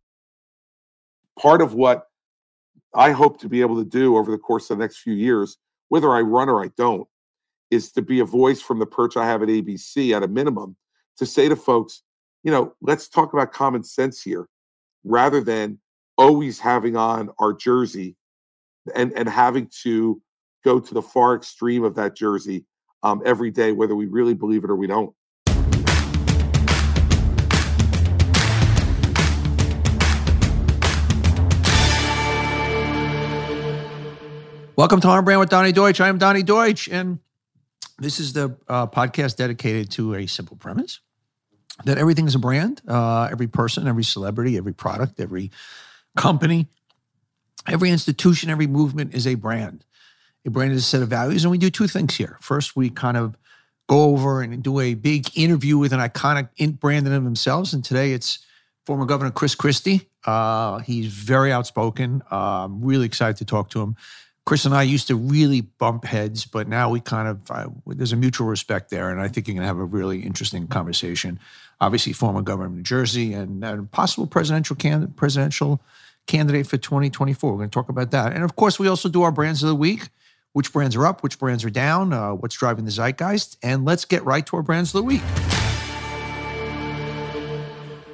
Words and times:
Part 1.39 1.61
of 1.61 1.73
what 1.73 2.07
I 2.93 3.11
hope 3.11 3.39
to 3.39 3.47
be 3.47 3.61
able 3.61 3.77
to 3.77 3.85
do 3.89 4.17
over 4.17 4.29
the 4.29 4.37
course 4.37 4.69
of 4.69 4.77
the 4.77 4.83
next 4.83 4.97
few 4.97 5.13
years, 5.13 5.57
whether 5.87 6.11
I 6.11 6.19
run 6.19 6.49
or 6.49 6.61
I 6.61 6.67
don't, 6.75 7.07
is 7.71 7.91
to 7.93 8.01
be 8.01 8.19
a 8.19 8.25
voice 8.25 8.61
from 8.61 8.79
the 8.79 8.85
perch 8.85 9.17
I 9.17 9.25
have 9.25 9.41
at 9.41 9.49
ABC 9.49 10.15
at 10.15 10.23
a 10.23 10.27
minimum 10.27 10.75
to 11.17 11.25
say 11.25 11.49
to 11.49 11.55
folks, 11.55 12.03
you 12.43 12.51
know, 12.51 12.73
let's 12.81 13.07
talk 13.07 13.33
about 13.33 13.51
common 13.51 13.83
sense 13.83 14.21
here 14.21 14.47
rather 15.03 15.41
than 15.41 15.79
always 16.17 16.59
having 16.59 16.95
on 16.95 17.29
our 17.39 17.53
jersey 17.53 18.15
and, 18.95 19.13
and 19.13 19.29
having 19.29 19.69
to 19.83 20.21
go 20.63 20.79
to 20.79 20.93
the 20.93 21.01
far 21.01 21.35
extreme 21.35 21.83
of 21.83 21.95
that 21.95 22.15
jersey 22.15 22.65
um, 23.03 23.21
every 23.25 23.51
day, 23.51 23.71
whether 23.71 23.95
we 23.95 24.05
really 24.05 24.33
believe 24.33 24.63
it 24.63 24.69
or 24.69 24.75
we 24.75 24.87
don't. 24.87 25.13
Welcome 34.75 35.01
to 35.01 35.07
On 35.07 35.23
Brand 35.23 35.39
with 35.39 35.49
Donny 35.49 35.71
Deutsch. 35.71 36.01
I 36.01 36.07
am 36.07 36.17
Donny 36.17 36.41
Deutsch, 36.41 36.87
and 36.87 37.19
this 38.03 38.19
is 38.19 38.33
the 38.33 38.55
uh, 38.67 38.87
podcast 38.87 39.37
dedicated 39.37 39.89
to 39.91 40.15
a 40.15 40.27
simple 40.27 40.57
premise 40.57 40.99
that 41.85 41.97
everything 41.97 42.27
is 42.27 42.35
a 42.35 42.39
brand. 42.39 42.81
Uh, 42.87 43.29
every 43.31 43.47
person, 43.47 43.87
every 43.87 44.03
celebrity, 44.03 44.57
every 44.57 44.73
product, 44.73 45.19
every 45.19 45.51
company, 46.15 46.67
every 47.67 47.89
institution, 47.89 48.49
every 48.49 48.67
movement 48.67 49.13
is 49.13 49.25
a 49.25 49.35
brand. 49.35 49.83
A 50.45 50.49
brand 50.49 50.73
is 50.73 50.81
a 50.81 50.85
set 50.85 51.01
of 51.01 51.07
values, 51.07 51.45
and 51.45 51.51
we 51.51 51.57
do 51.57 51.69
two 51.69 51.87
things 51.87 52.15
here. 52.15 52.37
First, 52.41 52.75
we 52.75 52.89
kind 52.89 53.15
of 53.15 53.37
go 53.87 54.03
over 54.03 54.41
and 54.41 54.61
do 54.61 54.79
a 54.79 54.93
big 54.93 55.29
interview 55.37 55.77
with 55.77 55.93
an 55.93 55.99
iconic 55.99 56.79
brand 56.79 57.07
in 57.07 57.23
themselves, 57.23 57.73
and 57.73 57.83
today 57.83 58.11
it's 58.11 58.45
former 58.85 59.05
Governor 59.05 59.31
Chris 59.31 59.55
Christie. 59.55 60.09
Uh, 60.25 60.79
he's 60.79 61.07
very 61.07 61.51
outspoken. 61.51 62.21
Uh, 62.31 62.65
I'm 62.65 62.83
really 62.83 63.05
excited 63.05 63.37
to 63.37 63.45
talk 63.45 63.69
to 63.71 63.81
him. 63.81 63.95
Chris 64.45 64.65
and 64.65 64.75
I 64.75 64.83
used 64.83 65.07
to 65.07 65.15
really 65.15 65.61
bump 65.61 66.03
heads, 66.03 66.45
but 66.45 66.67
now 66.67 66.89
we 66.89 66.99
kind 66.99 67.29
of 67.29 67.49
uh, 67.49 67.69
there's 67.87 68.11
a 68.11 68.17
mutual 68.17 68.47
respect 68.47 68.89
there, 68.89 69.09
and 69.09 69.21
I 69.21 69.29
think 69.29 69.47
you're 69.47 69.53
going 69.55 69.61
to 69.61 69.67
have 69.67 69.79
a 69.79 69.85
really 69.85 70.19
interesting 70.19 70.67
conversation. 70.67 71.39
Obviously, 71.79 72.11
former 72.11 72.41
governor 72.41 72.67
of 72.67 72.73
New 72.73 72.83
Jersey 72.83 73.33
and, 73.33 73.63
and 73.63 73.89
possible 73.89 74.27
presidential 74.27 74.75
can, 74.75 75.07
presidential 75.13 75.81
candidate 76.27 76.67
for 76.67 76.77
2024. 76.77 77.51
We're 77.51 77.57
going 77.57 77.69
to 77.69 77.73
talk 77.73 77.87
about 77.87 78.11
that, 78.11 78.33
and 78.33 78.43
of 78.43 78.57
course, 78.57 78.77
we 78.77 78.89
also 78.89 79.07
do 79.07 79.21
our 79.21 79.31
brands 79.31 79.63
of 79.63 79.69
the 79.69 79.75
week. 79.75 80.09
Which 80.51 80.71
brands 80.71 80.95
are 80.95 81.07
up? 81.07 81.23
Which 81.23 81.39
brands 81.39 81.63
are 81.65 81.71
down? 81.71 82.13
Uh, 82.13 82.33
what's 82.33 82.55
driving 82.55 82.85
the 82.85 82.91
zeitgeist? 82.91 83.57
And 83.63 83.85
let's 83.85 84.05
get 84.05 84.23
right 84.23 84.45
to 84.45 84.57
our 84.57 84.61
brands 84.61 84.93
of 84.93 84.99
the 84.99 85.03
week. 85.03 85.23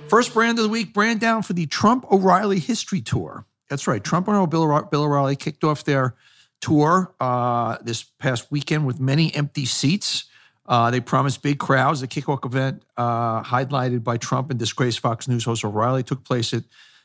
First 0.08 0.34
brand 0.34 0.58
of 0.58 0.64
the 0.64 0.70
week, 0.70 0.94
brand 0.94 1.20
down 1.20 1.42
for 1.44 1.54
the 1.54 1.66
Trump 1.66 2.10
O'Reilly 2.10 2.60
History 2.60 3.02
Tour. 3.02 3.46
That's 3.70 3.88
right. 3.88 4.04
Trump 4.04 4.28
and 4.28 4.50
Bill, 4.50 4.84
Bill 4.84 5.04
O'Reilly 5.04 5.36
kicked 5.36 5.64
off 5.64 5.84
their 5.84 6.16
tour 6.60 7.14
uh, 7.20 7.78
this 7.82 8.04
past 8.04 8.52
weekend 8.52 8.86
with 8.86 9.00
many 9.00 9.34
empty 9.36 9.66
seats. 9.66 10.26
Uh, 10.66 10.92
they 10.92 11.00
promised 11.00 11.42
big 11.42 11.58
crowds. 11.58 12.02
The 12.02 12.08
kickoff 12.08 12.46
event, 12.46 12.84
uh, 12.98 13.42
highlighted 13.44 14.04
by 14.04 14.18
Trump 14.18 14.52
and 14.52 14.60
disgraced 14.60 15.00
Fox 15.00 15.28
News 15.28 15.46
host 15.46 15.64
O'Reilly, 15.64 16.04
took 16.04 16.24
place 16.24 16.54
at 16.54 16.64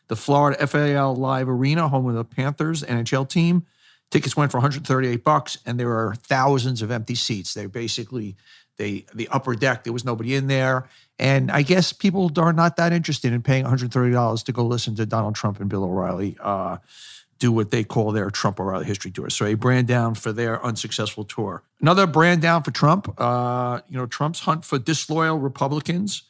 the 0.09 0.17
Florida 0.17 0.67
FLA 0.67 1.13
Live 1.13 1.49
Arena, 1.49 1.89
home 1.89 2.07
of 2.09 2.15
the 2.15 2.25
Panthers 2.25 2.83
NHL 2.83 3.29
team. 3.29 3.65
Tickets 4.11 4.37
went 4.37 4.53
for 4.53 4.59
138 4.59 5.25
bucks, 5.25 5.59
and 5.65 5.81
there 5.81 5.91
are 5.91 6.15
thousands 6.15 6.83
of 6.83 6.91
empty 6.91 7.15
seats. 7.15 7.55
They 7.55 7.67
basically 7.67 8.37
they 8.77 9.07
the 9.15 9.29
upper 9.29 9.55
deck 9.55 9.85
there 9.85 9.93
was 9.93 10.05
nobody 10.05 10.35
in 10.35 10.47
there, 10.47 10.89
and 11.19 11.51
I 11.51 11.63
guess 11.63 11.93
people 11.93 12.31
are 12.37 12.53
not 12.53 12.77
that 12.77 12.93
interested 12.93 13.33
in 13.33 13.43
paying 13.43 13.63
130 13.63 14.13
dollars 14.13 14.43
to 14.45 14.53
go 14.53 14.65
listen 14.65 14.95
to 14.97 15.07
Donald 15.07 15.35
Trump 15.35 15.61
and 15.61 15.69
Bill 15.69 15.85
O'Reilly 15.85 16.37
uh, 16.41 16.79
do 17.39 17.53
what 17.53 17.71
they 17.71 17.85
call 17.85 18.13
their 18.13 18.31
Trump 18.31 18.61
O'Reilly 18.61 18.87
history 18.87 19.11
tour. 19.11 19.31
So 19.31 19.47
a 19.47 19.55
brand 19.55 19.87
down 19.87 20.15
for 20.15 20.33
their 20.33 20.65
unsuccessful 20.65 21.25
tour. 21.25 21.63
Another 21.81 22.07
brand 22.07 22.43
down 22.43 22.63
for 22.63 22.71
Trump. 22.71 23.15
Uh, 23.21 23.81
you 23.89 23.97
know 23.97 24.07
Trump's 24.07 24.41
hunt 24.41 24.65
for 24.65 24.79
disloyal 24.79 25.39
Republicans. 25.39 26.23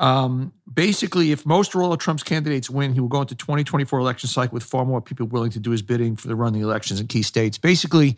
Um, 0.00 0.54
basically, 0.72 1.30
if 1.30 1.44
most 1.44 1.74
or 1.74 1.82
all 1.82 1.92
of 1.92 1.98
Trump's 1.98 2.22
candidates 2.22 2.70
win, 2.70 2.94
he 2.94 3.00
will 3.00 3.08
go 3.08 3.20
into 3.20 3.34
2024 3.34 3.98
election 3.98 4.30
cycle 4.30 4.54
with 4.54 4.64
far 4.64 4.86
more 4.86 5.02
people 5.02 5.26
willing 5.26 5.50
to 5.50 5.60
do 5.60 5.72
his 5.72 5.82
bidding 5.82 6.16
for 6.16 6.26
the 6.26 6.34
run 6.34 6.54
the 6.54 6.60
elections 6.60 7.00
in 7.00 7.06
key 7.06 7.22
states. 7.22 7.58
Basically, 7.58 8.16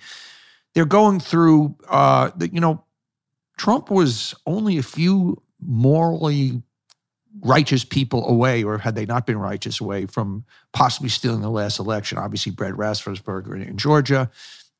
they're 0.74 0.84
going 0.84 1.18
through. 1.18 1.74
Uh, 1.88 2.30
the, 2.36 2.48
you 2.52 2.60
know, 2.60 2.84
Trump 3.56 3.90
was 3.90 4.34
only 4.46 4.78
a 4.78 4.82
few 4.82 5.40
morally 5.60 6.62
righteous 7.40 7.84
people 7.84 8.28
away, 8.28 8.62
or 8.62 8.78
had 8.78 8.94
they 8.94 9.06
not 9.06 9.26
been 9.26 9.38
righteous 9.38 9.80
away 9.80 10.06
from 10.06 10.44
possibly 10.72 11.08
stealing 11.08 11.40
the 11.40 11.50
last 11.50 11.78
election. 11.78 12.18
Obviously, 12.18 12.52
Brad 12.52 12.74
Raffensperger 12.74 13.66
in 13.66 13.76
Georgia 13.76 14.30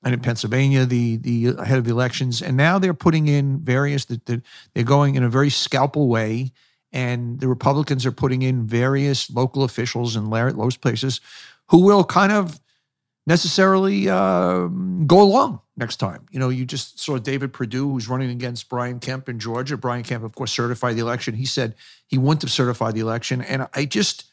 and 0.05 0.13
in 0.13 0.21
Pennsylvania, 0.21 0.85
the 0.85 1.17
the 1.17 1.55
head 1.65 1.79
of 1.79 1.85
the 1.85 1.91
elections, 1.91 2.43
and 2.43 2.57
now 2.57 2.79
they're 2.79 2.95
putting 2.95 3.29
in 3.29 3.61
various 3.61 4.05
that 4.07 4.27
they're 4.27 4.85
going 4.85 5.15
in 5.15 5.23
a 5.23 5.31
very 5.31 5.49
scalpel 5.49 6.09
way, 6.09 6.53
and 6.93 7.41
the 7.41 7.49
Republicans 7.49 8.05
are 8.05 8.13
putting 8.13 8.43
in 8.43 8.67
various 8.67 9.31
local 9.31 9.63
officials 9.63 10.17
in 10.17 10.29
those 10.29 10.77
places 10.77 11.21
who 11.69 11.85
will 11.85 12.05
kind 12.05 12.33
of 12.33 12.61
necessarily 13.27 14.09
uh, 14.11 14.67
go 15.07 15.23
along 15.23 15.61
next 15.77 15.97
time. 15.97 16.27
You 16.31 16.39
know, 16.39 16.49
you 16.49 16.65
just 16.65 17.01
saw 17.01 17.19
David 17.19 17.53
Perdue, 17.53 17.91
who's 17.91 18.09
running 18.09 18.31
against 18.31 18.69
Brian 18.69 19.01
Kemp 19.01 19.29
in 19.29 19.39
Georgia. 19.39 19.77
Brian 19.77 20.03
Kemp, 20.03 20.25
of 20.25 20.35
course, 20.35 20.53
certified 20.53 20.97
the 20.97 21.01
election. 21.01 21.35
He 21.35 21.47
said 21.47 21.75
he 22.07 22.19
wouldn't 22.19 22.43
have 22.43 22.51
certified 22.51 22.95
the 22.95 23.01
election. 23.01 23.41
And 23.43 23.69
I 23.75 23.87
just, 23.87 24.25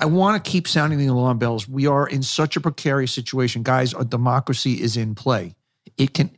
I 0.00 0.06
want 0.06 0.42
to 0.42 0.50
keep 0.50 0.66
sounding 0.66 0.98
the 0.98 1.06
alarm 1.06 1.38
bells. 1.38 1.68
We 1.68 1.86
are 1.86 2.06
in 2.06 2.22
such 2.22 2.56
a 2.56 2.60
precarious 2.60 3.12
situation, 3.12 3.62
guys. 3.62 3.94
Our 3.94 4.04
democracy 4.04 4.80
is 4.80 4.96
in 4.96 5.14
play. 5.14 5.54
It 5.96 6.14
can, 6.14 6.30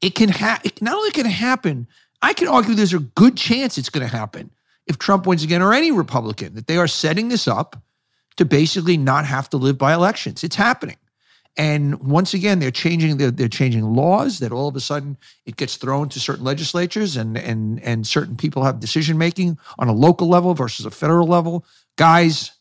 it 0.00 0.14
can 0.14 0.28
happen. 0.28 0.72
Not 0.80 0.96
only 0.96 1.10
can 1.12 1.26
it 1.26 1.30
happen, 1.30 1.86
I 2.22 2.32
can 2.32 2.48
argue 2.48 2.74
there's 2.74 2.92
a 2.92 2.98
good 2.98 3.36
chance 3.36 3.78
it's 3.78 3.90
going 3.90 4.06
to 4.06 4.14
happen 4.14 4.50
if 4.86 4.98
Trump 4.98 5.26
wins 5.26 5.44
again 5.44 5.62
or 5.62 5.72
any 5.72 5.92
Republican. 5.92 6.54
That 6.54 6.66
they 6.66 6.76
are 6.76 6.88
setting 6.88 7.28
this 7.28 7.46
up 7.46 7.80
to 8.36 8.44
basically 8.44 8.96
not 8.96 9.24
have 9.24 9.48
to 9.50 9.56
live 9.56 9.78
by 9.78 9.94
elections. 9.94 10.42
It's 10.44 10.56
happening. 10.56 10.96
And 11.56 11.98
once 12.00 12.34
again, 12.34 12.58
they're 12.58 12.70
changing 12.70 13.16
they're, 13.16 13.30
they're 13.30 13.48
changing 13.48 13.82
laws 13.82 14.40
that 14.40 14.52
all 14.52 14.68
of 14.68 14.76
a 14.76 14.80
sudden 14.80 15.16
it 15.46 15.56
gets 15.56 15.76
thrown 15.76 16.08
to 16.10 16.20
certain 16.20 16.44
legislatures 16.44 17.16
and 17.16 17.36
and 17.38 17.82
and 17.82 18.06
certain 18.06 18.36
people 18.36 18.62
have 18.62 18.78
decision 18.78 19.16
making 19.16 19.58
on 19.78 19.88
a 19.88 19.92
local 19.92 20.28
level 20.28 20.52
versus 20.54 20.84
a 20.84 20.90
federal 20.90 21.26
level. 21.26 21.64
Guys, 21.96 22.52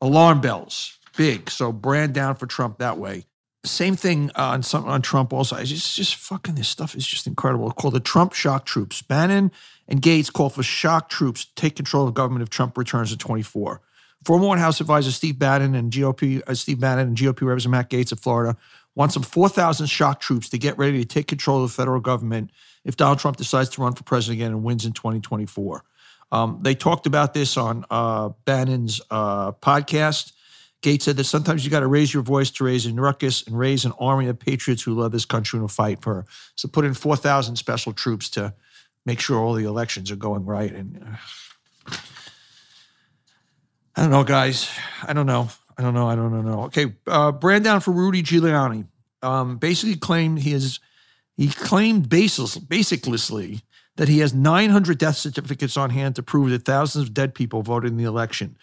alarm 0.00 0.40
bells, 0.40 0.98
big. 1.16 1.50
So 1.50 1.72
brand 1.72 2.14
down 2.14 2.36
for 2.36 2.46
Trump 2.46 2.78
that 2.78 2.96
way. 2.96 3.26
Same 3.64 3.96
thing 3.96 4.30
on 4.34 4.62
some 4.62 4.86
on 4.86 5.02
Trump 5.02 5.32
also. 5.32 5.56
It's 5.56 5.70
just, 5.70 5.94
just 5.94 6.16
fucking 6.16 6.54
this 6.54 6.68
stuff 6.68 6.96
is 6.96 7.06
just 7.06 7.26
incredible. 7.26 7.70
Called 7.70 7.94
the 7.94 8.00
Trump 8.00 8.32
shock 8.32 8.64
troops. 8.64 9.02
Bannon 9.02 9.52
and 9.88 10.00
Gaetz 10.00 10.32
call 10.32 10.48
for 10.48 10.62
shock 10.62 11.10
troops 11.10 11.46
take 11.54 11.76
control 11.76 12.08
of 12.08 12.14
government 12.14 12.42
if 12.42 12.48
Trump 12.48 12.78
returns 12.78 13.10
to 13.10 13.18
24. 13.18 13.82
Former 14.24 14.46
White 14.46 14.58
House 14.58 14.80
advisor 14.80 15.10
Steve 15.10 15.38
Bannon 15.38 15.74
and 15.74 15.92
GOP 15.92 16.42
uh, 16.46 16.54
Steve 16.54 16.80
Bannon 16.80 17.08
and 17.08 17.16
GOP 17.16 17.42
Representative 17.42 17.70
Matt 17.70 17.90
Gaetz 17.90 18.12
of 18.12 18.20
Florida 18.20 18.56
want 18.94 19.12
some 19.12 19.22
4,000 19.22 19.86
shock 19.86 20.20
troops 20.20 20.48
to 20.50 20.58
get 20.58 20.76
ready 20.76 21.00
to 21.00 21.04
take 21.06 21.26
control 21.26 21.62
of 21.62 21.70
the 21.70 21.74
federal 21.74 22.00
government 22.00 22.50
if 22.84 22.96
Donald 22.96 23.18
Trump 23.18 23.36
decides 23.36 23.70
to 23.70 23.80
run 23.80 23.94
for 23.94 24.02
president 24.04 24.40
again 24.40 24.50
and 24.50 24.62
wins 24.62 24.84
in 24.84 24.92
2024. 24.92 25.82
Um, 26.30 26.58
they 26.62 26.74
talked 26.74 27.06
about 27.06 27.34
this 27.34 27.56
on 27.56 27.84
uh, 27.90 28.30
Bannon's 28.44 29.00
uh, 29.10 29.52
podcast. 29.52 30.32
Gaetz 30.82 31.02
said 31.02 31.16
that 31.16 31.24
sometimes 31.24 31.64
you 31.64 31.70
got 31.70 31.80
to 31.80 31.86
raise 31.86 32.12
your 32.12 32.22
voice 32.22 32.50
to 32.50 32.64
raise 32.64 32.86
a 32.86 32.92
ruckus 32.92 33.46
and 33.46 33.56
raise 33.56 33.84
an 33.84 33.92
army 34.00 34.26
of 34.28 34.38
patriots 34.38 34.82
who 34.82 34.94
love 34.94 35.12
this 35.12 35.24
country 35.24 35.58
and 35.58 35.62
will 35.62 35.68
fight 35.68 36.02
for 36.02 36.14
her. 36.14 36.26
So 36.56 36.68
put 36.68 36.84
in 36.84 36.94
4,000 36.94 37.56
special 37.56 37.92
troops 37.92 38.28
to 38.30 38.52
make 39.06 39.20
sure 39.20 39.38
all 39.38 39.54
the 39.54 39.64
elections 39.64 40.10
are 40.10 40.16
going 40.16 40.44
right. 40.44 40.72
And 40.72 41.04
uh, 41.06 41.16
I 43.96 44.02
don't 44.02 44.10
know, 44.10 44.24
guys. 44.24 44.70
I 45.02 45.12
don't 45.12 45.26
know. 45.26 45.48
I 45.76 45.82
don't 45.82 45.94
know. 45.94 46.08
I 46.08 46.14
don't 46.14 46.44
know. 46.44 46.62
Okay, 46.64 46.94
uh, 47.06 47.32
brand 47.32 47.64
down 47.64 47.80
for 47.80 47.92
Rudy 47.92 48.22
Giuliani. 48.22 48.86
Um, 49.22 49.56
basically 49.56 49.96
claimed 49.96 50.40
he 50.40 50.52
is 50.52 50.80
he 51.36 51.48
claimed 51.48 52.08
baseless, 52.08 52.58
basically 52.58 53.62
that 53.96 54.08
he 54.08 54.18
has 54.20 54.34
900 54.34 54.98
death 54.98 55.16
certificates 55.16 55.76
on 55.76 55.90
hand 55.90 56.16
to 56.16 56.22
prove 56.22 56.50
that 56.50 56.64
thousands 56.64 57.08
of 57.08 57.14
dead 57.14 57.34
people 57.34 57.62
voted 57.62 57.90
in 57.90 57.98
the 57.98 58.04
election. 58.04 58.56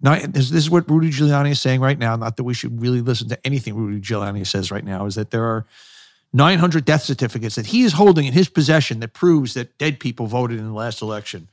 Now, 0.00 0.16
this, 0.16 0.50
this 0.50 0.64
is 0.64 0.70
what 0.70 0.88
Rudy 0.88 1.10
Giuliani 1.10 1.52
is 1.52 1.60
saying 1.60 1.80
right 1.80 1.98
now. 1.98 2.14
Not 2.16 2.36
that 2.36 2.44
we 2.44 2.54
should 2.54 2.80
really 2.80 3.00
listen 3.00 3.28
to 3.30 3.46
anything 3.46 3.74
Rudy 3.74 4.00
Giuliani 4.00 4.46
says 4.46 4.70
right 4.70 4.84
now. 4.84 5.06
Is 5.06 5.14
that 5.14 5.30
there 5.30 5.44
are 5.44 5.66
900 6.32 6.84
death 6.84 7.02
certificates 7.02 7.54
that 7.54 7.66
he 7.66 7.82
is 7.82 7.92
holding 7.92 8.26
in 8.26 8.32
his 8.32 8.48
possession 8.48 9.00
that 9.00 9.12
proves 9.14 9.54
that 9.54 9.78
dead 9.78 10.00
people 10.00 10.26
voted 10.26 10.58
in 10.58 10.66
the 10.66 10.74
last 10.74 11.00
election. 11.00 11.48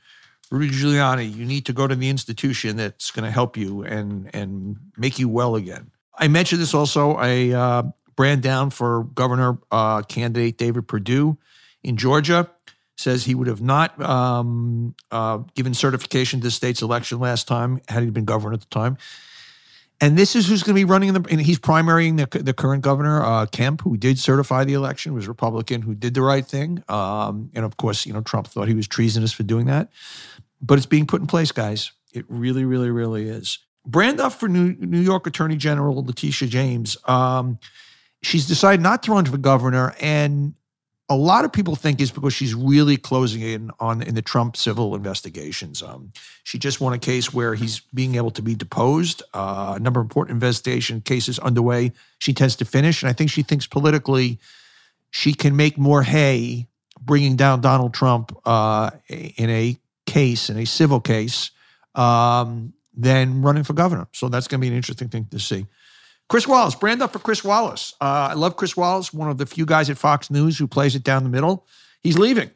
Rudy 0.52 0.68
Giuliani, 0.68 1.34
you 1.34 1.46
need 1.46 1.64
to 1.64 1.72
go 1.72 1.86
to 1.86 1.94
the 1.94 2.10
institution 2.10 2.76
that's 2.76 3.10
going 3.10 3.24
to 3.24 3.30
help 3.30 3.56
you 3.56 3.84
and 3.84 4.28
and 4.34 4.76
make 4.98 5.18
you 5.18 5.28
well 5.28 5.56
again. 5.56 5.90
I 6.18 6.28
mentioned 6.28 6.60
this 6.60 6.74
also. 6.74 7.18
A 7.20 7.54
uh, 7.54 7.82
brand 8.16 8.42
down 8.42 8.68
for 8.68 9.04
governor 9.04 9.58
uh, 9.70 10.02
candidate 10.02 10.58
David 10.58 10.86
Perdue 10.86 11.38
in 11.82 11.96
Georgia 11.96 12.50
says 12.98 13.24
he 13.24 13.34
would 13.34 13.46
have 13.48 13.62
not 13.62 13.98
um, 14.02 14.94
uh, 15.10 15.38
given 15.54 15.72
certification 15.72 16.40
to 16.40 16.44
the 16.44 16.50
state's 16.50 16.82
election 16.82 17.18
last 17.18 17.48
time 17.48 17.80
had 17.88 18.02
he 18.02 18.10
been 18.10 18.26
governor 18.26 18.52
at 18.52 18.60
the 18.60 18.66
time. 18.66 18.98
And 20.02 20.18
this 20.18 20.34
is 20.34 20.48
who's 20.48 20.64
going 20.64 20.74
to 20.74 20.80
be 20.80 20.84
running 20.84 21.08
in 21.08 21.14
the. 21.14 21.24
And 21.30 21.40
he's 21.40 21.60
primarying 21.60 22.16
the, 22.18 22.42
the 22.42 22.52
current 22.52 22.82
governor, 22.82 23.22
uh, 23.22 23.46
Kemp, 23.46 23.82
who 23.82 23.96
did 23.96 24.18
certify 24.18 24.64
the 24.64 24.74
election, 24.74 25.14
was 25.14 25.28
Republican, 25.28 25.80
who 25.80 25.94
did 25.94 26.12
the 26.14 26.22
right 26.22 26.44
thing. 26.44 26.82
Um, 26.88 27.50
and 27.54 27.64
of 27.64 27.76
course, 27.76 28.04
you 28.04 28.12
know, 28.12 28.20
Trump 28.20 28.48
thought 28.48 28.66
he 28.66 28.74
was 28.74 28.88
treasonous 28.88 29.32
for 29.32 29.44
doing 29.44 29.66
that. 29.66 29.90
But 30.62 30.78
it's 30.78 30.86
being 30.86 31.06
put 31.06 31.20
in 31.20 31.26
place, 31.26 31.52
guys. 31.52 31.92
It 32.12 32.24
really, 32.28 32.64
really, 32.64 32.90
really 32.90 33.28
is. 33.28 33.58
Brand 33.84 34.20
up 34.20 34.32
for 34.32 34.48
New, 34.48 34.74
New 34.78 35.00
York 35.00 35.26
Attorney 35.26 35.56
General 35.56 36.04
Letitia 36.04 36.48
James. 36.48 36.96
Um, 37.06 37.58
she's 38.22 38.46
decided 38.46 38.80
not 38.80 39.02
to 39.04 39.12
run 39.12 39.24
for 39.24 39.36
governor, 39.38 39.94
and 40.00 40.54
a 41.08 41.16
lot 41.16 41.44
of 41.44 41.52
people 41.52 41.74
think 41.74 42.00
is 42.00 42.10
because 42.10 42.32
she's 42.32 42.54
really 42.54 42.96
closing 42.96 43.42
in 43.42 43.70
on 43.80 44.02
in 44.02 44.14
the 44.14 44.22
Trump 44.22 44.56
civil 44.56 44.94
investigations. 44.94 45.82
Um, 45.82 46.12
she 46.44 46.58
just 46.58 46.80
won 46.80 46.92
a 46.92 46.98
case 46.98 47.34
where 47.34 47.54
he's 47.54 47.80
being 47.92 48.14
able 48.14 48.30
to 48.30 48.42
be 48.42 48.54
deposed. 48.54 49.22
Uh, 49.34 49.74
a 49.76 49.80
number 49.80 50.00
of 50.00 50.06
important 50.06 50.36
investigation 50.36 51.00
cases 51.00 51.38
underway. 51.40 51.92
She 52.18 52.32
tends 52.32 52.56
to 52.56 52.64
finish, 52.64 53.02
and 53.02 53.10
I 53.10 53.12
think 53.12 53.30
she 53.30 53.42
thinks 53.42 53.66
politically 53.66 54.38
she 55.10 55.34
can 55.34 55.56
make 55.56 55.76
more 55.76 56.02
hay 56.02 56.68
bringing 57.00 57.36
down 57.36 57.60
Donald 57.60 57.92
Trump 57.92 58.34
uh, 58.46 58.90
in 59.08 59.50
a 59.50 59.76
case, 60.12 60.50
in 60.50 60.58
a 60.58 60.66
civil 60.66 61.00
case, 61.00 61.50
um, 61.94 62.74
than 62.94 63.40
running 63.40 63.64
for 63.64 63.72
governor. 63.72 64.06
So 64.12 64.28
that's 64.28 64.46
going 64.46 64.60
to 64.60 64.62
be 64.62 64.68
an 64.68 64.76
interesting 64.76 65.08
thing 65.08 65.26
to 65.30 65.38
see. 65.38 65.66
Chris 66.28 66.46
Wallace, 66.46 66.74
brand 66.74 67.02
up 67.02 67.12
for 67.12 67.18
Chris 67.18 67.42
Wallace. 67.42 67.94
Uh, 68.00 68.28
I 68.30 68.34
love 68.34 68.56
Chris 68.56 68.76
Wallace, 68.76 69.12
one 69.12 69.30
of 69.30 69.38
the 69.38 69.46
few 69.46 69.64
guys 69.64 69.88
at 69.90 69.98
Fox 69.98 70.30
News 70.30 70.58
who 70.58 70.66
plays 70.66 70.94
it 70.94 71.02
down 71.02 71.24
the 71.24 71.30
middle. 71.30 71.66
He's 72.02 72.18
leaving, 72.18 72.50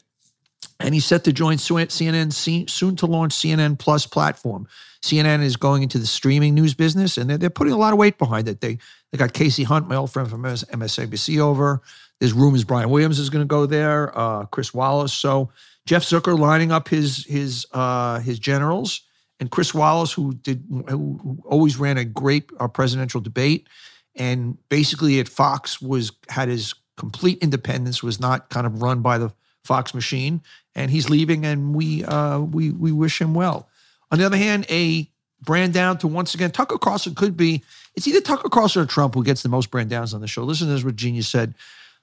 and 0.81 0.95
he's 0.95 1.05
set 1.05 1.25
to 1.25 1.33
join 1.33 1.57
CNN 1.57 2.33
soon 2.69 2.97
to 2.97 3.07
launch 3.07 3.35
CNN 3.35 3.79
Plus 3.79 4.07
platform. 4.07 4.67
CNN 5.03 5.43
is 5.43 5.57
going 5.57 5.83
into 5.83 5.99
the 5.99 6.07
streaming 6.07 6.55
news 6.55 6.75
business, 6.75 7.17
and 7.17 7.31
they're, 7.31 7.39
they're 7.39 7.51
putting 7.51 7.73
a 7.73 7.79
lot 7.79 7.93
of 7.93 7.99
weight 7.99 8.19
behind 8.19 8.49
it. 8.49 8.61
They 8.61 8.79
they 9.13 9.19
got 9.19 9.33
Kasie 9.33 9.65
Hunt, 9.65 9.89
my 9.89 9.97
old 9.97 10.11
friend 10.11 10.29
from 10.29 10.43
MSNBC, 10.43 11.39
over. 11.39 11.81
There's 12.21 12.33
rumors 12.33 12.65
Brian 12.65 12.91
Williams 12.91 13.19
is 13.19 13.31
going 13.31 13.45
to 13.45 13.49
go 13.49 13.67
there. 13.67 14.17
Uh, 14.19 14.47
Chris 14.47 14.73
Wallace. 14.73 15.13
So 15.13 15.51
Jeff 15.85 16.03
Zucker 16.03 16.39
lining 16.39 16.73
up 16.73 16.89
his 16.89 17.25
his 17.27 17.67
uh, 17.73 18.21
his 18.21 18.39
generals 18.39 19.03
and 19.41 19.51
Chris 19.51 19.75
Wallace, 19.75 20.13
who 20.13 20.35
did 20.35 20.65
who 20.89 21.39
always 21.45 21.77
ran 21.77 21.99
a 21.99 22.05
great 22.05 22.51
uh, 22.59 22.69
presidential 22.69 23.21
debate, 23.21 23.69
and 24.15 24.57
basically 24.69 25.21
at 25.21 25.29
Fox 25.29 25.81
was 25.81 26.13
had 26.29 26.49
his 26.49 26.75
complete 26.97 27.39
independence, 27.43 28.03
was 28.03 28.19
not 28.19 28.49
kind 28.49 28.67
of 28.67 28.83
run 28.83 29.03
by 29.03 29.19
the 29.19 29.33
Fox 29.65 29.95
machine, 29.95 30.41
and 30.75 30.91
he's 30.91 31.11
leaving, 31.11 31.45
and 31.45 31.75
we 31.75 32.05
uh, 32.05 32.41
we 32.41 32.71
we 32.71 32.93
wish 32.93 33.21
him 33.21 33.35
well. 33.35 33.69
On 34.11 34.19
the 34.19 34.25
other 34.25 34.37
hand, 34.37 34.65
a 34.71 35.09
brand 35.43 35.75
down 35.75 35.99
to 35.99 36.09
once 36.09 36.35
again 36.35 36.51
Tucker 36.51 36.79
Carlson 36.79 37.15
could 37.15 37.37
be 37.37 37.63
it's 37.95 38.09
either 38.09 38.23
Tucker 38.23 38.49
Carlson 38.49 38.83
or 38.83 38.87
Trump 38.87 39.15
who 39.15 39.23
gets 39.23 39.43
the 39.43 39.49
most 39.49 39.71
brand 39.71 39.91
downs 39.91 40.15
on 40.15 40.21
the 40.21 40.27
show. 40.27 40.43
Listen 40.45 40.67
to 40.69 40.73
this, 40.73 40.85
what 40.85 40.97
Genius 40.97 41.29
said. 41.29 41.55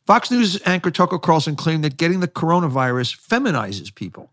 Fox 0.05 0.29
News 0.29 0.61
anchor 0.65 0.91
Tucker 0.91 1.19
Carlson 1.19 1.55
claimed 1.55 1.83
that 1.83 1.97
getting 1.97 2.19
the 2.19 2.27
coronavirus 2.27 3.17
feminizes 3.19 3.93
people. 3.93 4.29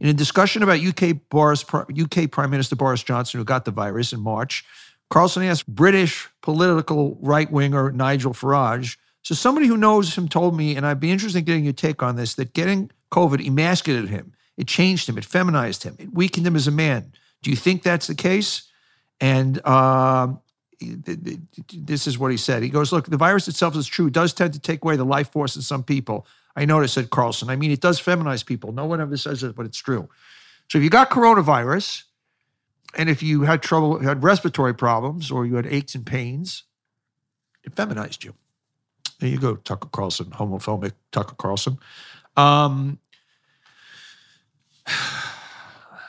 In 0.00 0.08
a 0.08 0.12
discussion 0.12 0.62
about 0.62 0.80
UK, 0.80 1.16
Boris, 1.30 1.64
UK 1.72 2.30
Prime 2.30 2.50
Minister 2.50 2.76
Boris 2.76 3.02
Johnson, 3.02 3.38
who 3.38 3.44
got 3.44 3.64
the 3.64 3.70
virus 3.70 4.12
in 4.12 4.20
March, 4.20 4.64
Carlson 5.10 5.42
asked 5.42 5.66
British 5.66 6.28
political 6.42 7.18
right 7.20 7.50
winger 7.50 7.90
Nigel 7.90 8.32
Farage. 8.32 8.96
So, 9.22 9.34
somebody 9.34 9.66
who 9.66 9.76
knows 9.76 10.16
him 10.16 10.28
told 10.28 10.56
me, 10.56 10.76
and 10.76 10.86
I'd 10.86 11.00
be 11.00 11.10
interested 11.10 11.38
in 11.38 11.44
getting 11.44 11.64
your 11.64 11.72
take 11.72 12.02
on 12.02 12.16
this, 12.16 12.34
that 12.34 12.52
getting 12.52 12.90
COVID 13.10 13.44
emasculated 13.44 14.10
him. 14.10 14.32
It 14.56 14.68
changed 14.68 15.08
him. 15.08 15.18
It 15.18 15.24
feminized 15.24 15.82
him. 15.82 15.96
It 15.98 16.12
weakened 16.12 16.46
him 16.46 16.56
as 16.56 16.66
a 16.66 16.72
man. 16.72 17.12
Do 17.42 17.50
you 17.50 17.56
think 17.56 17.82
that's 17.82 18.06
the 18.06 18.14
case? 18.14 18.62
And 19.20 19.60
uh, 19.64 20.34
this 20.80 22.06
is 22.06 22.18
what 22.18 22.30
he 22.30 22.36
said. 22.36 22.62
He 22.62 22.68
goes, 22.68 22.92
Look, 22.92 23.06
the 23.06 23.16
virus 23.16 23.48
itself 23.48 23.76
is 23.76 23.86
true, 23.86 24.06
it 24.06 24.12
does 24.12 24.32
tend 24.32 24.52
to 24.54 24.60
take 24.60 24.82
away 24.84 24.96
the 24.96 25.04
life 25.04 25.30
force 25.30 25.56
in 25.56 25.62
some 25.62 25.82
people. 25.82 26.26
I 26.56 26.64
noticed, 26.64 26.94
said 26.94 27.10
Carlson. 27.10 27.50
I 27.50 27.56
mean, 27.56 27.70
it 27.70 27.80
does 27.80 28.00
feminize 28.00 28.44
people. 28.44 28.72
No 28.72 28.84
one 28.86 29.00
ever 29.00 29.16
says 29.16 29.44
it, 29.44 29.54
but 29.54 29.64
it's 29.64 29.78
true. 29.78 30.08
So 30.68 30.78
if 30.78 30.84
you 30.84 30.90
got 30.90 31.08
coronavirus, 31.08 32.02
and 32.96 33.08
if 33.08 33.22
you 33.22 33.42
had 33.42 33.62
trouble, 33.62 33.98
had 34.00 34.22
respiratory 34.24 34.74
problems, 34.74 35.30
or 35.30 35.46
you 35.46 35.54
had 35.54 35.66
aches 35.66 35.94
and 35.94 36.04
pains, 36.04 36.64
it 37.64 37.74
feminized 37.74 38.24
you. 38.24 38.34
There 39.20 39.28
you 39.28 39.38
go, 39.38 39.56
Tucker 39.56 39.88
Carlson, 39.92 40.26
homophobic 40.26 40.92
Tucker 41.12 41.34
Carlson. 41.36 41.78
Um, 42.36 42.98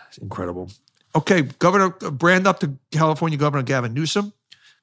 it's 0.07 0.18
incredible. 0.19 0.69
Okay, 1.16 1.42
Governor, 1.42 1.89
brand 1.89 2.48
up 2.48 2.60
to 2.60 2.75
California 2.92 3.38
Governor 3.38 3.63
Gavin 3.63 3.94
Newsom. 3.94 4.31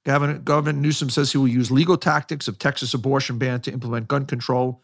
Gavin, 0.06 0.40
Governor 0.44 0.78
Newsom 0.78 1.10
says 1.10 1.32
he 1.32 1.38
will 1.38 1.48
use 1.48 1.72
legal 1.72 1.96
tactics 1.96 2.46
of 2.46 2.60
Texas 2.60 2.94
abortion 2.94 3.38
ban 3.38 3.60
to 3.62 3.72
implement 3.72 4.06
gun 4.06 4.24
control. 4.24 4.80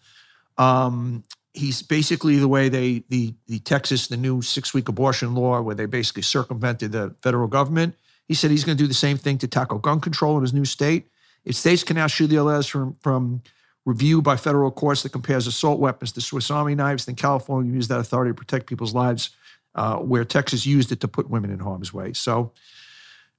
Um, 0.58 1.22
he's 1.54 1.80
basically 1.80 2.38
the 2.38 2.48
way 2.48 2.68
they 2.68 3.04
the 3.08 3.32
the 3.46 3.60
Texas 3.60 4.08
the 4.08 4.16
new 4.16 4.42
six 4.42 4.74
week 4.74 4.88
abortion 4.88 5.36
law 5.36 5.60
where 5.60 5.76
they 5.76 5.86
basically 5.86 6.22
circumvented 6.22 6.90
the 6.90 7.14
federal 7.22 7.46
government. 7.46 7.94
He 8.26 8.34
said 8.34 8.50
he's 8.50 8.64
going 8.64 8.76
to 8.76 8.82
do 8.82 8.88
the 8.88 8.94
same 8.94 9.16
thing 9.16 9.38
to 9.38 9.46
tackle 9.46 9.78
gun 9.78 10.00
control 10.00 10.36
in 10.38 10.42
his 10.42 10.52
new 10.52 10.64
state. 10.64 11.08
If 11.44 11.54
states 11.54 11.84
can 11.84 11.94
now 11.94 12.08
shoot 12.08 12.26
the 12.26 12.38
LS 12.38 12.66
from 12.66 12.96
from 13.00 13.42
review 13.84 14.22
by 14.22 14.36
federal 14.36 14.72
courts 14.72 15.04
that 15.04 15.12
compares 15.12 15.46
assault 15.46 15.78
weapons 15.78 16.10
to 16.12 16.20
Swiss 16.20 16.50
Army 16.50 16.74
knives, 16.74 17.04
then 17.04 17.14
California 17.14 17.72
used 17.72 17.90
that 17.90 18.00
authority 18.00 18.30
to 18.30 18.34
protect 18.34 18.66
people's 18.66 18.92
lives, 18.92 19.30
uh, 19.76 19.98
where 19.98 20.24
Texas 20.24 20.66
used 20.66 20.90
it 20.90 20.98
to 21.00 21.06
put 21.06 21.30
women 21.30 21.52
in 21.52 21.60
harm's 21.60 21.94
way. 21.94 22.12
So 22.12 22.52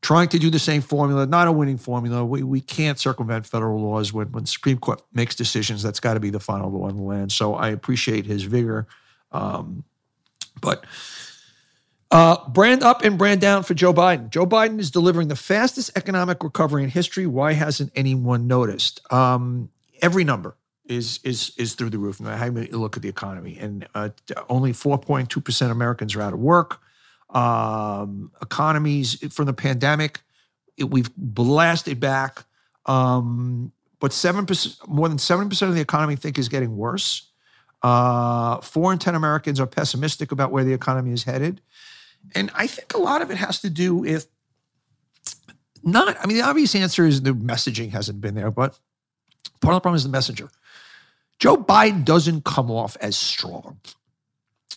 trying 0.03 0.27
to 0.27 0.38
do 0.38 0.50
the 0.50 0.60
same 0.60 0.81
formula, 0.81 1.25
not 1.25 1.48
a 1.48 1.51
winning 1.51 1.77
formula. 1.77 2.24
We, 2.25 2.43
we 2.43 2.60
can't 2.60 3.00
circumvent 3.00 3.48
federal 3.48 3.81
laws 3.81 4.12
when, 4.12 4.31
when 4.33 4.45
Supreme 4.45 4.77
Court 4.77 5.01
makes 5.13 5.33
decisions. 5.33 5.81
That's 5.81 6.01
got 6.01 6.15
to 6.15 6.19
be 6.19 6.29
the 6.29 6.41
final 6.41 6.69
law 6.69 6.89
in 6.89 6.98
the 6.98 7.03
land. 7.03 7.31
So 7.31 7.55
I 7.55 7.69
appreciate 7.69 8.25
his 8.25 8.43
vigor. 8.43 8.86
Um, 9.31 9.86
but 10.62 10.86
uh, 12.12 12.48
brand 12.50 12.83
up 12.83 13.03
and 13.03 13.17
brand 13.17 13.39
down 13.39 13.63
for 13.63 13.74
Joe 13.74 13.93
Biden. 13.93 14.29
Joe 14.29 14.45
Biden 14.45 14.77
is 14.77 14.91
delivering 14.91 15.29
the 15.29 15.38
fastest 15.38 15.91
economic 15.95 16.43
recovery 16.43 16.83
in 16.83 16.89
history. 16.89 17.25
Why 17.25 17.53
hasn't 17.53 17.91
anyone 17.95 18.45
noticed? 18.45 19.01
Um, 19.12 19.69
every 20.01 20.25
number 20.25 20.57
is 20.86 21.22
is 21.24 21.53
is 21.57 21.75
through 21.75 21.91
the 21.91 21.98
roof. 21.98 22.19
I 22.22 22.50
mean, 22.50 22.67
look 22.72 22.98
at 22.98 23.03
the 23.03 23.10
economy, 23.10 23.57
and 23.57 23.88
uh, 23.95 24.10
only 24.50 24.74
4.2 24.74 25.43
percent 25.43 25.72
Americans 25.72 26.13
are 26.13 26.22
out 26.22 26.33
of 26.33 26.39
work 26.39 26.81
um, 27.34 28.32
economies 28.42 29.18
from 29.34 29.46
the 29.46 29.54
pandemic. 29.54 30.22
It, 30.78 30.86
we've 30.86 31.13
blasted 31.16 32.00
back, 32.00 32.46
um, 32.86 33.72
but 34.00 34.13
seven 34.13 34.46
percent, 34.46 34.75
more 34.88 35.10
than 35.10 35.18
seven 35.18 35.50
percent 35.50 35.70
of 35.70 35.75
the 35.75 35.82
economy 35.82 36.16
think 36.16 36.38
is 36.38 36.50
getting 36.50 36.78
worse. 36.78 37.30
Uh, 37.82 38.62
four 38.62 38.94
in 38.94 39.00
ten 39.00 39.16
Americans 39.16 39.60
are 39.60 39.68
pessimistic 39.68 40.32
about 40.32 40.52
where 40.52 40.63
the 40.63 40.74
economy 40.74 41.12
is 41.12 41.24
headed, 41.24 41.62
and 42.34 42.50
I 42.56 42.68
think 42.68 42.94
a 42.94 42.98
lot 42.98 43.22
of 43.22 43.30
it 43.30 43.38
has 43.38 43.62
to 43.62 43.70
do 43.70 43.96
with 43.96 44.28
not. 45.84 46.16
I 46.20 46.25
mean, 46.25 46.38
the 46.38 46.44
obvious 46.44 46.75
answer 46.75 47.06
is 47.06 47.22
the 47.22 47.34
messaging 47.34 47.92
hasn't 47.92 48.22
been 48.22 48.36
there, 48.36 48.52
but 48.52 48.80
part 49.60 49.74
of 49.74 49.78
the 49.78 49.82
problem 49.82 49.96
is 49.96 50.04
the 50.04 50.10
messenger. 50.10 50.50
Joe 51.40 51.58
Biden 51.58 52.06
doesn't 52.06 52.46
come 52.46 52.72
off 52.72 52.96
as 53.02 53.18
strong. 53.18 53.80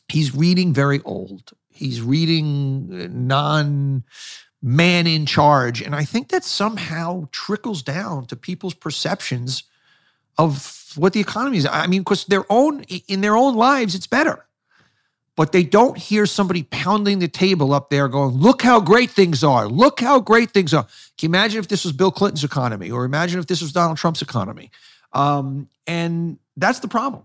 He's 0.08 0.34
reading 0.34 0.72
very 0.72 1.00
old. 1.02 1.52
He's 1.76 2.00
reading 2.00 3.26
non 3.26 4.04
man 4.62 5.06
in 5.06 5.26
charge. 5.26 5.82
And 5.82 5.94
I 5.94 6.04
think 6.04 6.28
that 6.28 6.44
somehow 6.44 7.28
trickles 7.30 7.82
down 7.82 8.26
to 8.26 8.36
people's 8.36 8.74
perceptions 8.74 9.64
of 10.38 10.92
what 10.96 11.12
the 11.12 11.20
economy 11.20 11.58
is. 11.58 11.66
I 11.66 11.86
mean, 11.86 12.00
because 12.00 12.24
their 12.24 12.44
own 12.50 12.82
in 12.82 13.20
their 13.20 13.36
own 13.36 13.54
lives, 13.54 13.94
it's 13.94 14.06
better. 14.06 14.44
But 15.36 15.52
they 15.52 15.64
don't 15.64 15.98
hear 15.98 16.24
somebody 16.24 16.62
pounding 16.62 17.18
the 17.18 17.28
table 17.28 17.74
up 17.74 17.90
there 17.90 18.08
going, 18.08 18.36
look 18.36 18.62
how 18.62 18.80
great 18.80 19.10
things 19.10 19.44
are. 19.44 19.68
Look 19.68 20.00
how 20.00 20.18
great 20.18 20.50
things 20.52 20.72
are. 20.72 20.84
Can 21.18 21.26
you 21.26 21.28
imagine 21.28 21.58
if 21.58 21.68
this 21.68 21.84
was 21.84 21.92
Bill 21.92 22.10
Clinton's 22.10 22.42
economy 22.42 22.90
or 22.90 23.04
imagine 23.04 23.38
if 23.38 23.46
this 23.46 23.60
was 23.60 23.70
Donald 23.70 23.98
Trump's 23.98 24.22
economy? 24.22 24.70
Um, 25.12 25.68
and 25.86 26.38
that's 26.56 26.78
the 26.78 26.88
problem. 26.88 27.22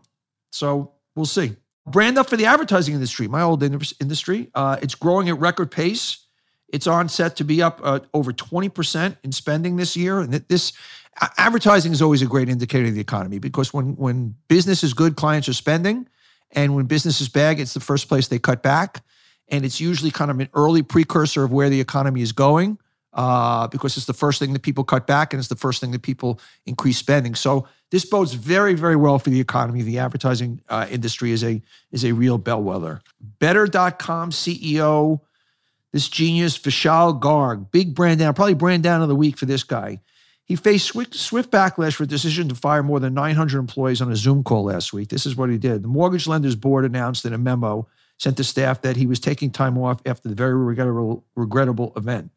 So 0.51 0.91
we'll 1.15 1.25
see. 1.25 1.55
Brand 1.87 2.17
up 2.17 2.29
for 2.29 2.37
the 2.37 2.45
advertising 2.45 2.93
industry, 2.93 3.27
my 3.27 3.41
old 3.41 3.63
industry. 3.63 4.49
Uh, 4.53 4.77
it's 4.81 4.95
growing 4.95 5.29
at 5.29 5.39
record 5.39 5.71
pace. 5.71 6.25
It's 6.69 6.87
on 6.87 7.09
set 7.09 7.35
to 7.37 7.43
be 7.43 7.61
up 7.61 7.81
uh, 7.83 7.99
over 8.13 8.31
20% 8.31 9.17
in 9.23 9.31
spending 9.31 9.75
this 9.75 9.97
year. 9.97 10.19
And 10.19 10.31
this 10.33 10.73
advertising 11.37 11.91
is 11.91 12.01
always 12.01 12.21
a 12.21 12.27
great 12.27 12.49
indicator 12.49 12.87
of 12.87 12.93
the 12.93 13.01
economy 13.01 13.39
because 13.39 13.73
when 13.73 13.95
when 13.95 14.35
business 14.47 14.83
is 14.83 14.93
good, 14.93 15.15
clients 15.15 15.49
are 15.49 15.53
spending, 15.53 16.07
and 16.51 16.75
when 16.75 16.85
business 16.85 17.19
is 17.19 17.29
bad, 17.29 17.59
it's 17.59 17.73
the 17.73 17.79
first 17.79 18.07
place 18.07 18.27
they 18.27 18.39
cut 18.39 18.63
back, 18.63 19.03
and 19.49 19.65
it's 19.65 19.81
usually 19.81 20.11
kind 20.11 20.31
of 20.31 20.39
an 20.39 20.49
early 20.53 20.83
precursor 20.83 21.43
of 21.43 21.51
where 21.51 21.69
the 21.69 21.81
economy 21.81 22.21
is 22.21 22.31
going 22.31 22.77
uh, 23.13 23.67
because 23.67 23.97
it's 23.97 24.05
the 24.05 24.13
first 24.13 24.39
thing 24.39 24.53
that 24.53 24.61
people 24.61 24.83
cut 24.83 25.05
back 25.07 25.33
and 25.33 25.39
it's 25.39 25.49
the 25.49 25.55
first 25.55 25.81
thing 25.81 25.91
that 25.91 26.01
people 26.01 26.39
increase 26.65 26.97
spending. 26.97 27.35
So 27.35 27.67
this 27.91 28.05
bodes 28.05 28.33
very, 28.33 28.73
very 28.73 28.95
well 28.95 29.19
for 29.19 29.29
the 29.29 29.39
economy. 29.39 29.81
The 29.81 29.99
advertising 29.99 30.61
uh, 30.69 30.87
industry 30.89 31.31
is 31.31 31.43
a 31.43 31.61
is 31.91 32.03
a 32.05 32.13
real 32.13 32.37
bellwether. 32.37 33.01
Better.com 33.39 34.31
CEO, 34.31 35.19
this 35.91 36.07
genius 36.07 36.57
Vishal 36.57 37.19
Garg, 37.19 37.69
big 37.71 37.93
brand 37.93 38.19
down, 38.19 38.33
probably 38.33 38.53
brand 38.53 38.81
down 38.81 39.01
of 39.01 39.09
the 39.09 39.15
week 39.15 39.37
for 39.37 39.45
this 39.45 39.63
guy. 39.63 39.99
He 40.45 40.55
faced 40.55 40.87
swift, 40.87 41.15
swift 41.15 41.51
backlash 41.51 41.95
for 41.95 42.03
a 42.03 42.07
decision 42.07 42.49
to 42.49 42.55
fire 42.55 42.83
more 42.83 42.99
than 42.99 43.13
900 43.13 43.59
employees 43.59 44.01
on 44.01 44.11
a 44.11 44.15
Zoom 44.15 44.43
call 44.43 44.65
last 44.65 44.91
week. 44.91 45.09
This 45.09 45.25
is 45.25 45.35
what 45.35 45.49
he 45.49 45.57
did. 45.57 45.83
The 45.83 45.87
mortgage 45.87 46.27
lenders 46.27 46.55
board 46.55 46.83
announced 46.83 47.25
in 47.25 47.33
a 47.33 47.37
memo 47.37 47.87
sent 48.17 48.37
to 48.37 48.43
staff 48.43 48.81
that 48.81 48.95
he 48.95 49.05
was 49.05 49.19
taking 49.19 49.49
time 49.49 49.77
off 49.77 50.01
after 50.05 50.29
the 50.29 50.35
very 50.35 50.55
regrettable, 50.55 51.23
regrettable 51.35 51.93
event. 51.95 52.31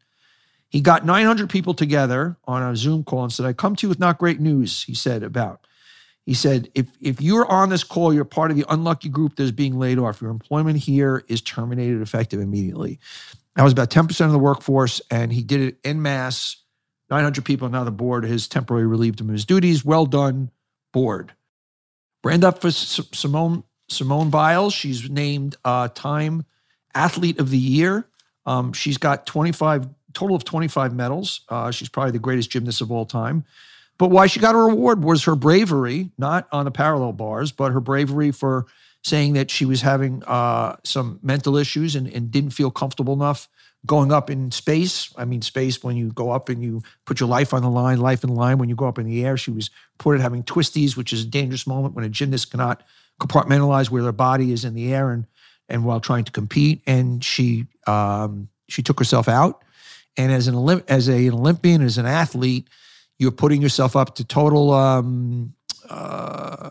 He 0.69 0.81
got 0.81 1.05
900 1.05 1.49
people 1.49 1.73
together 1.73 2.37
on 2.45 2.63
a 2.63 2.75
Zoom 2.75 3.03
call 3.03 3.23
and 3.23 3.31
said, 3.31 3.45
I 3.45 3.53
come 3.53 3.75
to 3.75 3.85
you 3.85 3.89
with 3.89 3.99
not 3.99 4.17
great 4.17 4.39
news, 4.39 4.83
he 4.83 4.93
said 4.93 5.23
about. 5.23 5.65
He 6.25 6.33
said, 6.33 6.69
if, 6.73 6.87
if 6.99 7.21
you're 7.21 7.45
on 7.45 7.69
this 7.69 7.83
call, 7.83 8.11
you're 8.13 8.25
part 8.25 8.49
of 8.49 8.57
the 8.57 8.65
unlucky 8.67 9.09
group 9.09 9.35
that's 9.35 9.51
being 9.51 9.77
laid 9.77 9.99
off. 9.99 10.21
Your 10.21 10.31
employment 10.31 10.77
here 10.77 11.23
is 11.27 11.41
terminated 11.41 12.01
effective 12.01 12.39
immediately. 12.39 12.99
That 13.55 13.63
was 13.63 13.73
about 13.73 13.91
10% 13.91 14.25
of 14.25 14.31
the 14.31 14.39
workforce, 14.39 15.01
and 15.11 15.31
he 15.31 15.43
did 15.43 15.61
it 15.61 15.77
en 15.83 16.01
masse 16.01 16.57
900 17.09 17.45
people. 17.45 17.69
Now 17.69 17.83
the 17.83 17.91
board 17.91 18.25
has 18.25 18.47
temporarily 18.47 18.87
relieved 18.87 19.21
him 19.21 19.29
of 19.29 19.33
his 19.33 19.45
duties. 19.45 19.85
Well 19.85 20.05
done, 20.05 20.49
board. 20.91 21.33
Brand 22.23 22.43
up 22.43 22.59
for 22.59 22.71
Simone 22.71 23.63
Simone 23.87 24.31
Biles. 24.31 24.73
She's 24.73 25.07
named 25.09 25.55
uh, 25.63 25.89
Time 25.89 26.43
Athlete 26.95 27.39
of 27.39 27.51
the 27.51 27.57
Year. 27.57 28.07
Um, 28.47 28.73
she's 28.73 28.97
got 28.97 29.27
25 29.27 29.87
total 30.15 30.35
of 30.35 30.43
25 30.43 30.95
medals. 30.95 31.41
Uh, 31.49 31.69
she's 31.69 31.89
probably 31.89 32.11
the 32.11 32.19
greatest 32.19 32.49
gymnast 32.49 32.81
of 32.81 32.91
all 32.91 33.05
time. 33.05 33.43
But 33.97 34.09
why 34.09 34.27
she 34.27 34.39
got 34.39 34.55
a 34.55 34.57
reward 34.57 35.03
was 35.03 35.23
her 35.23 35.35
bravery, 35.35 36.09
not 36.17 36.47
on 36.51 36.65
the 36.65 36.71
parallel 36.71 37.13
bars, 37.13 37.51
but 37.51 37.71
her 37.71 37.79
bravery 37.79 38.31
for 38.31 38.65
saying 39.03 39.33
that 39.33 39.51
she 39.51 39.65
was 39.65 39.81
having 39.81 40.23
uh, 40.25 40.75
some 40.83 41.19
mental 41.21 41.55
issues 41.55 41.95
and, 41.95 42.07
and 42.07 42.31
didn't 42.31 42.49
feel 42.49 42.71
comfortable 42.71 43.13
enough 43.13 43.47
going 43.85 44.11
up 44.11 44.29
in 44.29 44.51
space. 44.51 45.13
I 45.15 45.25
mean, 45.25 45.41
space 45.41 45.83
when 45.83 45.95
you 45.95 46.11
go 46.11 46.31
up 46.31 46.49
and 46.49 46.61
you 46.61 46.81
put 47.05 47.19
your 47.19 47.29
life 47.29 47.53
on 47.53 47.61
the 47.61 47.69
line, 47.69 47.99
life 47.99 48.23
in 48.23 48.33
line 48.33 48.57
when 48.57 48.67
you 48.67 48.75
go 48.75 48.87
up 48.87 48.97
in 48.97 49.05
the 49.05 49.23
air. 49.23 49.37
She 49.37 49.51
was 49.51 49.69
reported 49.93 50.21
having 50.21 50.43
twisties, 50.43 50.97
which 50.97 51.13
is 51.13 51.23
a 51.23 51.27
dangerous 51.27 51.67
moment 51.67 51.93
when 51.93 52.03
a 52.03 52.09
gymnast 52.09 52.51
cannot 52.51 52.83
compartmentalize 53.21 53.89
where 53.89 54.03
their 54.03 54.11
body 54.11 54.51
is 54.51 54.65
in 54.65 54.73
the 54.73 54.93
air 54.93 55.11
and 55.11 55.27
and 55.67 55.83
while 55.83 55.99
trying 55.99 56.23
to 56.23 56.31
compete. 56.31 56.81
And 56.85 57.23
she 57.23 57.67
um, 57.87 58.49
she 58.67 58.81
took 58.81 58.99
herself 58.99 59.27
out. 59.27 59.63
And 60.17 60.31
as 60.31 60.47
an 60.47 60.83
as 60.87 61.09
a, 61.09 61.27
an 61.27 61.33
Olympian, 61.33 61.81
as 61.81 61.97
an 61.97 62.05
athlete, 62.05 62.69
you're 63.19 63.31
putting 63.31 63.61
yourself 63.61 63.95
up 63.95 64.15
to 64.15 64.23
total 64.23 64.71
um, 64.71 65.53
uh, 65.89 66.69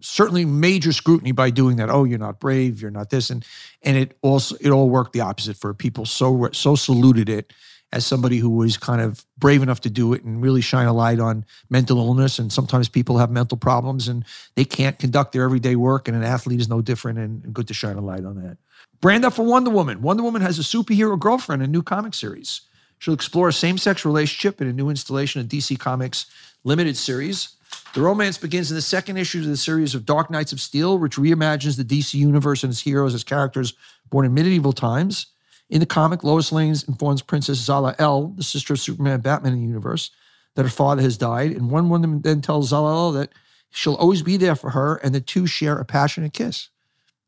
certainly 0.00 0.44
major 0.44 0.92
scrutiny 0.92 1.32
by 1.32 1.50
doing 1.50 1.76
that. 1.76 1.90
Oh, 1.90 2.04
you're 2.04 2.18
not 2.18 2.40
brave. 2.40 2.80
You're 2.80 2.90
not 2.90 3.10
this, 3.10 3.30
and 3.30 3.44
and 3.82 3.96
it 3.96 4.16
also 4.22 4.56
it 4.60 4.70
all 4.70 4.90
worked 4.90 5.12
the 5.12 5.20
opposite 5.20 5.56
for 5.56 5.72
people. 5.74 6.04
So 6.04 6.48
so 6.52 6.74
saluted 6.74 7.28
it 7.28 7.52
as 7.94 8.04
somebody 8.04 8.38
who 8.38 8.50
was 8.50 8.76
kind 8.76 9.00
of 9.00 9.24
brave 9.38 9.62
enough 9.62 9.80
to 9.80 9.88
do 9.88 10.12
it 10.12 10.24
and 10.24 10.42
really 10.42 10.60
shine 10.60 10.88
a 10.88 10.92
light 10.92 11.20
on 11.20 11.44
mental 11.70 11.98
illness. 11.98 12.40
And 12.40 12.52
sometimes 12.52 12.88
people 12.88 13.18
have 13.18 13.30
mental 13.30 13.56
problems 13.56 14.08
and 14.08 14.24
they 14.56 14.64
can't 14.64 14.98
conduct 14.98 15.32
their 15.32 15.44
everyday 15.44 15.76
work. 15.76 16.08
And 16.08 16.16
an 16.16 16.24
athlete 16.24 16.60
is 16.60 16.68
no 16.68 16.82
different. 16.82 17.20
And, 17.20 17.54
good 17.54 17.68
to 17.68 17.74
shine 17.74 17.96
a 17.96 18.00
light 18.00 18.24
on 18.24 18.42
that. 18.42 18.58
Brand 19.00 19.24
up 19.24 19.34
for 19.34 19.44
Wonder 19.44 19.70
Woman. 19.70 20.02
Wonder 20.02 20.24
Woman 20.24 20.42
has 20.42 20.58
a 20.58 20.62
superhero 20.62 21.16
girlfriend, 21.16 21.62
a 21.62 21.68
new 21.68 21.82
comic 21.82 22.14
series. 22.14 22.62
She'll 22.98 23.14
explore 23.14 23.48
a 23.48 23.52
same 23.52 23.78
sex 23.78 24.04
relationship 24.04 24.60
in 24.60 24.68
a 24.68 24.72
new 24.72 24.90
installation 24.90 25.40
of 25.40 25.48
DC 25.48 25.78
Comics 25.78 26.26
limited 26.64 26.96
series. 26.96 27.56
The 27.94 28.00
romance 28.00 28.38
begins 28.38 28.70
in 28.70 28.76
the 28.76 28.82
second 28.82 29.18
issue 29.18 29.40
of 29.40 29.46
the 29.46 29.56
series 29.56 29.94
of 29.94 30.06
Dark 30.06 30.30
Knights 30.30 30.52
of 30.52 30.60
Steel, 30.60 30.98
which 30.98 31.16
reimagines 31.16 31.76
the 31.76 31.84
DC 31.84 32.14
universe 32.14 32.64
and 32.64 32.72
its 32.72 32.80
heroes 32.80 33.14
as 33.14 33.22
characters 33.22 33.74
born 34.10 34.26
in 34.26 34.34
medieval 34.34 34.72
times. 34.72 35.26
In 35.70 35.80
the 35.80 35.86
comic, 35.86 36.24
Lois 36.24 36.52
Lane 36.52 36.74
informs 36.88 37.22
Princess 37.22 37.58
Zala-El, 37.58 38.28
the 38.28 38.42
sister 38.42 38.74
of 38.74 38.80
Superman 38.80 39.20
Batman 39.20 39.54
in 39.54 39.60
the 39.60 39.66
universe, 39.66 40.10
that 40.54 40.64
her 40.64 40.68
father 40.68 41.02
has 41.02 41.16
died. 41.16 41.52
And 41.52 41.70
one 41.70 41.88
woman 41.88 42.20
then 42.22 42.40
tells 42.40 42.68
Zala-El 42.68 43.12
that 43.12 43.30
she'll 43.70 43.94
always 43.94 44.22
be 44.22 44.36
there 44.36 44.56
for 44.56 44.70
her, 44.70 44.96
and 44.96 45.14
the 45.14 45.20
two 45.20 45.46
share 45.46 45.78
a 45.78 45.84
passionate 45.84 46.32
kiss. 46.32 46.68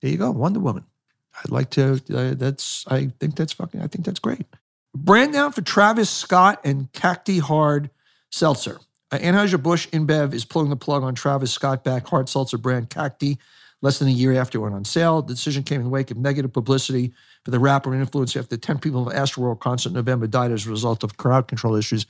There 0.00 0.10
you 0.10 0.18
go, 0.18 0.30
Wonder 0.30 0.60
Woman. 0.60 0.84
I'd 1.42 1.50
like 1.50 1.70
to. 1.70 2.00
Uh, 2.12 2.34
that's. 2.34 2.84
I 2.88 3.08
think 3.20 3.36
that's 3.36 3.52
fucking. 3.52 3.80
I 3.80 3.86
think 3.86 4.04
that's 4.04 4.20
great. 4.20 4.46
Brand 4.96 5.34
down 5.34 5.52
for 5.52 5.60
Travis 5.60 6.08
Scott 6.08 6.60
and 6.64 6.90
Cacti 6.92 7.38
Hard 7.38 7.90
Seltzer. 8.30 8.78
Uh, 9.12 9.18
Anheuser-Busch 9.18 9.88
InBev 9.88 10.32
is 10.32 10.44
pulling 10.44 10.70
the 10.70 10.76
plug 10.76 11.02
on 11.02 11.14
Travis 11.14 11.52
Scott 11.52 11.84
back 11.84 12.06
hard 12.06 12.28
seltzer 12.28 12.58
brand 12.58 12.90
Cacti 12.90 13.38
less 13.82 13.98
than 13.98 14.08
a 14.08 14.12
year 14.12 14.34
after 14.34 14.58
it 14.58 14.62
went 14.62 14.74
on 14.74 14.84
sale. 14.84 15.22
The 15.22 15.34
decision 15.34 15.62
came 15.62 15.80
in 15.80 15.84
the 15.84 15.90
wake 15.90 16.10
of 16.10 16.16
negative 16.16 16.52
publicity 16.52 17.12
for 17.44 17.50
the 17.50 17.58
rapper 17.60 17.94
and 17.94 18.04
influencer 18.04 18.40
after 18.40 18.56
10 18.56 18.78
people 18.78 19.10
at 19.10 19.16
Astroworld 19.16 19.60
concert 19.60 19.90
in 19.90 19.94
November 19.94 20.26
died 20.26 20.50
as 20.50 20.66
a 20.66 20.70
result 20.70 21.04
of 21.04 21.18
crowd 21.18 21.46
control 21.46 21.76
issues. 21.76 22.06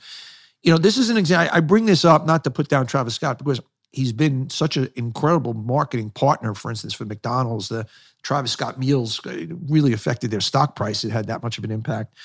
You 0.63 0.71
know, 0.71 0.77
this 0.77 0.97
is 0.97 1.09
an 1.09 1.17
example. 1.17 1.55
I 1.55 1.59
bring 1.59 1.85
this 1.85 2.03
up 2.03 2.25
not 2.25 2.43
to 2.45 2.51
put 2.51 2.69
down 2.69 2.87
Travis 2.87 3.15
Scott 3.15 3.37
because 3.37 3.59
he's 3.91 4.13
been 4.13 4.49
such 4.49 4.77
an 4.77 4.89
incredible 4.95 5.53
marketing 5.53 6.09
partner, 6.11 6.55
for 6.55 6.71
instance, 6.71 6.93
for 6.93 7.05
McDonald's. 7.05 7.69
The 7.69 7.85
Travis 8.23 8.51
Scott 8.51 8.79
meals 8.79 9.21
really 9.69 9.93
affected 9.93 10.31
their 10.31 10.41
stock 10.41 10.75
price. 10.75 11.03
It 11.03 11.11
had 11.11 11.27
that 11.27 11.43
much 11.43 11.57
of 11.57 11.63
an 11.63 11.71
impact. 11.71 12.15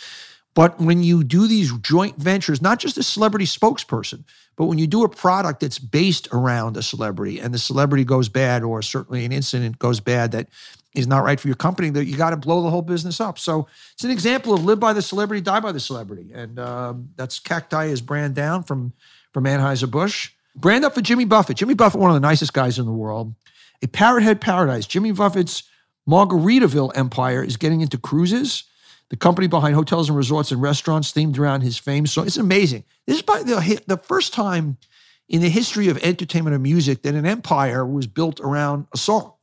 But 0.55 0.79
when 0.79 1.03
you 1.03 1.25
do 1.25 1.47
these 1.47 1.73
joint 1.79 2.17
ventures, 2.17 2.61
not 2.61 2.79
just 2.79 2.99
a 2.99 3.03
celebrity 3.03 3.47
spokesperson, 3.47 4.25
but 4.57 4.67
when 4.67 4.79
you 4.79 4.87
do 4.87 5.03
a 5.03 5.09
product 5.09 5.61
that's 5.61 5.79
based 5.79 6.29
around 6.33 6.77
a 6.77 6.83
celebrity 6.83 7.41
and 7.41 7.55
the 7.55 7.59
celebrity 7.59 8.05
goes 8.05 8.29
bad, 8.29 8.63
or 8.63 8.83
certainly 8.83 9.25
an 9.25 9.33
incident 9.33 9.79
goes 9.79 10.01
bad 10.01 10.33
that 10.33 10.49
is 10.95 11.07
not 11.07 11.25
right 11.25 11.41
for 11.41 11.49
your 11.49 11.57
company, 11.57 11.89
that 11.89 12.05
you 12.05 12.19
got 12.19 12.31
to 12.31 12.37
blow 12.37 12.63
the 12.63 12.69
whole 12.69 12.83
business 12.83 13.19
up. 13.19 13.39
So 13.39 13.67
it's 13.95 14.05
an 14.05 14.11
example 14.11 14.53
of 14.53 14.63
live 14.63 14.79
by 14.79 14.93
the 14.93 15.01
celebrity, 15.01 15.41
die 15.41 15.61
by 15.61 15.73
the 15.73 15.81
celebrity. 15.81 16.31
And 16.35 16.59
um, 16.59 17.09
that's 17.17 17.39
Cacti 17.39 17.87
is 17.87 18.03
brand 18.03 18.35
down 18.35 18.63
from, 18.63 18.93
from 19.33 19.45
Anheuser-Busch. 19.45 20.33
Brand 20.55 20.85
up 20.85 20.95
for 20.95 21.01
Jimmy 21.01 21.25
Buffett. 21.25 21.57
Jimmy 21.57 21.73
Buffett, 21.73 21.99
one 21.99 22.11
of 22.11 22.15
the 22.15 22.21
nicest 22.21 22.53
guys 22.53 22.79
in 22.79 22.85
the 22.85 22.93
world. 22.93 23.35
A 23.83 23.89
parrot 23.89 24.23
head 24.23 24.39
paradise. 24.39 24.87
Jimmy 24.87 25.13
Buffett's 25.13 25.63
Margaritaville 26.07 26.93
empire 26.95 27.43
is 27.43 27.57
getting 27.57 27.81
into 27.81 27.97
cruises 27.97 28.65
the 29.12 29.16
company 29.19 29.47
behind 29.47 29.75
hotels 29.75 30.09
and 30.09 30.16
resorts 30.16 30.52
and 30.52 30.62
restaurants 30.62 31.12
themed 31.12 31.38
around 31.38 31.61
his 31.61 31.76
fame. 31.76 32.07
So 32.07 32.23
it's 32.23 32.38
amazing. 32.38 32.83
This 33.07 33.16
is 33.16 33.23
probably 33.23 33.52
the, 33.52 33.83
the 33.87 33.99
first 33.99 34.33
time 34.33 34.78
in 35.28 35.42
the 35.42 35.50
history 35.50 35.88
of 35.88 36.02
entertainment 36.02 36.54
and 36.54 36.62
music 36.62 37.02
that 37.02 37.14
an 37.14 37.26
empire 37.26 37.85
was 37.85 38.07
built 38.07 38.40
around 38.40 38.87
a 38.95 38.97
song. 38.97 39.35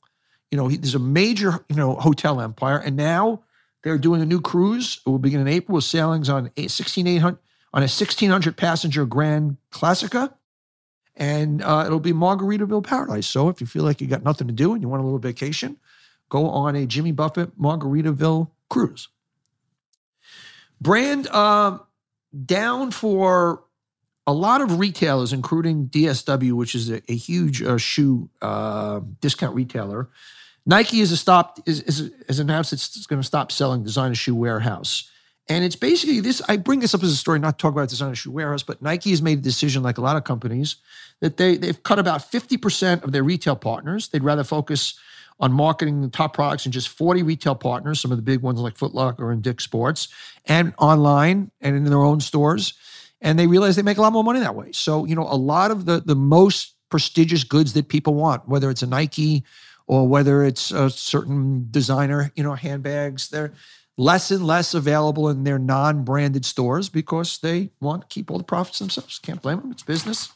You 0.49 0.57
know, 0.57 0.69
there's 0.69 0.95
a 0.95 0.99
major, 0.99 1.63
you 1.69 1.75
know, 1.75 1.93
hotel 1.93 2.41
empire, 2.41 2.79
and 2.79 2.95
now 2.95 3.43
they're 3.83 3.99
doing 3.99 4.23
a 4.23 4.25
new 4.25 4.41
cruise. 4.41 5.01
It 5.05 5.09
will 5.09 5.19
begin 5.19 5.39
in 5.39 5.47
April 5.47 5.75
with 5.75 5.83
sailings 5.83 6.29
on 6.29 6.49
a 6.57 6.61
1600 6.63 7.38
on 7.71 7.81
a 7.81 7.85
1600 7.85 8.57
passenger 8.57 9.05
Grand 9.05 9.57
Classica, 9.71 10.33
and 11.15 11.61
uh, 11.61 11.83
it'll 11.85 11.99
be 11.99 12.11
Margaritaville 12.11 12.83
Paradise. 12.83 13.27
So 13.27 13.49
if 13.49 13.61
you 13.61 13.67
feel 13.67 13.83
like 13.83 14.01
you 14.01 14.07
got 14.07 14.23
nothing 14.23 14.47
to 14.47 14.53
do 14.53 14.73
and 14.73 14.81
you 14.81 14.89
want 14.89 15.03
a 15.03 15.05
little 15.05 15.19
vacation, 15.19 15.77
go 16.27 16.49
on 16.49 16.75
a 16.75 16.88
Jimmy 16.88 17.11
Buffett 17.11 17.55
Margaritaville 17.61 18.49
cruise. 18.71 19.09
Brand 20.81 21.27
uh, 21.27 21.79
down 22.45 22.91
for 22.91 23.63
a 24.27 24.33
lot 24.33 24.62
of 24.62 24.79
retailers, 24.79 25.33
including 25.33 25.88
DSW, 25.89 26.53
which 26.53 26.75
is 26.75 26.89
a, 26.89 27.01
a 27.09 27.15
huge 27.15 27.62
uh, 27.62 27.77
shoe 27.77 28.29
uh, 28.41 29.01
discount 29.21 29.55
retailer. 29.55 30.09
Nike 30.65 31.01
is, 31.01 31.17
stopped, 31.19 31.62
is, 31.67 31.81
is, 31.81 32.12
has 32.27 32.39
announced 32.39 32.71
it's, 32.74 33.07
going 33.07 33.21
to 33.21 33.25
stop 33.25 33.51
selling 33.51 33.83
Designer 33.83 34.13
Shoe 34.13 34.36
Warehouse. 34.36 35.09
And 35.50 35.65
it's 35.65 35.75
basically 35.75 36.19
this. 36.19 36.43
I 36.48 36.57
bring 36.57 36.79
this 36.79 36.93
up 36.93 37.01
as 37.01 37.12
a 37.12 37.15
story, 37.15 37.39
not 37.39 37.57
talk 37.57 37.74
about 37.74 37.89
designer 37.89 38.13
shoe 38.13 38.29
warehouse, 38.29 38.62
but 38.62 38.83
Nike 38.83 39.09
has 39.09 39.21
made 39.24 39.39
a 39.39 39.41
decision, 39.41 39.81
like 39.81 39.98
a 39.98 40.01
lot 40.01 40.15
of 40.15 40.24
companies, 40.24 40.75
that 41.21 41.38
they 41.38 41.57
they've 41.57 41.81
cut 41.81 41.98
about 41.98 42.21
50% 42.21 43.03
of 43.03 43.12
their 43.12 43.24
retail 43.24 43.55
partners. 43.55 44.09
They'd 44.09 44.24
rather 44.24 44.43
focus 44.43 45.00
on 45.39 45.53
marketing 45.53 46.01
the 46.01 46.10
top 46.10 46.34
products 46.34 46.65
in 46.65 46.72
just 46.72 46.89
40 46.89 47.24
retail 47.24 47.55
partners, 47.55 48.00
some 48.00 48.12
of 48.12 48.17
the 48.17 48.24
big 48.24 48.41
ones 48.41 48.60
like 48.60 48.77
Foot 48.77 48.93
Locker 48.93 49.31
and 49.31 49.41
Dick 49.41 49.62
Sports, 49.62 50.10
and 50.46 50.74
online 50.77 51.51
and 51.62 51.75
in 51.75 51.86
their 51.86 52.03
own 52.03 52.19
stores. 52.19 52.74
And 53.22 53.38
they 53.38 53.48
realize 53.48 53.75
they 53.75 53.81
make 53.81 53.98
a 53.98 54.01
lot 54.01 54.13
more 54.13 54.24
money 54.24 54.39
that 54.39 54.55
way. 54.55 54.72
So, 54.72 55.05
you 55.05 55.15
know, 55.15 55.24
a 55.24 55.36
lot 55.36 55.72
of 55.72 55.86
the 55.86 56.01
the 56.01 56.15
most 56.15 56.75
prestigious 56.89 57.43
goods 57.43 57.74
that 57.74 57.88
people 57.88 58.15
want, 58.15 58.48
whether 58.48 58.69
it's 58.69 58.81
a 58.81 58.88
Nike 58.88 59.43
or 59.88 60.08
whether 60.08 60.43
it's 60.43 60.72
a 60.72 60.89
certain 60.89 61.67
designer, 61.72 62.31
you 62.36 62.43
know, 62.43 62.53
handbags, 62.53 63.29
they're 63.29 63.53
less 63.98 64.31
and 64.31 64.46
less 64.46 64.74
available 64.74 65.29
in 65.29 65.43
their 65.43 65.60
non-branded 65.60 66.46
stores 66.46 66.89
because 66.89 67.39
they 67.39 67.69
want 67.81 68.01
to 68.01 68.08
keep 68.08 68.31
all 68.31 68.38
the 68.38 68.43
profits 68.43 68.79
themselves. 68.79 69.19
Can't 69.19 69.41
blame 69.41 69.60
them. 69.60 69.72
It's 69.72 69.84
business. 69.84 70.31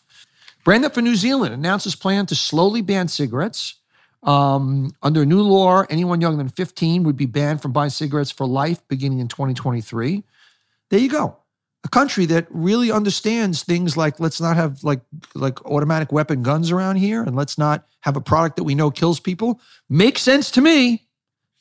Brand 0.63 0.85
Up 0.85 0.93
for 0.93 1.01
New 1.01 1.15
Zealand 1.15 1.53
announces 1.53 1.95
plan 1.95 2.25
to 2.27 2.35
slowly 2.35 2.81
ban 2.81 3.07
cigarettes. 3.07 3.75
Um, 4.23 4.91
under 5.01 5.23
a 5.23 5.25
new 5.25 5.41
law, 5.41 5.83
anyone 5.89 6.21
younger 6.21 6.37
than 6.37 6.49
15 6.49 7.03
would 7.03 7.17
be 7.17 7.25
banned 7.25 7.61
from 7.61 7.73
buying 7.73 7.89
cigarettes 7.89 8.31
for 8.31 8.47
life 8.47 8.85
beginning 8.87 9.19
in 9.19 9.27
2023. 9.27 10.23
There 10.89 10.99
you 10.99 11.09
go. 11.09 11.37
A 11.83 11.89
country 11.89 12.25
that 12.27 12.47
really 12.49 12.91
understands 12.91 13.63
things 13.63 13.97
like 13.97 14.17
let's 14.21 14.39
not 14.39 14.55
have 14.55 14.81
like 14.85 15.01
like 15.35 15.65
automatic 15.65 16.13
weapon 16.13 16.41
guns 16.41 16.71
around 16.71 16.95
here 16.95 17.21
and 17.23 17.35
let's 17.35 17.57
not 17.57 17.85
have 17.99 18.15
a 18.15 18.21
product 18.21 18.55
that 18.55 18.63
we 18.63 18.73
know 18.73 18.89
kills 18.89 19.19
people. 19.19 19.59
Makes 19.89 20.21
sense 20.21 20.49
to 20.51 20.61
me. 20.61 21.05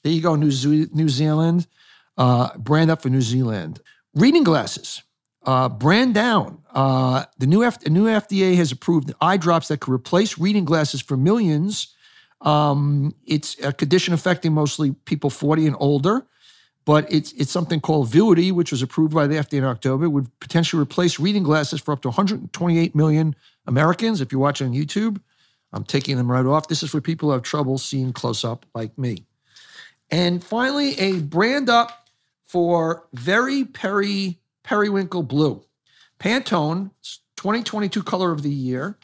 There 0.02 0.12
you 0.12 0.20
go, 0.20 0.34
New, 0.36 0.50
New 0.92 1.08
Zealand. 1.08 1.66
Uh, 2.16 2.56
brand 2.58 2.90
up 2.90 3.02
for 3.02 3.08
New 3.08 3.22
Zealand. 3.22 3.80
Reading 4.14 4.44
glasses. 4.44 5.02
Uh, 5.44 5.68
brand 5.68 6.14
down. 6.14 6.62
Uh, 6.72 7.24
the 7.38 7.46
new, 7.46 7.64
F- 7.64 7.84
new 7.86 8.04
FDA 8.04 8.54
has 8.56 8.70
approved 8.70 9.12
eye 9.20 9.36
drops 9.36 9.68
that 9.68 9.80
could 9.80 9.92
replace 9.92 10.38
reading 10.38 10.64
glasses 10.64 11.00
for 11.00 11.16
millions. 11.16 11.94
Um, 12.42 13.14
it's 13.24 13.56
a 13.62 13.72
condition 13.72 14.14
affecting 14.14 14.52
mostly 14.52 14.92
people 15.04 15.30
40 15.30 15.68
and 15.68 15.76
older, 15.78 16.26
but 16.84 17.10
it's 17.10 17.32
it's 17.32 17.52
something 17.52 17.80
called 17.80 18.08
Vuity, 18.08 18.52
which 18.52 18.72
was 18.72 18.82
approved 18.82 19.14
by 19.14 19.26
the 19.26 19.36
FDA 19.36 19.58
in 19.58 19.64
October. 19.64 20.06
It 20.06 20.08
would 20.08 20.40
potentially 20.40 20.82
replace 20.82 21.20
reading 21.20 21.44
glasses 21.44 21.80
for 21.80 21.92
up 21.92 22.02
to 22.02 22.08
128 22.08 22.94
million 22.94 23.36
Americans. 23.66 24.20
If 24.20 24.32
you're 24.32 24.40
watching 24.40 24.68
on 24.68 24.74
YouTube, 24.74 25.20
I'm 25.72 25.84
taking 25.84 26.16
them 26.16 26.30
right 26.30 26.44
off. 26.44 26.68
This 26.68 26.82
is 26.82 26.90
for 26.90 27.00
people 27.00 27.28
who 27.28 27.34
have 27.34 27.42
trouble 27.42 27.78
seeing 27.78 28.12
close 28.12 28.44
up, 28.44 28.66
like 28.74 28.96
me. 28.98 29.24
And 30.10 30.42
finally, 30.42 30.98
a 30.98 31.20
brand 31.20 31.70
up 31.70 32.08
for 32.42 33.06
Very 33.14 33.64
Peri 33.64 34.38
Periwinkle 34.64 35.22
Blue. 35.22 35.64
Pantone 36.18 36.90
2022 37.36 38.02
color 38.02 38.30
of 38.30 38.42
the 38.42 38.50
year 38.50 38.98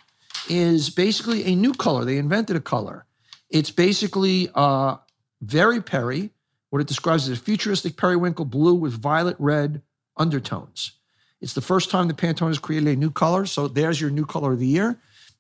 is 0.49 0.91
basically 0.91 1.45
a 1.45 1.55
new 1.55 1.73
color. 1.73 2.05
They 2.05 2.19
invented 2.19 2.57
a 2.57 2.61
color. 2.61 3.07
It's 3.51 3.71
basically 3.71 4.51
uh, 4.55 4.97
very 5.41 5.81
peri, 5.81 6.31
what 6.71 6.81
it 6.81 6.87
describes 6.87 7.29
as 7.29 7.39
a 7.39 7.41
futuristic 7.41 7.97
periwinkle 7.97 8.45
blue 8.45 8.75
with 8.75 8.93
violet 8.93 9.37
red 9.39 9.83
undertones. 10.17 10.93
It's 11.41 11.55
the 11.55 11.61
first 11.61 11.91
time 11.91 12.09
the 12.09 12.15
Pantone 12.15 12.49
has 12.49 12.59
created 12.59 12.89
a 12.89 12.97
new 12.97 13.11
color. 13.11 13.47
So 13.47 13.69
there's 13.69 14.01
your 14.01 14.11
new 14.11 14.27
color 14.27 14.53
of 14.53 14.59
the 14.59 14.67
year. 14.67 14.99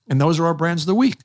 And 0.08 0.20
those 0.20 0.38
are 0.38 0.46
our 0.46 0.54
brands 0.54 0.82
of 0.82 0.86
the 0.86 0.94
week. 0.94 1.18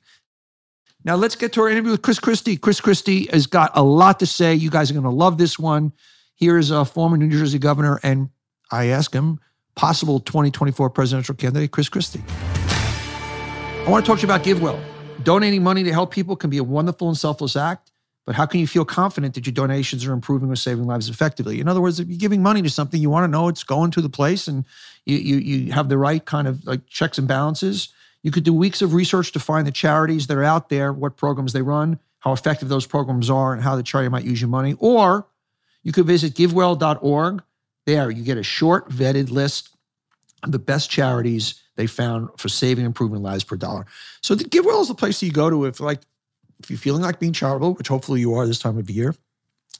Now 1.04 1.16
let's 1.16 1.36
get 1.36 1.52
to 1.54 1.62
our 1.62 1.68
interview 1.68 1.92
with 1.92 2.02
Chris 2.02 2.18
Christie. 2.18 2.56
Chris 2.56 2.80
Christie 2.80 3.28
has 3.32 3.46
got 3.46 3.70
a 3.74 3.82
lot 3.82 4.20
to 4.20 4.26
say. 4.26 4.54
You 4.54 4.70
guys 4.70 4.90
are 4.90 4.94
going 4.94 5.04
to 5.04 5.10
love 5.10 5.38
this 5.38 5.58
one. 5.58 5.92
Here 6.34 6.58
is 6.58 6.70
a 6.70 6.84
former 6.84 7.16
New 7.16 7.30
Jersey 7.30 7.58
governor, 7.58 8.00
and 8.02 8.30
I 8.72 8.86
ask 8.86 9.12
him, 9.12 9.38
possible 9.76 10.18
2024 10.20 10.90
presidential 10.90 11.34
candidate, 11.34 11.70
Chris 11.70 11.88
Christie. 11.88 12.24
I 12.26 13.86
want 13.88 14.04
to 14.04 14.10
talk 14.10 14.18
to 14.18 14.26
you 14.26 14.32
about 14.32 14.44
GiveWell. 14.44 14.93
Donating 15.24 15.62
money 15.62 15.82
to 15.84 15.92
help 15.92 16.12
people 16.12 16.36
can 16.36 16.50
be 16.50 16.58
a 16.58 16.64
wonderful 16.64 17.08
and 17.08 17.16
selfless 17.16 17.56
act, 17.56 17.90
but 18.26 18.34
how 18.34 18.46
can 18.46 18.60
you 18.60 18.66
feel 18.66 18.84
confident 18.84 19.34
that 19.34 19.46
your 19.46 19.54
donations 19.54 20.06
are 20.06 20.12
improving 20.12 20.50
or 20.50 20.56
saving 20.56 20.84
lives 20.84 21.08
effectively? 21.08 21.60
In 21.60 21.68
other 21.68 21.80
words, 21.80 21.98
if 21.98 22.08
you're 22.08 22.18
giving 22.18 22.42
money 22.42 22.60
to 22.62 22.70
something, 22.70 23.00
you 23.00 23.10
want 23.10 23.24
to 23.24 23.28
know 23.28 23.48
it's 23.48 23.64
going 23.64 23.90
to 23.92 24.02
the 24.02 24.08
place 24.08 24.48
and 24.48 24.64
you, 25.06 25.16
you, 25.16 25.36
you 25.36 25.72
have 25.72 25.88
the 25.88 25.98
right 25.98 26.24
kind 26.24 26.46
of 26.46 26.64
like 26.66 26.86
checks 26.86 27.18
and 27.18 27.26
balances. 27.26 27.88
You 28.22 28.30
could 28.30 28.44
do 28.44 28.54
weeks 28.54 28.82
of 28.82 28.94
research 28.94 29.32
to 29.32 29.40
find 29.40 29.66
the 29.66 29.72
charities 29.72 30.26
that 30.26 30.36
are 30.36 30.44
out 30.44 30.68
there, 30.68 30.92
what 30.92 31.16
programs 31.16 31.52
they 31.52 31.62
run, 31.62 31.98
how 32.20 32.32
effective 32.32 32.68
those 32.68 32.86
programs 32.86 33.28
are, 33.28 33.52
and 33.52 33.62
how 33.62 33.76
the 33.76 33.82
charity 33.82 34.08
might 34.08 34.24
use 34.24 34.40
your 34.40 34.48
money. 34.48 34.76
Or 34.78 35.26
you 35.82 35.92
could 35.92 36.06
visit 36.06 36.34
givewell.org. 36.34 37.42
There, 37.86 38.10
you 38.10 38.24
get 38.24 38.38
a 38.38 38.42
short, 38.42 38.88
vetted 38.88 39.30
list 39.30 39.73
the 40.46 40.58
best 40.58 40.90
charities 40.90 41.62
they 41.76 41.86
found 41.86 42.28
for 42.36 42.48
saving 42.48 42.84
and 42.84 42.90
improving 42.90 43.22
lives 43.22 43.44
per 43.44 43.56
dollar. 43.56 43.86
So 44.22 44.34
the 44.34 44.44
GiveWell 44.44 44.82
is 44.82 44.88
the 44.88 44.94
place 44.94 45.20
that 45.20 45.26
you 45.26 45.32
go 45.32 45.50
to 45.50 45.64
if 45.64 45.80
like 45.80 46.00
if 46.60 46.70
you're 46.70 46.78
feeling 46.78 47.02
like 47.02 47.18
being 47.18 47.32
charitable, 47.32 47.74
which 47.74 47.88
hopefully 47.88 48.20
you 48.20 48.34
are 48.34 48.46
this 48.46 48.58
time 48.58 48.78
of 48.78 48.88
year, 48.88 49.14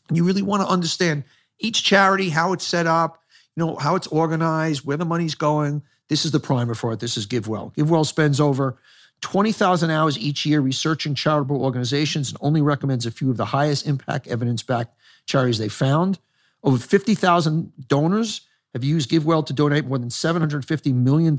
and 0.08 0.16
you 0.16 0.24
really 0.24 0.42
want 0.42 0.62
to 0.62 0.68
understand 0.68 1.24
each 1.58 1.84
charity, 1.84 2.28
how 2.28 2.52
it's 2.52 2.66
set 2.66 2.86
up, 2.86 3.22
you 3.56 3.64
know, 3.64 3.76
how 3.76 3.94
it's 3.94 4.08
organized, 4.08 4.84
where 4.84 4.96
the 4.96 5.04
money's 5.04 5.34
going. 5.34 5.82
This 6.08 6.24
is 6.24 6.32
the 6.32 6.40
primer 6.40 6.74
for 6.74 6.92
it. 6.92 7.00
This 7.00 7.16
is 7.16 7.26
GiveWell. 7.26 7.74
GiveWell 7.74 8.04
spends 8.04 8.40
over 8.40 8.76
20,000 9.20 9.90
hours 9.90 10.18
each 10.18 10.44
year 10.44 10.60
researching 10.60 11.14
charitable 11.14 11.62
organizations 11.62 12.30
and 12.30 12.38
only 12.42 12.60
recommends 12.60 13.06
a 13.06 13.10
few 13.10 13.30
of 13.30 13.36
the 13.36 13.46
highest 13.46 13.86
impact 13.86 14.26
evidence 14.26 14.62
backed 14.62 14.94
charities 15.26 15.58
they 15.58 15.68
found. 15.68 16.18
Over 16.62 16.76
50,000 16.76 17.72
donors 17.88 18.42
have 18.74 18.84
used 18.84 19.10
GiveWell 19.10 19.46
to 19.46 19.52
donate 19.52 19.86
more 19.86 19.98
than 19.98 20.08
$750 20.08 20.92
million. 20.92 21.36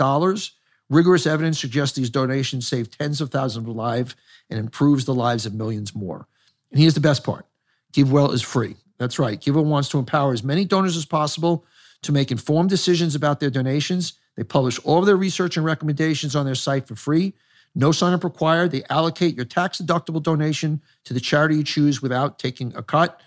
Rigorous 0.90 1.28
evidence 1.28 1.60
suggests 1.60 1.96
these 1.96 2.10
donations 2.10 2.68
save 2.68 2.90
tens 2.90 3.22
of 3.22 3.30
thousands 3.30 3.68
of 3.68 3.76
lives 3.76 4.16
and 4.50 4.60
improves 4.60 5.06
the 5.06 5.14
lives 5.14 5.46
of 5.46 5.54
millions 5.54 5.94
more. 5.94 6.28
And 6.72 6.80
here's 6.80 6.94
the 6.94 7.00
best 7.00 7.24
part 7.24 7.46
GiveWell 7.94 8.34
is 8.34 8.42
free. 8.42 8.76
That's 8.98 9.20
right. 9.20 9.40
GiveWell 9.40 9.66
wants 9.66 9.90
to 9.90 10.00
empower 10.00 10.32
as 10.32 10.44
many 10.44 10.66
donors 10.66 10.96
as 10.96 11.06
possible 11.06 11.66
to 12.04 12.12
make 12.12 12.32
informed 12.32 12.70
decisions 12.70 13.16
about 13.16 13.40
their 13.40 13.50
donations. 13.50 14.14
They 14.36 14.44
publish 14.44 14.80
all 14.80 15.00
of 15.00 15.06
their 15.06 15.18
research 15.18 15.58
and 15.58 15.66
recommendations 15.66 16.36
on 16.36 16.46
their 16.46 16.56
site 16.56 16.88
for 16.88 16.96
free. 16.96 17.34
No 17.74 17.92
sign 17.92 18.14
up 18.14 18.24
required. 18.24 18.72
They 18.72 18.84
allocate 18.90 19.36
your 19.36 19.46
tax 19.46 19.82
deductible 19.82 20.24
donation 20.24 20.82
to 21.06 21.14
the 21.14 21.20
charity 21.20 21.56
you 21.56 21.64
choose 21.64 22.02
without 22.02 22.40
taking 22.40 22.74
a 22.76 22.84
cut. 22.84 23.22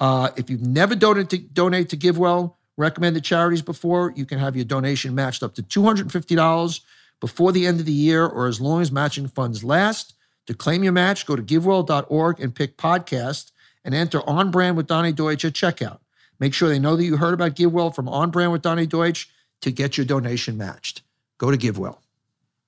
Uh, 0.00 0.30
if 0.36 0.50
you've 0.50 0.66
never 0.66 0.94
donated 0.94 1.30
to, 1.30 1.38
donate 1.38 1.88
to 1.90 1.96
GiveWell, 1.96 2.54
recommended 2.76 3.24
charities 3.24 3.62
before, 3.62 4.12
you 4.16 4.26
can 4.26 4.38
have 4.38 4.56
your 4.56 4.64
donation 4.64 5.14
matched 5.14 5.42
up 5.42 5.54
to 5.54 5.62
$250 5.62 6.80
before 7.20 7.52
the 7.52 7.66
end 7.66 7.80
of 7.80 7.86
the 7.86 7.92
year 7.92 8.26
or 8.26 8.46
as 8.46 8.60
long 8.60 8.82
as 8.82 8.90
matching 8.90 9.28
funds 9.28 9.64
last. 9.64 10.14
To 10.46 10.54
claim 10.54 10.82
your 10.82 10.92
match, 10.92 11.24
go 11.24 11.36
to 11.36 11.42
givewell.org 11.42 12.40
and 12.40 12.54
pick 12.54 12.76
podcast 12.76 13.52
and 13.84 13.94
enter 13.94 14.20
On 14.28 14.50
Brand 14.50 14.76
with 14.76 14.86
Donny 14.86 15.12
Deutsch 15.12 15.44
at 15.44 15.52
checkout. 15.52 15.98
Make 16.40 16.54
sure 16.54 16.68
they 16.68 16.78
know 16.78 16.96
that 16.96 17.04
you 17.04 17.16
heard 17.16 17.34
about 17.34 17.54
GiveWell 17.54 17.94
from 17.94 18.08
On 18.08 18.30
Brand 18.30 18.52
with 18.52 18.62
Donny 18.62 18.86
Deutsch 18.86 19.30
to 19.60 19.70
get 19.70 19.96
your 19.96 20.04
donation 20.04 20.56
matched. 20.56 21.02
Go 21.38 21.50
to 21.50 21.56
GiveWell. 21.56 21.98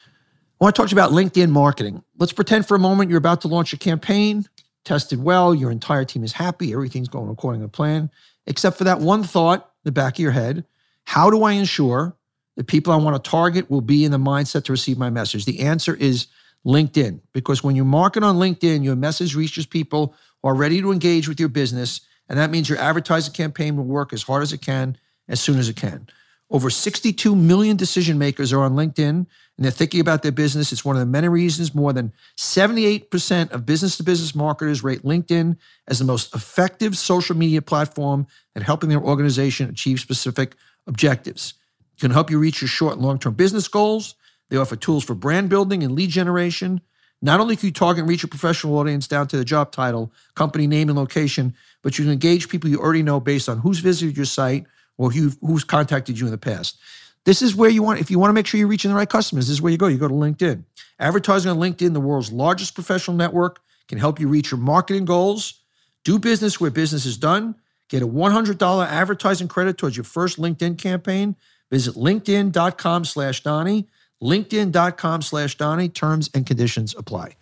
I 0.01 0.65
want 0.65 0.75
to 0.75 0.81
talk 0.81 0.89
to 0.89 0.95
you 0.95 1.01
about 1.01 1.13
LinkedIn 1.13 1.51
marketing. 1.51 2.03
Let's 2.19 2.33
pretend 2.33 2.67
for 2.67 2.75
a 2.75 2.79
moment 2.79 3.11
you're 3.11 3.19
about 3.19 3.43
to 3.43 3.49
launch 3.49 3.73
a 3.75 3.77
campaign, 3.77 4.47
tested 4.85 5.23
well, 5.23 5.55
your 5.55 5.71
entire 5.71 6.05
team 6.05 6.25
is 6.25 6.33
happy, 6.33 6.73
everything's 6.73 7.09
going 7.09 7.29
according 7.29 7.61
to 7.61 7.69
plan, 7.69 8.11
except 8.47 8.79
for 8.79 8.85
that 8.85 9.01
one 9.01 9.23
thought 9.23 9.71
the 9.87 9.93
back 9.93 10.17
of 10.17 10.19
your 10.19 10.33
head. 10.33 10.67
How 11.05 11.31
do 11.31 11.45
I 11.45 11.53
ensure 11.53 12.17
the 12.57 12.65
people 12.65 12.93
I 12.93 12.97
want 12.97 13.23
to 13.23 13.31
target 13.31 13.71
will 13.71 13.81
be 13.81 14.05
in 14.05 14.11
the 14.11 14.19
mindset 14.19 14.65
to 14.65 14.73
receive 14.73 14.99
my 14.99 15.11
message? 15.11 15.45
The 15.45 15.61
answer 15.61 15.95
is 15.95 16.27
LinkedIn, 16.67 17.21
because 17.33 17.63
when 17.63 17.77
you 17.77 17.85
market 17.85 18.25
on 18.25 18.37
LinkedIn, 18.37 18.83
your 18.83 18.97
message 18.97 19.37
reaches 19.37 19.65
people 19.65 20.17
who 20.43 20.49
are 20.49 20.55
ready 20.57 20.81
to 20.81 20.91
engage 20.91 21.29
with 21.29 21.39
your 21.39 21.49
business. 21.49 22.01
And 22.29 22.37
that 22.37 22.51
means 22.51 22.69
your 22.69 22.79
advertising 22.79 23.33
campaign 23.33 23.77
will 23.77 23.85
work 23.85 24.13
as 24.13 24.25
hard 24.25 24.43
as 24.43 24.53
it 24.53 24.61
can, 24.61 24.99
as 25.29 25.41
soon 25.41 25.61
as 25.61 25.69
it 25.69 25.77
can. 25.77 26.09
Over 26.49 26.71
62 26.71 27.35
million 27.35 27.77
decision 27.77 28.19
makers 28.19 28.53
are 28.53 28.61
on 28.61 28.75
LinkedIn 28.75 29.09
and 29.09 29.65
they're 29.65 29.73
thinking 29.73 30.01
about 30.01 30.23
their 30.23 30.33
business. 30.33 30.71
It's 30.71 30.85
one 30.85 30.95
of 30.95 31.01
the 31.01 31.07
many 31.07 31.29
reasons 31.29 31.75
more 31.75 31.93
than 31.93 32.13
78% 32.37 33.51
of 33.51 33.67
business 33.67 33.97
to 33.97 34.05
business 34.05 34.35
marketers 34.35 34.85
rate 34.85 35.03
LinkedIn 35.03 35.57
as 35.89 35.99
the 35.99 36.05
most 36.05 36.35
effective 36.35 36.97
social 36.97 37.37
media 37.37 37.63
platform 37.63 38.27
at 38.55 38.63
helping 38.63 38.89
their 38.89 39.01
organization 39.01 39.69
achieve 39.69 39.99
specific 39.99 40.55
objectives. 40.87 41.55
It 41.97 42.01
can 42.01 42.11
help 42.13 42.31
you 42.31 42.39
reach 42.39 42.61
your 42.61 42.69
short 42.69 42.95
and 42.95 43.03
long 43.03 43.19
term 43.19 43.35
business 43.35 43.67
goals. 43.67 44.15
They 44.49 44.57
offer 44.57 44.77
tools 44.77 45.03
for 45.03 45.15
brand 45.15 45.49
building 45.49 45.83
and 45.83 45.95
lead 45.95 46.11
generation. 46.11 46.81
Not 47.23 47.41
only 47.41 47.57
can 47.57 47.69
you 47.69 47.73
target 47.73 48.03
and 48.03 48.09
reach 48.09 48.23
a 48.23 48.29
professional 48.29 48.79
audience 48.79 49.09
down 49.09 49.27
to 49.29 49.37
the 49.37 49.45
job 49.45 49.73
title, 49.73 50.13
company 50.35 50.67
name, 50.67 50.91
and 50.91 50.99
location, 50.99 51.55
but 51.83 51.99
you 51.99 52.05
can 52.05 52.13
engage 52.13 52.49
people 52.49 52.71
you 52.71 52.79
already 52.79 53.03
know 53.03 53.19
based 53.19 53.49
on 53.49 53.59
who's 53.59 53.81
visited 53.81 54.17
your 54.17 54.27
site 54.27 54.67
or 54.99 55.11
who, 55.11 55.33
who's 55.41 55.65
contacted 55.65 56.19
you 56.19 56.27
in 56.27 56.33
the 56.33 56.39
past. 56.39 56.79
This 57.25 57.43
is 57.43 57.55
where 57.55 57.71
you 57.71 57.83
want, 57.83 58.01
if 58.01 58.11
you 58.11 58.19
want 58.19 58.31
to 58.31 58.35
make 58.35 58.47
sure 58.47 58.59
you're 58.59 58.69
reaching 58.69 58.91
the 58.91 58.97
right 58.97 59.09
customers, 59.09 59.49
this 59.49 59.55
is 59.55 59.63
where 59.63 59.73
you 59.73 59.79
go. 59.79 59.89
You 59.89 59.99
go 59.99 60.09
to 60.09 60.15
LinkedIn. 60.15 60.65
Advertising 60.99 61.51
on 61.51 61.59
LinkedIn, 61.59 61.93
the 61.93 62.01
world's 62.01 62.31
largest 62.33 62.75
professional 62.75 63.17
network, 63.17 63.61
can 63.89 63.99
help 63.99 64.19
you 64.19 64.29
reach 64.29 64.51
your 64.51 64.59
marketing 64.59 65.05
goals, 65.05 65.61
do 66.05 66.19
business 66.19 66.61
where 66.61 66.71
business 66.71 67.05
is 67.05 67.17
done, 67.17 67.55
Get 67.89 68.03
a 68.03 68.07
$100 68.07 68.87
advertising 68.87 69.49
credit 69.49 69.79
towards 69.79 69.97
your 69.97 70.05
first 70.05 70.39
LinkedIn 70.39 70.79
campaign. 70.79 71.37
Visit 71.71 71.95
linkedin.com 71.95 73.05
slash 73.05 73.43
Donny. 73.43 73.89
LinkedIn.com 74.23 75.23
slash 75.23 75.57
Donny. 75.57 75.89
Terms 75.89 76.31
and 76.35 76.47
conditions 76.47 76.95
apply. 76.97 77.37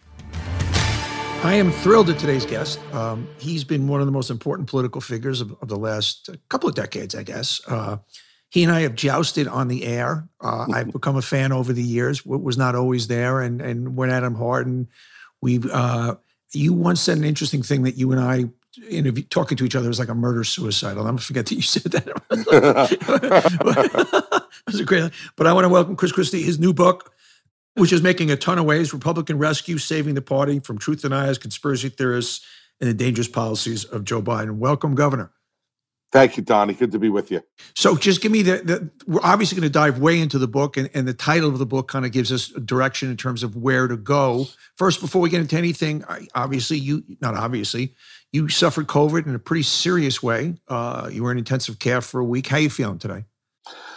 I 1.45 1.57
am 1.57 1.71
thrilled 1.71 2.09
at 2.09 2.19
today's 2.19 2.47
guest. 2.47 2.81
Um, 2.95 3.29
he's 3.37 3.65
been 3.65 3.87
one 3.87 4.01
of 4.01 4.07
the 4.07 4.13
most 4.13 4.31
important 4.31 4.67
political 4.67 5.03
figures 5.03 5.43
of, 5.43 5.55
of 5.61 5.69
the 5.69 5.77
last 5.77 6.31
couple 6.49 6.71
of 6.71 6.75
decades, 6.75 7.15
I 7.15 7.23
guess. 7.23 7.61
Uh, 7.69 7.99
he 8.49 8.63
and 8.63 8.73
I 8.73 8.81
have 8.81 8.95
jousted 8.95 9.47
on 9.47 9.69
the 9.69 9.85
air. 9.85 10.27
Uh, 10.41 10.67
I've 10.73 10.91
become 10.93 11.17
a 11.17 11.23
fan 11.23 11.53
over 11.53 11.75
the 11.75 11.83
years. 11.83 12.25
Was 12.25 12.57
not 12.57 12.75
always 12.75 13.09
there, 13.09 13.43
and 13.43 13.61
and 13.61 13.95
went 13.95 14.11
at 14.11 14.23
him 14.23 14.37
hard. 14.37 14.67
And 14.67 14.87
we, 15.43 15.61
uh, 15.71 16.15
you 16.53 16.73
once 16.73 17.03
said 17.03 17.19
an 17.19 17.25
interesting 17.25 17.63
thing 17.63 17.83
that 17.83 17.99
you 17.99 18.11
and 18.11 18.23
I 18.23 18.47
interview, 18.89 19.25
talking 19.25 19.59
to 19.59 19.67
each 19.67 19.77
other 19.77 19.89
was 19.89 19.99
like 19.99 20.09
a 20.09 20.15
murder 20.15 20.45
suicide. 20.45 20.97
I'll 20.97 21.05
never 21.05 21.19
forget 21.19 21.45
that 21.45 21.55
you 21.55 21.63
said 21.63 21.93
that. 21.93 22.09
it 24.51 24.67
was 24.67 24.81
a 24.81 24.85
great. 24.85 25.13
But 25.37 25.47
I 25.47 25.53
want 25.53 25.67
to 25.67 25.69
welcome 25.69 25.95
Chris 25.95 26.13
Christie, 26.13 26.43
his 26.43 26.59
new 26.59 26.73
book, 26.73 27.14
which 27.75 27.93
is 27.93 28.03
making 28.03 28.31
a 28.31 28.37
ton 28.37 28.59
of 28.59 28.65
waves: 28.65 28.93
Republican 28.93 29.39
rescue, 29.39 29.79
saving 29.79 30.15
the 30.15 30.23
party 30.23 30.59
from 30.61 30.79
truth 30.79 31.03
deniers, 31.03 31.39
conspiracy 31.39 31.89
theorists, 31.89 32.45
and 32.81 32.89
the 32.89 32.95
dangerous 32.95 33.29
policies 33.29 33.85
of 33.85 34.05
Joe 34.05 34.23
Biden. 34.23 34.57
Welcome, 34.57 34.95
Governor. 34.95 35.31
Thank 36.15 36.37
you, 36.37 36.45
Donny. 36.45 36.75
Good 36.75 36.93
to 36.93 37.01
be 37.01 37.09
with 37.09 37.33
you. 37.33 37.43
So, 37.75 37.97
just 37.97 38.21
give 38.21 38.31
me 38.31 38.43
the. 38.43 38.59
the 38.59 38.91
we're 39.09 39.21
obviously 39.25 39.57
going 39.57 39.69
to 39.69 39.73
dive 39.73 39.99
way 39.99 40.21
into 40.21 40.39
the 40.39 40.47
book, 40.47 40.77
and, 40.77 40.89
and 40.95 41.09
the 41.09 41.13
title 41.13 41.49
of 41.49 41.59
the 41.59 41.67
book 41.67 41.89
kind 41.89 42.05
of 42.05 42.13
gives 42.13 42.31
us 42.31 42.51
direction 42.51 43.11
in 43.11 43.17
terms 43.17 43.43
of 43.43 43.57
where 43.57 43.89
to 43.89 43.97
go. 43.97 44.47
First, 44.77 45.01
before 45.01 45.21
we 45.21 45.29
get 45.29 45.41
into 45.41 45.57
anything, 45.57 46.05
obviously, 46.37 46.79
you 46.79 47.03
not 47.21 47.35
obviously, 47.35 47.97
you 48.31 48.49
suffered 48.49 48.87
COVID 48.87 49.27
in 49.27 49.35
a 49.35 49.41
pretty 49.41 49.65
serious 49.65 50.23
way. 50.23 50.55
Uh, 50.69 51.11
you 51.13 51.25
were 51.25 51.33
in 51.33 51.39
intensive 51.39 51.81
care 51.81 52.01
for 52.01 52.21
a 52.21 52.25
week. 52.25 52.47
How 52.47 52.59
are 52.59 52.61
you 52.61 52.71
feeling 52.71 53.01
today? 53.01 53.25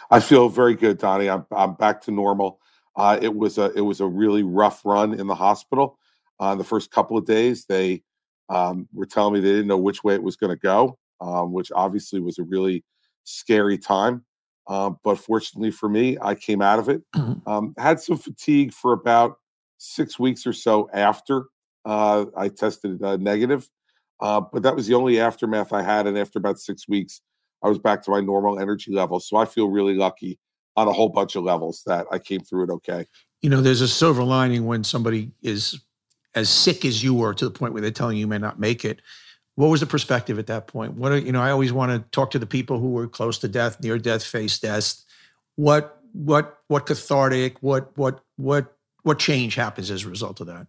I 0.09 0.19
feel 0.19 0.49
very 0.49 0.73
good, 0.73 0.97
Donny. 0.97 1.29
I'm 1.29 1.45
I'm 1.51 1.75
back 1.75 2.01
to 2.05 2.11
normal. 2.11 2.59
Uh, 2.97 3.17
it 3.21 3.33
was 3.33 3.57
a 3.57 3.71
it 3.73 3.81
was 3.81 4.01
a 4.01 4.07
really 4.07 4.43
rough 4.43 4.83
run 4.83 5.13
in 5.13 5.27
the 5.27 5.35
hospital. 5.35 5.97
Uh, 6.39 6.55
the 6.55 6.63
first 6.63 6.91
couple 6.91 7.17
of 7.17 7.25
days, 7.25 7.65
they 7.65 8.03
um, 8.49 8.87
were 8.93 9.05
telling 9.05 9.33
me 9.33 9.39
they 9.39 9.51
didn't 9.51 9.67
know 9.67 9.77
which 9.77 10.03
way 10.03 10.15
it 10.15 10.23
was 10.23 10.35
going 10.35 10.49
to 10.49 10.59
go 10.59 10.97
um, 11.21 11.53
which 11.53 11.71
obviously 11.73 12.19
was 12.19 12.37
a 12.39 12.43
really 12.43 12.83
scary 13.23 13.77
time. 13.77 14.23
Um, 14.67 14.97
but 15.03 15.15
fortunately 15.15 15.71
for 15.71 15.87
me, 15.87 16.17
I 16.21 16.35
came 16.35 16.61
out 16.61 16.79
of 16.79 16.89
it. 16.89 17.01
Mm-hmm. 17.15 17.49
Um, 17.49 17.73
had 17.77 17.99
some 17.99 18.17
fatigue 18.17 18.73
for 18.73 18.93
about 18.93 19.37
six 19.77 20.19
weeks 20.19 20.45
or 20.45 20.53
so 20.53 20.89
after 20.93 21.45
uh, 21.85 22.25
I 22.35 22.49
tested 22.49 23.01
uh, 23.01 23.17
negative. 23.17 23.69
Uh, 24.19 24.41
but 24.41 24.63
that 24.63 24.75
was 24.75 24.87
the 24.87 24.95
only 24.95 25.19
aftermath 25.19 25.71
I 25.71 25.83
had. 25.83 26.07
And 26.07 26.17
after 26.17 26.39
about 26.39 26.59
six 26.59 26.87
weeks, 26.87 27.21
I 27.63 27.69
was 27.69 27.79
back 27.79 28.03
to 28.03 28.11
my 28.11 28.19
normal 28.19 28.59
energy 28.59 28.91
level. 28.91 29.19
So 29.19 29.37
I 29.37 29.45
feel 29.45 29.69
really 29.69 29.95
lucky 29.95 30.39
on 30.77 30.87
a 30.87 30.93
whole 30.93 31.09
bunch 31.09 31.35
of 31.35 31.43
levels 31.43 31.83
that 31.85 32.05
I 32.11 32.19
came 32.19 32.39
through 32.39 32.63
it 32.63 32.69
okay. 32.69 33.05
You 33.41 33.49
know, 33.49 33.59
there's 33.61 33.81
a 33.81 33.87
silver 33.87 34.23
lining 34.23 34.65
when 34.65 34.83
somebody 34.83 35.31
is 35.41 35.79
as 36.35 36.49
sick 36.49 36.85
as 36.85 37.03
you 37.03 37.13
were 37.13 37.33
to 37.33 37.45
the 37.45 37.51
point 37.51 37.73
where 37.73 37.81
they're 37.81 37.91
telling 37.91 38.15
you 38.15 38.21
you 38.21 38.27
may 38.27 38.37
not 38.37 38.59
make 38.59 38.85
it 38.85 39.01
what 39.57 39.69
was 39.69 39.79
the 39.79 39.87
perspective 39.87 40.37
at 40.37 40.45
that 40.47 40.67
point? 40.67 40.93
What 40.93 41.11
are, 41.11 41.17
you 41.17 41.31
know, 41.31 41.41
I 41.41 41.49
always 41.49 41.73
want 41.73 41.91
to 41.91 42.07
talk 42.11 42.29
to 42.31 42.39
the 42.39 42.45
people 42.45 42.77
who 42.77 42.91
were 42.91 43.07
close 43.07 43.39
to 43.39 43.47
death, 43.47 43.81
near 43.81 43.97
death, 43.97 44.23
face 44.23 44.59
death. 44.59 45.03
What 45.55 45.99
what 46.13 46.59
what 46.67 46.85
cathartic, 46.85 47.57
what 47.61 47.91
what 47.97 48.23
what 48.35 48.75
what 49.01 49.17
change 49.17 49.55
happens 49.55 49.89
as 49.89 50.05
a 50.05 50.09
result 50.09 50.41
of 50.41 50.47
that? 50.47 50.67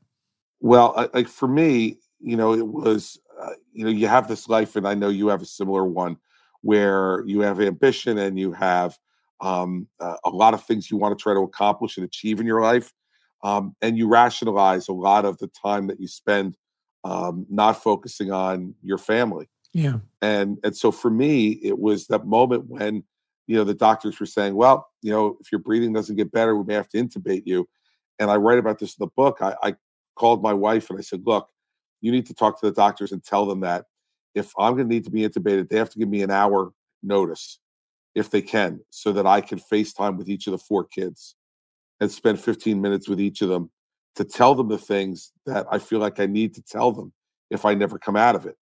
Well, 0.61 1.11
like 1.13 1.29
for 1.29 1.47
me, 1.47 1.99
you 2.19 2.35
know, 2.35 2.55
it 2.55 2.67
was 2.67 3.21
uh, 3.39 3.51
you 3.75 3.85
know, 3.85 3.91
you 3.91 4.09
have 4.09 4.27
this 4.27 4.49
life 4.49 4.75
and 4.75 4.89
I 4.89 4.95
know 4.95 5.11
you 5.11 5.29
have 5.29 5.43
a 5.43 5.47
similar 5.47 5.85
one 5.85 6.17
where 6.63 7.23
you 7.27 7.41
have 7.41 7.61
ambition 7.61 8.17
and 8.17 8.39
you 8.39 8.53
have 8.53 8.99
um, 9.41 9.89
uh, 10.01 10.17
a 10.25 10.31
lot 10.31 10.55
of 10.55 10.65
things 10.65 10.91
you 10.91 10.97
want 10.97 11.17
to 11.17 11.23
try 11.23 11.35
to 11.35 11.41
accomplish 11.41 11.97
and 11.97 12.05
achieve 12.05 12.41
in 12.41 12.47
your 12.47 12.61
life. 12.61 12.93
Um, 13.45 13.77
and 13.81 13.97
you 13.97 14.09
rationalize 14.09 14.89
a 14.89 14.93
lot 14.93 15.25
of 15.25 15.39
the 15.39 15.47
time 15.49 15.87
that 15.87 16.01
you 16.01 16.09
spend 16.09 16.57
um, 17.05 17.47
not 17.49 17.83
focusing 17.83 18.33
on 18.33 18.75
your 18.83 18.99
family. 18.99 19.49
Yeah. 19.73 19.99
And 20.23 20.59
and 20.65 20.77
so 20.77 20.91
for 20.91 21.11
me, 21.11 21.51
it 21.63 21.79
was 21.79 22.07
that 22.09 22.27
moment 22.27 22.65
when 22.67 23.05
you 23.47 23.57
know 23.57 23.65
the 23.65 23.75
doctors 23.75 24.19
were 24.19 24.27
saying, 24.27 24.55
well, 24.55 24.89
you 25.03 25.13
know, 25.13 25.37
if 25.41 25.53
your 25.53 25.61
breathing 25.61 25.93
doesn't 25.93 26.17
get 26.17 26.33
better, 26.33 26.57
we 26.57 26.65
may 26.65 26.75
have 26.75 26.89
to 26.89 26.99
intubate 26.99 27.43
you. 27.45 27.69
And 28.19 28.31
I 28.31 28.37
write 28.37 28.59
about 28.59 28.81
this 28.81 28.97
in 28.99 29.05
the 29.05 29.11
book. 29.15 29.39
I, 29.41 29.55
I 29.63 29.75
called 30.17 30.43
my 30.43 30.53
wife 30.53 30.91
and 30.91 30.99
I 30.99 31.03
said, 31.03 31.23
look, 31.25 31.49
you 32.01 32.11
need 32.11 32.27
to 32.27 32.35
talk 32.35 32.59
to 32.61 32.67
the 32.67 32.73
doctors 32.73 33.13
and 33.13 33.23
tell 33.23 33.47
them 33.47 33.61
that 33.61 33.85
if 34.35 34.53
I'm 34.59 34.75
going 34.75 34.89
to 34.89 34.95
need 34.95 35.05
to 35.05 35.11
be 35.11 35.21
intubated, 35.21 35.69
they 35.69 35.77
have 35.77 35.91
to 35.91 35.99
give 35.99 36.09
me 36.09 36.23
an 36.23 36.31
hour 36.31 36.73
notice 37.03 37.61
if 38.19 38.31
they 38.31 38.43
can, 38.43 38.81
so 38.91 39.13
that 39.13 39.27
I 39.27 39.41
can 39.41 39.59
FaceTime 39.59 40.17
with 40.17 40.29
each 40.29 40.47
of 40.47 40.53
the 40.53 40.59
four 40.59 40.85
kids 40.85 41.35
and 42.01 42.11
spend 42.11 42.41
15 42.41 42.81
minutes 42.81 43.09
with 43.09 43.21
each 43.21 43.43
of 43.43 43.49
them 43.49 43.71
to 44.17 44.25
tell 44.25 44.55
them 44.55 44.69
the 44.69 44.79
things 44.79 45.33
that 45.47 45.67
I 45.71 45.79
feel 45.79 45.99
like 45.99 46.21
I 46.21 46.27
need 46.27 46.55
to 46.55 46.63
tell 46.63 46.93
them 46.93 47.13
if 47.51 47.65
I 47.65 47.75
never 47.75 47.99
come 47.99 48.17
out 48.17 48.35
of 48.35 48.47
it. 48.47 48.57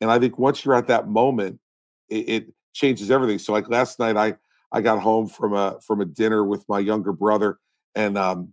And 0.00 0.10
I 0.10 0.18
think 0.18 0.38
once 0.38 0.64
you're 0.64 0.74
at 0.74 0.86
that 0.86 1.08
moment, 1.08 1.60
it, 2.08 2.28
it 2.28 2.46
changes 2.72 3.10
everything. 3.10 3.38
So 3.38 3.52
like 3.52 3.68
last 3.68 3.98
night, 3.98 4.16
I 4.16 4.34
I 4.70 4.80
got 4.80 5.00
home 5.00 5.28
from 5.28 5.54
a 5.54 5.78
from 5.80 6.00
a 6.00 6.04
dinner 6.04 6.44
with 6.44 6.64
my 6.68 6.78
younger 6.78 7.12
brother, 7.12 7.58
and 7.94 8.16
um 8.16 8.52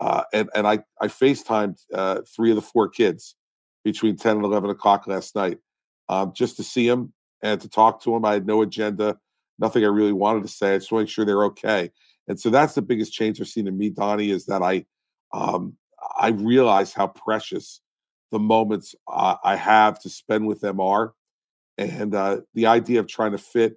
uh, 0.00 0.22
and 0.32 0.48
and 0.54 0.66
I 0.66 0.80
I 1.00 1.08
FaceTimed 1.08 1.78
uh, 1.92 2.20
three 2.34 2.50
of 2.50 2.56
the 2.56 2.62
four 2.62 2.88
kids 2.88 3.34
between 3.84 4.16
ten 4.16 4.36
and 4.36 4.44
eleven 4.44 4.70
o'clock 4.70 5.06
last 5.06 5.34
night, 5.34 5.58
um, 6.08 6.32
just 6.34 6.56
to 6.58 6.62
see 6.62 6.88
them 6.88 7.12
and 7.42 7.60
to 7.60 7.68
talk 7.68 8.02
to 8.02 8.12
them. 8.12 8.24
I 8.24 8.34
had 8.34 8.46
no 8.46 8.62
agenda, 8.62 9.18
nothing 9.58 9.84
I 9.84 9.88
really 9.88 10.12
wanted 10.12 10.42
to 10.42 10.48
say. 10.48 10.74
I 10.74 10.78
just 10.78 10.92
want 10.92 11.02
to 11.02 11.04
make 11.04 11.10
sure 11.10 11.24
they're 11.24 11.44
okay. 11.46 11.90
And 12.28 12.38
so 12.38 12.50
that's 12.50 12.74
the 12.74 12.82
biggest 12.82 13.12
change 13.12 13.40
I've 13.40 13.48
seen 13.48 13.66
in 13.66 13.78
me, 13.78 13.90
Donny, 13.90 14.30
is 14.30 14.46
that 14.46 14.62
I 14.62 14.84
um, 15.32 15.76
I 16.18 16.28
realize 16.28 16.92
how 16.92 17.08
precious 17.08 17.80
the 18.30 18.38
moments 18.38 18.94
I 19.08 19.56
have 19.56 20.00
to 20.00 20.08
spend 20.08 20.46
with 20.46 20.60
them 20.60 20.80
are. 20.80 21.14
And 21.78 22.14
uh, 22.14 22.40
the 22.54 22.66
idea 22.66 23.00
of 23.00 23.06
trying 23.06 23.32
to 23.32 23.38
fit 23.38 23.76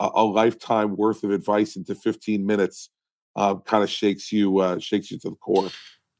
a, 0.00 0.10
a, 0.14 0.24
lifetime 0.24 0.96
worth 0.96 1.22
of 1.22 1.30
advice 1.30 1.76
into 1.76 1.94
15 1.94 2.44
minutes 2.44 2.90
uh, 3.36 3.54
kind 3.56 3.84
of 3.84 3.90
shakes 3.90 4.32
you 4.32 4.58
uh, 4.58 4.78
shakes 4.78 5.10
you 5.10 5.18
to 5.20 5.30
the 5.30 5.36
core. 5.36 5.70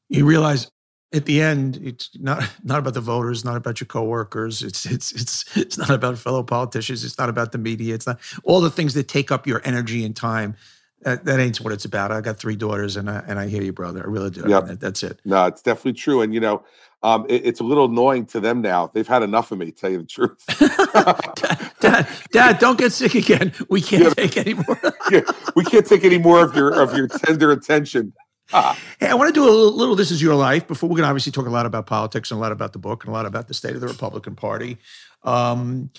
You 0.08 0.24
realize 0.24 0.70
at 1.12 1.24
the 1.24 1.40
end, 1.40 1.78
it's 1.82 2.10
not 2.18 2.48
not 2.64 2.78
about 2.78 2.94
the 2.94 3.00
voters, 3.00 3.44
not 3.44 3.56
about 3.56 3.80
your 3.80 3.86
coworkers. 3.86 4.62
It's 4.62 4.86
it's 4.86 5.12
it's 5.12 5.44
it's 5.56 5.78
not 5.78 5.90
about 5.90 6.18
fellow 6.18 6.42
politicians. 6.42 7.04
It's 7.04 7.18
not 7.18 7.28
about 7.28 7.52
the 7.52 7.58
media. 7.58 7.94
It's 7.94 8.06
not 8.06 8.18
all 8.44 8.60
the 8.60 8.70
things 8.70 8.94
that 8.94 9.08
take 9.08 9.30
up 9.30 9.46
your 9.46 9.62
energy 9.64 10.04
and 10.04 10.14
time 10.14 10.56
that, 11.02 11.24
that 11.24 11.38
ain't 11.38 11.60
what 11.60 11.72
it's 11.72 11.84
about. 11.84 12.10
I 12.10 12.20
got 12.20 12.38
three 12.38 12.56
daughters, 12.56 12.96
and 12.96 13.08
I 13.10 13.22
and 13.26 13.38
I 13.38 13.48
hear 13.48 13.62
you, 13.62 13.72
brother. 13.72 14.02
I 14.04 14.10
really 14.10 14.30
do. 14.30 14.44
Yeah, 14.46 14.60
that, 14.60 14.80
that's 14.80 15.02
it. 15.02 15.20
No, 15.24 15.46
it's 15.46 15.62
definitely 15.62 15.92
true. 15.92 16.22
And 16.22 16.34
you 16.34 16.40
know, 16.40 16.64
um, 17.02 17.26
it, 17.28 17.46
it's 17.46 17.60
a 17.60 17.64
little 17.64 17.84
annoying 17.84 18.26
to 18.26 18.40
them 18.40 18.60
now. 18.60 18.88
They've 18.88 19.06
had 19.06 19.22
enough 19.22 19.52
of 19.52 19.58
me. 19.58 19.70
Tell 19.70 19.90
you 19.90 19.98
the 19.98 20.06
truth. 20.06 20.44
dad, 20.58 21.72
dad, 21.80 22.08
dad, 22.32 22.58
don't 22.58 22.78
get 22.78 22.92
sick 22.92 23.14
again. 23.14 23.52
We 23.68 23.82
can't 23.82 24.04
yeah. 24.04 24.10
take 24.10 24.36
any 24.36 24.54
more. 24.54 24.78
yeah, 25.10 25.20
we 25.54 25.64
can't 25.64 25.86
take 25.86 26.04
any 26.04 26.18
more 26.18 26.42
of 26.42 26.56
your 26.56 26.72
of 26.72 26.96
your 26.96 27.08
tender 27.08 27.52
attention. 27.52 28.12
Ah. 28.52 28.78
Hey, 29.00 29.08
I 29.08 29.14
want 29.14 29.28
to 29.28 29.38
do 29.38 29.42
a 29.42 29.50
little, 29.50 29.72
little, 29.72 29.96
This 29.96 30.10
Is 30.10 30.22
Your 30.22 30.34
Life 30.34 30.68
before 30.68 30.88
we're 30.88 30.96
going 30.96 31.02
to 31.02 31.08
obviously 31.08 31.32
talk 31.32 31.46
a 31.46 31.50
lot 31.50 31.66
about 31.66 31.86
politics 31.86 32.30
and 32.30 32.38
a 32.38 32.40
lot 32.40 32.52
about 32.52 32.72
the 32.72 32.78
book 32.78 33.04
and 33.04 33.10
a 33.10 33.12
lot 33.12 33.26
about 33.26 33.48
the 33.48 33.54
state 33.54 33.74
of 33.74 33.80
the 33.80 33.88
Republican 33.88 34.36
Party. 34.36 34.78
Um, 35.24 35.90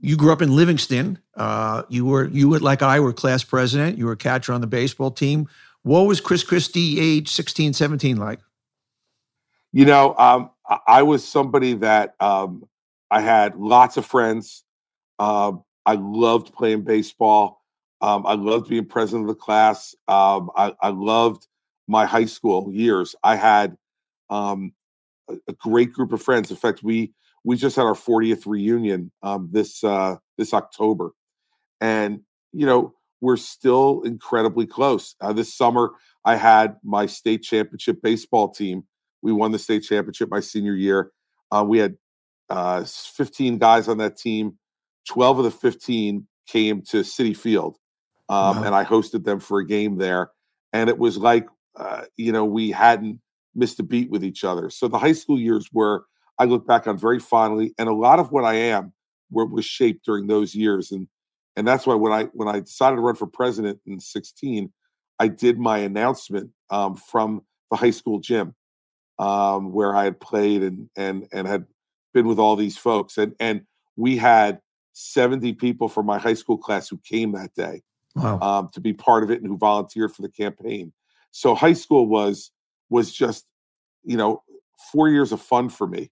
you 0.00 0.16
grew 0.16 0.32
up 0.32 0.40
in 0.40 0.56
Livingston. 0.56 1.18
Uh, 1.34 1.82
you 1.88 2.04
were 2.04 2.26
you 2.28 2.48
were 2.48 2.58
like 2.58 2.82
I 2.82 2.98
were 2.98 3.12
class 3.12 3.44
president. 3.44 3.98
You 3.98 4.06
were 4.06 4.12
a 4.12 4.16
catcher 4.16 4.52
on 4.52 4.60
the 4.60 4.66
baseball 4.66 5.10
team. 5.10 5.48
What 5.82 6.02
was 6.02 6.20
Chris 6.20 6.42
Christie 6.42 6.98
age 6.98 7.28
16, 7.28 7.72
17 7.72 8.16
like? 8.16 8.40
You 9.72 9.84
know, 9.84 10.14
um, 10.16 10.50
I 10.86 11.02
was 11.02 11.26
somebody 11.26 11.74
that 11.74 12.14
um, 12.20 12.68
I 13.10 13.20
had 13.20 13.56
lots 13.56 13.96
of 13.96 14.06
friends. 14.06 14.64
Uh, 15.18 15.52
I 15.84 15.94
loved 15.94 16.52
playing 16.52 16.82
baseball. 16.82 17.62
Um, 18.00 18.26
I 18.26 18.34
loved 18.34 18.68
being 18.68 18.86
president 18.86 19.28
of 19.28 19.36
the 19.36 19.40
class. 19.40 19.94
Um, 20.08 20.50
I, 20.56 20.74
I, 20.80 20.88
loved 20.88 21.46
my 21.88 22.06
high 22.06 22.24
school 22.24 22.72
years. 22.72 23.14
I 23.22 23.36
had 23.36 23.76
um, 24.30 24.72
a, 25.28 25.34
a 25.48 25.52
great 25.54 25.92
group 25.92 26.12
of 26.12 26.22
friends. 26.22 26.50
In 26.50 26.56
fact, 26.56 26.82
we 26.82 27.12
we 27.44 27.56
just 27.56 27.76
had 27.76 27.86
our 27.86 27.94
40th 27.94 28.46
reunion 28.46 29.10
um, 29.22 29.48
this 29.52 29.82
uh, 29.82 30.16
this 30.38 30.54
October, 30.54 31.10
and 31.80 32.20
you 32.52 32.66
know 32.66 32.94
we're 33.20 33.36
still 33.36 34.02
incredibly 34.02 34.66
close. 34.66 35.14
Uh, 35.20 35.32
this 35.32 35.54
summer, 35.54 35.92
I 36.24 36.36
had 36.36 36.76
my 36.82 37.06
state 37.06 37.42
championship 37.42 38.02
baseball 38.02 38.48
team. 38.48 38.84
We 39.22 39.32
won 39.32 39.52
the 39.52 39.58
state 39.58 39.84
championship 39.84 40.28
my 40.28 40.40
senior 40.40 40.74
year. 40.74 41.12
Uh, 41.50 41.64
we 41.66 41.78
had 41.78 41.96
uh, 42.50 42.84
15 42.84 43.58
guys 43.58 43.86
on 43.86 43.98
that 43.98 44.16
team. 44.16 44.58
12 45.08 45.38
of 45.38 45.44
the 45.44 45.50
15 45.50 46.26
came 46.48 46.82
to 46.82 46.98
Citi 47.00 47.36
Field, 47.36 47.76
um, 48.28 48.56
wow. 48.56 48.62
and 48.64 48.74
I 48.74 48.84
hosted 48.84 49.24
them 49.24 49.40
for 49.40 49.60
a 49.60 49.66
game 49.66 49.96
there. 49.96 50.30
And 50.72 50.88
it 50.88 50.98
was 50.98 51.16
like, 51.18 51.46
uh, 51.76 52.02
you 52.16 52.32
know, 52.32 52.44
we 52.44 52.70
hadn't 52.70 53.20
missed 53.54 53.80
a 53.80 53.82
beat 53.82 54.10
with 54.10 54.24
each 54.24 54.44
other. 54.44 54.70
So 54.70 54.88
the 54.88 54.98
high 54.98 55.12
school 55.12 55.38
years 55.38 55.68
were 55.72 56.04
I 56.38 56.44
look 56.44 56.66
back 56.66 56.86
on 56.86 56.96
very 56.98 57.20
fondly. 57.20 57.74
And 57.78 57.88
a 57.88 57.94
lot 57.94 58.18
of 58.18 58.32
what 58.32 58.44
I 58.44 58.54
am, 58.54 58.92
were, 59.30 59.46
was 59.46 59.64
shaped 59.64 60.04
during 60.04 60.26
those 60.26 60.54
years, 60.54 60.90
and 60.90 61.08
and 61.56 61.66
that's 61.68 61.86
why 61.86 61.94
when 61.94 62.12
I 62.12 62.24
when 62.32 62.48
I 62.48 62.60
decided 62.60 62.96
to 62.96 63.02
run 63.02 63.14
for 63.14 63.26
president 63.26 63.80
in 63.86 64.00
16, 64.00 64.72
I 65.18 65.28
did 65.28 65.58
my 65.58 65.78
announcement 65.78 66.50
um, 66.70 66.96
from 66.96 67.42
the 67.70 67.76
high 67.76 67.90
school 67.90 68.18
gym 68.18 68.54
um, 69.18 69.72
where 69.72 69.94
I 69.94 70.04
had 70.04 70.20
played 70.20 70.62
and 70.62 70.88
and 70.96 71.28
and 71.32 71.46
had 71.46 71.66
been 72.14 72.26
with 72.26 72.38
all 72.38 72.56
these 72.56 72.76
folks, 72.76 73.18
and 73.18 73.34
and 73.40 73.62
we 73.96 74.16
had 74.16 74.60
70 74.94 75.54
people 75.54 75.88
from 75.88 76.06
my 76.06 76.18
high 76.18 76.34
school 76.34 76.58
class 76.58 76.88
who 76.88 76.98
came 76.98 77.32
that 77.32 77.54
day 77.54 77.82
Wow. 78.14 78.38
um, 78.40 78.68
to 78.74 78.80
be 78.80 78.92
part 78.92 79.22
of 79.22 79.30
it 79.30 79.40
and 79.40 79.46
who 79.46 79.56
volunteered 79.56 80.14
for 80.14 80.22
the 80.22 80.28
campaign. 80.28 80.92
So 81.32 81.54
high 81.54 81.72
school 81.72 82.06
was 82.06 82.50
was 82.88 83.12
just 83.12 83.44
you 84.04 84.16
know 84.16 84.42
four 84.92 85.08
years 85.08 85.32
of 85.32 85.40
fun 85.40 85.68
for 85.68 85.86
me. 85.86 86.10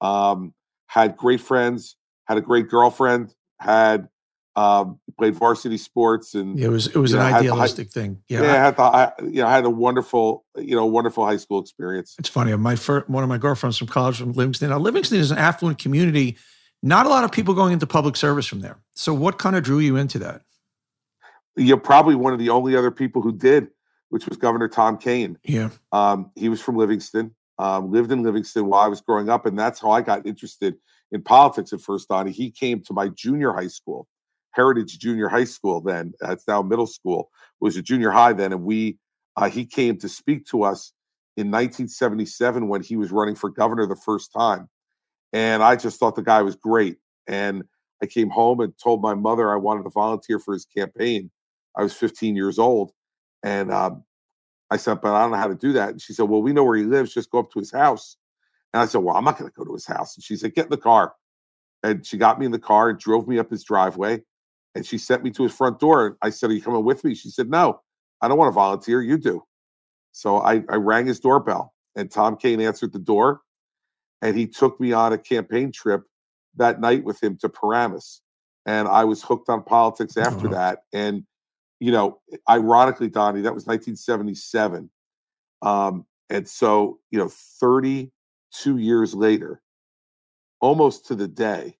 Um, 0.00 0.52
had 0.88 1.16
great 1.16 1.40
friends, 1.40 1.96
had 2.26 2.36
a 2.36 2.40
great 2.40 2.68
girlfriend, 2.68 3.34
had 3.58 4.08
um, 4.56 4.98
played 5.18 5.34
varsity 5.34 5.76
sports, 5.76 6.34
and 6.34 6.58
it 6.58 6.68
was 6.68 6.86
it 6.86 6.96
was 6.96 7.12
an 7.12 7.18
know, 7.18 7.24
the 7.26 7.30
high- 7.30 7.38
idealistic 7.40 7.90
thing. 7.90 8.22
yeah, 8.28 8.42
Yeah. 8.42 8.52
I 8.52 8.56
had 8.56 8.76
the 8.76 8.82
I, 8.82 9.12
you 9.22 9.42
know 9.42 9.46
I 9.46 9.52
had 9.52 9.64
a 9.64 9.70
wonderful 9.70 10.44
you 10.56 10.74
know 10.74 10.86
wonderful 10.86 11.24
high 11.26 11.36
school 11.36 11.60
experience. 11.60 12.14
It's 12.18 12.28
funny. 12.28 12.54
My 12.56 12.76
first, 12.76 13.08
one 13.08 13.22
of 13.22 13.28
my 13.28 13.38
girlfriends 13.38 13.78
from 13.78 13.88
college 13.88 14.18
from 14.18 14.32
Livingston. 14.32 14.70
Now, 14.70 14.78
Livingston 14.78 15.18
is 15.18 15.30
an 15.30 15.38
affluent 15.38 15.78
community. 15.78 16.36
Not 16.82 17.06
a 17.06 17.08
lot 17.08 17.24
of 17.24 17.32
people 17.32 17.54
going 17.54 17.72
into 17.72 17.86
public 17.86 18.16
service 18.16 18.46
from 18.46 18.60
there. 18.60 18.78
So, 18.94 19.12
what 19.12 19.38
kind 19.38 19.56
of 19.56 19.62
drew 19.62 19.78
you 19.78 19.96
into 19.96 20.18
that? 20.20 20.42
You're 21.56 21.78
probably 21.78 22.14
one 22.14 22.32
of 22.32 22.38
the 22.38 22.50
only 22.50 22.76
other 22.76 22.90
people 22.90 23.22
who 23.22 23.32
did, 23.32 23.68
which 24.08 24.26
was 24.26 24.38
Governor 24.38 24.68
Tom 24.68 24.98
Kean. 24.98 25.38
Yeah. 25.44 25.70
Um, 25.92 26.30
he 26.36 26.48
was 26.48 26.60
from 26.60 26.76
Livingston, 26.76 27.34
um, 27.58 27.90
lived 27.90 28.12
in 28.12 28.22
Livingston 28.22 28.66
while 28.66 28.82
I 28.82 28.88
was 28.88 29.00
growing 29.00 29.28
up, 29.28 29.46
and 29.46 29.58
that's 29.58 29.80
how 29.80 29.90
I 29.90 30.00
got 30.00 30.26
interested 30.26 30.76
in 31.12 31.22
politics 31.22 31.72
at 31.72 31.80
first. 31.80 32.08
Donny, 32.08 32.32
he 32.32 32.50
came 32.50 32.82
to 32.82 32.92
my 32.92 33.08
junior 33.08 33.52
high 33.52 33.68
school, 33.68 34.06
Heritage 34.52 34.98
Junior 34.98 35.28
High 35.28 35.44
School. 35.44 35.80
Then 35.80 36.12
that's 36.20 36.46
now 36.46 36.62
middle 36.62 36.86
school. 36.86 37.30
It 37.60 37.64
was 37.64 37.76
a 37.76 37.82
junior 37.82 38.10
high 38.10 38.32
then, 38.32 38.52
and 38.52 38.64
we 38.64 38.98
uh, 39.36 39.48
he 39.48 39.66
came 39.66 39.98
to 39.98 40.08
speak 40.08 40.46
to 40.46 40.62
us 40.62 40.92
in 41.36 41.50
1977 41.50 42.68
when 42.68 42.82
he 42.82 42.96
was 42.96 43.10
running 43.10 43.34
for 43.34 43.50
governor 43.50 43.86
the 43.86 43.96
first 43.96 44.32
time, 44.32 44.68
and 45.32 45.62
I 45.62 45.76
just 45.76 45.98
thought 45.98 46.16
the 46.16 46.22
guy 46.22 46.42
was 46.42 46.56
great. 46.56 46.96
And 47.26 47.64
I 48.02 48.06
came 48.06 48.30
home 48.30 48.60
and 48.60 48.72
told 48.82 49.02
my 49.02 49.14
mother 49.14 49.52
I 49.52 49.56
wanted 49.56 49.84
to 49.84 49.90
volunteer 49.90 50.38
for 50.38 50.54
his 50.54 50.64
campaign. 50.64 51.30
I 51.76 51.82
was 51.82 51.92
15 51.92 52.36
years 52.36 52.58
old, 52.58 52.92
and 53.46 53.70
um, 53.72 54.02
I 54.72 54.76
said, 54.76 55.00
but 55.00 55.14
I 55.14 55.22
don't 55.22 55.30
know 55.30 55.36
how 55.36 55.46
to 55.46 55.54
do 55.54 55.72
that. 55.74 55.90
And 55.90 56.02
she 56.02 56.12
said, 56.12 56.24
well, 56.24 56.42
we 56.42 56.52
know 56.52 56.64
where 56.64 56.76
he 56.76 56.82
lives. 56.82 57.14
Just 57.14 57.30
go 57.30 57.38
up 57.38 57.52
to 57.52 57.60
his 57.60 57.70
house. 57.70 58.16
And 58.74 58.82
I 58.82 58.86
said, 58.86 58.98
well, 58.98 59.14
I'm 59.16 59.22
not 59.22 59.38
going 59.38 59.48
to 59.48 59.54
go 59.56 59.64
to 59.64 59.72
his 59.72 59.86
house. 59.86 60.16
And 60.16 60.24
she 60.24 60.34
said, 60.36 60.52
get 60.52 60.64
in 60.64 60.70
the 60.70 60.76
car. 60.76 61.14
And 61.84 62.04
she 62.04 62.18
got 62.18 62.40
me 62.40 62.46
in 62.46 62.50
the 62.50 62.58
car 62.58 62.90
and 62.90 62.98
drove 62.98 63.28
me 63.28 63.38
up 63.38 63.48
his 63.48 63.62
driveway. 63.62 64.20
And 64.74 64.84
she 64.84 64.98
sent 64.98 65.22
me 65.22 65.30
to 65.30 65.44
his 65.44 65.54
front 65.54 65.78
door. 65.78 66.06
And 66.06 66.16
I 66.22 66.30
said, 66.30 66.50
are 66.50 66.54
you 66.54 66.60
coming 66.60 66.84
with 66.84 67.04
me? 67.04 67.14
She 67.14 67.30
said, 67.30 67.48
no, 67.48 67.80
I 68.20 68.26
don't 68.26 68.36
want 68.36 68.48
to 68.48 68.54
volunteer. 68.54 69.00
You 69.00 69.16
do. 69.16 69.44
So 70.10 70.38
I, 70.38 70.64
I 70.68 70.74
rang 70.74 71.06
his 71.06 71.20
doorbell 71.20 71.72
and 71.94 72.10
Tom 72.10 72.36
Kean 72.36 72.60
answered 72.60 72.92
the 72.92 72.98
door. 72.98 73.42
And 74.22 74.36
he 74.36 74.48
took 74.48 74.80
me 74.80 74.92
on 74.92 75.12
a 75.12 75.18
campaign 75.18 75.70
trip 75.70 76.02
that 76.56 76.80
night 76.80 77.04
with 77.04 77.22
him 77.22 77.36
to 77.42 77.48
Paramus. 77.48 78.22
And 78.64 78.88
I 78.88 79.04
was 79.04 79.22
hooked 79.22 79.48
on 79.48 79.62
politics 79.62 80.16
after 80.16 80.48
Oh. 80.48 80.50
that. 80.50 80.80
And 80.92 81.24
you 81.80 81.92
know, 81.92 82.20
ironically, 82.48 83.08
Donny, 83.08 83.42
that 83.42 83.54
was 83.54 83.66
1977. 83.66 84.90
Um, 85.62 86.06
and 86.30 86.48
so, 86.48 86.98
you 87.10 87.18
know, 87.18 87.28
32 87.28 88.78
years 88.78 89.14
later, 89.14 89.60
almost 90.60 91.06
to 91.06 91.14
the 91.14 91.28
day, 91.28 91.76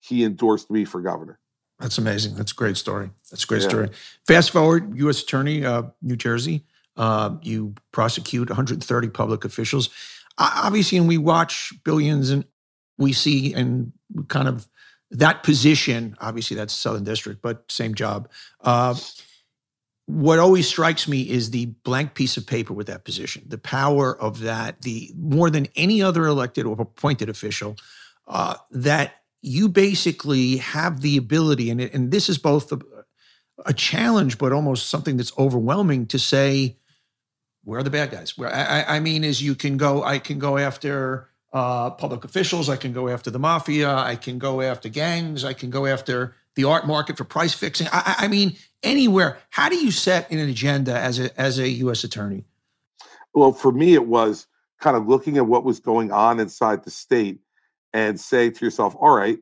he 0.00 0.24
endorsed 0.24 0.70
me 0.70 0.84
for 0.84 1.00
governor. 1.00 1.38
That's 1.78 1.98
amazing. 1.98 2.36
That's 2.36 2.52
a 2.52 2.54
great 2.54 2.76
story. 2.76 3.10
That's 3.30 3.44
a 3.44 3.46
great 3.46 3.62
Yeah. 3.62 3.68
story. 3.68 3.90
Fast 4.26 4.50
forward, 4.50 4.96
U.S. 4.98 5.22
Attorney, 5.22 5.64
uh, 5.64 5.82
New 6.00 6.16
Jersey. 6.16 6.64
Uh, 6.96 7.36
you 7.42 7.74
prosecute 7.90 8.48
130 8.50 9.08
public 9.08 9.44
officials. 9.44 9.90
Obviously, 10.38 10.98
and 10.98 11.08
we 11.08 11.18
watch 11.18 11.72
billions, 11.84 12.30
and 12.30 12.44
we 12.98 13.12
see 13.12 13.52
and 13.54 13.92
kind 14.28 14.46
of 14.48 14.68
that 15.10 15.42
position. 15.42 16.16
Obviously, 16.20 16.56
that's 16.56 16.72
Southern 16.72 17.04
District, 17.04 17.42
but 17.42 17.70
same 17.70 17.94
job. 17.94 18.28
Uh, 18.60 18.94
what 20.06 20.38
always 20.38 20.66
strikes 20.68 21.06
me 21.06 21.22
is 21.22 21.50
the 21.50 21.66
blank 21.84 22.14
piece 22.14 22.36
of 22.36 22.46
paper 22.46 22.74
with 22.74 22.88
that 22.88 23.04
position, 23.04 23.44
the 23.46 23.58
power 23.58 24.20
of 24.20 24.40
that, 24.40 24.82
the 24.82 25.12
more 25.16 25.48
than 25.48 25.68
any 25.76 26.02
other 26.02 26.26
elected 26.26 26.66
or 26.66 26.80
appointed 26.80 27.28
official, 27.28 27.76
uh, 28.26 28.56
that 28.70 29.14
you 29.42 29.68
basically 29.68 30.56
have 30.58 31.00
the 31.00 31.16
ability, 31.16 31.70
and, 31.70 31.80
it, 31.80 31.94
and 31.94 32.10
this 32.10 32.28
is 32.28 32.38
both 32.38 32.72
a, 32.72 32.80
a 33.64 33.72
challenge, 33.72 34.38
but 34.38 34.52
almost 34.52 34.88
something 34.88 35.16
that's 35.16 35.36
overwhelming 35.38 36.06
to 36.06 36.18
say, 36.18 36.76
where 37.64 37.78
are 37.78 37.84
the 37.84 37.90
bad 37.90 38.10
guys? 38.10 38.36
Where 38.36 38.52
I, 38.52 38.96
I- 38.96 39.00
mean, 39.00 39.22
is 39.24 39.40
you 39.42 39.54
can 39.54 39.76
go, 39.76 40.02
I 40.02 40.18
can 40.18 40.38
go 40.38 40.58
after 40.58 41.28
uh, 41.52 41.90
public 41.90 42.24
officials, 42.24 42.68
I 42.68 42.76
can 42.76 42.92
go 42.92 43.08
after 43.08 43.30
the 43.30 43.38
mafia, 43.38 43.94
I 43.94 44.16
can 44.16 44.38
go 44.38 44.60
after 44.62 44.88
gangs, 44.88 45.44
I 45.44 45.52
can 45.52 45.70
go 45.70 45.86
after 45.86 46.34
the 46.56 46.64
art 46.64 46.86
market 46.86 47.16
for 47.16 47.24
price 47.24 47.54
fixing. 47.54 47.88
I, 47.92 48.14
I 48.20 48.28
mean, 48.28 48.56
anywhere. 48.82 49.38
How 49.50 49.68
do 49.68 49.76
you 49.76 49.90
set 49.90 50.30
an 50.30 50.38
agenda 50.38 50.98
as 50.98 51.18
a 51.18 51.40
as 51.40 51.58
a 51.58 51.68
U.S. 51.68 52.04
attorney? 52.04 52.44
Well, 53.34 53.52
for 53.52 53.72
me, 53.72 53.94
it 53.94 54.06
was 54.06 54.46
kind 54.80 54.96
of 54.96 55.06
looking 55.06 55.36
at 55.38 55.46
what 55.46 55.64
was 55.64 55.80
going 55.80 56.10
on 56.12 56.40
inside 56.40 56.84
the 56.84 56.90
state 56.90 57.38
and 57.92 58.20
say 58.20 58.50
to 58.50 58.64
yourself, 58.64 58.96
all 58.98 59.14
right, 59.14 59.38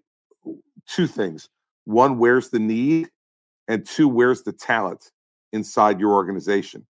two 0.86 1.06
things. 1.06 1.48
One, 1.84 2.18
where's 2.18 2.50
the 2.50 2.58
need? 2.58 3.08
And 3.66 3.86
two, 3.86 4.08
where's 4.08 4.42
the 4.42 4.52
talent 4.52 5.10
inside 5.52 6.00
your 6.00 6.12
organization? 6.12 6.86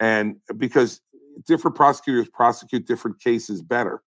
And 0.00 0.36
because 0.56 1.00
different 1.46 1.76
prosecutors 1.76 2.28
prosecute 2.28 2.86
different 2.86 3.20
cases 3.20 3.62
better. 3.62 4.02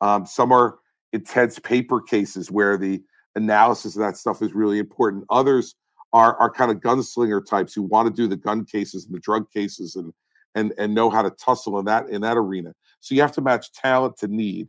Um, 0.00 0.26
some 0.26 0.52
are 0.52 0.78
intense 1.12 1.58
paper 1.58 2.00
cases 2.00 2.50
where 2.50 2.76
the 2.76 3.02
analysis 3.36 3.94
of 3.94 4.00
that 4.00 4.16
stuff 4.16 4.42
is 4.42 4.54
really 4.54 4.78
important. 4.78 5.24
Others 5.30 5.76
are, 6.12 6.36
are 6.36 6.50
kind 6.50 6.70
of 6.70 6.78
gunslinger 6.78 7.44
types 7.44 7.74
who 7.74 7.82
want 7.82 8.08
to 8.08 8.12
do 8.12 8.26
the 8.26 8.36
gun 8.36 8.64
cases 8.64 9.04
and 9.04 9.14
the 9.14 9.20
drug 9.20 9.50
cases 9.50 9.96
and 9.96 10.12
and 10.54 10.72
and 10.78 10.94
know 10.94 11.10
how 11.10 11.22
to 11.22 11.30
tussle 11.30 11.78
in 11.78 11.84
that 11.84 12.08
in 12.08 12.22
that 12.22 12.36
arena. 12.36 12.72
So 13.00 13.14
you 13.14 13.20
have 13.20 13.32
to 13.32 13.42
match 13.42 13.72
talent 13.72 14.16
to 14.18 14.28
need. 14.28 14.68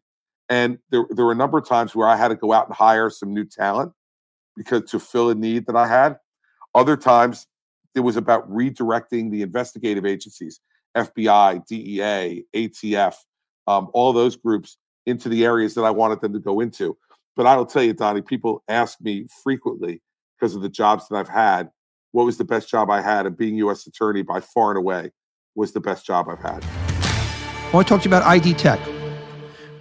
And 0.49 0.77
there 0.91 1.05
there 1.09 1.25
were 1.25 1.31
a 1.31 1.35
number 1.35 1.57
of 1.57 1.67
times 1.67 1.95
where 1.95 2.07
I 2.07 2.17
had 2.17 2.27
to 2.27 2.35
go 2.35 2.53
out 2.53 2.67
and 2.67 2.75
hire 2.75 3.09
some 3.09 3.33
new 3.33 3.45
talent 3.45 3.93
because 4.55 4.89
to 4.91 4.99
fill 4.99 5.29
a 5.29 5.35
need 5.35 5.65
that 5.67 5.75
I 5.75 5.87
had. 5.87 6.17
Other 6.75 6.97
times 6.97 7.47
it 7.95 8.01
was 8.01 8.17
about 8.17 8.49
redirecting 8.51 9.31
the 9.31 9.41
investigative 9.41 10.05
agencies, 10.05 10.59
FBI, 10.95 11.65
DEA, 11.65 12.43
ATF, 12.53 13.15
um, 13.65 13.89
all 13.93 14.13
those 14.13 14.35
groups 14.35 14.77
into 15.05 15.29
the 15.29 15.45
areas 15.45 15.73
that 15.75 15.83
I 15.83 15.91
wanted 15.91 16.21
them 16.21 16.33
to 16.33 16.39
go 16.39 16.59
into. 16.59 16.97
But 17.37 17.45
I 17.45 17.55
will 17.55 17.67
tell 17.67 17.83
you, 17.83 17.93
Donny, 17.93 18.23
people 18.23 18.63
ask 18.67 18.99
me 18.99 19.27
frequently 19.43 20.01
because 20.37 20.55
of 20.55 20.63
the 20.63 20.69
jobs 20.69 21.07
that 21.07 21.15
I've 21.15 21.29
had, 21.29 21.69
what 22.11 22.25
was 22.25 22.39
the 22.39 22.43
best 22.43 22.67
job 22.67 22.89
I 22.89 22.99
had? 22.99 23.27
And 23.27 23.37
being 23.37 23.55
U.S. 23.57 23.85
attorney 23.85 24.23
by 24.23 24.39
far 24.39 24.71
and 24.71 24.77
away 24.79 25.11
was 25.53 25.71
the 25.71 25.79
best 25.79 26.03
job 26.03 26.27
I've 26.29 26.39
had. 26.39 26.65
I 26.65 27.69
want 27.71 27.87
to 27.87 27.93
talk 27.93 28.01
to 28.01 28.09
you 28.09 28.15
about 28.15 28.23
ID 28.23 28.55
Tech. 28.55 28.79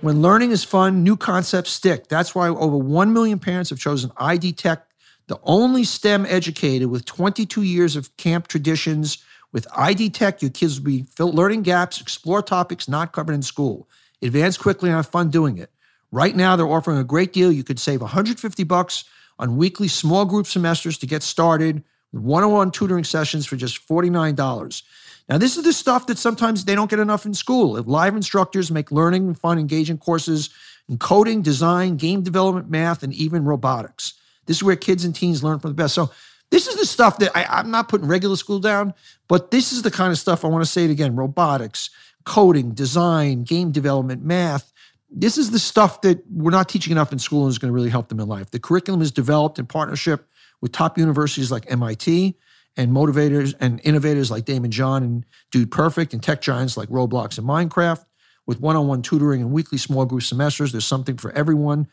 When 0.02 0.20
learning 0.20 0.50
is 0.50 0.64
fun, 0.64 1.02
new 1.02 1.16
concepts 1.16 1.70
stick. 1.70 2.08
That's 2.08 2.34
why 2.34 2.48
over 2.48 2.76
1 2.76 3.14
million 3.14 3.38
parents 3.38 3.70
have 3.70 3.78
chosen 3.78 4.10
ID 4.18 4.52
Tech, 4.52 4.86
the 5.26 5.38
only 5.42 5.82
STEM 5.82 6.26
educated 6.26 6.88
with 6.88 7.06
22 7.06 7.62
years 7.62 7.96
of 7.96 8.14
camp 8.18 8.48
traditions. 8.48 9.24
With 9.52 9.66
ID 9.74 10.10
Tech, 10.10 10.42
your 10.42 10.50
kids 10.50 10.78
will 10.78 10.84
be 10.84 11.06
learning 11.18 11.62
gaps, 11.62 12.02
explore 12.02 12.42
topics 12.42 12.86
not 12.86 13.12
covered 13.12 13.32
in 13.32 13.40
school, 13.40 13.88
advance 14.20 14.58
quickly, 14.58 14.90
and 14.90 14.96
have 14.96 15.06
fun 15.06 15.30
doing 15.30 15.56
it. 15.56 15.70
Right 16.12 16.34
now, 16.34 16.56
they're 16.56 16.66
offering 16.66 16.98
a 16.98 17.04
great 17.04 17.32
deal. 17.32 17.50
You 17.50 17.64
could 17.64 17.78
save 17.78 18.00
150 18.00 18.64
bucks 18.64 19.04
on 19.38 19.56
weekly 19.56 19.88
small 19.88 20.24
group 20.24 20.46
semesters 20.46 20.98
to 20.98 21.06
get 21.06 21.22
started 21.22 21.82
with 22.12 22.22
one-on-one 22.22 22.70
tutoring 22.70 23.04
sessions 23.04 23.46
for 23.46 23.56
just 23.56 23.86
$49. 23.86 24.82
Now, 25.28 25.38
this 25.38 25.56
is 25.56 25.64
the 25.64 25.72
stuff 25.72 26.06
that 26.06 26.18
sometimes 26.18 26.64
they 26.64 26.74
don't 26.74 26.90
get 26.90 27.00
enough 27.00 27.26
in 27.26 27.34
school. 27.34 27.76
If 27.76 27.86
live 27.86 28.14
instructors 28.14 28.70
make 28.70 28.92
learning 28.92 29.26
and 29.26 29.38
fun, 29.38 29.58
engaging 29.58 29.98
courses 29.98 30.50
in 30.88 30.98
coding, 30.98 31.42
design, 31.42 31.96
game 31.96 32.22
development, 32.22 32.70
math, 32.70 33.02
and 33.02 33.12
even 33.12 33.44
robotics. 33.44 34.14
This 34.46 34.58
is 34.58 34.62
where 34.62 34.76
kids 34.76 35.04
and 35.04 35.14
teens 35.14 35.42
learn 35.42 35.58
from 35.58 35.70
the 35.70 35.74
best. 35.74 35.94
So, 35.94 36.10
this 36.50 36.68
is 36.68 36.76
the 36.76 36.86
stuff 36.86 37.18
that 37.18 37.36
I, 37.36 37.44
I'm 37.44 37.72
not 37.72 37.88
putting 37.88 38.06
regular 38.06 38.36
school 38.36 38.60
down, 38.60 38.94
but 39.26 39.50
this 39.50 39.72
is 39.72 39.82
the 39.82 39.90
kind 39.90 40.12
of 40.12 40.18
stuff 40.18 40.44
I 40.44 40.48
want 40.48 40.64
to 40.64 40.70
say 40.70 40.84
it 40.84 40.90
again 40.90 41.16
robotics, 41.16 41.90
coding, 42.24 42.70
design, 42.70 43.42
game 43.42 43.72
development, 43.72 44.24
math. 44.24 44.72
This 45.10 45.38
is 45.38 45.50
the 45.50 45.58
stuff 45.58 46.00
that 46.02 46.22
we're 46.30 46.50
not 46.50 46.68
teaching 46.68 46.90
enough 46.90 47.12
in 47.12 47.18
school 47.18 47.44
and 47.44 47.50
is 47.50 47.58
going 47.58 47.70
to 47.70 47.74
really 47.74 47.90
help 47.90 48.08
them 48.08 48.20
in 48.20 48.28
life. 48.28 48.50
The 48.50 48.58
curriculum 48.58 49.02
is 49.02 49.12
developed 49.12 49.58
in 49.58 49.66
partnership 49.66 50.28
with 50.60 50.72
top 50.72 50.98
universities 50.98 51.50
like 51.50 51.70
MIT 51.70 52.36
and 52.76 52.92
motivators 52.92 53.54
and 53.60 53.80
innovators 53.84 54.30
like 54.30 54.44
Daymond 54.44 54.70
John 54.70 55.02
and 55.02 55.24
Dude 55.52 55.70
Perfect 55.70 56.12
and 56.12 56.22
tech 56.22 56.40
giants 56.40 56.76
like 56.76 56.88
Roblox 56.88 57.38
and 57.38 57.46
Minecraft. 57.46 58.04
With 58.46 58.60
one 58.60 58.76
on 58.76 58.86
one 58.88 59.02
tutoring 59.02 59.40
and 59.42 59.52
weekly 59.52 59.78
small 59.78 60.04
group 60.04 60.22
semesters, 60.22 60.72
there's 60.72 60.86
something 60.86 61.16
for 61.16 61.32
everyone. 61.32 61.88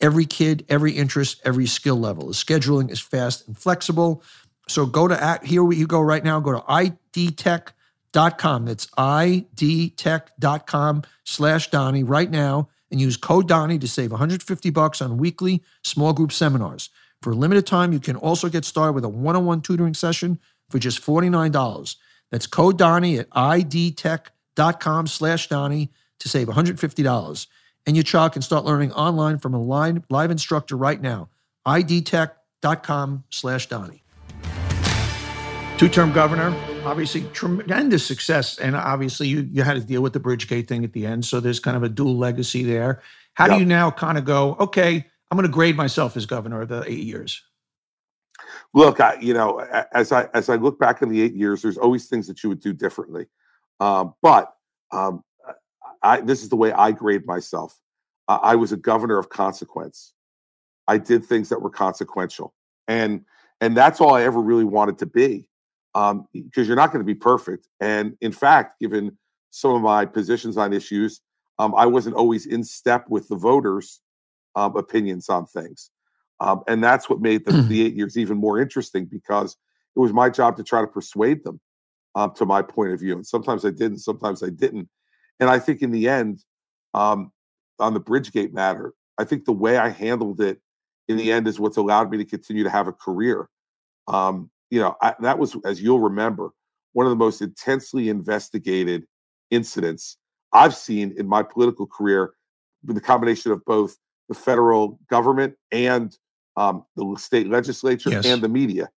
every 0.00 0.24
kid, 0.26 0.66
every 0.68 0.92
interest, 0.92 1.40
every 1.44 1.66
skill 1.66 1.96
level. 1.96 2.26
The 2.26 2.32
scheduling 2.34 2.90
is 2.90 3.00
fast 3.00 3.46
and 3.46 3.56
flexible. 3.56 4.22
So 4.68 4.84
go 4.86 5.08
to 5.08 5.40
here 5.44 5.70
you 5.72 5.86
go 5.86 6.00
right 6.00 6.24
now. 6.24 6.40
Go 6.40 6.52
to 6.52 6.60
idtech.com. 6.60 7.74
That's 8.12 8.86
idtech.com 8.86 11.02
slash 11.24 11.70
Donny 11.70 12.04
right 12.04 12.30
now 12.30 12.68
and 12.90 13.00
use 13.00 13.16
code 13.16 13.48
Donny 13.48 13.78
to 13.78 13.88
save 13.88 14.10
150 14.10 14.70
bucks 14.70 15.00
on 15.00 15.16
weekly 15.16 15.62
small 15.82 16.12
group 16.12 16.30
seminars. 16.30 16.90
For 17.22 17.32
a 17.32 17.36
limited 17.36 17.66
time, 17.66 17.92
you 17.92 18.00
can 18.00 18.16
also 18.16 18.48
get 18.48 18.64
started 18.64 18.92
with 18.92 19.04
a 19.04 19.08
one-on-one 19.08 19.62
tutoring 19.62 19.94
session 19.94 20.38
for 20.70 20.78
just 20.78 21.02
$49. 21.02 21.96
That's 22.30 22.46
code 22.46 22.78
Donny 22.78 23.18
at 23.18 23.30
idtech.com 23.30 25.06
slash 25.06 25.48
Donny 25.48 25.90
to 26.20 26.28
save 26.28 26.48
$150. 26.48 27.46
And 27.86 27.96
your 27.96 28.04
child 28.04 28.32
can 28.32 28.42
start 28.42 28.64
learning 28.64 28.92
online 28.92 29.38
from 29.38 29.54
a 29.54 29.62
live, 29.62 30.02
live 30.10 30.30
instructor 30.30 30.76
right 30.76 31.00
now. 31.00 31.30
idtech.com 31.66 33.24
slash 33.30 33.68
Donny. 33.68 34.01
Two-term 35.78 36.12
governor, 36.12 36.54
obviously 36.84 37.22
tremendous 37.32 38.06
success. 38.06 38.58
And 38.58 38.76
obviously 38.76 39.26
you, 39.26 39.48
you 39.50 39.62
had 39.62 39.74
to 39.74 39.80
deal 39.80 40.00
with 40.00 40.12
the 40.12 40.20
Bridgegate 40.20 40.68
thing 40.68 40.84
at 40.84 40.92
the 40.92 41.06
end. 41.06 41.24
So 41.24 41.40
there's 41.40 41.58
kind 41.58 41.76
of 41.76 41.82
a 41.82 41.88
dual 41.88 42.16
legacy 42.16 42.62
there. 42.62 43.02
How 43.34 43.46
yep. 43.46 43.54
do 43.54 43.60
you 43.60 43.66
now 43.66 43.90
kind 43.90 44.16
of 44.16 44.24
go, 44.24 44.54
okay, 44.60 45.04
I'm 45.30 45.36
going 45.36 45.48
to 45.48 45.52
grade 45.52 45.76
myself 45.76 46.16
as 46.16 46.24
governor 46.26 46.62
of 46.62 46.68
the 46.68 46.84
eight 46.86 47.04
years? 47.04 47.42
Look, 48.74 49.00
I, 49.00 49.18
you 49.20 49.34
know, 49.34 49.58
as 49.92 50.12
I 50.12 50.28
as 50.34 50.48
I 50.48 50.56
look 50.56 50.78
back 50.78 51.02
in 51.02 51.08
the 51.08 51.20
eight 51.20 51.34
years, 51.34 51.62
there's 51.62 51.78
always 51.78 52.06
things 52.06 52.26
that 52.26 52.42
you 52.42 52.48
would 52.48 52.60
do 52.60 52.72
differently. 52.72 53.26
Um, 53.80 54.14
but 54.22 54.54
um, 54.92 55.24
I, 56.02 56.20
this 56.20 56.42
is 56.42 56.48
the 56.48 56.56
way 56.56 56.72
I 56.72 56.92
grade 56.92 57.26
myself. 57.26 57.78
Uh, 58.28 58.38
I 58.42 58.56
was 58.56 58.72
a 58.72 58.76
governor 58.76 59.18
of 59.18 59.28
consequence. 59.28 60.12
I 60.86 60.98
did 60.98 61.24
things 61.24 61.48
that 61.50 61.60
were 61.60 61.70
consequential, 61.70 62.54
and 62.88 63.24
and 63.60 63.76
that's 63.76 64.00
all 64.00 64.14
I 64.14 64.22
ever 64.22 64.40
really 64.40 64.64
wanted 64.64 64.98
to 64.98 65.06
be, 65.06 65.48
because 65.94 66.12
um, 66.12 66.26
you're 66.54 66.76
not 66.76 66.92
going 66.92 67.00
to 67.00 67.06
be 67.06 67.14
perfect. 67.14 67.68
And 67.80 68.16
in 68.20 68.32
fact, 68.32 68.80
given 68.80 69.16
some 69.50 69.74
of 69.74 69.82
my 69.82 70.06
positions 70.06 70.56
on 70.56 70.72
issues, 70.72 71.20
um, 71.58 71.74
I 71.76 71.86
wasn't 71.86 72.16
always 72.16 72.46
in 72.46 72.64
step 72.64 73.06
with 73.08 73.28
the 73.28 73.36
voters' 73.36 74.00
um, 74.54 74.76
opinions 74.76 75.28
on 75.28 75.46
things. 75.46 75.90
Um, 76.40 76.62
and 76.66 76.82
that's 76.82 77.08
what 77.08 77.20
made 77.20 77.44
the, 77.44 77.52
the, 77.52 77.82
eight 77.86 77.94
years 77.94 78.16
even 78.16 78.38
more 78.38 78.60
interesting 78.60 79.04
because 79.04 79.56
it 79.94 80.00
was 80.00 80.12
my 80.12 80.28
job 80.28 80.56
to 80.56 80.64
try 80.64 80.80
to 80.80 80.86
persuade 80.86 81.44
them 81.44 81.60
um, 82.14 82.32
to 82.36 82.46
my 82.46 82.62
point 82.62 82.92
of 82.92 83.00
view. 83.00 83.14
And 83.14 83.26
sometimes 83.26 83.64
I 83.64 83.70
did, 83.70 83.92
and 83.92 84.00
sometimes 84.00 84.42
I 84.42 84.48
didn't. 84.48 84.88
And 85.40 85.50
I 85.50 85.58
think 85.58 85.82
in 85.82 85.90
the 85.90 86.08
end, 86.08 86.42
um, 86.94 87.32
on 87.78 87.94
the 87.94 88.00
Bridgegate 88.00 88.52
matter, 88.52 88.94
I 89.18 89.24
think 89.24 89.44
the 89.44 89.52
way 89.52 89.76
I 89.76 89.88
handled 89.88 90.40
it 90.40 90.60
in 91.08 91.16
the 91.16 91.30
end 91.32 91.46
is 91.46 91.60
what's 91.60 91.76
allowed 91.76 92.10
me 92.10 92.18
to 92.18 92.24
continue 92.24 92.64
to 92.64 92.70
have 92.70 92.88
a 92.88 92.92
career. 92.92 93.48
Um, 94.08 94.50
you 94.72 94.80
know, 94.80 94.96
I, 95.02 95.14
that 95.20 95.38
was, 95.38 95.54
as 95.66 95.82
you'll 95.82 96.00
remember, 96.00 96.48
one 96.94 97.04
of 97.04 97.10
the 97.10 97.16
most 97.16 97.42
intensely 97.42 98.08
investigated 98.08 99.04
incidents 99.50 100.16
I've 100.54 100.74
seen 100.74 101.14
in 101.18 101.28
my 101.28 101.42
political 101.42 101.86
career 101.86 102.32
with 102.82 102.96
the 102.96 103.02
combination 103.02 103.52
of 103.52 103.62
both 103.66 103.98
the 104.30 104.34
federal 104.34 104.98
government 105.10 105.56
and 105.72 106.16
um, 106.56 106.86
the 106.96 107.16
state 107.18 107.48
legislature 107.48 108.08
yes. 108.08 108.24
and 108.24 108.40
the 108.40 108.48
media. 108.48 108.88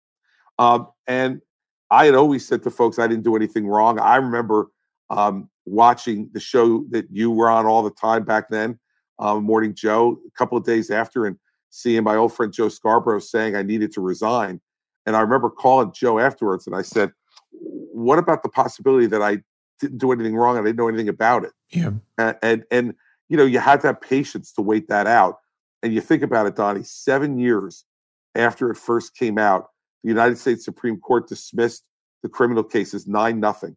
Um, 0.60 0.88
and 1.08 1.42
I 1.92 2.06
had 2.06 2.16
always 2.16 2.48
said 2.48 2.64
to 2.64 2.72
folks, 2.72 2.98
I 2.98 3.08
didn't 3.08 3.26
do 3.26 3.36
anything 3.36 3.68
wrong. 3.68 4.00
I 4.00 4.16
remember 4.16 4.70
um, 5.10 5.50
watching 5.66 6.30
the 6.32 6.40
show 6.40 6.86
that 6.92 7.08
you 7.12 7.32
were 7.32 7.50
on 7.50 7.66
all 7.66 7.84
the 7.84 7.92
time 7.92 8.24
back 8.24 8.48
then, 8.48 8.80
um, 9.20 9.44
Morning 9.44 9.76
Joe, 9.76 10.20
a 10.26 10.32
couple 10.38 10.58
of 10.58 10.64
days 10.64 10.90
after, 10.90 11.26
and 11.26 11.36
seeing 11.70 12.06
my 12.06 12.16
old 12.16 12.32
friend 12.32 12.54
Joe 12.54 12.70
Scarborough 12.70 13.20
saying 13.20 13.58
I 13.58 13.62
needed 13.62 13.92
to 13.92 14.02
resign. 14.02 14.62
And 15.06 15.16
I 15.16 15.22
remember 15.22 15.50
calling 15.50 15.92
Joe 15.94 16.20
afterwards 16.20 16.68
and 16.68 16.76
I 16.76 16.82
said, 16.82 17.12
What 17.52 18.20
about 18.20 18.44
the 18.44 18.50
possibility 18.50 19.08
that 19.08 19.22
I 19.22 19.40
didn't 19.80 20.00
do 20.00 20.12
anything 20.12 20.36
wrong 20.36 20.58
and 20.58 20.66
I 20.66 20.70
didn't 20.70 20.80
know 20.80 20.88
anything 20.88 21.10
about 21.10 21.44
it? 21.44 21.52
Yeah. 21.72 21.92
And, 22.18 22.36
and, 22.42 22.64
and 22.72 22.94
you 23.30 23.38
know, 23.38 23.46
you 23.46 23.60
had 23.60 23.82
to 23.82 23.88
have 23.88 24.02
patience 24.02 24.52
to 24.54 24.62
wait 24.62 24.88
that 24.88 25.08
out. 25.08 25.38
And 25.84 25.94
you 25.94 26.02
think 26.02 26.24
about 26.24 26.48
it, 26.48 26.56
Donny, 26.56 26.84
seven 26.84 27.38
years 27.38 27.86
after 28.36 28.70
it 28.70 28.78
first 28.78 29.16
came 29.16 29.38
out, 29.38 29.68
the 30.04 30.10
United 30.10 30.38
States 30.38 30.66
Supreme 30.66 31.00
Court 31.00 31.28
dismissed 31.28 31.88
the 32.22 32.30
criminal 32.30 32.64
cases 32.64 33.08
nine 33.08 33.40
nothing. 33.40 33.76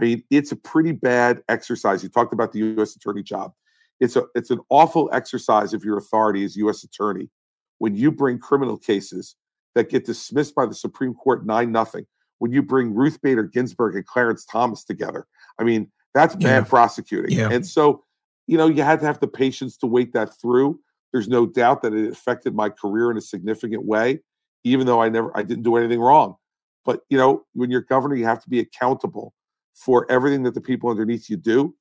I 0.00 0.04
mean, 0.04 0.24
it's 0.30 0.52
a 0.52 0.56
pretty 0.56 0.92
bad 0.92 1.42
exercise. 1.48 2.02
You 2.02 2.08
talked 2.08 2.32
about 2.32 2.52
the 2.52 2.58
U.S. 2.60 2.96
attorney 2.96 3.22
job. 3.22 3.52
It's 4.00 4.16
a 4.16 4.24
it's 4.34 4.50
an 4.50 4.60
awful 4.70 5.08
exercise 5.12 5.72
of 5.72 5.84
your 5.84 5.98
authority 5.98 6.44
as 6.44 6.56
U.S. 6.56 6.82
attorney 6.82 7.30
when 7.78 7.94
you 7.94 8.10
bring 8.10 8.38
criminal 8.38 8.76
cases 8.76 9.36
that 9.74 9.90
get 9.90 10.04
dismissed 10.04 10.54
by 10.54 10.66
the 10.66 10.74
Supreme 10.74 11.14
Court 11.14 11.46
nine 11.46 11.72
nothing. 11.72 12.06
When 12.38 12.52
you 12.52 12.62
bring 12.62 12.94
Ruth 12.94 13.20
Bader 13.22 13.44
Ginsburg 13.44 13.94
and 13.94 14.06
Clarence 14.06 14.44
Thomas 14.44 14.84
together, 14.84 15.26
I 15.58 15.64
mean, 15.64 15.90
that's 16.14 16.36
bad 16.36 16.64
yeah. 16.64 16.68
prosecuting. 16.68 17.36
Yeah. 17.36 17.50
And 17.50 17.66
so, 17.66 18.04
you 18.46 18.58
know, 18.58 18.66
you 18.66 18.82
had 18.82 19.00
to 19.00 19.06
have 19.06 19.20
the 19.20 19.28
patience 19.28 19.76
to 19.78 19.86
wait 19.86 20.12
that 20.12 20.30
through. 20.40 20.80
There's 21.12 21.28
no 21.28 21.46
doubt 21.46 21.82
that 21.82 21.94
it 21.94 22.10
affected 22.10 22.54
my 22.54 22.68
career 22.68 23.10
in 23.10 23.16
a 23.16 23.20
significant 23.20 23.84
way, 23.84 24.20
even 24.64 24.86
though 24.86 25.00
I 25.00 25.08
never 25.08 25.36
I 25.36 25.42
didn't 25.42 25.62
do 25.62 25.76
anything 25.76 26.00
wrong. 26.00 26.36
But 26.84 27.00
you 27.08 27.16
know, 27.16 27.44
when 27.54 27.70
you're 27.70 27.82
governor, 27.82 28.16
you 28.16 28.26
have 28.26 28.42
to 28.42 28.50
be 28.50 28.60
accountable 28.60 29.32
for 29.74 30.10
everything 30.10 30.42
that 30.44 30.54
the 30.54 30.60
people 30.60 30.90
underneath 30.90 31.30
you 31.30 31.36
do. 31.36 31.74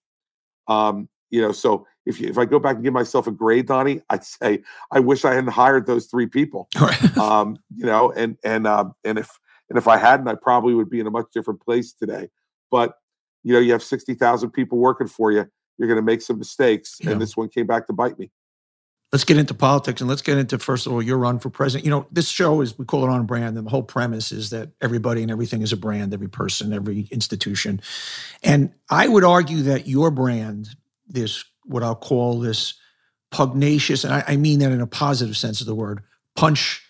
Um, 0.67 1.09
you 1.29 1.41
know, 1.41 1.51
so 1.51 1.85
if 2.05 2.19
you, 2.19 2.29
if 2.29 2.37
I 2.37 2.45
go 2.45 2.59
back 2.59 2.75
and 2.75 2.83
give 2.83 2.93
myself 2.93 3.27
a 3.27 3.31
grade, 3.31 3.67
Donny, 3.67 4.01
I'd 4.09 4.23
say 4.23 4.63
I 4.91 4.99
wish 4.99 5.25
I 5.25 5.33
hadn't 5.33 5.51
hired 5.51 5.85
those 5.85 6.07
three 6.07 6.27
people. 6.27 6.67
um, 7.21 7.57
you 7.75 7.85
know, 7.85 8.11
and 8.11 8.37
and 8.43 8.67
um, 8.67 8.93
and 9.03 9.17
if 9.17 9.29
and 9.69 9.77
if 9.77 9.87
I 9.87 9.97
hadn't, 9.97 10.27
I 10.27 10.35
probably 10.35 10.73
would 10.73 10.89
be 10.89 10.99
in 10.99 11.07
a 11.07 11.11
much 11.11 11.27
different 11.33 11.61
place 11.61 11.93
today. 11.93 12.29
But 12.71 12.95
you 13.43 13.53
know, 13.53 13.59
you 13.59 13.71
have 13.71 13.83
sixty 13.83 14.13
thousand 14.13 14.51
people 14.51 14.77
working 14.77 15.07
for 15.07 15.31
you. 15.31 15.45
You're 15.77 15.87
going 15.87 15.97
to 15.97 16.03
make 16.05 16.21
some 16.21 16.37
mistakes, 16.37 16.97
yeah. 17.01 17.11
and 17.11 17.21
this 17.21 17.35
one 17.35 17.49
came 17.49 17.67
back 17.67 17.87
to 17.87 17.93
bite 17.93 18.19
me 18.19 18.31
let's 19.13 19.23
get 19.23 19.37
into 19.37 19.53
politics 19.53 20.01
and 20.01 20.09
let's 20.09 20.23
get 20.23 20.39
into 20.39 20.57
first 20.57 20.87
of 20.87 20.91
all 20.91 21.01
your 21.01 21.19
run 21.19 21.37
for 21.37 21.51
president. 21.51 21.85
You 21.85 21.91
know, 21.91 22.07
this 22.11 22.27
show 22.27 22.61
is 22.61 22.77
we 22.77 22.83
call 22.83 23.05
it 23.05 23.09
on 23.09 23.25
brand, 23.25 23.57
and 23.57 23.65
the 23.65 23.71
whole 23.71 23.83
premise 23.83 24.31
is 24.31 24.49
that 24.49 24.71
everybody 24.81 25.21
and 25.21 25.31
everything 25.31 25.61
is 25.61 25.71
a 25.71 25.77
brand, 25.77 26.13
every 26.13 26.27
person, 26.27 26.73
every 26.73 27.07
institution. 27.11 27.79
And 28.43 28.73
I 28.89 29.07
would 29.07 29.23
argue 29.23 29.61
that 29.63 29.87
your 29.87 30.09
brand, 30.09 30.69
this 31.07 31.45
what 31.65 31.83
I'll 31.83 31.95
call 31.95 32.39
this 32.39 32.73
pugnacious, 33.31 34.03
and 34.03 34.13
I, 34.13 34.23
I 34.27 34.35
mean 34.37 34.59
that 34.59 34.71
in 34.71 34.81
a 34.81 34.87
positive 34.87 35.37
sense 35.37 35.61
of 35.61 35.67
the 35.67 35.75
word, 35.75 36.01
punch, 36.35 36.81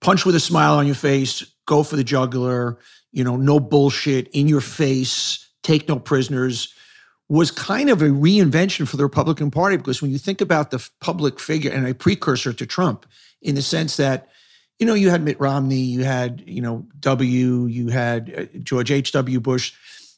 punch 0.00 0.24
with 0.24 0.34
a 0.34 0.40
smile 0.40 0.74
on 0.74 0.86
your 0.86 0.94
face, 0.94 1.44
go 1.66 1.82
for 1.82 1.96
the 1.96 2.04
jugular, 2.04 2.78
you 3.12 3.24
know, 3.24 3.36
no 3.36 3.60
bullshit, 3.60 4.28
in 4.28 4.48
your 4.48 4.60
face, 4.60 5.48
take 5.62 5.88
no 5.88 5.98
prisoners 5.98 6.74
was 7.28 7.50
kind 7.50 7.88
of 7.88 8.02
a 8.02 8.06
reinvention 8.06 8.86
for 8.86 8.96
the 8.96 9.02
Republican 9.02 9.50
Party 9.50 9.76
because 9.76 10.02
when 10.02 10.10
you 10.10 10.18
think 10.18 10.40
about 10.40 10.70
the 10.70 10.88
public 11.00 11.40
figure 11.40 11.70
and 11.70 11.86
a 11.86 11.94
precursor 11.94 12.52
to 12.52 12.66
Trump 12.66 13.06
in 13.40 13.54
the 13.54 13.62
sense 13.62 13.96
that 13.96 14.28
you 14.78 14.86
know 14.86 14.94
you 14.94 15.10
had 15.10 15.22
Mitt 15.22 15.40
Romney, 15.40 15.76
you 15.76 16.04
had 16.04 16.42
you 16.46 16.60
know 16.60 16.86
W, 17.00 17.66
you 17.66 17.88
had 17.88 18.34
uh, 18.36 18.58
George 18.62 18.90
H.W. 18.90 19.40
Bush. 19.40 19.72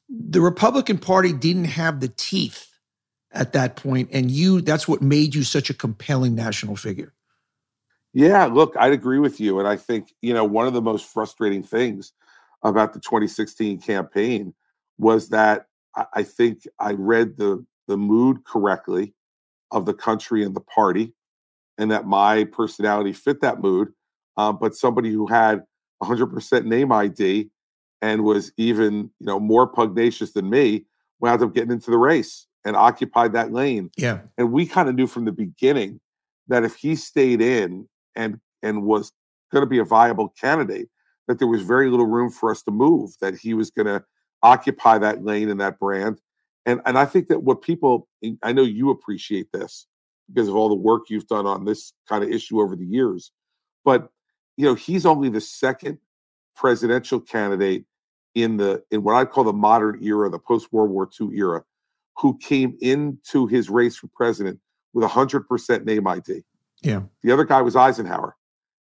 The 0.09 0.41
Republican 0.41 0.99
Party 0.99 1.33
didn't 1.33 1.67
have 1.67 2.01
the 2.01 2.09
teeth 2.09 2.76
at 3.37 3.53
that 3.53 3.77
point 3.77 4.09
and 4.13 4.31
you 4.31 4.61
that's 4.61 4.89
what 4.89 5.03
made 5.03 5.35
you 5.35 5.43
such 5.43 5.71
a 5.71 5.75
compelling 5.75 6.35
national 6.35 6.77
figure. 6.77 7.13
Yeah, 8.13 8.47
look, 8.47 8.75
I'd 8.79 8.93
agree 8.93 9.19
with 9.19 9.41
you 9.41 9.59
and 9.59 9.69
I 9.69 9.77
think, 9.77 10.15
you 10.23 10.33
know, 10.33 10.45
one 10.45 10.67
of 10.67 10.73
the 10.73 10.83
most 10.83 11.13
frustrating 11.13 11.63
things 11.63 12.13
about 12.63 12.93
the 12.93 13.01
2016 13.01 13.81
campaign 13.81 14.55
was 14.99 15.29
that 15.29 15.67
I 16.13 16.23
think 16.23 16.67
I 16.79 16.93
read 16.93 17.37
the 17.37 17.65
the 17.89 17.97
mood 17.97 18.45
correctly 18.45 19.15
of 19.71 19.87
the 19.87 19.95
country 19.95 20.45
and 20.45 20.55
the 20.55 20.61
party, 20.61 21.15
and 21.79 21.91
that 21.91 22.07
my 22.07 22.45
personality 22.45 23.13
fit 23.13 23.41
that 23.41 23.61
mood. 23.61 23.93
Um, 24.37 24.59
but 24.61 24.75
somebody 24.75 25.11
who 25.11 25.27
had 25.27 25.63
100% 26.03 26.65
name 26.65 26.93
ID 26.93 27.51
and 28.03 28.25
was 28.25 28.53
even 28.57 29.11
you 29.19 29.27
know 29.27 29.41
more 29.41 29.67
pugnacious 29.67 30.33
than 30.33 30.51
me 30.51 30.85
wound 31.21 31.43
up 31.43 31.55
getting 31.55 31.71
into 31.71 31.91
the 31.91 31.99
race 31.99 32.46
and 32.67 32.77
occupied 32.77 33.33
that 33.33 33.53
lane. 33.53 33.91
Yeah, 33.97 34.21
and 34.37 34.53
we 34.53 34.67
kind 34.67 34.89
of 34.89 34.95
knew 34.95 35.07
from 35.07 35.25
the 35.25 35.33
beginning 35.33 36.01
that 36.49 36.65
if 36.65 36.75
he 36.75 36.97
stayed 36.97 37.41
in 37.41 37.89
and 38.15 38.39
and 38.63 38.83
was 38.83 39.13
going 39.53 39.63
to 39.63 39.69
be 39.69 39.79
a 39.79 39.85
viable 39.85 40.35
candidate, 40.41 40.89
that 41.29 41.39
there 41.39 41.49
was 41.49 41.63
very 41.63 41.89
little 41.89 42.07
room 42.07 42.31
for 42.31 42.51
us 42.51 42.63
to 42.65 42.71
move. 42.71 43.13
That 43.21 43.37
he 43.37 43.55
was 43.55 43.71
going 43.71 43.87
to 43.87 44.05
occupy 44.43 44.99
that 44.99 45.25
lane 45.25 45.49
and 45.49 45.61
that 45.61 45.79
brand. 45.79 46.21
And 46.67 46.81
and 46.85 46.99
I 46.99 47.05
think 47.05 47.29
that 47.29 47.45
what 47.45 47.63
people 47.63 48.09
I 48.43 48.53
know 48.53 48.63
you 48.63 48.91
appreciate 48.91 49.53
this 49.53 49.87
because 50.29 50.49
of 50.49 50.57
all 50.57 50.69
the 50.69 50.75
work 50.75 51.05
you've 51.09 51.29
done 51.29 51.47
on 51.47 51.65
this 51.65 51.93
kind 52.09 52.25
of 52.25 52.31
issue 52.31 52.61
over 52.61 52.75
the 52.75 52.85
years. 52.85 53.31
But 53.85 54.11
you 54.57 54.65
know, 54.67 54.75
he's 54.75 55.07
only 55.07 55.29
the 55.29 55.41
second 55.41 55.99
presidential 56.57 57.21
candidate 57.21 57.85
in 58.35 58.57
the 58.57 58.83
in 58.91 59.03
what 59.03 59.15
I 59.15 59.25
call 59.25 59.45
the 59.45 59.53
modern 59.53 60.03
era, 60.03 60.29
the 60.29 60.39
post 60.39 60.73
World 60.73 60.91
War 60.91 61.09
II 61.21 61.31
era, 61.37 61.65
who 62.19 62.39
came 62.39 62.77
into 62.81 63.47
his 63.47 63.69
race 63.71 63.97
for 63.97 64.09
president 64.15 64.59
with 64.95 65.09
hundred 65.09 65.49
percent 65.49 65.85
name 65.85 66.07
ID. 66.07 66.43
Yeah. 66.83 67.03
The 67.23 67.33
other 67.33 67.45
guy 67.45 67.63
was 67.63 67.77
Eisenhower. 67.77 68.37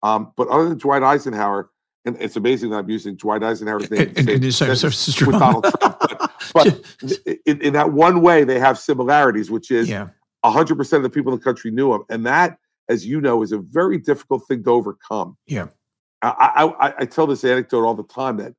Um, 0.03 0.31
but 0.37 0.47
other 0.49 0.69
than 0.69 0.77
Dwight 0.77 1.01
Eisenhower, 1.03 1.69
and 2.05 2.15
it's 2.19 2.35
amazing 2.35 2.69
that 2.69 2.77
I'm 2.77 2.89
using 2.89 3.15
Dwight 3.15 3.43
Eisenhower's 3.43 3.89
name 3.89 4.01
And- 4.09 4.17
and- 4.19 4.29
and 4.29 4.45
it's 4.45 4.59
with 4.61 5.39
Donald 5.39 5.63
Trump. 5.63 5.99
But, 5.99 6.29
but 6.53 6.81
in, 7.45 7.61
in 7.61 7.73
that 7.73 7.91
one 7.93 8.21
way, 8.21 8.43
they 8.43 8.59
have 8.59 8.77
similarities, 8.77 9.49
which 9.49 9.71
is 9.71 9.89
yeah. 9.89 10.09
100% 10.45 10.93
of 10.93 11.03
the 11.03 11.09
people 11.09 11.33
in 11.33 11.39
the 11.39 11.43
country 11.43 11.71
knew 11.71 11.91
him. 11.93 12.03
And 12.09 12.25
that, 12.27 12.57
as 12.89 13.05
you 13.07 13.19
know, 13.21 13.41
is 13.41 13.51
a 13.51 13.57
very 13.57 13.97
difficult 13.97 14.47
thing 14.47 14.63
to 14.65 14.69
overcome. 14.69 15.37
Yeah. 15.47 15.67
I, 16.21 16.29
I, 16.79 16.87
I- 16.89 16.93
I 16.99 17.05
tell 17.05 17.25
this 17.25 17.43
anecdote 17.43 17.83
all 17.83 17.95
the 17.95 18.03
time 18.03 18.37
that 18.37 18.53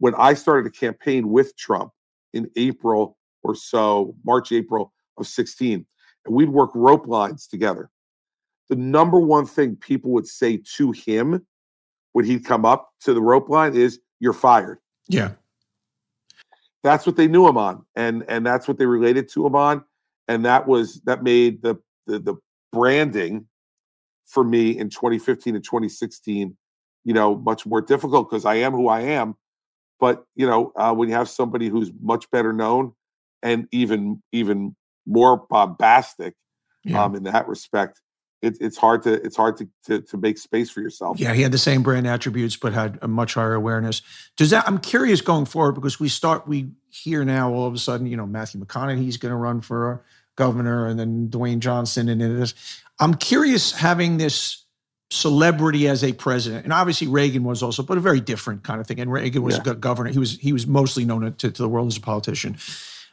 when 0.00 0.14
I 0.16 0.34
started 0.34 0.66
a 0.66 0.70
campaign 0.74 1.28
with 1.28 1.56
Trump 1.56 1.92
in 2.32 2.50
April 2.56 3.16
or 3.42 3.54
so, 3.54 4.14
March, 4.24 4.52
April 4.52 4.92
of 5.16 5.26
16, 5.26 5.84
and 6.26 6.34
we'd 6.34 6.48
work 6.48 6.70
rope 6.74 7.06
lines 7.06 7.46
together. 7.46 7.90
The 8.68 8.76
number 8.76 9.18
one 9.18 9.46
thing 9.46 9.76
people 9.76 10.10
would 10.12 10.26
say 10.26 10.60
to 10.76 10.92
him 10.92 11.46
when 12.12 12.24
he'd 12.24 12.44
come 12.44 12.64
up 12.64 12.90
to 13.02 13.14
the 13.14 13.20
rope 13.22 13.48
line 13.48 13.74
is, 13.74 14.00
You're 14.20 14.32
fired 14.32 14.78
Yeah. 15.08 15.32
that's 16.82 17.06
what 17.06 17.16
they 17.16 17.28
knew 17.28 17.46
him 17.48 17.56
on 17.56 17.84
and 17.96 18.24
and 18.28 18.44
that's 18.44 18.66
what 18.68 18.78
they 18.78 18.86
related 18.86 19.28
to 19.30 19.46
him 19.46 19.54
on 19.54 19.84
and 20.28 20.44
that 20.44 20.66
was 20.66 21.00
that 21.04 21.22
made 21.22 21.62
the 21.62 21.76
the, 22.06 22.18
the 22.18 22.34
branding 22.72 23.46
for 24.26 24.44
me 24.44 24.76
in 24.78 24.88
2015 24.90 25.54
and 25.56 25.64
2016 25.64 26.56
you 27.04 27.14
know 27.14 27.36
much 27.36 27.64
more 27.66 27.80
difficult 27.80 28.28
because 28.28 28.44
i 28.44 28.54
am 28.56 28.72
who 28.72 28.88
i 28.88 29.00
am 29.00 29.34
but 30.00 30.24
you 30.34 30.46
know 30.46 30.72
uh, 30.76 30.92
when 30.92 31.08
you 31.08 31.14
have 31.14 31.28
somebody 31.28 31.68
who's 31.68 31.90
much 32.00 32.30
better 32.30 32.52
known 32.52 32.92
and 33.42 33.66
even 33.72 34.22
even 34.32 34.74
more 35.06 35.36
bombastic 35.50 36.34
Yeah. 36.84 37.04
um 37.04 37.14
in 37.14 37.22
that 37.24 37.48
respect 37.48 38.00
it, 38.40 38.56
it's 38.60 38.76
hard 38.76 39.02
to 39.02 39.12
it's 39.24 39.36
hard 39.36 39.56
to, 39.56 39.68
to 39.86 40.00
to 40.02 40.16
make 40.16 40.38
space 40.38 40.70
for 40.70 40.80
yourself 40.80 41.18
Yeah, 41.18 41.34
he 41.34 41.42
had 41.42 41.50
the 41.52 41.58
same 41.58 41.82
brand 41.82 42.06
attributes, 42.06 42.56
but 42.56 42.72
had 42.72 42.98
a 43.02 43.08
much 43.08 43.34
higher 43.34 43.54
awareness. 43.54 44.00
Does 44.36 44.50
that? 44.50 44.62
I'm 44.68 44.78
curious 44.78 45.20
going 45.20 45.44
forward 45.44 45.72
because 45.72 45.98
we 45.98 46.08
start 46.08 46.46
we 46.46 46.70
hear 46.88 47.24
now 47.24 47.52
all 47.52 47.66
of 47.66 47.74
a 47.74 47.78
sudden, 47.78 48.06
you 48.06 48.16
know, 48.16 48.26
Matthew 48.26 48.60
McConaughey's 48.64 49.16
going 49.16 49.30
to 49.32 49.36
run 49.36 49.60
for 49.60 50.04
governor, 50.36 50.86
and 50.86 51.00
then 51.00 51.28
Dwayne 51.28 51.58
Johnson, 51.58 52.08
and 52.08 52.22
it 52.22 52.30
is. 52.30 52.54
I'm 53.00 53.14
curious 53.14 53.72
having 53.72 54.18
this 54.18 54.64
celebrity 55.10 55.88
as 55.88 56.04
a 56.04 56.12
president, 56.12 56.62
and 56.62 56.72
obviously 56.72 57.08
Reagan 57.08 57.42
was 57.42 57.60
also, 57.60 57.82
but 57.82 57.98
a 57.98 58.00
very 58.00 58.20
different 58.20 58.62
kind 58.62 58.80
of 58.80 58.86
thing. 58.86 59.00
And 59.00 59.10
Reagan 59.10 59.42
was 59.42 59.56
Yeah. 59.64 59.72
a 59.72 59.74
governor. 59.74 60.10
He 60.10 60.18
was 60.20 60.38
he 60.38 60.52
was 60.52 60.64
mostly 60.64 61.04
known 61.04 61.22
to, 61.22 61.50
to 61.50 61.62
the 61.62 61.68
world 61.68 61.88
as 61.88 61.96
a 61.96 62.00
politician. 62.00 62.56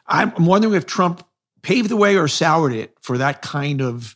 I'm 0.08 0.34
I'm 0.36 0.46
wondering 0.46 0.74
if 0.74 0.86
Trump 0.86 1.26
paved 1.62 1.90
the 1.90 1.98
way 1.98 2.16
or 2.16 2.28
soured 2.28 2.74
it 2.74 2.96
for 3.02 3.18
that 3.18 3.42
kind 3.42 3.82
of 3.82 4.16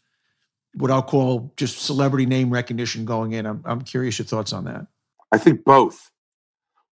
what 0.76 0.92
I'll 0.92 1.04
call 1.04 1.52
just 1.58 1.80
celebrity 1.80 2.26
name 2.26 2.52
recognition 2.52 3.06
going 3.06 3.32
in. 3.32 3.46
I'm, 3.46 3.64
I'm 3.66 3.82
curious 3.82 4.20
your 4.20 4.26
thoughts 4.26 4.54
on 4.54 4.66
that. 4.66 4.86
I 5.32 5.38
think 5.38 5.64
both, 5.64 6.12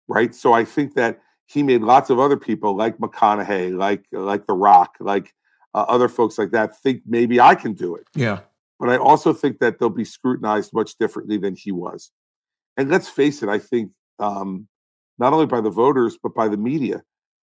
right? 0.07 0.33
So 0.33 0.53
I 0.53 0.65
think 0.65 0.95
that 0.95 1.21
he 1.45 1.63
made 1.63 1.81
lots 1.81 2.09
of 2.09 2.19
other 2.19 2.37
people 2.37 2.75
like 2.75 2.97
McConaughey, 2.97 3.77
like 3.77 4.05
like 4.11 4.45
The 4.47 4.53
Rock, 4.53 4.95
like 4.99 5.33
uh, 5.73 5.85
other 5.87 6.09
folks 6.09 6.37
like 6.37 6.51
that 6.51 6.79
think 6.81 7.03
maybe 7.05 7.39
I 7.39 7.55
can 7.55 7.73
do 7.73 7.95
it. 7.95 8.07
Yeah. 8.15 8.39
But 8.79 8.89
I 8.89 8.97
also 8.97 9.33
think 9.33 9.59
that 9.59 9.79
they'll 9.79 9.89
be 9.89 10.05
scrutinized 10.05 10.71
much 10.73 10.97
differently 10.97 11.37
than 11.37 11.55
he 11.55 11.71
was. 11.71 12.11
And 12.77 12.89
let's 12.89 13.09
face 13.09 13.41
it, 13.41 13.49
I 13.49 13.57
think 13.57 13.91
um, 14.19 14.67
not 15.17 15.33
only 15.33 15.45
by 15.45 15.61
the 15.61 15.69
voters 15.69 16.17
but 16.21 16.35
by 16.35 16.47
the 16.47 16.57
media. 16.57 17.03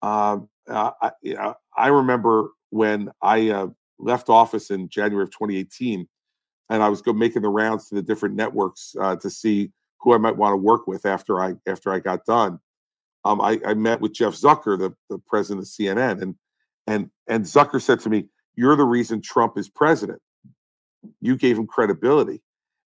Um, 0.03 0.49
uh, 0.68 0.90
I, 1.00 1.10
you 1.22 1.34
know, 1.34 1.54
I 1.76 1.88
remember 1.88 2.50
when 2.70 3.10
I 3.20 3.50
uh, 3.50 3.66
left 3.98 4.28
office 4.28 4.70
in 4.70 4.88
January 4.88 5.24
of 5.24 5.30
2018, 5.30 6.08
and 6.70 6.82
I 6.82 6.88
was 6.88 7.02
go 7.02 7.12
making 7.12 7.42
the 7.42 7.48
rounds 7.48 7.88
to 7.88 7.94
the 7.94 8.02
different 8.02 8.34
networks 8.34 8.94
uh, 9.00 9.16
to 9.16 9.30
see 9.30 9.70
who 10.00 10.14
I 10.14 10.18
might 10.18 10.36
want 10.36 10.52
to 10.52 10.56
work 10.56 10.86
with 10.86 11.06
after 11.06 11.40
I 11.40 11.54
after 11.66 11.92
I 11.92 11.98
got 11.98 12.24
done. 12.24 12.58
Um, 13.24 13.40
I, 13.40 13.60
I 13.64 13.74
met 13.74 14.00
with 14.00 14.12
Jeff 14.12 14.34
Zucker, 14.34 14.78
the, 14.78 14.94
the 15.08 15.18
president 15.18 15.66
of 15.66 15.68
CNN, 15.68 16.22
and 16.22 16.34
and 16.86 17.10
and 17.28 17.44
Zucker 17.44 17.80
said 17.80 18.00
to 18.00 18.10
me, 18.10 18.26
"You're 18.56 18.76
the 18.76 18.84
reason 18.84 19.20
Trump 19.20 19.58
is 19.58 19.68
president. 19.68 20.20
You 21.20 21.36
gave 21.36 21.58
him 21.58 21.66
credibility." 21.66 22.42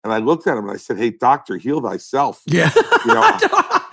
And 0.03 0.11
I 0.11 0.17
looked 0.17 0.47
at 0.47 0.57
him 0.57 0.65
and 0.65 0.73
I 0.73 0.77
said, 0.77 0.97
"Hey, 0.97 1.11
doctor, 1.11 1.57
heal 1.57 1.81
thyself." 1.81 2.41
Yeah. 2.45 2.71
You 3.05 3.13
know, 3.13 3.37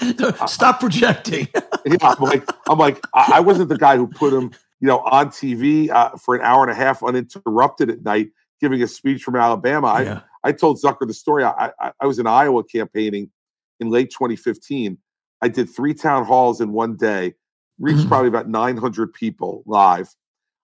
Stop 0.46 0.80
projecting. 0.80 1.48
Yeah, 1.84 1.96
I'm 2.02 2.22
like, 2.22 2.44
I'm 2.68 2.78
like, 2.78 3.00
I, 3.14 3.32
I 3.34 3.40
wasn't 3.40 3.68
the 3.68 3.78
guy 3.78 3.96
who 3.96 4.06
put 4.06 4.32
him, 4.32 4.50
you 4.80 4.88
know, 4.88 5.00
on 5.00 5.28
TV 5.28 5.90
uh, 5.90 6.10
for 6.16 6.34
an 6.34 6.42
hour 6.42 6.62
and 6.62 6.70
a 6.70 6.74
half 6.74 7.02
uninterrupted 7.02 7.90
at 7.90 8.02
night, 8.02 8.30
giving 8.60 8.82
a 8.82 8.88
speech 8.88 9.22
from 9.22 9.36
Alabama. 9.36 9.86
I, 9.88 10.02
yeah. 10.02 10.20
I 10.44 10.52
told 10.52 10.80
Zucker 10.80 11.06
the 11.06 11.14
story. 11.14 11.44
I, 11.44 11.70
I, 11.78 11.92
I 12.00 12.06
was 12.06 12.18
in 12.18 12.26
Iowa 12.26 12.64
campaigning 12.64 13.30
in 13.78 13.90
late 13.90 14.10
2015. 14.10 14.98
I 15.42 15.48
did 15.48 15.68
three 15.68 15.94
town 15.94 16.24
halls 16.24 16.60
in 16.60 16.72
one 16.72 16.96
day, 16.96 17.34
reached 17.78 18.00
Mhm. 18.00 18.08
probably 18.08 18.28
about 18.28 18.48
900 18.48 19.12
people 19.12 19.62
live. 19.66 20.14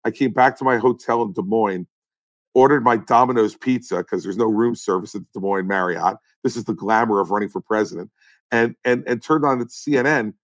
I 0.04 0.10
came 0.10 0.32
back 0.32 0.58
to 0.58 0.64
my 0.64 0.76
hotel 0.78 1.22
in 1.22 1.32
Des 1.32 1.42
Moines, 1.42 1.86
ordered 2.54 2.84
my 2.84 2.96
Domino's 2.96 3.56
pizza 3.56 3.98
because 3.98 4.22
there's 4.22 4.36
no 4.36 4.46
room 4.46 4.74
service 4.74 5.14
at 5.14 5.22
the 5.22 5.40
Des 5.40 5.44
Moines 5.44 5.66
Marriott. 5.66 6.16
This 6.42 6.56
is 6.56 6.64
the 6.64 6.74
glamour 6.74 7.20
of 7.20 7.30
running 7.30 7.48
for 7.48 7.60
president, 7.60 8.10
and 8.52 8.74
and 8.84 9.02
and 9.06 9.22
turned 9.22 9.44
on 9.44 9.58
the 9.60 9.64
CNN, 9.66 10.34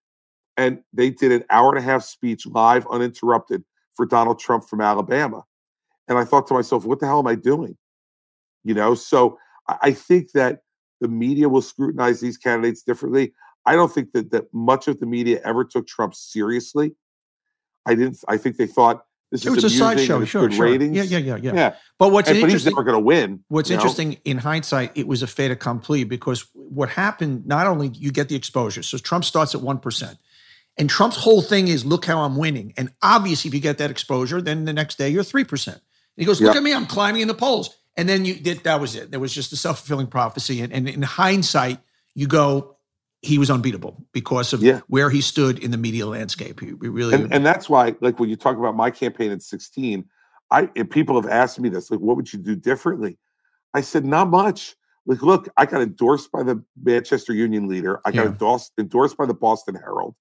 and 0.57 0.81
they 0.93 1.11
did 1.11 1.33
an 1.33 1.45
hour 1.51 1.71
and 1.71 1.79
a 1.79 1.83
half 1.83 2.03
speech 2.05 2.47
live, 2.47 2.87
uninterrupted 2.91 3.65
for 3.95 4.07
Donald 4.07 4.39
Trump 4.39 4.69
from 4.69 4.81
Alabama. 4.81 5.45
And 6.09 6.19
I 6.19 6.25
thought 6.25 6.47
to 6.49 6.55
myself, 6.55 6.85
what 6.85 7.01
the 7.01 7.07
hell 7.07 7.21
am 7.21 7.27
I 7.27 7.35
doing? 7.35 7.77
You 8.65 8.75
know, 8.75 8.95
so 8.95 9.39
I 9.69 9.93
think 9.93 10.33
that 10.33 10.61
the 11.01 11.09
media 11.09 11.49
will 11.49 11.63
scrutinize 11.63 12.21
these 12.21 12.37
candidates 12.37 12.83
differently. 12.83 13.33
I 13.65 13.75
don't 13.75 13.93
think 13.93 14.13
that 14.13 14.31
that 14.33 14.53
much 14.53 14.89
of 14.89 15.01
the 15.01 15.07
media 15.07 15.41
ever 15.45 15.65
took 15.65 15.87
Trump 15.87 16.15
seriously. 16.15 16.95
I 17.87 17.95
didn't. 17.95 18.19
I 18.29 18.37
think 18.37 18.57
they 18.57 18.67
thought 18.67 19.05
this 19.31 19.47
It 19.47 19.51
is 19.51 19.57
was 19.57 19.65
a 19.65 19.71
sideshow. 19.71 20.25
Sure, 20.25 20.43
good 20.43 20.55
sure. 20.55 20.67
ratings. 20.67 20.97
Yeah, 20.97 21.05
yeah, 21.05 21.19
yeah, 21.19 21.37
yeah. 21.37 21.55
yeah. 21.55 21.75
But 21.99 22.11
what's 22.11 22.29
And- 22.29 22.41
but 22.41 22.51
he's 22.51 22.67
never 22.67 22.83
going 22.83 22.97
to 22.97 23.05
win. 23.05 23.45
what's 23.49 23.71
you 23.71 23.77
know? 23.77 23.83
interesting 23.83 24.19
in 24.25 24.39
hindsight, 24.39 24.93
it 24.97 25.07
was 25.07 25.23
a 25.23 25.27
fait 25.27 25.51
accompli 25.51 26.05
because 26.05 26.47
what 26.55 26.89
happened, 26.89 27.47
not 27.47 27.67
only 27.67 27.89
you 27.89 28.11
get 28.11 28.29
the 28.29 28.35
exposure, 28.35 28.83
so 28.83 28.99
Trump 28.99 29.25
starts 29.25 29.55
at 29.55 29.61
1%. 29.61 30.19
And 30.81 30.91
Trump's 30.91 31.17
whole 31.17 31.43
thing 31.43 31.69
is, 31.69 31.85
look 31.87 32.07
how 32.07 32.21
I'm 32.23 32.37
winning. 32.37 32.75
And 32.79 32.91
obviously, 33.03 33.49
if 33.51 33.55
you 33.55 33.61
get 33.61 33.79
that 33.79 33.93
exposure, 33.93 34.43
then 34.43 34.65
the 34.65 34.73
next 34.73 34.97
day 34.99 35.11
you're 35.11 35.25
3%. 35.25 35.69
And 35.69 35.81
he 36.17 36.25
goes, 36.25 36.41
look 36.43 36.55
Yeah. 36.55 36.59
at 36.59 36.65
me, 36.65 36.75
I'm 36.75 36.87
climbing 36.87 37.23
in 37.23 37.29
the 37.29 37.35
polls. 37.35 37.77
And 37.97 38.09
then 38.09 38.25
you 38.25 38.35
that, 38.45 38.65
that 38.65 38.81
was 38.81 38.97
it. 38.97 39.13
There 39.13 39.21
was 39.21 39.35
just 39.35 39.53
a 39.53 39.57
self-fulfilling 39.57 40.09
prophecy. 40.09 40.63
And, 40.63 40.73
and 40.73 40.89
in 40.89 41.03
hindsight, 41.03 41.79
you 42.15 42.27
go, 42.27 42.79
he 43.23 43.39
was 43.39 43.51
unbeatable 43.51 44.07
because 44.13 44.55
of 44.55 44.63
Yeah. 44.63 44.81
where 44.89 45.11
he 45.11 45.21
stood 45.21 45.59
in 45.61 45.71
the 45.71 45.77
media 45.77 46.07
landscape. 46.07 46.61
He, 46.61 46.69
he 46.69 46.73
really 46.89 47.15
and, 47.15 47.33
and 47.35 47.47
that's 47.47 47.69
why 47.69 47.95
like 48.01 48.19
when 48.19 48.31
you 48.31 48.37
talk 48.37 48.57
about 48.57 48.75
my 48.77 48.91
campaign 48.91 49.31
in 49.33 49.41
16 49.41 50.07
i 50.51 50.67
people 50.67 51.21
have 51.21 51.31
asked 51.31 51.61
me 51.61 51.69
this 51.69 51.91
like 51.91 52.01
what 52.01 52.17
would 52.17 52.33
you 52.33 52.39
do 52.39 52.57
differently 52.57 53.19
i 53.75 53.83
said 53.83 54.05
not 54.07 54.31
much 54.31 54.75
like 55.07 55.23
look 55.23 55.49
i 55.59 55.67
got 55.67 55.83
endorsed 55.83 56.33
by 56.33 56.43
the 56.43 56.63
manchester 56.83 57.35
union 57.35 57.69
leader 57.69 58.01
i 58.07 58.11
got 58.11 58.25
Yeah. 58.25 58.29
endorsed 58.31 58.73
endorsed 58.79 59.17
by 59.19 59.27
the 59.27 59.35
boston 59.35 59.75
herald 59.75 60.15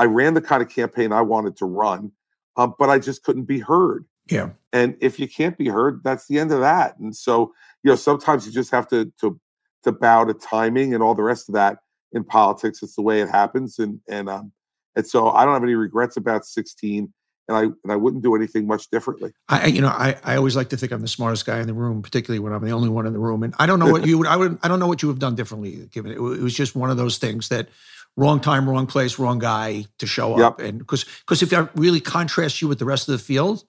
i 0.00 0.04
ran 0.04 0.34
the 0.34 0.40
kind 0.40 0.62
of 0.62 0.68
campaign 0.68 1.12
i 1.12 1.20
wanted 1.20 1.56
to 1.56 1.64
run 1.64 2.10
um, 2.56 2.74
but 2.78 2.90
i 2.90 2.98
just 2.98 3.22
couldn't 3.22 3.44
be 3.44 3.60
heard 3.60 4.04
yeah. 4.28 4.50
and 4.72 4.96
if 5.00 5.18
you 5.20 5.28
can't 5.28 5.56
be 5.56 5.68
heard 5.68 6.02
that's 6.02 6.26
the 6.26 6.38
end 6.38 6.50
of 6.50 6.60
that 6.60 6.98
and 6.98 7.14
so 7.14 7.52
you 7.82 7.90
know 7.90 7.96
sometimes 7.96 8.46
you 8.46 8.52
just 8.52 8.70
have 8.70 8.88
to 8.88 9.12
to 9.20 9.38
to 9.84 9.92
bow 9.92 10.24
to 10.24 10.34
timing 10.34 10.92
and 10.92 11.02
all 11.02 11.14
the 11.14 11.22
rest 11.22 11.48
of 11.48 11.54
that 11.54 11.78
in 12.12 12.24
politics 12.24 12.82
it's 12.82 12.96
the 12.96 13.02
way 13.02 13.20
it 13.20 13.28
happens 13.28 13.78
and 13.78 14.00
and 14.08 14.28
um 14.28 14.50
and 14.96 15.06
so 15.06 15.30
i 15.30 15.44
don't 15.44 15.54
have 15.54 15.62
any 15.62 15.74
regrets 15.74 16.16
about 16.16 16.44
16 16.44 17.12
and 17.48 17.56
i 17.56 17.62
and 17.62 17.76
i 17.90 17.96
wouldn't 17.96 18.22
do 18.22 18.34
anything 18.34 18.66
much 18.66 18.90
differently 18.90 19.32
I, 19.50 19.62
I- 19.62 19.66
you 19.66 19.80
know, 19.80 19.88
I, 19.88 20.16
I 20.24 20.36
always 20.36 20.56
like 20.56 20.70
to 20.70 20.76
think 20.76 20.92
I'm 20.92 21.02
the 21.02 21.08
smartest 21.08 21.44
guy 21.44 21.60
in 21.60 21.66
the 21.66 21.74
room, 21.74 22.02
particularly 22.02 22.38
when 22.38 22.52
I'm 22.52 22.64
the 22.64 22.70
only 22.70 22.88
one 22.88 23.06
in 23.06 23.12
the 23.12 23.18
room. 23.18 23.42
And 23.42 23.54
I 23.58 23.66
don't 23.66 23.78
know 23.80 23.86
what 23.92 24.06
you 24.06 24.16
would, 24.18 24.26
I 24.28 24.36
would, 24.36 24.58
I 24.62 24.68
don't 24.68 24.78
know 24.78 24.86
what 24.86 25.02
you 25.02 25.08
have 25.08 25.18
done 25.18 25.34
differently. 25.34 25.88
Given 25.90 26.12
it, 26.12 26.16
it 26.16 26.20
was 26.20 26.54
just 26.54 26.76
one 26.76 26.90
of 26.90 26.96
those 26.96 27.18
things 27.18 27.48
that 27.48 27.68
wrong 28.16 28.40
time, 28.40 28.68
wrong 28.68 28.86
place, 28.86 29.18
wrong 29.18 29.38
guy 29.38 29.86
to 29.98 30.06
show 30.06 30.38
up. 30.40 30.60
And 30.60 30.78
because, 30.78 31.04
because 31.20 31.42
if 31.42 31.52
I 31.52 31.68
really 31.74 32.00
contrast 32.00 32.60
you 32.60 32.68
with 32.68 32.78
the 32.78 32.84
rest 32.84 33.08
of 33.08 33.12
the 33.12 33.18
field, 33.18 33.64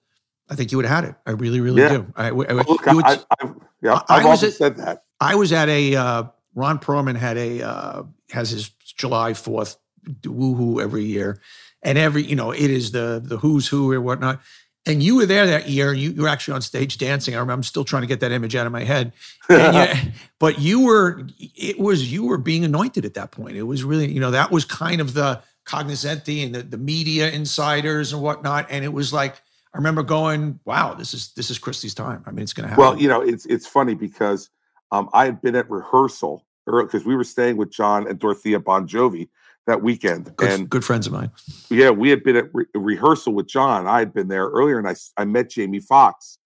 I 0.50 0.54
think 0.54 0.72
you 0.72 0.78
would 0.78 0.84
have 0.86 1.04
had 1.04 1.10
it. 1.10 1.16
I 1.26 1.30
really, 1.30 1.60
really 1.60 1.82
Yeah. 1.82 1.88
do. 1.88 2.12
I, 2.16 2.28
I, 2.28 2.30
Well, 2.32 2.46
look 2.66 2.84
would- 2.86 3.04
I, 3.04 3.18
I, 3.40 3.50
yeah 3.80 4.00
i've 4.08 4.24
was 4.24 4.38
often 4.38 4.48
at- 4.48 4.54
said 4.54 4.76
that 4.76 5.04
I 5.20 5.34
was 5.36 5.52
at 5.52 5.68
a 5.68 5.96
uh, 5.96 6.24
Ron 6.54 6.78
Perelman 6.78 7.16
had 7.16 7.36
a 7.38 7.62
uh, 7.62 8.02
has 8.30 8.50
his 8.50 8.68
July 8.96 9.34
Fourth 9.34 9.76
woohoo 10.22 10.82
every 10.82 11.04
year, 11.04 11.40
and 11.82 11.96
every 11.96 12.22
you 12.24 12.34
know 12.36 12.50
it 12.50 12.70
is 12.70 12.90
the 12.90 13.22
the 13.24 13.38
who's 13.38 13.68
who 13.68 13.90
or 13.92 14.00
whatnot. 14.00 14.40
And 14.84 15.00
you 15.02 15.14
were 15.16 15.26
there 15.26 15.46
that 15.46 15.68
year. 15.68 15.92
You, 15.92 16.10
you 16.10 16.22
were 16.22 16.28
actually 16.28 16.54
on 16.54 16.62
stage 16.62 16.98
dancing. 16.98 17.34
I 17.34 17.38
remember. 17.38 17.52
I'm 17.52 17.62
still 17.62 17.84
trying 17.84 18.02
to 18.02 18.08
get 18.08 18.18
that 18.20 18.32
image 18.32 18.56
out 18.56 18.66
of 18.66 18.72
my 18.72 18.84
head. 18.84 19.12
And 19.48 19.76
you- 19.76 20.10
but 20.38 20.58
you 20.58 20.84
were. 20.84 21.26
It 21.38 21.78
was 21.78 22.12
you 22.12 22.24
were 22.26 22.38
being 22.38 22.64
anointed 22.64 23.04
at 23.04 23.14
that 23.14 23.30
point. 23.30 23.56
It 23.56 23.62
was 23.62 23.84
really 23.84 24.10
you 24.10 24.18
know 24.20 24.32
that 24.32 24.50
was 24.50 24.64
kind 24.64 25.00
of 25.00 25.14
the 25.14 25.40
cognoscenti 25.64 26.44
and 26.44 26.54
the, 26.54 26.62
the 26.62 26.78
media 26.78 27.30
insiders 27.30 28.12
and 28.12 28.20
whatnot. 28.20 28.66
And 28.70 28.84
it 28.84 28.92
was 28.92 29.12
like 29.12 29.36
I 29.74 29.78
remember 29.78 30.02
going, 30.02 30.58
"Wow, 30.64 30.94
this 30.94 31.14
is 31.14 31.32
this 31.34 31.50
is 31.50 31.58
Christie's 31.58 31.94
time. 31.94 32.24
I 32.26 32.32
mean, 32.32 32.42
it's 32.42 32.52
going 32.52 32.64
to 32.64 32.70
happen." 32.70 32.82
well 32.82 33.00
you 33.00 33.08
know 33.08 33.20
it's 33.20 33.46
it's 33.46 33.66
funny 33.66 33.94
because 33.94 34.50
um, 34.90 35.08
I 35.12 35.26
had 35.26 35.40
been 35.40 35.54
at 35.54 35.70
rehearsal 35.70 36.44
because 36.66 37.04
we 37.04 37.14
were 37.16 37.24
staying 37.24 37.56
with 37.56 37.70
John 37.70 38.06
and 38.08 38.18
Dorothea 38.18 38.58
Bon 38.60 38.86
Jovi 38.88 39.28
that 39.66 39.82
weekend. 39.82 40.34
Good, 40.36 40.50
and 40.50 40.70
good 40.70 40.84
friends 40.84 41.06
of 41.06 41.12
mine. 41.12 41.30
yeah, 41.70 41.90
we 41.90 42.10
had 42.10 42.22
been 42.24 42.36
at 42.36 42.46
re- 42.52 42.66
rehearsal 42.74 43.32
with 43.32 43.46
John. 43.46 43.86
I 43.86 44.00
had 44.00 44.12
been 44.12 44.28
there 44.28 44.46
earlier, 44.48 44.78
and 44.78 44.88
I 44.88 44.94
I 45.16 45.24
met 45.24 45.50
Jamie 45.50 45.80
Foxx, 45.80 46.38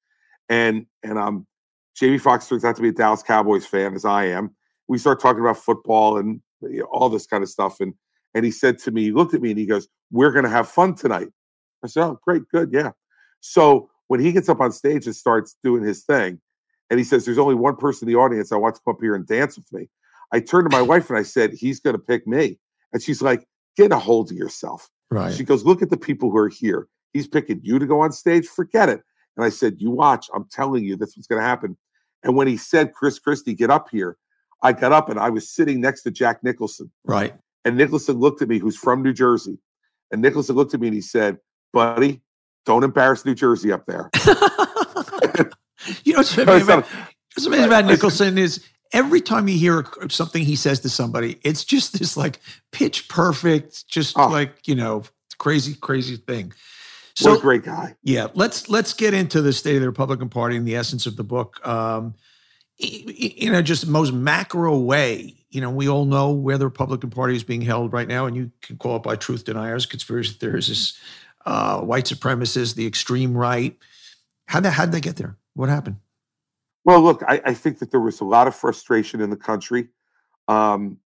and 0.49 0.87
and 1.03 1.19
um, 1.19 1.47
Jamie 1.97 2.19
Foxx 2.19 2.49
turns 2.49 2.65
out 2.65 2.77
to 2.77 2.83
be 2.83 2.89
a 2.89 2.93
Dallas 2.93 3.23
Cowboys 3.23 3.67
fan, 3.67 3.95
as 3.95 4.05
I 4.05 4.25
am. 4.27 4.55
We 4.89 4.99
start 4.99 5.21
talking 5.21 5.41
about 5.41 5.57
football 5.57 6.19
and 6.19 6.41
you 6.63 6.81
know, 6.81 6.87
all 6.87 7.09
this 7.09 7.27
kind 7.27 7.43
of 7.43 7.49
stuff, 7.49 7.81
and 7.81 7.95
and 8.35 8.45
he 8.45 8.51
said 8.51 8.79
to 8.81 8.91
me, 8.91 9.05
he 9.05 9.13
looked 9.13 9.35
at 9.35 9.41
me 9.41 9.51
and 9.51 9.59
he 9.59 9.67
goes, 9.67 9.89
"We're 10.11 10.33
going 10.33 10.45
to 10.45 10.51
have 10.51 10.69
fun 10.69 10.95
tonight." 10.95 11.29
I 11.83 11.89
said, 11.89 12.05
"Oh, 12.05 12.19
great, 12.23 12.43
good, 12.53 12.71
yeah." 12.73 12.91
So 13.41 13.91
when 14.09 14.21
he 14.21 14.33
gets 14.33 14.49
up 14.49 14.61
on 14.61 14.73
stage 14.73 15.07
and 15.07 15.17
starts 15.17 15.57
doing 15.65 15.83
his 15.83 16.05
thing, 16.05 16.41
and 16.91 16.99
he 16.99 17.05
says, 17.05 17.25
"There's 17.25 17.39
only 17.39 17.55
one 17.55 17.77
person 17.77 18.07
in 18.07 18.13
the 18.13 18.21
audience 18.21 18.53
I 18.53 18.57
want 18.57 18.75
to 18.75 18.81
come 18.85 18.95
up 18.95 19.01
here 19.01 19.15
and 19.15 19.27
dance 19.27 19.57
with 19.57 19.73
me," 19.73 19.89
I 20.33 20.41
turned 20.41 20.71
to 20.71 20.77
my 20.77 20.83
wife 20.83 21.09
and 21.09 21.19
I 21.19 21.23
said, 21.23 21.55
"He's 21.55 21.81
going 21.81 21.95
to 21.97 22.03
pick 22.03 22.27
me," 22.27 22.59
and 22.93 23.03
she's 23.03 23.23
like, 23.23 23.47
"Get 23.77 23.93
a 23.93 23.99
hold 23.99 24.31
of 24.31 24.37
yourself." 24.37 24.89
Right. 25.11 25.33
She 25.33 25.45
goes, 25.45 25.65
Look 25.65 25.83
at 25.83 25.91
the 25.91 25.97
people 25.97 26.31
who 26.31 26.39
are 26.39 26.49
here. 26.49 26.89
He's 27.13 27.27
picking 27.29 27.61
you 27.63 27.79
to 27.79 27.87
go 27.87 28.01
on 28.01 28.13
stage. 28.13 28.47
Forget 28.47 28.89
it. 28.89 29.01
And 29.37 29.45
I 29.45 29.49
said, 29.51 29.77
You 29.79 29.91
watch. 29.91 30.27
I'm 30.35 30.47
telling 30.51 30.85
you, 30.85 30.97
that's 30.97 31.17
what's 31.17 31.27
going 31.27 31.41
to 31.41 31.47
happen. 31.47 31.77
And 32.23 32.37
when 32.37 32.49
he 32.49 32.57
said, 32.57 32.93
Chris 32.93 33.19
Christie, 33.19 33.55
get 33.55 33.71
up 33.71 33.89
here, 33.91 34.17
I 34.63 34.73
got 34.73 34.93
up 34.93 35.09
and 35.09 35.21
I 35.21 35.31
was 35.31 35.49
sitting 35.49 35.81
next 35.81 36.03
to 36.03 36.11
Jack 36.11 36.43
Nicholson. 36.43 36.91
right. 37.05 37.35
And 37.65 37.77
Nicholson 37.77 38.21
looked 38.21 38.43
at 38.43 38.49
me, 38.49 38.61
who's 38.61 38.77
from 38.77 39.03
New 39.03 39.13
Jersey. 39.13 39.59
And 40.13 40.23
Nicholson 40.23 40.55
looked 40.55 40.73
at 40.73 40.79
me 40.79 40.87
and 40.87 40.95
he 40.95 41.01
said, 41.01 41.39
Buddy, 41.73 42.23
don't 42.65 42.85
embarrass 42.85 43.25
New 43.25 43.35
Jersey 43.35 43.73
up 43.73 43.87
there. 43.87 44.09
you 46.05 46.13
know 46.13 46.19
what's 46.21 46.39
amazing 46.39 46.63
about, 46.63 46.87
what's 47.35 47.45
amazing 47.45 47.67
about 47.67 47.87
Nicholson 47.87 48.39
is 48.39 48.65
every 48.93 49.21
time 49.21 49.49
you 49.49 49.59
hear 49.59 49.85
something 50.09 50.45
he 50.45 50.57
says 50.57 50.81
to 50.81 50.89
somebody, 50.89 51.39
it's 51.43 51.65
just 51.65 51.99
this 51.99 52.17
like 52.17 52.41
pitch 52.73 53.09
perfect, 53.09 53.87
just 53.89 54.17
Oh. 54.19 54.29
like 54.29 54.67
you 54.69 54.75
know, 54.75 55.03
crazy, 55.39 55.75
crazy 55.75 56.17
thing. 56.17 56.47
what 56.49 56.55
So 57.17 57.37
a 57.39 57.41
great 57.41 57.65
guy. 57.65 57.97
yeah, 58.03 58.29
let's 58.35 58.69
let's 58.69 58.93
get 58.93 59.15
into 59.15 59.41
the 59.43 59.53
state 59.53 59.77
of 59.77 59.81
the 59.83 59.89
Republican 59.89 60.29
Party 60.29 60.57
and 60.57 60.67
the 60.67 60.77
essence 60.77 61.07
of 61.07 61.17
the 61.17 61.25
book. 61.25 61.67
Um, 61.67 62.15
in 62.79 63.55
a 63.55 63.63
just 63.63 63.87
most 63.87 64.13
macro 64.13 64.79
way, 64.79 65.35
you 65.51 65.63
know, 65.63 65.71
we 65.71 65.89
all 65.89 66.05
know 66.05 66.33
where 66.33 66.59
the 66.59 66.67
Republican 66.67 67.09
Party 67.09 67.35
is 67.35 67.43
being 67.43 67.63
held 67.63 67.93
right 67.93 68.07
now, 68.07 68.27
and 68.27 68.37
you 68.37 68.51
can 68.61 68.77
call 68.77 68.97
it 68.97 69.03
by 69.03 69.17
truth 69.17 69.45
deniers, 69.45 69.87
conspiracy 69.87 70.35
theorists, 70.39 70.99
uh, 71.47 71.81
white 71.81 72.05
supremacists, 72.05 72.75
the 72.75 72.87
extreme 72.87 73.35
right. 73.35 73.75
How 74.47 74.61
would 74.61 74.71
how'd 74.73 74.93
they 74.93 75.01
get 75.01 75.17
there? 75.17 75.39
What 75.55 75.71
happened? 75.71 75.97
Well, 76.87 77.03
look, 77.03 77.25
I, 77.27 77.43
I 77.45 77.53
think 77.53 77.81
that 77.81 77.91
there 77.91 78.01
was 78.01 78.21
a 78.21 78.25
lot 78.25 78.47
of 78.47 78.55
frustration 78.55 79.21
in 79.21 79.29
the 79.29 79.37
country 79.37 79.89
um, 80.47 80.99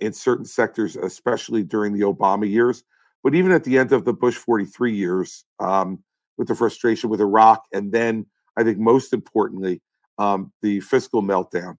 in 0.00 0.12
certain 0.12 0.44
sectors, 0.44 0.96
especially 0.96 1.62
during 1.62 1.92
the 1.92 2.00
Obama 2.00 2.50
years. 2.50 2.82
But 3.22 3.36
even 3.36 3.52
at 3.52 3.62
the 3.62 3.78
end 3.78 3.92
of 3.92 4.04
the 4.04 4.12
Bush 4.12 4.34
43 4.34 4.92
years, 4.92 5.44
um, 5.60 6.02
with 6.38 6.48
the 6.48 6.56
frustration 6.56 7.08
with 7.08 7.20
Iraq, 7.20 7.64
and 7.72 7.92
then 7.92 8.26
I 8.56 8.64
think 8.64 8.78
most 8.78 9.12
importantly, 9.12 9.80
um, 10.18 10.52
the 10.60 10.80
fiscal 10.80 11.22
meltdown. 11.22 11.76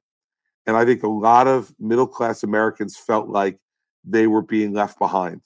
And 0.65 0.77
I 0.77 0.85
think 0.85 1.03
a 1.03 1.09
lot 1.09 1.47
of 1.47 1.73
middle 1.79 2.07
class 2.07 2.43
Americans 2.43 2.95
felt 2.95 3.27
like 3.27 3.57
they 4.05 4.27
were 4.27 4.41
being 4.41 4.71
left 4.71 4.97
behind. 4.99 5.41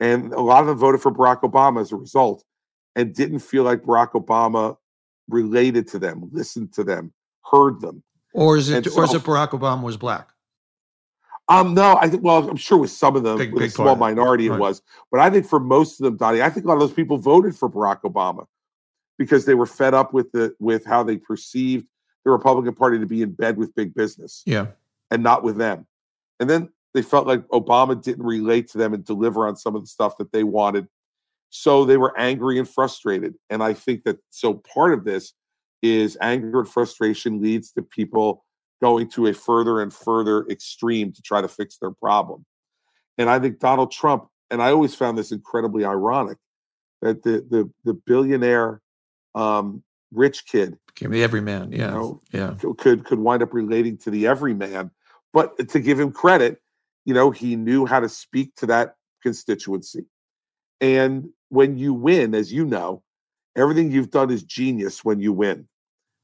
And 0.00 0.32
a 0.32 0.40
lot 0.40 0.60
of 0.60 0.66
them 0.66 0.78
voted 0.78 1.02
for 1.02 1.12
Barack 1.12 1.42
Obama 1.42 1.82
as 1.82 1.92
a 1.92 1.96
result 1.96 2.42
and 2.96 3.14
didn't 3.14 3.40
feel 3.40 3.64
like 3.64 3.82
Barack 3.82 4.12
Obama 4.12 4.76
related 5.28 5.86
to 5.88 5.98
them, 5.98 6.30
listened 6.32 6.72
to 6.72 6.84
them, 6.84 7.12
heard 7.50 7.80
them. 7.80 8.02
Or 8.34 8.56
is 8.56 8.68
it, 8.70 8.86
And 8.86 8.96
or 8.96 9.04
is 9.04 9.14
it 9.14 9.22
Barack 9.22 9.50
Obama 9.50 9.82
was 9.82 9.96
black? 9.96 10.28
Um, 11.48 11.72
no, 11.72 11.96
I 11.98 12.08
think 12.08 12.22
well, 12.22 12.46
I'm 12.48 12.56
sure 12.56 12.76
with 12.76 12.90
some 12.90 13.16
of 13.16 13.22
them, 13.22 13.38
Big- 13.38 13.52
with 13.54 13.62
a 13.62 13.66
big 13.66 13.74
part 13.74 13.86
small 13.86 13.94
it. 13.94 13.98
minority 13.98 14.46
it 14.46 14.50
Right. 14.50 14.60
was, 14.60 14.82
but 15.10 15.20
I 15.20 15.30
think 15.30 15.46
for 15.46 15.58
most 15.58 15.98
of 15.98 16.04
them, 16.04 16.16
Donny, 16.16 16.42
I 16.42 16.50
think 16.50 16.66
a 16.66 16.68
lot 16.68 16.74
of 16.74 16.80
those 16.80 16.92
people 16.92 17.16
voted 17.16 17.56
for 17.56 17.70
Barack 17.70 18.02
Obama 18.02 18.44
because 19.16 19.46
they 19.46 19.54
were 19.54 19.64
fed 19.66 19.94
up 19.94 20.12
with 20.12 20.30
the 20.32 20.54
with 20.60 20.84
how 20.84 21.02
they 21.02 21.16
perceived 21.16 21.86
the 22.24 22.30
Republican 22.30 22.74
Party 22.74 22.98
to 22.98 23.06
be 23.06 23.22
in 23.22 23.32
bed 23.32 23.56
with 23.56 23.74
big 23.74 23.94
business 23.94 24.42
Yeah. 24.44 24.66
and 25.10 25.22
not 25.22 25.42
with 25.42 25.56
them. 25.56 25.86
And 26.38 26.50
then 26.50 26.68
they 26.92 27.00
felt 27.02 27.26
like 27.26 27.46
Obama 27.48 28.00
didn't 28.00 28.24
relate 28.26 28.68
to 28.72 28.78
them 28.78 28.92
and 28.92 29.02
deliver 29.04 29.48
on 29.48 29.56
some 29.56 29.74
of 29.74 29.80
the 29.82 29.86
stuff 29.88 30.18
that 30.18 30.32
they 30.32 30.44
wanted. 30.44 30.86
So 31.48 31.86
they 31.86 31.96
were 31.96 32.16
angry 32.18 32.58
and 32.58 32.68
frustrated. 32.68 33.36
And 33.48 33.62
I 33.62 33.72
think 33.72 34.04
that 34.04 34.18
so 34.28 34.52
part 34.54 34.92
of 34.92 35.04
this 35.04 35.32
is 35.82 36.18
anger 36.20 36.60
and 36.60 36.68
frustration 36.68 37.40
leads 37.40 37.72
to 37.72 37.82
people 37.82 38.44
going 38.80 39.08
to 39.10 39.26
a 39.26 39.34
further 39.34 39.80
and 39.80 39.92
further 39.92 40.46
extreme 40.48 41.12
to 41.12 41.22
try 41.22 41.40
to 41.40 41.48
fix 41.48 41.78
their 41.78 41.90
problem. 41.90 42.44
And 43.16 43.28
I 43.28 43.38
think 43.38 43.58
Donald 43.58 43.90
Trump, 43.90 44.28
and 44.50 44.62
I 44.62 44.70
always 44.70 44.94
found 44.94 45.18
this 45.18 45.32
incredibly 45.32 45.84
ironic, 45.84 46.38
that 47.02 47.22
the 47.22 47.44
the 47.50 47.70
the 47.84 47.94
billionaire 47.94 48.80
um 49.34 49.82
rich 50.12 50.46
kid 50.46 50.78
Give 50.98 51.12
me 51.12 51.22
every 51.22 51.40
man. 51.40 51.70
Yeah. 51.70 51.90
know, 51.90 52.20
yeah. 52.32 52.54
could 52.76 53.04
could 53.04 53.20
wind 53.20 53.42
up 53.42 53.54
relating 53.54 53.96
to 53.98 54.10
the 54.10 54.26
everyman. 54.26 54.90
But 55.32 55.68
to 55.68 55.78
give 55.78 56.00
him 56.00 56.10
credit, 56.10 56.60
you 57.04 57.14
know, 57.14 57.30
he 57.30 57.54
knew 57.54 57.86
how 57.86 58.00
to 58.00 58.08
speak 58.08 58.56
to 58.56 58.66
that 58.66 58.96
constituency. 59.22 60.06
And 60.80 61.28
when 61.50 61.78
you 61.78 61.94
win, 61.94 62.34
as 62.34 62.52
you 62.52 62.64
know, 62.64 63.04
everything 63.58 63.90
you've 63.90 64.10
done 64.10 64.30
is 64.30 64.42
genius 64.42 65.04
when 65.04 65.20
you 65.20 65.32
win. 65.32 65.68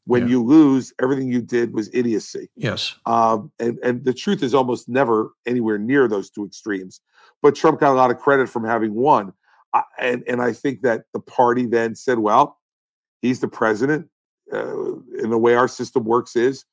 When 0.06 0.22
Yeah. 0.22 0.28
you 0.28 0.42
lose, 0.42 0.92
everything 1.00 1.28
you 1.28 1.40
did 1.40 1.72
was 1.72 1.88
idiocy. 1.92 2.50
Yes. 2.56 2.94
Um, 3.06 3.50
and 3.58 3.78
and 3.82 4.04
the 4.04 4.12
truth 4.12 4.42
is 4.42 4.54
almost 4.54 4.88
never 4.88 5.32
anywhere 5.46 5.78
near 5.78 6.08
those 6.08 6.30
two 6.30 6.44
extremes. 6.44 7.00
But 7.42 7.54
Trump 7.54 7.80
got 7.80 7.92
a 7.92 7.94
lot 7.94 8.10
of 8.10 8.18
credit 8.18 8.48
from 8.48 8.64
having 8.64 8.94
won, 8.94 9.32
I, 9.72 9.82
and 9.98 10.22
and 10.28 10.42
I 10.42 10.52
think 10.52 10.82
that 10.82 11.04
the 11.12 11.20
party 11.20 11.66
then 11.66 11.94
said, 11.94 12.18
well, 12.18 12.58
he's 13.22 13.40
the 13.40 13.48
president. 13.48 14.08
Uh, 14.52 14.96
and 15.22 15.32
the 15.32 15.38
way 15.38 15.54
our 15.54 15.66
system 15.68 16.04
works 16.04 16.36
is, 16.36 16.66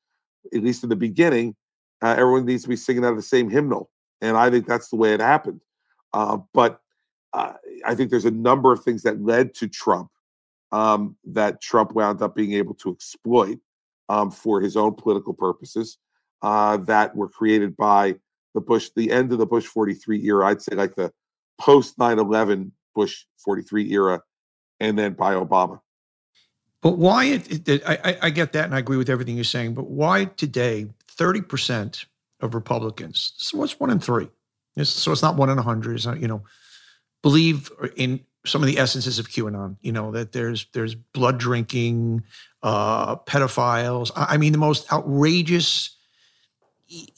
at 0.53 0.61
least 0.61 0.83
in 0.83 0.89
the 0.89 0.95
beginning, 0.95 1.55
uh, 2.01 2.15
everyone 2.17 2.45
needs 2.45 2.63
to 2.63 2.69
be 2.69 2.75
singing 2.75 3.05
out 3.05 3.11
of 3.11 3.15
the 3.15 3.21
same 3.21 3.49
hymnal, 3.49 3.89
and 4.19 4.35
I 4.35 4.49
think 4.49 4.67
that's 4.67 4.89
the 4.89 4.97
way 4.97 5.13
it 5.13 5.21
happened. 5.21 5.61
Uh, 6.11 6.39
but 6.53 6.81
uh, 7.31 7.53
I 7.85 7.95
think 7.95 8.11
there's 8.11 8.25
a 8.25 8.31
number 8.31 8.73
of 8.73 8.83
things 8.83 9.03
that 9.03 9.23
led 9.23 9.53
to 9.55 9.69
Trump 9.69 10.09
um, 10.71 11.15
that 11.25 11.61
Trump 11.61 11.93
wound 11.93 12.21
up 12.21 12.35
being 12.35 12.53
able 12.53 12.73
to 12.75 12.91
exploit 12.91 13.59
um, 14.09 14.31
for 14.31 14.61
his 14.61 14.75
own 14.77 14.93
political 14.93 15.33
purposes 15.33 15.97
uh, 16.41 16.77
that 16.77 17.15
were 17.15 17.29
created 17.29 17.75
by 17.77 18.15
the 18.53 18.61
Bush, 18.61 18.89
the 18.95 19.11
end 19.11 19.31
of 19.31 19.37
the 19.37 19.45
Bush 19.45 19.65
43 19.65 20.23
era. 20.25 20.47
I'd 20.47 20.61
say 20.61 20.75
like 20.75 20.95
the 20.95 21.11
post 21.59 21.97
9 21.97 22.19
11 22.19 22.71
Bush 22.95 23.25
43 23.37 23.91
era, 23.91 24.21
and 24.79 24.97
then 24.97 25.13
by 25.13 25.35
Obama. 25.35 25.79
But 26.81 26.97
why 26.97 27.25
it, 27.25 27.69
it, 27.69 27.83
I, 27.87 28.17
I- 28.23 28.29
get 28.31 28.53
that 28.53 28.65
and 28.65 28.75
I 28.75 28.79
agree 28.79 28.97
with 28.97 29.09
everything 29.09 29.35
you're 29.35 29.43
saying, 29.43 29.75
but 29.75 29.87
why 29.89 30.25
today 30.25 30.87
30% 31.17 32.05
of 32.41 32.55
Republicans, 32.55 33.33
so 33.37 33.59
what's 33.59 33.79
one 33.79 33.91
in 33.91 33.99
three? 33.99 34.29
It's- 34.75 34.89
so 34.89 35.11
it's 35.11 35.21
not 35.21 35.35
one 35.35 35.49
in 35.49 35.59
a 35.59 35.61
hundred, 35.61 35.95
it's 35.95 36.05
you 36.05 36.27
know, 36.27 36.43
believe 37.21 37.71
in 37.95 38.19
some 38.45 38.61
of 38.61 38.67
the 38.67 38.79
essences 38.79 39.19
of 39.19 39.29
QAnon, 39.29 39.77
you 39.81 39.91
know, 39.91 40.11
that 40.11 40.31
there's 40.31 40.65
there's 40.73 40.95
blood 40.95 41.37
drinking, 41.37 42.23
uh, 42.63 43.15
pedophiles. 43.17 44.11
I 44.15 44.35
I 44.35 44.37
mean, 44.37 44.51
the 44.51 44.57
most 44.57 44.91
outrageous 44.91 45.95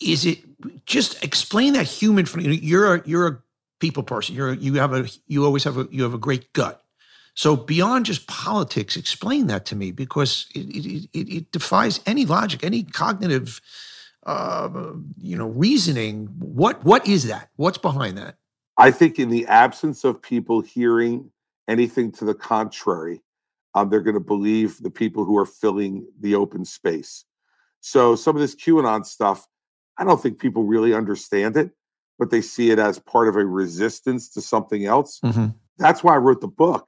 is 0.02 0.26
it 0.26 0.40
just 0.86 1.24
explain 1.24 1.74
that 1.74 1.88
human 1.88 2.26
you're 2.36 2.96
a 2.96 3.04
you're 3.08 3.28
a 3.28 3.38
people 3.80 4.04
person. 4.04 4.36
You're 4.36 4.54
you 4.54 4.76
have 4.76 4.94
a 4.94 5.10
you 5.28 5.46
always 5.46 5.64
have 5.64 5.78
a 5.78 5.88
you 5.92 6.04
have 6.04 6.14
a 6.14 6.18
great 6.18 6.52
gut. 6.54 6.84
So 7.36 7.56
beyond 7.56 8.06
just 8.06 8.28
politics, 8.28 8.96
explain 8.96 9.48
that 9.48 9.66
to 9.68 9.76
me 9.76 9.92
because 9.92 10.48
it 10.54 10.68
it, 10.76 11.10
it, 11.14 11.34
it 11.34 11.52
defies 11.52 12.00
any 12.06 12.26
logic, 12.26 12.64
any 12.64 12.84
cognitive, 12.84 13.60
uh, 14.26 14.70
you 15.18 15.38
know, 15.38 15.48
reasoning. 15.48 16.28
What 16.38 16.84
what 16.84 17.08
is 17.08 17.28
that? 17.28 17.50
What's 17.56 17.78
behind 17.80 18.18
that? 18.18 18.36
I 18.78 18.92
think 18.92 19.20
in 19.20 19.30
the 19.30 19.46
absence 19.48 20.04
of 20.04 20.22
people 20.22 20.62
hearing 20.62 21.32
anything 21.68 22.12
to 22.14 22.26
the 22.26 22.34
contrary, 22.34 23.22
um, 23.76 23.90
they're 23.90 24.02
going 24.02 24.16
to 24.16 24.20
believe 24.20 24.78
the 24.80 24.90
people 24.90 25.26
who 25.26 25.38
are 25.38 25.46
filling 25.46 26.08
the 26.20 26.36
open 26.36 26.66
space. 26.66 27.26
So 27.82 28.16
some 28.16 28.36
of 28.36 28.42
this 28.42 28.56
QAnon 28.56 29.06
stuff, 29.06 29.48
I 29.98 30.04
don't 30.04 30.22
think 30.22 30.40
people 30.40 30.64
really 30.64 30.94
understand 30.94 31.58
it, 31.58 31.72
but 32.18 32.32
they 32.32 32.42
see 32.42 32.72
it 32.72 32.80
as 32.80 33.00
part 33.00 33.28
of 33.28 33.36
a 33.36 33.46
resistance 33.46 34.30
to 34.30 34.42
something 34.42 34.86
else. 34.86 35.20
That's 35.78 36.04
why 36.04 36.14
I 36.16 36.18
wrote 36.18 36.42
the 36.42 36.48
book, 36.48 36.88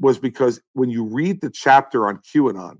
was 0.00 0.18
because 0.18 0.60
when 0.72 0.90
you 0.90 1.04
read 1.04 1.40
the 1.40 1.50
chapter 1.50 2.08
on 2.08 2.18
QAnon 2.18 2.78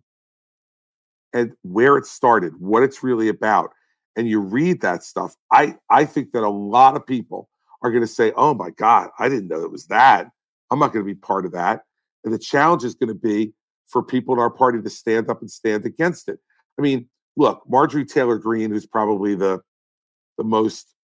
and 1.33 1.53
where 1.63 1.97
it 1.97 2.07
started, 2.07 2.55
what 2.61 2.83
it's 2.83 3.03
really 3.03 3.29
about, 3.29 3.71
and 4.17 4.29
you 4.29 4.41
read 4.41 4.81
that 4.83 5.03
stuff, 5.03 5.35
I 5.51 5.77
I 5.91 6.05
think 6.05 6.33
that 6.33 6.43
a 6.43 6.49
lot 6.49 6.97
of 6.97 7.07
people 7.07 7.49
are 7.85 7.91
going 7.91 8.03
to 8.03 8.09
say, 8.09 8.33
"Oh 8.35 8.55
my 8.55 8.71
God, 8.71 9.11
I 9.21 9.29
didn't 9.29 9.49
know 9.49 9.63
it 9.63 9.71
was 9.71 9.87
that. 9.87 10.31
I'm 10.71 10.81
not 10.81 10.93
going 10.93 11.07
to 11.07 11.15
be 11.15 11.19
part 11.19 11.47
of 11.47 11.53
that." 11.53 11.83
And 12.25 12.35
the 12.35 12.39
challenge 12.39 12.83
is 12.83 12.97
going 12.97 13.09
to 13.09 13.15
be 13.15 13.53
for 13.87 14.03
people 14.03 14.35
in 14.35 14.41
our 14.41 14.51
party 14.51 14.83
to 14.83 14.91
stand 14.91 15.31
up 15.31 15.41
and 15.41 15.51
stand 15.51 15.85
against 15.85 16.29
it. 16.29 16.41
I 16.79 16.83
mean, 16.83 17.09
look, 17.37 17.63
Marjorie 17.69 18.05
Taylor 18.05 18.39
Greene, 18.39 18.71
who's 18.71 18.87
probably 18.87 19.37
the 19.37 19.61
the 20.39 20.45
most 20.45 20.95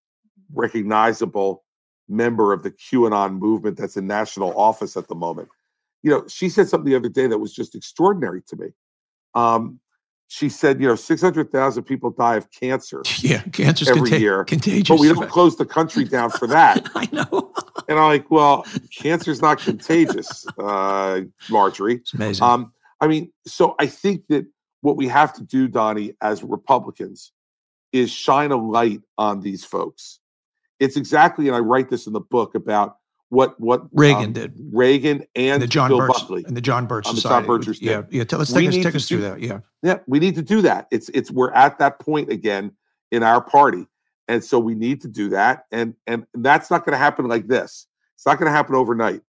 recognizable 0.52 1.64
member 2.08 2.52
of 2.52 2.62
the 2.62 2.72
QAnon 2.72 3.38
movement 3.38 3.76
that's 3.76 3.96
in 3.96 4.06
national 4.06 4.58
office 4.58 4.96
at 4.96 5.06
the 5.06 5.14
moment. 5.14 5.48
You 6.02 6.10
know, 6.10 6.24
she 6.26 6.48
said 6.48 6.68
something 6.68 6.90
the 6.90 6.96
other 6.96 7.08
day 7.08 7.26
that 7.28 7.38
was 7.38 7.54
just 7.54 7.74
extraordinary 7.74 8.42
to 8.48 8.56
me. 8.56 8.66
Um, 9.34 9.78
she 10.32 10.48
said, 10.48 10.80
you 10.80 10.86
know, 10.86 10.94
600,000 10.94 11.82
people 11.82 12.10
die 12.10 12.36
of 12.36 12.48
cancer. 12.52 13.02
Yeah, 13.18 13.42
cancer's 13.52 13.88
every 13.88 14.10
contag- 14.10 14.20
year, 14.20 14.44
contagious. 14.44 14.88
But 14.88 15.00
we 15.00 15.08
don't 15.08 15.28
close 15.28 15.56
the 15.56 15.66
country 15.66 16.04
down 16.04 16.30
for 16.30 16.46
that. 16.46 16.88
I 16.94 17.08
know. 17.12 17.52
and 17.88 17.98
I'm 17.98 18.06
like, 18.06 18.30
well, 18.30 18.64
cancer's 18.96 19.42
not 19.42 19.58
contagious, 19.58 20.46
uh, 20.56 21.22
Marjorie. 21.50 21.96
It's 21.96 22.14
amazing. 22.14 22.44
Um, 22.44 22.72
I 23.00 23.08
mean, 23.08 23.32
so 23.44 23.74
I 23.80 23.86
think 23.86 24.28
that 24.28 24.46
what 24.82 24.96
we 24.96 25.08
have 25.08 25.32
to 25.34 25.42
do, 25.42 25.66
Donny, 25.66 26.14
as 26.22 26.44
Republicans, 26.44 27.32
is 27.92 28.10
shine 28.12 28.52
a 28.52 28.56
light 28.56 29.00
on 29.18 29.40
these 29.40 29.64
folks. 29.64 30.20
It's 30.78 30.96
exactly, 30.96 31.48
and 31.48 31.56
I 31.56 31.60
write 31.60 31.90
this 31.90 32.06
in 32.06 32.12
the 32.12 32.20
book 32.20 32.54
about 32.54 32.98
what 33.30 33.58
what 33.58 33.86
Reagan 33.92 34.26
um, 34.26 34.32
did. 34.32 34.52
Reagan 34.72 35.24
and, 35.34 35.54
And 35.54 35.62
the 35.62 35.66
John 35.66 35.88
Bill 35.88 35.98
Birch 35.98 36.08
Buckley. 36.08 36.44
and 36.46 36.56
the 36.56 36.60
John 36.60 36.86
Birch 36.86 37.06
On 37.06 37.14
the 37.14 37.20
Society. 37.20 37.46
John 37.46 37.60
Birchers 37.60 37.78
yeah, 37.80 38.02
yeah. 38.10 38.24
Tell, 38.24 38.38
let's 38.38 38.52
take 38.52 38.68
us 38.68 38.74
take 38.74 38.94
us 38.94 39.08
through 39.08 39.18
do- 39.18 39.22
that. 39.22 39.40
Yeah. 39.40 39.60
Yeah, 39.82 39.98
we 40.06 40.18
need 40.18 40.34
to 40.34 40.42
do 40.42 40.60
that. 40.62 40.88
It's 40.90 41.08
it's 41.10 41.30
we're 41.30 41.52
at 41.52 41.78
that 41.78 42.00
point 42.00 42.30
again 42.30 42.72
in 43.12 43.22
our 43.22 43.40
party, 43.40 43.86
and 44.28 44.44
so 44.44 44.58
we 44.58 44.74
need 44.74 45.00
to 45.02 45.08
do 45.08 45.30
that. 45.30 45.64
And 45.72 45.94
and 46.06 46.26
that's 46.34 46.70
not 46.70 46.84
going 46.84 46.92
to 46.92 46.98
happen 46.98 47.26
like 47.28 47.46
this. 47.46 47.86
It's 48.16 48.26
not 48.26 48.38
going 48.38 48.50
to 48.50 48.56
happen 48.56 48.74
overnight. 48.74 49.22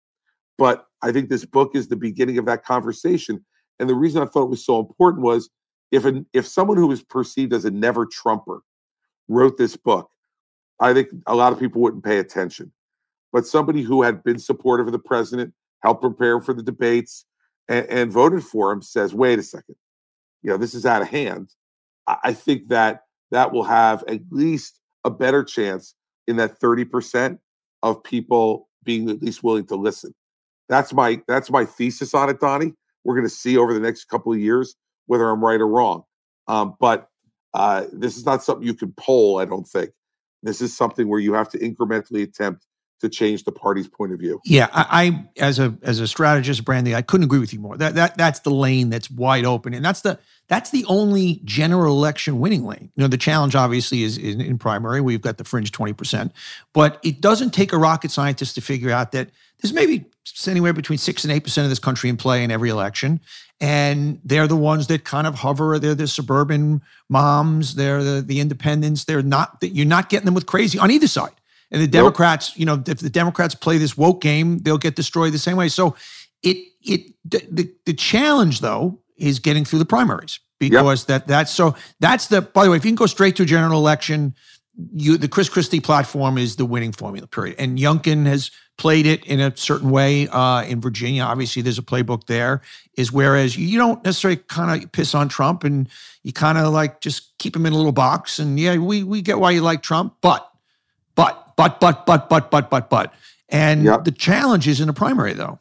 But 0.58 0.88
I 1.02 1.12
think 1.12 1.30
this 1.30 1.46
book 1.46 1.76
is 1.76 1.88
the 1.88 1.96
beginning 1.96 2.38
of 2.38 2.46
that 2.46 2.66
conversation. 2.66 3.44
And 3.80 3.90
the 3.90 3.96
reason 3.96 4.22
I 4.22 4.26
thought 4.26 4.44
it 4.44 4.50
was 4.50 4.66
so 4.66 4.80
important 4.80 5.24
was 5.24 5.50
if 5.92 6.06
an 6.06 6.26
if 6.34 6.48
someone 6.48 6.78
who 6.78 6.88
was 6.88 7.04
perceived 7.04 7.54
as 7.54 7.66
a 7.66 7.72
never 7.72 8.06
Trumper 8.06 8.62
wrote 9.28 9.58
this 9.58 9.78
book, 9.78 10.10
I 10.80 10.94
think 10.94 11.10
a 11.28 11.36
lot 11.36 11.54
of 11.54 11.60
people 11.60 11.82
wouldn't 11.82 12.04
pay 12.04 12.18
attention. 12.18 12.72
But 13.34 13.48
somebody 13.48 13.82
who 13.82 14.02
had 14.04 14.24
been 14.24 14.40
supportive 14.40 14.88
of 14.88 14.94
the 14.94 15.00
president, 15.00 15.54
helped 15.84 16.02
prepare 16.02 16.40
for 16.40 16.54
the 16.54 16.64
debates, 16.64 17.26
and, 17.68 17.86
and 17.88 18.12
voted 18.12 18.44
for 18.44 18.72
him 18.72 18.82
says, 18.82 19.14
"Wait 19.14 19.40
a 19.40 19.44
second, 19.44 19.76
you 20.42 20.50
know 20.50 20.58
this 20.58 20.74
is 20.74 20.86
out 20.86 21.02
of 21.02 21.08
hand." 21.08 21.54
I, 22.08 22.18
I 22.26 22.34
think 22.34 22.68
that 22.70 23.04
that 23.32 23.52
will 23.52 23.64
have 23.64 24.04
at 24.08 24.22
least 24.32 24.80
a 25.04 25.10
better 25.10 25.44
chance 25.44 25.96
in 26.28 26.36
that 26.38 26.60
thirty 26.60 26.86
percent 26.86 27.40
of 27.84 28.04
people 28.04 28.70
being 28.84 29.10
at 29.10 29.22
least 29.22 29.44
willing 29.44 29.66
to 29.68 29.76
listen. 29.76 30.14
That's 30.70 30.94
my 30.94 31.22
that's 31.28 31.50
my 31.50 31.66
thesis 31.66 32.14
on 32.14 32.30
it, 32.30 32.40
Donny. 32.40 32.74
We're 33.04 33.16
going 33.16 33.28
to 33.28 33.34
see 33.34 33.58
over 33.58 33.74
the 33.74 33.80
next 33.80 34.06
couple 34.06 34.32
of 34.32 34.40
years 34.40 34.76
whether 35.08 35.30
I'm 35.30 35.44
right 35.44 35.60
or 35.60 35.68
wrong. 35.68 36.04
Um, 36.48 36.76
but 36.80 37.10
uh, 37.54 37.86
this 37.92 38.16
is 38.18 38.26
not 38.26 38.44
something 38.44 38.66
you 38.66 38.74
can 38.74 38.94
poll. 38.98 39.40
I 39.40 39.46
don't 39.46 39.68
think 39.68 39.92
this 40.44 40.62
is 40.62 40.76
something 40.76 41.08
where 41.10 41.20
you 41.20 41.34
have 41.34 41.50
to 41.50 41.60
incrementally 41.60 42.24
attempt 42.24 42.66
to 43.02 43.10
change 43.10 43.44
the 43.44 43.52
party's 43.52 43.88
point 43.88 44.14
of 44.14 44.20
view. 44.20 44.40
Yeah, 44.46 44.70
I, 44.72 44.86
I 44.90 45.26
as 45.42 45.60
a 45.60 45.76
as 45.82 46.00
a 46.00 46.08
strategist, 46.08 46.64
Brandy, 46.64 46.96
I 46.96 47.02
couldn't 47.02 47.26
agree 47.26 47.40
with 47.40 47.54
you 47.54 47.60
more. 47.60 47.78
That 47.78 47.96
that 47.96 48.18
that's 48.18 48.40
the 48.40 48.52
lane 48.52 48.90
that's 48.90 49.12
wide 49.12 49.46
open, 49.46 49.74
and 49.74 49.84
that's 49.84 50.02
the 50.02 50.18
that's 50.48 50.70
the 50.70 50.86
only 50.88 51.42
general 51.44 51.96
election 51.96 52.40
winning 52.40 52.66
lane. 52.66 52.92
You 52.96 53.02
know, 53.04 53.08
the 53.08 53.18
challenge 53.18 53.56
obviously 53.56 54.04
is 54.04 54.18
in, 54.18 54.58
primary. 54.58 55.02
We've 55.02 55.22
got 55.22 55.38
the 55.38 55.44
fringe 55.44 55.72
twenty 55.72 55.94
percent, 55.94 56.32
but 56.74 57.00
it 57.04 57.22
doesn't 57.22 57.52
take 57.52 57.74
a 57.74 57.78
rocket 57.78 58.12
scientist 58.12 58.56
to 58.56 58.62
figure 58.62 58.92
out 58.92 59.12
that 59.12 59.30
there's 59.62 59.74
maybe 59.74 60.06
anywhere 60.48 60.74
between 60.74 60.98
six 60.98 61.24
and 61.24 61.32
eight 61.32 61.44
percent 61.44 61.66
of 61.66 61.70
this 61.70 61.80
country 61.80 62.10
in 62.10 62.18
play 62.18 62.44
in 62.44 62.52
every 62.52 62.70
election, 62.70 63.20
and 63.60 64.20
they're 64.24 64.48
the 64.48 64.56
ones 64.56 64.88
that 64.88 65.04
kind 65.04 65.26
of 65.26 65.36
hover. 65.36 65.80
They're 65.80 65.96
the 65.96 66.08
suburban 66.08 66.82
moms. 67.10 67.76
They're 67.76 68.04
the 68.04 68.22
the 68.22 68.40
independents. 68.40 69.06
They're 69.06 69.24
not 69.24 69.62
that 69.62 69.70
you're 69.70 69.86
not 69.86 70.10
getting 70.10 70.26
them 70.26 70.34
with 70.34 70.46
crazy 70.46 70.78
on 70.78 70.92
either 70.92 71.08
side. 71.08 71.32
And 71.72 71.82
the 71.82 71.88
Democrats, 71.88 72.58
you 72.58 72.66
know, 72.66 72.84
if 72.86 73.00
the 73.00 73.10
Democrats 73.10 73.56
play 73.56 73.78
this 73.78 73.98
woke 73.98 74.22
game, 74.22 74.60
they'll 74.60 74.78
get 74.78 74.96
destroyed 74.96 75.34
the 75.34 75.40
same 75.40 75.58
way. 75.58 75.70
So 75.70 75.96
it 76.44 76.58
it 76.84 77.14
the 77.24 77.72
the, 77.86 77.94
challenge 77.94 78.62
though 78.62 79.00
is 79.18 79.40
getting 79.40 79.64
through 79.64 79.80
the 79.80 79.86
primaries 79.86 80.40
because 80.60 81.06
that 81.06 81.28
that's 81.28 81.52
so 81.52 81.76
that's 82.00 82.28
the 82.28 82.42
by 82.42 82.66
the 82.66 82.72
way, 82.72 82.78
if 82.78 82.86
you 82.86 82.92
can 82.92 82.96
go 82.96 83.06
straight 83.06 83.36
to 83.38 83.44
a 83.44 83.46
general 83.46 83.80
election, 83.80 84.36
you 84.94 85.18
the 85.18 85.28
Chris 85.28 85.50
Christie 85.50 85.80
platform 85.80 86.38
is 86.38 86.56
the 86.56 86.66
winning 86.66 86.92
formula, 86.92 87.28
period. 87.28 87.56
And 87.58 87.78
Youngkin 87.78 88.26
has 88.26 88.52
played 88.78 89.06
it 89.06 89.26
in 89.26 89.40
a 89.40 89.56
certain 89.56 89.92
way 89.92 90.28
uh, 90.28 90.64
in 90.64 90.82
Virginia. 90.82 91.24
Obviously, 91.24 91.62
there's 91.62 91.78
a 91.78 91.84
playbook 91.84 92.26
there. 92.28 92.62
Is 92.98 93.12
whereas 93.12 93.56
you 93.56 93.78
don't 93.78 94.04
necessarily 94.04 94.38
kind 94.48 94.84
of 94.84 94.92
piss 94.92 95.16
on 95.16 95.30
Trump 95.30 95.64
and 95.64 95.88
you 96.24 96.34
kind 96.34 96.58
of 96.58 96.74
like 96.74 97.00
just 97.00 97.38
keep 97.38 97.56
him 97.56 97.66
in 97.66 97.74
a 97.74 97.78
little 97.78 97.92
box. 97.92 98.40
And 98.40 98.60
yeah, 98.60 98.78
we 98.78 99.04
we 99.04 99.22
get 99.22 99.40
why 99.40 99.52
you 99.52 99.62
like 99.62 99.82
Trump, 99.82 100.16
but 100.22 100.50
but 101.16 101.51
but 101.62 101.80
but 101.80 102.06
but 102.08 102.28
but 102.28 102.50
but 102.50 102.70
but 102.72 102.90
but. 102.90 103.14
And 103.50 103.84
Yep. 103.84 104.06
the 104.06 104.12
challenge 104.12 104.68
is 104.68 104.82
in 104.82 104.90
a 104.90 104.94
primary 104.94 105.34
though. 105.34 105.60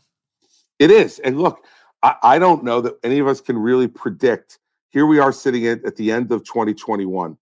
It 0.79 0.91
is. 0.91 1.19
And 1.19 1.39
look, 1.39 1.65
I, 2.03 2.15
I 2.23 2.39
don't 2.39 2.65
know 2.65 2.81
that 2.81 2.95
any 3.05 3.19
of 3.19 3.27
us 3.27 3.41
can 3.43 3.59
really 3.59 3.87
predict. 3.87 4.59
Here 4.89 5.05
we 5.05 5.19
are 5.19 5.33
sitting 5.33 5.67
at, 5.67 5.85
at 5.85 5.97
the 5.97 6.11
end 6.11 6.33
of 6.33 6.43
2021. 6.45 7.37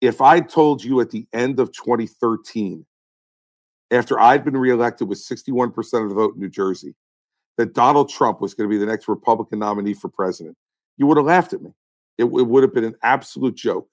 If 0.00 0.20
I 0.20 0.38
told 0.40 0.84
you 0.84 1.00
at 1.00 1.10
the 1.10 1.26
end 1.32 1.58
of 1.58 1.72
2013, 1.72 2.86
after 3.90 4.20
I'd 4.20 4.44
been 4.44 4.56
reelected 4.56 5.08
with 5.08 5.18
61% 5.18 5.76
of 6.02 6.08
the 6.10 6.14
vote 6.14 6.34
in 6.34 6.40
New 6.40 6.48
Jersey, 6.48 6.94
that 7.56 7.74
Donald 7.74 8.08
Trump 8.08 8.40
was 8.40 8.54
going 8.54 8.70
to 8.70 8.72
be 8.72 8.78
the 8.78 8.86
next 8.86 9.08
Republican 9.08 9.58
nominee 9.58 9.94
for 9.94 10.08
president, 10.08 10.56
you 10.96 11.08
would 11.08 11.16
have 11.16 11.26
laughed 11.26 11.52
at 11.54 11.60
me. 11.60 11.72
It, 12.18 12.24
it 12.24 12.46
would 12.46 12.62
have 12.62 12.72
been 12.72 12.84
an 12.84 12.94
absolute 13.02 13.56
joke. 13.56 13.88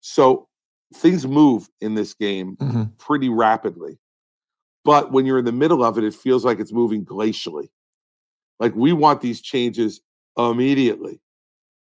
So 0.00 0.48
things 0.92 1.26
move 1.26 1.68
in 1.80 1.94
this 1.94 2.14
game 2.14 2.56
Mhm. 2.56 2.96
pretty 2.98 3.28
rapidly. 3.28 3.98
But 4.84 5.12
when 5.12 5.24
you're 5.26 5.38
in 5.38 5.44
the 5.44 5.52
middle 5.52 5.82
of 5.82 5.96
it, 5.98 6.04
it 6.04 6.14
feels 6.14 6.44
like 6.44 6.60
it's 6.60 6.72
moving 6.72 7.04
glacially. 7.04 7.68
Like 8.60 8.74
we 8.74 8.92
want 8.92 9.20
these 9.20 9.40
changes 9.40 10.00
immediately. 10.36 11.20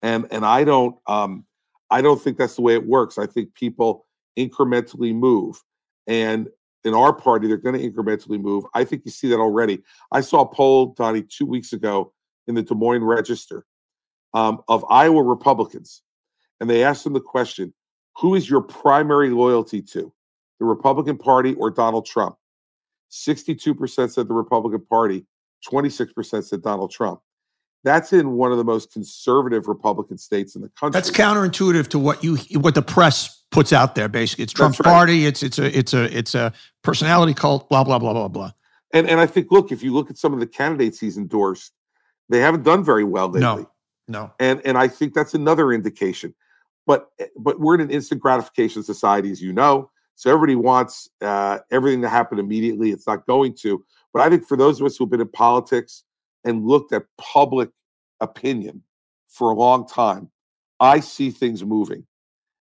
And 0.03 0.26
and 0.30 0.44
I 0.44 0.64
don't 0.64 0.96
um 1.07 1.46
I 1.90 2.03
don't 2.03 2.20
think 2.20 2.36
that's 2.38 2.57
the 2.57 2.62
way 2.62 2.74
it 2.74 2.86
works. 2.86 3.18
I 3.18 3.26
think 3.26 3.55
people 3.55 4.07
incrementally 4.38 5.14
move. 5.14 5.62
And 6.07 6.48
in 6.84 6.94
our 6.94 7.12
party, 7.12 7.46
they're 7.48 7.57
going 7.59 7.78
to 7.78 7.90
incrementally 7.90 8.40
move. 8.40 8.64
I 8.74 8.84
think 8.84 9.03
you 9.05 9.11
see 9.11 9.28
that 9.28 9.38
already. 9.40 9.82
I 10.12 10.20
saw 10.22 10.42
a 10.42 10.46
poll, 10.48 10.94
Donny, 10.94 11.22
two 11.22 11.44
weeks 11.44 11.72
ago 11.74 12.12
in 12.46 12.55
the 12.55 12.62
Des 12.62 12.74
Moines 12.74 13.03
Register 13.05 13.66
um, 14.32 14.62
of 14.68 14.84
Iowa 14.88 15.22
Republicans. 15.22 16.03
And 16.61 16.70
they 16.70 16.84
asked 16.84 17.05
them 17.05 17.12
the 17.12 17.20
question 17.20 17.74
Who 18.21 18.35
is 18.35 18.49
your 18.49 18.61
primary 18.61 19.31
loyalty 19.31 19.81
to, 19.83 20.12
the 20.59 20.66
Republican 20.66 21.16
Party 21.16 21.55
or 21.55 21.71
Donald 21.71 22.07
Trump? 22.07 22.37
62% 23.11 24.12
said 24.12 24.29
the 24.29 24.35
Republican 24.35 24.85
Party, 24.87 25.27
26% 25.68 26.45
said 26.45 26.62
Donald 26.62 26.91
Trump. 26.91 27.21
That's 27.83 28.12
in 28.12 28.33
one 28.33 28.53
of 28.53 28.59
the 28.59 28.64
most 28.64 28.93
conservative 28.93 29.66
Republican 29.66 30.18
states 30.18 30.55
in 30.55 30.61
the 30.61 30.68
country. 30.68 30.99
That's 30.99 31.11
counterintuitive 31.11 31.89
to 31.89 31.99
what 31.99 32.23
you 32.23 32.37
what 32.61 32.75
the 32.75 32.83
press 32.83 33.43
puts 33.51 33.73
out 33.73 33.95
there. 33.95 34.07
Basically, 34.07 34.45
it's 34.45 34.53
Trump's 34.53 34.79
right. 34.81 34.85
party. 34.85 35.25
It's 35.25 35.43
it's 35.43 35.59
a 35.59 35.79
it's 35.79 35.95
a 35.95 36.16
it's 36.16 36.35
a 36.35 36.53
personality 36.83 37.33
cult. 37.33 37.71
Blah 37.71 37.85
blah 37.85 37.99
blah 37.99 38.12
blah 38.12 38.29
blah. 38.29 38.53
And 38.93 39.09
and 39.09 39.18
I 39.18 39.25
think, 39.25 39.51
look, 39.51 39.73
if 39.73 39.83
you 39.83 39.95
look 39.95 40.11
at 40.11 40.18
some 40.18 40.35
of 40.35 40.41
the 40.41 40.47
candidates 40.47 41.01
he's 41.01 41.16
endorsed, 41.16 41.73
they 42.29 42.41
haven't 42.41 42.64
done 42.64 42.85
very 42.85 43.05
well 43.05 43.29
lately. 43.29 43.41
No, 43.41 43.71
no. 44.09 44.33
And 44.39 44.61
and 44.66 44.77
I 44.77 44.87
think 44.87 45.14
that's 45.14 45.33
another 45.33 45.73
indication. 45.73 46.35
But 46.91 47.07
but 47.38 47.61
we're 47.61 47.76
in 47.76 47.82
an 47.82 47.91
instant 47.93 48.20
gratification 48.20 48.82
society, 48.82 49.30
as 49.30 49.41
you 49.41 49.53
know. 49.53 49.93
So 50.16 50.28
everybody 50.28 50.57
wants 50.57 51.09
uh, 51.20 51.61
everything 51.70 52.03
to 52.03 52.09
happen 52.09 52.41
immediately. 52.41 52.91
It's 52.91 53.07
not 53.07 53.28
going 53.28 53.55
to. 53.61 53.84
But 54.12 54.22
I 54.22 54.28
think 54.28 54.45
for 54.45 54.57
those 54.57 54.80
of 54.80 54.86
us 54.86 54.97
who've 54.97 55.09
been 55.09 55.20
in 55.20 55.28
politics 55.28 56.03
and 56.43 56.66
looked 56.66 56.93
at 56.93 57.05
public 57.16 57.70
opinion 58.18 58.82
for 59.28 59.53
a 59.53 59.55
long 59.55 59.86
time, 59.86 60.32
I 60.80 60.99
see 60.99 61.30
things 61.30 61.64
moving. 61.64 62.09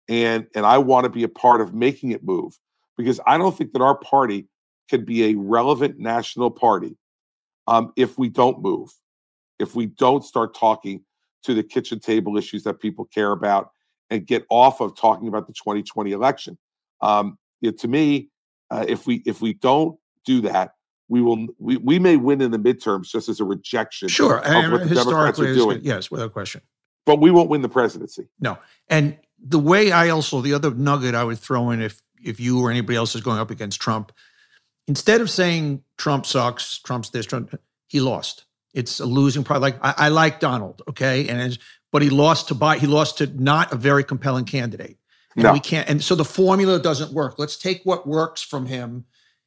And 0.08 0.46
and 0.54 0.68
I 0.68 0.78
want 0.78 1.06
to 1.06 1.10
be 1.10 1.24
a 1.24 1.28
part 1.28 1.60
of 1.60 1.74
making 1.74 2.12
it 2.12 2.24
move 2.24 2.60
because 2.98 3.20
I 3.26 3.40
don't 3.40 3.58
think 3.58 3.72
that 3.72 3.82
our 3.82 3.98
party 3.98 4.48
can 4.88 5.04
be 5.04 5.32
a 5.32 5.34
relevant 5.34 5.98
national 5.98 6.52
party 6.52 6.96
um, 7.66 7.92
if 7.96 8.20
we 8.20 8.30
don't 8.30 8.62
move, 8.62 8.92
if 9.58 9.74
we 9.74 9.88
don't 9.88 10.24
start 10.24 10.54
talking 10.54 11.04
to 11.42 11.56
the 11.56 11.64
kitchen 11.64 12.00
table 12.00 12.38
issues 12.38 12.62
that 12.66 12.80
people 12.80 13.06
care 13.06 13.32
about 13.32 13.72
and 14.12 14.28
get 14.28 14.46
off 14.50 14.80
of 14.82 14.96
talking 14.96 15.28
about 15.28 15.48
the 15.48 15.54
2020 15.54 16.12
election. 16.12 16.58
Um, 17.02 17.40
know, 17.62 17.72
to 17.72 17.88
me, 17.88 18.30
uh, 18.70 18.86
if 18.88 19.08
we 19.08 19.24
if 19.26 19.42
we 19.42 19.54
don't 19.54 19.98
do 20.26 20.42
that, 20.42 20.76
we 21.10 21.22
will 21.22 21.48
we, 21.58 21.78
we 21.78 21.98
may 21.98 22.18
win 22.18 22.42
in 22.42 22.52
the 22.52 22.60
midterms 22.60 23.10
just 23.10 23.28
as 23.30 23.40
a 23.40 23.44
rejection 23.46 24.08
Sure. 24.10 24.38
of 24.38 24.46
And 24.46 24.72
what 24.72 24.88
the 24.88 24.94
Democrats 24.96 25.40
are 25.40 25.54
doing, 25.54 25.80
yes, 25.84 26.12
without 26.12 26.34
question. 26.34 26.62
but 27.06 27.20
we 27.20 27.32
won't 27.32 27.50
win 27.50 27.62
the 27.64 27.70
presidency. 27.70 28.28
No. 28.40 28.58
And 28.90 29.18
the 29.44 29.60
way 29.60 29.92
I 29.92 30.10
also 30.10 30.42
the 30.42 30.54
other 30.54 30.72
nugget 30.72 31.16
I 31.16 31.24
would 31.24 31.40
throw 31.40 31.72
in 31.72 31.82
if 31.82 32.02
if 32.24 32.40
you 32.40 32.60
or 32.64 32.70
anybody 32.70 32.96
else 32.96 33.16
is 33.16 33.22
going 33.22 33.40
up 33.40 33.50
against 33.50 33.82
Trump, 33.82 34.12
instead 34.88 35.22
of 35.22 35.30
saying 35.30 35.84
Trump 35.98 36.26
sucks, 36.26 36.78
Trump's 36.80 37.10
this, 37.10 37.26
Trump, 37.26 37.60
he 37.88 38.00
lost. 38.00 38.46
It's 38.74 39.00
a 39.00 39.06
losing 39.06 39.44
product. 39.44 39.62
Like 39.84 39.98
I, 40.00 40.06
I 40.06 40.10
like 40.10 40.40
Donald, 40.40 40.82
okay, 40.88 41.28
and 41.28 41.58
but 41.92 42.02
he 42.02 42.10
lost 42.10 42.48
to 42.50 42.56
buy. 42.56 42.78
He 42.78 42.88
lost 42.88 43.18
to 43.20 43.28
not 43.42 43.72
a 43.72 43.76
very 43.76 44.04
compelling 44.04 44.46
candidate. 44.46 44.98
And 45.36 45.44
No. 45.44 45.54
we 45.54 45.60
can't. 45.60 45.90
And 45.90 46.04
so 46.04 46.16
the 46.16 46.26
formula 46.26 46.80
doesn't 46.80 47.14
work. 47.14 47.36
Let's 47.38 47.58
take 47.58 47.82
what 47.84 48.06
works 48.08 48.42
from 48.42 48.66
him, 48.66 49.06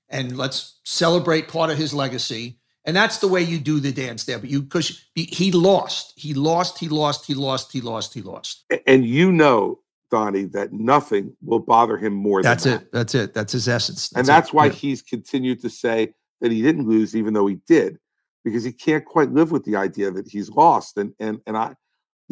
and 0.08 0.36
let's 0.36 0.78
celebrate 0.84 1.48
part 1.48 1.70
of 1.70 1.76
his 1.78 1.92
legacy. 1.92 2.58
And 2.86 2.94
that's 2.94 3.18
the 3.18 3.28
way 3.28 3.42
you 3.42 3.58
do 3.58 3.80
the 3.80 3.92
dance 3.92 4.24
there. 4.24 4.38
But 4.38 4.50
you 4.50 4.62
because 4.62 5.04
he 5.14 5.52
lost, 5.52 6.12
he 6.16 6.34
lost, 6.34 6.78
he 6.78 6.88
lost, 6.88 7.26
he 7.26 7.34
lost, 7.34 7.72
he 7.72 7.80
lost, 7.80 8.12
he 8.14 8.20
lost. 8.22 8.64
And 8.86 9.06
you 9.06 9.32
know, 9.32 9.80
Donny, 10.10 10.44
that 10.46 10.72
nothing 10.72 11.34
will 11.42 11.58
bother 11.60 11.96
him 11.96 12.12
more 12.12 12.42
than 12.42 12.50
That's 12.50 12.64
that. 12.64 12.82
it. 12.82 12.92
That's 12.92 13.14
it. 13.14 13.34
That's 13.34 13.52
his 13.52 13.68
essence. 13.68 14.12
and 14.12 14.24
it. 14.24 14.26
that's 14.26 14.52
why 14.52 14.66
Yeah. 14.66 14.72
he's 14.72 15.00
continued 15.02 15.60
to 15.62 15.70
say 15.70 16.14
that 16.42 16.52
he 16.52 16.60
didn't 16.62 16.86
lose, 16.86 17.16
even 17.16 17.32
though 17.32 17.46
he 17.46 17.56
did, 17.66 17.98
because 18.44 18.64
he 18.64 18.72
can't 18.72 19.04
quite 19.04 19.32
live 19.32 19.50
with 19.50 19.64
the 19.64 19.76
idea 19.76 20.10
that 20.10 20.28
he's 20.28 20.50
lost. 20.50 20.96
And 20.98 21.14
and 21.18 21.40
and 21.46 21.56
I, 21.56 21.74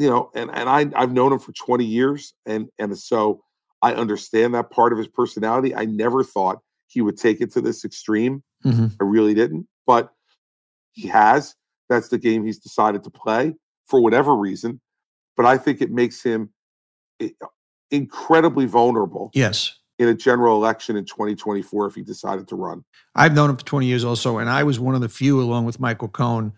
you 0.03 0.11
know, 0.11 0.31
and 0.35 0.51
and 0.53 0.69
I 0.69 0.91
I've 1.01 1.13
known 1.13 1.33
him 1.33 1.39
for 1.39 1.53
20 1.53 1.85
years, 1.85 2.35
and 2.45 2.69
and 2.79 2.97
so 2.99 3.43
I 3.83 3.95
understand 3.95 4.55
that 4.55 4.71
part 4.71 4.93
of 4.93 4.99
his 4.99 5.07
personality. 5.09 5.75
I 5.75 5.85
never 5.85 6.25
thought 6.25 6.59
he 6.89 7.01
would 7.01 7.17
take 7.17 7.41
it 7.41 7.53
to 7.53 7.61
this 7.61 7.85
extreme. 7.85 8.43
Mhm. 8.65 8.93
I 9.01 9.05
really 9.05 9.35
didn't, 9.35 9.67
but 9.87 10.13
he 10.93 11.07
has. 11.09 11.55
That's 11.89 12.09
the 12.09 12.19
game 12.19 12.45
he's 12.45 12.59
decided 12.59 13.05
to 13.05 13.11
play 13.11 13.55
for 13.87 14.01
whatever 14.03 14.35
reason. 14.37 14.81
But 15.37 15.47
I 15.47 15.57
think 15.57 15.81
it 15.81 15.91
makes 15.91 16.23
him 16.23 16.51
incredibly 17.91 18.67
vulnerable 18.67 19.31
Yes. 19.35 19.77
in 19.99 20.09
a 20.09 20.15
general 20.15 20.57
election 20.57 20.97
in 20.97 21.05
2024 21.05 21.87
if 21.87 21.95
he 21.95 22.03
decided 22.03 22.49
to 22.49 22.57
run. 22.57 22.85
I've 23.15 23.35
known 23.35 23.51
him 23.51 23.57
for 23.57 23.65
20 23.65 23.87
years 23.87 24.05
also, 24.05 24.39
and 24.39 24.49
I 24.51 24.63
was 24.65 24.81
one 24.81 24.95
of 24.95 25.01
the 25.01 25.09
few, 25.09 25.41
along 25.41 25.65
with 25.67 25.79
Michael 25.79 26.09
Cohen, 26.09 26.53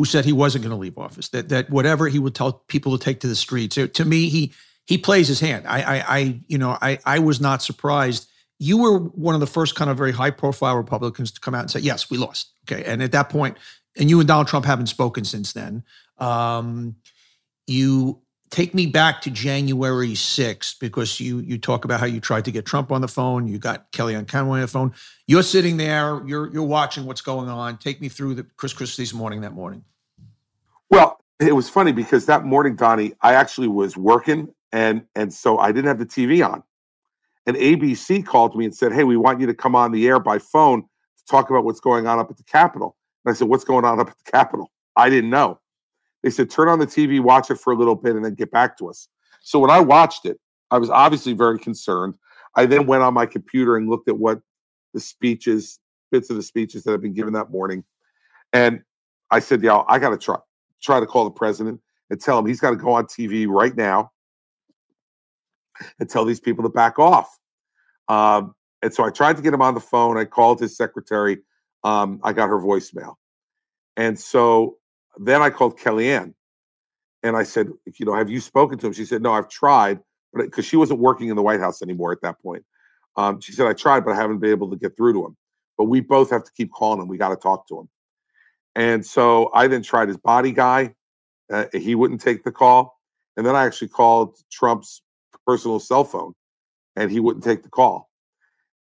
who 0.00 0.06
said 0.06 0.24
he 0.24 0.32
wasn't 0.32 0.64
going 0.64 0.70
to 0.74 0.80
leave 0.80 0.96
office. 0.96 1.28
That 1.28 1.50
that 1.50 1.68
whatever 1.68 2.08
he 2.08 2.18
would 2.18 2.34
tell 2.34 2.64
people 2.68 2.96
to 2.96 3.04
take 3.04 3.20
to 3.20 3.26
the 3.26 3.36
streets. 3.36 3.76
It- 3.76 3.92
to 3.94 4.06
me, 4.06 4.30
he 4.30 4.54
he 4.86 4.96
plays 4.96 5.28
his 5.28 5.40
hand. 5.40 5.66
I 5.68 5.82
I, 5.82 6.04
I 6.18 6.40
you 6.48 6.56
know 6.56 6.78
I 6.80 6.98
I 7.04 7.18
was 7.18 7.38
not 7.38 7.62
surprised. 7.62 8.26
You 8.58 8.78
were 8.78 8.98
one 8.98 9.34
of 9.34 9.42
the 9.42 9.46
first 9.46 9.74
kind 9.74 9.90
of 9.90 9.98
very 9.98 10.12
high 10.12 10.30
profile 10.30 10.74
Republicans 10.76 11.30
to 11.32 11.40
come 11.40 11.54
out 11.54 11.60
and 11.60 11.70
say, 11.70 11.80
yes, 11.80 12.08
we 12.08 12.16
lost. 12.16 12.50
Okay, 12.64 12.82
and 12.84 13.02
at 13.02 13.12
that 13.12 13.28
point, 13.28 13.58
and 13.98 14.08
you 14.08 14.20
and 14.20 14.26
Donald 14.26 14.48
Trump 14.48 14.64
haven't 14.64 14.86
spoken 14.86 15.26
since 15.26 15.52
then. 15.52 15.84
Um, 16.16 16.96
you 17.66 18.22
take 18.50 18.74
me 18.74 18.86
back 18.86 19.20
to 19.22 19.30
January 19.30 20.10
6th 20.10 20.78
because 20.80 21.20
you 21.20 21.38
you 21.40 21.58
talk 21.58 21.84
about 21.84 22.00
how 22.00 22.06
you 22.06 22.20
tried 22.20 22.44
to 22.44 22.50
get 22.50 22.66
Trump 22.66 22.92
on 22.92 23.00
the 23.00 23.08
phone, 23.08 23.46
you 23.46 23.58
got 23.58 23.90
Kellyanne 23.92 24.28
Conway 24.28 24.58
on 24.58 24.62
the 24.62 24.68
phone. 24.68 24.92
You're 25.26 25.42
sitting 25.42 25.76
there, 25.76 26.22
you're 26.26 26.52
you're 26.52 26.64
watching 26.64 27.06
what's 27.06 27.20
going 27.20 27.48
on. 27.48 27.78
Take 27.78 28.00
me 28.00 28.08
through 28.08 28.34
the 28.34 28.44
Chris 28.56 28.72
Christie's 28.72 29.14
morning 29.14 29.40
that 29.42 29.52
morning. 29.52 29.84
Well, 30.90 31.20
it 31.38 31.54
was 31.54 31.70
funny 31.70 31.92
because 31.92 32.26
that 32.26 32.44
morning, 32.44 32.76
Donny, 32.76 33.14
I 33.22 33.34
actually 33.34 33.68
was 33.68 33.96
working 33.96 34.52
and 34.72 35.04
and 35.14 35.32
so 35.32 35.58
I 35.58 35.72
didn't 35.72 35.86
have 35.86 35.98
the 35.98 36.06
TV 36.06 36.46
on. 36.46 36.62
And 37.46 37.56
ABC 37.56 38.24
called 38.24 38.56
me 38.56 38.64
and 38.64 38.74
said, 38.74 38.92
Hey, 38.92 39.04
we 39.04 39.16
want 39.16 39.40
you 39.40 39.46
to 39.46 39.54
come 39.54 39.74
on 39.74 39.92
the 39.92 40.06
air 40.06 40.18
by 40.18 40.38
phone 40.38 40.82
to 40.82 41.24
talk 41.28 41.50
about 41.50 41.64
what's 41.64 41.80
going 41.80 42.06
on 42.06 42.18
up 42.18 42.30
at 42.30 42.36
the 42.36 42.44
Capitol. 42.44 42.96
And 43.24 43.32
I 43.32 43.36
said, 43.36 43.48
What's 43.48 43.64
going 43.64 43.84
on 43.84 44.00
up 44.00 44.08
at 44.08 44.16
the 44.24 44.30
Capitol? 44.30 44.70
I 44.96 45.08
didn't 45.08 45.30
know. 45.30 45.59
They 46.22 46.30
said, 46.30 46.50
Turn 46.50 46.68
on 46.68 46.78
the 46.78 46.86
TV, 46.86 47.20
watch 47.20 47.50
it 47.50 47.56
for 47.56 47.72
a 47.72 47.76
little 47.76 47.94
bit, 47.94 48.16
and 48.16 48.24
then 48.24 48.34
get 48.34 48.50
back 48.50 48.76
to 48.78 48.88
us. 48.88 49.08
So 49.42 49.58
when 49.58 49.70
I 49.70 49.80
watched 49.80 50.26
it, 50.26 50.38
I 50.70 50.78
was 50.78 50.90
obviously 50.90 51.32
very 51.32 51.58
concerned. 51.58 52.14
I 52.56 52.66
then 52.66 52.86
went 52.86 53.02
on 53.02 53.14
my 53.14 53.26
computer 53.26 53.76
and 53.76 53.88
looked 53.88 54.08
at 54.08 54.18
what 54.18 54.40
the 54.92 55.00
speeches, 55.00 55.78
bits 56.10 56.30
of 56.30 56.36
the 56.36 56.42
speeches 56.42 56.84
that 56.84 56.92
had 56.92 57.00
been 57.00 57.14
given 57.14 57.32
that 57.34 57.50
morning. 57.50 57.84
And 58.52 58.82
I 59.30 59.38
said, 59.38 59.62
y'all, 59.62 59.84
I 59.88 59.98
got 59.98 60.10
to 60.10 60.18
try 60.18 60.36
try 60.82 60.98
to 60.98 61.06
call 61.06 61.24
the 61.24 61.30
president 61.30 61.80
and 62.08 62.20
tell 62.20 62.38
him 62.38 62.46
he's 62.46 62.60
got 62.60 62.70
to 62.70 62.76
go 62.76 62.92
on 62.92 63.04
TV 63.04 63.46
right 63.46 63.76
now 63.76 64.10
and 65.98 66.08
tell 66.08 66.24
these 66.24 66.40
people 66.40 66.64
to 66.64 66.70
back 66.70 66.98
off. 66.98 67.38
Um, 68.08 68.54
and 68.82 68.92
so 68.92 69.04
I 69.04 69.10
tried 69.10 69.36
to 69.36 69.42
get 69.42 69.52
him 69.52 69.62
on 69.62 69.74
the 69.74 69.80
phone. 69.80 70.16
I 70.16 70.24
called 70.24 70.60
his 70.60 70.76
secretary. 70.76 71.38
Um, 71.84 72.20
I 72.22 72.32
got 72.32 72.48
her 72.48 72.58
voicemail. 72.58 73.14
And 73.96 74.18
so 74.18 74.78
then 75.20 75.42
I 75.42 75.50
called 75.50 75.78
Kellyanne 75.78 76.32
and 77.22 77.36
I 77.36 77.42
said, 77.42 77.68
you 77.98 78.06
know, 78.06 78.14
have 78.14 78.30
you 78.30 78.40
spoken 78.40 78.78
to 78.78 78.86
him? 78.86 78.92
She 78.94 79.04
said, 79.04 79.22
no, 79.22 79.32
I've 79.32 79.50
tried, 79.50 80.00
but 80.32 80.44
because 80.44 80.64
she 80.64 80.76
wasn't 80.76 81.00
working 81.00 81.28
in 81.28 81.36
the 81.36 81.42
White 81.42 81.60
House 81.60 81.82
anymore 81.82 82.10
at 82.10 82.22
that 82.22 82.40
point. 82.40 82.64
Um, 83.16 83.38
she 83.40 83.52
said, 83.52 83.66
I 83.66 83.74
tried, 83.74 84.04
but 84.04 84.12
I 84.12 84.16
haven't 84.16 84.38
been 84.38 84.50
able 84.50 84.70
to 84.70 84.76
get 84.76 84.96
through 84.96 85.12
to 85.12 85.26
him. 85.26 85.36
But 85.76 85.84
we 85.84 86.00
both 86.00 86.30
have 86.30 86.42
to 86.44 86.52
keep 86.52 86.72
calling 86.72 87.02
him. 87.02 87.06
We 87.08 87.18
got 87.18 87.28
to 87.28 87.36
talk 87.36 87.68
to 87.68 87.80
him. 87.80 87.88
And 88.74 89.04
so 89.04 89.50
I 89.52 89.66
then 89.66 89.82
tried 89.82 90.08
his 90.08 90.16
body 90.16 90.52
guy. 90.52 90.94
Uh, 91.52 91.66
he 91.74 91.94
wouldn't 91.94 92.22
take 92.22 92.44
the 92.44 92.52
call. 92.52 92.98
And 93.36 93.44
then 93.44 93.54
I 93.54 93.66
actually 93.66 93.88
called 93.88 94.36
Trump's 94.50 95.02
personal 95.46 95.80
cell 95.80 96.04
phone 96.04 96.32
and 96.96 97.10
he 97.10 97.20
wouldn't 97.20 97.44
take 97.44 97.62
the 97.62 97.68
call. 97.68 98.08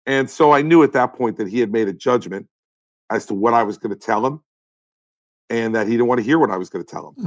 And 0.05 0.29
so 0.29 0.51
I 0.53 0.61
knew 0.61 0.83
at 0.83 0.93
that 0.93 1.13
point 1.13 1.37
that 1.37 1.47
he 1.47 1.59
had 1.59 1.71
made 1.71 1.87
a 1.87 1.93
judgment 1.93 2.47
as 3.09 3.25
to 3.25 3.33
what 3.33 3.53
I 3.53 3.63
was 3.63 3.77
going 3.77 3.93
to 3.93 3.99
tell 3.99 4.25
him 4.25 4.41
and 5.49 5.75
that 5.75 5.87
he 5.87 5.93
didn't 5.93 6.07
want 6.07 6.19
to 6.19 6.25
hear 6.25 6.39
what 6.39 6.51
I 6.51 6.57
was 6.57 6.69
going 6.69 6.83
to 6.85 6.89
tell 6.91 7.09
him. 7.09 7.25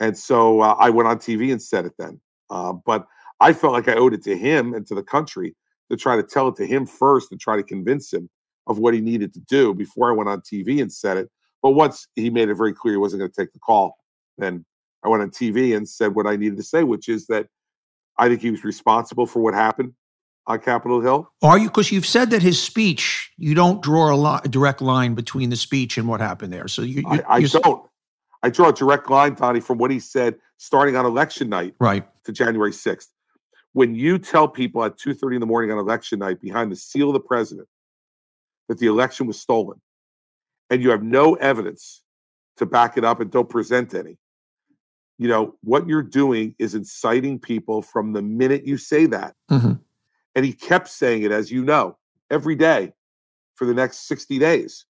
And 0.00 0.16
so 0.16 0.60
uh, 0.60 0.76
I 0.78 0.90
went 0.90 1.08
on 1.08 1.18
TV 1.18 1.52
and 1.52 1.62
said 1.62 1.86
it 1.86 1.92
then. 1.98 2.20
Uh, 2.50 2.72
but 2.72 3.06
I 3.40 3.52
felt 3.52 3.72
like 3.72 3.88
I 3.88 3.94
owed 3.94 4.14
it 4.14 4.22
to 4.24 4.36
him 4.36 4.74
and 4.74 4.86
to 4.86 4.94
the 4.94 5.02
country 5.02 5.54
to 5.90 5.96
try 5.96 6.16
to 6.16 6.22
tell 6.22 6.48
it 6.48 6.56
to 6.56 6.66
him 6.66 6.86
first 6.86 7.30
and 7.30 7.40
try 7.40 7.56
to 7.56 7.62
convince 7.62 8.12
him 8.12 8.28
of 8.66 8.78
what 8.78 8.94
he 8.94 9.00
needed 9.00 9.32
to 9.34 9.40
do 9.40 9.74
before 9.74 10.10
I 10.10 10.14
went 10.14 10.28
on 10.28 10.40
TV 10.40 10.82
and 10.82 10.92
said 10.92 11.16
it. 11.16 11.30
But 11.62 11.70
once 11.70 12.08
he 12.14 12.30
made 12.30 12.48
it 12.48 12.54
very 12.54 12.72
clear 12.72 12.94
he 12.94 12.98
wasn't 12.98 13.20
going 13.20 13.30
to 13.30 13.36
take 13.40 13.52
the 13.52 13.58
call, 13.58 13.96
then 14.38 14.64
I 15.04 15.08
went 15.08 15.22
on 15.22 15.30
TV 15.30 15.76
and 15.76 15.88
said 15.88 16.14
what 16.14 16.26
I 16.26 16.36
needed 16.36 16.56
to 16.56 16.62
say, 16.62 16.82
which 16.82 17.08
is 17.08 17.26
that 17.26 17.46
I 18.18 18.28
think 18.28 18.42
he 18.42 18.50
was 18.50 18.64
responsible 18.64 19.26
for 19.26 19.40
what 19.40 19.54
happened 19.54 19.92
on 20.46 20.60
Capitol 20.60 21.00
Hill. 21.00 21.30
Are 21.42 21.58
you 21.58 21.68
because 21.68 21.90
you've 21.90 22.06
said 22.06 22.30
that 22.30 22.42
his 22.42 22.62
speech, 22.62 23.32
you 23.36 23.54
don't 23.54 23.82
draw 23.82 24.14
a, 24.14 24.16
li- 24.16 24.40
a 24.44 24.48
direct 24.48 24.80
line 24.80 25.14
between 25.14 25.50
the 25.50 25.56
speech 25.56 25.98
and 25.98 26.08
what 26.08 26.20
happened 26.20 26.52
there. 26.52 26.68
So 26.68 26.82
you, 26.82 27.00
you 27.00 27.22
I, 27.28 27.36
I 27.36 27.42
don't. 27.42 27.82
I 28.42 28.50
draw 28.50 28.68
a 28.68 28.72
direct 28.72 29.10
line, 29.10 29.34
Donny, 29.34 29.60
from 29.60 29.78
what 29.78 29.90
he 29.90 29.98
said 29.98 30.36
starting 30.58 30.94
on 30.94 31.04
election 31.04 31.48
night 31.48 31.74
right. 31.80 32.06
to 32.24 32.32
January 32.32 32.70
6th. 32.70 33.08
When 33.72 33.94
you 33.94 34.18
tell 34.18 34.46
people 34.46 34.84
at 34.84 34.96
2:30 34.98 35.34
in 35.34 35.40
the 35.40 35.46
morning 35.46 35.70
on 35.70 35.78
election 35.78 36.18
night 36.20 36.40
behind 36.40 36.70
the 36.70 36.76
seal 36.76 37.08
of 37.08 37.14
the 37.14 37.20
president 37.20 37.68
that 38.68 38.78
the 38.78 38.86
election 38.86 39.26
was 39.26 39.40
stolen 39.40 39.80
and 40.70 40.82
you 40.82 40.90
have 40.90 41.02
no 41.02 41.34
evidence 41.34 42.02
to 42.56 42.66
back 42.66 42.96
it 42.96 43.04
up 43.04 43.20
and 43.20 43.30
don't 43.30 43.48
present 43.48 43.94
any, 43.94 44.16
you 45.18 45.28
know, 45.28 45.54
what 45.62 45.86
you're 45.88 46.02
doing 46.02 46.54
is 46.58 46.74
inciting 46.74 47.38
people 47.38 47.82
from 47.82 48.12
the 48.12 48.22
minute 48.22 48.66
you 48.66 48.78
say 48.78 49.06
that. 49.06 49.34
Mhm. 49.50 49.80
And 50.36 50.44
he 50.44 50.52
kept 50.52 50.88
saying 50.88 51.22
it, 51.22 51.32
as 51.32 51.50
you 51.50 51.64
know, 51.64 51.96
every 52.30 52.54
day 52.54 52.92
for 53.56 53.66
the 53.66 53.74
next 53.74 54.06
60 54.06 54.38
days. 54.38 54.84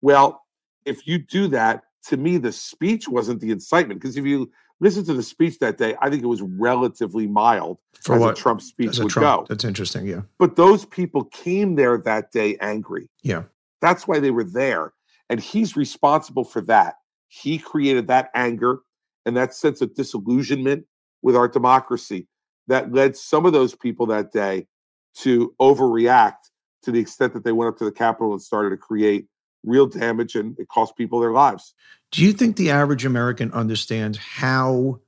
Well, 0.00 0.42
if 0.86 1.06
you 1.06 1.18
do 1.18 1.48
that, 1.48 1.82
to 2.08 2.16
me, 2.16 2.38
the 2.38 2.52
speech 2.52 3.08
wasn't 3.08 3.40
the 3.40 3.50
incitement. 3.50 4.00
Because 4.00 4.16
if 4.16 4.24
you 4.24 4.50
listen 4.80 5.04
to 5.06 5.14
the 5.14 5.22
speech 5.22 5.58
that 5.58 5.78
day, 5.78 5.96
I 6.00 6.10
think 6.10 6.22
it 6.22 6.26
was 6.26 6.42
relatively 6.42 7.26
mild 7.26 7.78
For 8.02 8.14
as 8.14 8.20
what? 8.20 8.38
a 8.38 8.40
Trump 8.40 8.62
speech 8.62 8.98
would 8.98 9.10
Trump. 9.10 9.46
go. 9.46 9.46
That's 9.48 9.64
interesting. 9.64 10.06
Yeah. 10.06 10.22
But 10.38 10.56
those 10.56 10.84
people 10.84 11.24
came 11.24 11.74
there 11.74 11.98
that 11.98 12.30
day 12.30 12.56
angry. 12.60 13.08
Yeah. 13.22 13.44
That's 13.80 14.06
why 14.06 14.20
they 14.20 14.30
were 14.30 14.44
there. 14.44 14.92
And 15.28 15.40
he's 15.40 15.76
responsible 15.76 16.44
for 16.44 16.60
that. 16.62 16.94
He 17.28 17.58
created 17.58 18.06
that 18.06 18.30
anger 18.34 18.80
and 19.26 19.36
that 19.36 19.54
sense 19.54 19.80
of 19.80 19.94
disillusionment 19.94 20.84
with 21.22 21.34
our 21.34 21.48
democracy 21.48 22.28
that 22.68 22.92
led 22.92 23.16
some 23.16 23.44
of 23.44 23.52
those 23.52 23.74
people 23.74 24.06
that 24.06 24.30
day 24.32 24.66
to 25.18 25.54
overreact 25.60 26.50
to 26.82 26.92
the 26.92 27.00
extent 27.00 27.32
that 27.32 27.44
they 27.44 27.52
went 27.52 27.68
up 27.68 27.78
to 27.78 27.84
the 27.84 27.92
Capitol 27.92 28.32
and 28.32 28.42
started 28.42 28.70
to 28.70 28.76
create 28.76 29.26
real 29.64 29.86
damage 29.86 30.34
and 30.34 30.58
it 30.58 30.68
cost 30.68 30.96
people 30.96 31.20
their 31.20 31.32
lives. 31.32 31.74
Do 32.10 32.22
you 32.22 32.32
think 32.32 32.56
the 32.56 32.70
average 32.70 33.04
American 33.04 33.50
understands 33.52 34.18
how 34.18 35.00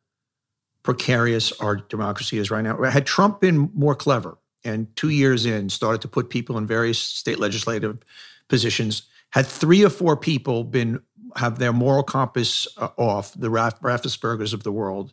precarious 0.83 1.53
our 1.61 1.77
democracy 1.77 2.39
is 2.39 2.51
right 2.51 2.63
now? 2.63 2.83
Had 2.83 3.07
Trump 3.07 3.41
been 3.41 3.71
more 3.75 3.95
clever 3.95 4.39
and 4.65 4.95
two 4.97 5.11
years 5.11 5.47
in 5.47 5.69
started 5.69 6.01
to 6.03 6.09
put 6.09 6.31
people 6.31 6.59
in 6.59 6.67
various 6.67 6.99
state 6.99 7.39
legislative 7.39 7.99
positions, 8.49 9.03
had 9.31 9.47
three 9.47 9.85
or 9.85 9.91
four 9.91 10.17
people 10.17 10.65
been 10.65 11.01
have 11.37 11.59
their 11.59 11.73
moral 11.73 12.03
compass 12.03 12.67
uh, 12.79 12.89
off, 12.97 13.35
the 13.35 13.51
Raf- 13.51 13.81
Raffenspergers 13.81 14.55
of 14.55 14.63
the 14.63 14.73
world, 14.73 15.13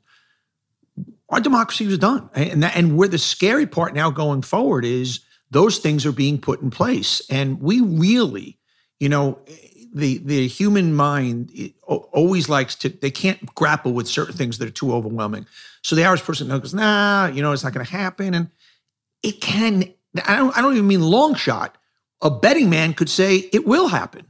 our 1.30 1.40
democracy 1.40 1.88
was 1.88 1.98
done. 1.98 2.30
And 2.34 2.64
that, 2.64 2.76
and 2.76 2.98
where 2.98 3.08
the 3.08 3.18
scary 3.18 3.66
part 3.66 3.94
now 3.94 4.10
going 4.10 4.42
forward 4.42 4.86
is 4.86 5.22
those 5.52 5.78
things 5.80 6.06
are 6.06 6.12
being 6.12 6.40
put 6.40 6.62
in 6.62 6.70
place, 6.70 7.22
and 7.30 7.62
we 7.62 7.82
really, 7.82 8.58
you 9.00 9.10
know, 9.10 9.40
the 9.94 10.18
the 10.20 10.48
human 10.48 10.96
mind 10.96 11.74
always 11.84 12.50
likes 12.50 12.76
to 12.76 12.90
they 12.90 13.12
can't 13.12 13.54
grapple 13.54 13.94
with 13.94 14.08
certain 14.08 14.36
things 14.36 14.58
that 14.58 14.68
are 14.68 14.72
too 14.72 14.94
overwhelming. 14.94 15.46
So 15.84 15.96
the 15.96 16.04
average 16.04 16.24
person 16.24 16.48
goes, 16.48 16.74
nah, 16.74 17.28
you 17.28 17.42
know, 17.42 17.52
it's 17.52 17.64
not 17.64 17.74
going 17.74 17.86
to 17.86 17.92
happen, 17.92 18.34
and 18.34 18.50
it 19.22 19.42
can. 19.42 19.94
I 20.26 20.36
don't. 20.38 20.58
I 20.58 20.62
don't 20.62 20.74
even 20.74 20.88
mean 20.88 21.02
long 21.02 21.36
shot. 21.36 21.78
A 22.22 22.32
betting 22.32 22.70
man 22.70 22.94
could 22.94 23.10
say 23.10 23.50
it 23.52 23.68
will 23.68 23.88
happen. 23.88 24.26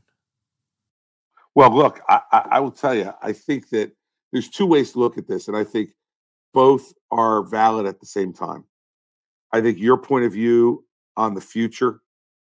Well, 1.56 1.74
look, 1.76 2.02
I, 2.10 2.22
I, 2.32 2.48
I 2.52 2.60
will 2.60 2.72
tell 2.72 2.96
you, 2.96 3.14
I 3.22 3.32
think 3.32 3.70
that 3.70 3.92
there's 4.32 4.50
two 4.50 4.66
ways 4.66 4.94
to 4.94 5.00
look 5.00 5.18
at 5.18 5.28
this. 5.28 5.48
And 5.48 5.56
I 5.56 5.64
think 5.64 5.92
both 6.54 6.94
are 7.12 7.44
valid 7.44 7.86
at 7.86 8.00
the 8.00 8.06
same 8.06 8.34
time. 8.34 8.66
I 9.52 9.62
think 9.62 9.80
your 9.80 9.98
point 9.98 10.26
of 10.26 10.34
view 10.34 10.86
on 11.18 11.34
the 11.34 11.42
future 11.42 12.02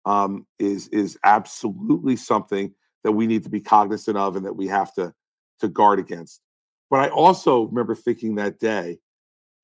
um, 0.05 0.45
is 0.59 0.87
is 0.89 1.17
absolutely 1.23 2.15
something 2.15 2.73
that 3.03 3.11
we 3.11 3.27
need 3.27 3.43
to 3.43 3.49
be 3.49 3.61
cognizant 3.61 4.17
of 4.17 4.35
and 4.35 4.45
that 4.45 4.55
we 4.55 4.67
have 4.67 4.93
to 4.95 5.13
to 5.59 5.67
guard 5.67 5.99
against. 5.99 6.41
But 6.89 6.99
I 6.99 7.09
also 7.09 7.63
remember 7.63 7.95
thinking 7.95 8.35
that 8.35 8.59
day 8.59 8.99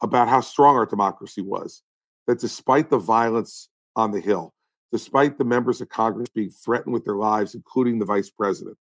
about 0.01 0.29
how 0.29 0.41
strong 0.41 0.75
our 0.75 0.85
democracy 0.85 1.41
was. 1.41 1.83
That 2.27 2.39
despite 2.39 2.89
the 2.89 2.97
violence 2.97 3.69
on 3.95 4.11
the 4.11 4.19
Hill, 4.19 4.53
despite 4.91 5.37
the 5.37 5.45
members 5.45 5.81
of 5.81 5.89
Congress 5.89 6.29
being 6.29 6.49
threatened 6.49 6.93
with 6.93 7.05
their 7.05 7.15
lives, 7.15 7.55
including 7.55 7.99
the 7.99 8.05
vice 8.05 8.29
president, 8.29 8.77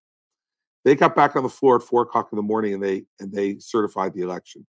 they 0.84 0.94
got 0.94 1.16
back 1.16 1.36
on 1.36 1.42
the 1.42 1.48
floor 1.48 1.76
at 1.76 1.82
four 1.82 2.02
o'clock 2.02 2.28
in 2.32 2.36
the 2.36 2.42
morning 2.42 2.74
and 2.74 2.82
they 2.82 3.04
and 3.20 3.32
they 3.32 3.58
certified 3.58 4.14
the 4.14 4.22
election. 4.22 4.66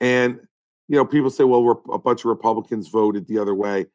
And 0.00 0.40
you 0.88 0.96
know, 0.96 1.04
people 1.04 1.30
say, 1.30 1.44
well, 1.44 1.82
a 1.92 1.98
bunch 1.98 2.20
of 2.20 2.26
Republicans 2.26 2.88
voted 2.88 3.26
the 3.26 3.38
other 3.38 3.54
way. 3.54 3.86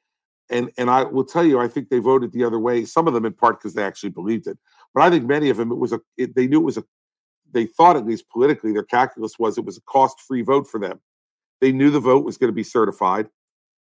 And 0.49 0.71
and 0.77 0.89
I 0.89 1.03
will 1.03 1.23
tell 1.23 1.45
you, 1.45 1.59
I 1.59 1.67
think 1.67 1.89
they 1.89 1.99
voted 1.99 2.33
the 2.33 2.43
other 2.43 2.59
way. 2.59 2.83
Some 2.83 3.07
of 3.07 3.13
them 3.13 3.25
in 3.25 3.33
part 3.33 3.59
because 3.59 3.73
they 3.73 3.83
actually 3.83 4.09
believed 4.09 4.47
it, 4.47 4.57
but 4.93 5.01
I 5.01 5.09
think 5.09 5.25
many 5.25 5.49
of 5.49 5.57
them 5.57 5.71
it 5.71 5.75
was 5.75 5.93
a 5.93 6.01
it, 6.17 6.35
they 6.35 6.47
knew 6.47 6.59
it 6.59 6.65
was 6.65 6.77
a 6.77 6.83
they 7.53 7.65
thought 7.65 7.95
at 7.95 8.05
least 8.05 8.29
politically 8.29 8.73
their 8.73 8.83
calculus 8.83 9.39
was 9.39 9.57
it 9.57 9.65
was 9.65 9.77
a 9.77 9.81
cost 9.81 10.19
free 10.19 10.41
vote 10.41 10.67
for 10.67 10.79
them. 10.79 10.99
They 11.61 11.71
knew 11.71 11.89
the 11.89 11.99
vote 11.99 12.25
was 12.25 12.37
going 12.37 12.49
to 12.49 12.55
be 12.55 12.63
certified, 12.63 13.29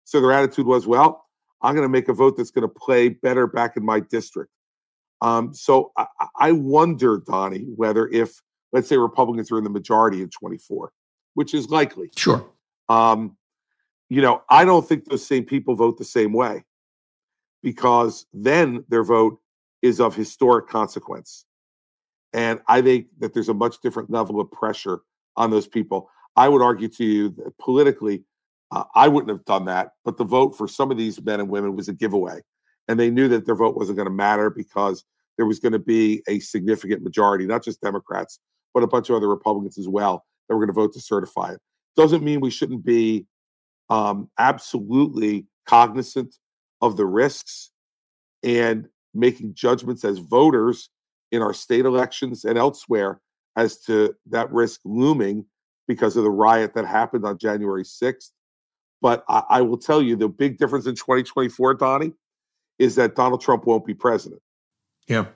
so 0.04 0.20
their 0.20 0.32
attitude 0.32 0.66
was, 0.66 0.86
well, 0.86 1.24
I'm 1.62 1.74
going 1.74 1.84
to 1.84 1.92
make 1.92 2.08
a 2.08 2.12
vote 2.12 2.36
that's 2.36 2.50
going 2.50 2.68
to 2.68 2.68
play 2.68 3.08
better 3.08 3.46
back 3.46 3.76
in 3.76 3.84
my 3.84 4.00
district. 4.00 4.50
Um, 5.22 5.52
so 5.52 5.92
I, 5.96 6.06
I 6.38 6.52
wonder, 6.52 7.22
Donny, 7.26 7.66
whether 7.74 8.08
if 8.08 8.40
let's 8.72 8.88
say 8.88 8.96
Republicans 8.96 9.50
are 9.50 9.58
in 9.58 9.64
the 9.64 9.70
majority 9.70 10.22
in 10.22 10.30
24, 10.30 10.92
which 11.34 11.54
is 11.54 11.70
likely. 11.70 12.10
Sure. 12.16 12.44
Um, 12.88 13.36
you 14.08 14.20
know, 14.20 14.42
I 14.48 14.64
don't 14.64 14.86
think 14.86 15.04
those 15.04 15.26
same 15.26 15.44
people 15.44 15.74
vote 15.74 15.98
the 15.98 16.04
same 16.04 16.32
way 16.32 16.64
because 17.62 18.26
then 18.32 18.84
their 18.88 19.04
vote 19.04 19.40
is 19.82 20.00
of 20.00 20.14
historic 20.14 20.68
consequence. 20.68 21.46
And 22.32 22.60
I 22.68 22.82
think 22.82 23.06
that 23.18 23.34
there's 23.34 23.48
a 23.48 23.54
much 23.54 23.80
different 23.80 24.10
level 24.10 24.40
of 24.40 24.50
pressure 24.50 25.00
on 25.36 25.50
those 25.50 25.66
people. 25.66 26.10
I 26.36 26.48
would 26.48 26.62
argue 26.62 26.88
to 26.88 27.04
you 27.04 27.28
that 27.30 27.56
politically, 27.58 28.24
uh, 28.70 28.84
I 28.94 29.08
wouldn't 29.08 29.30
have 29.30 29.44
done 29.44 29.64
that, 29.66 29.92
but 30.04 30.16
the 30.16 30.24
vote 30.24 30.56
for 30.56 30.68
some 30.68 30.90
of 30.90 30.96
these 30.96 31.20
men 31.22 31.40
and 31.40 31.48
women 31.48 31.74
was 31.74 31.88
a 31.88 31.92
giveaway. 31.92 32.40
And 32.88 32.98
they 32.98 33.10
knew 33.10 33.28
that 33.28 33.46
their 33.46 33.54
vote 33.54 33.76
wasn't 33.76 33.96
going 33.96 34.08
to 34.08 34.14
matter 34.14 34.50
because 34.50 35.04
there 35.36 35.46
was 35.46 35.58
going 35.58 35.72
to 35.72 35.78
be 35.78 36.22
a 36.28 36.38
significant 36.40 37.02
majority, 37.02 37.46
not 37.46 37.64
just 37.64 37.80
Democrats, 37.80 38.40
but 38.74 38.82
a 38.82 38.86
bunch 38.86 39.10
of 39.10 39.16
other 39.16 39.28
Republicans 39.28 39.78
as 39.78 39.88
well, 39.88 40.24
that 40.50 40.56
were 40.56 40.66
going 40.66 40.74
to 40.74 40.80
vote 40.80 40.92
to 40.92 41.00
certify 41.00 41.52
it. 41.52 41.60
Doesn't 41.96 42.24
mean 42.24 42.40
we 42.40 42.50
shouldn't 42.50 42.84
be 42.84 43.26
um, 43.88 44.28
absolutely 44.38 45.46
cognizant 45.64 46.34
of 46.82 46.96
the 46.96 47.06
risks 47.06 47.70
and 48.42 48.88
making 49.14 49.54
judgments 49.54 50.04
as 50.04 50.18
voters 50.18 50.90
in 51.30 51.40
our 51.40 51.54
state 51.54 51.84
elections 51.84 52.44
and 52.44 52.58
elsewhere 52.58 53.20
as 53.56 53.78
to 53.82 54.14
that 54.28 54.50
risk 54.52 54.80
looming 54.84 55.44
because 55.86 56.16
of 56.16 56.24
the 56.24 56.30
riot 56.30 56.74
that 56.74 56.84
happened 56.84 57.24
on 57.24 57.38
January 57.38 57.84
6th. 57.84 58.30
But 59.00 59.24
I, 59.28 59.42
I 59.48 59.60
will 59.62 59.78
tell 59.78 60.02
you 60.02 60.16
the 60.16 60.28
big 60.28 60.58
difference 60.58 60.86
in 60.86 60.94
2024, 60.96 61.74
Donny, 61.74 62.12
is 62.78 62.96
that 62.96 63.14
Donald 63.14 63.40
Trump 63.40 63.66
won't 63.66 63.86
be 63.86 63.94
president. 63.94 64.42
Yeah. 65.06 65.26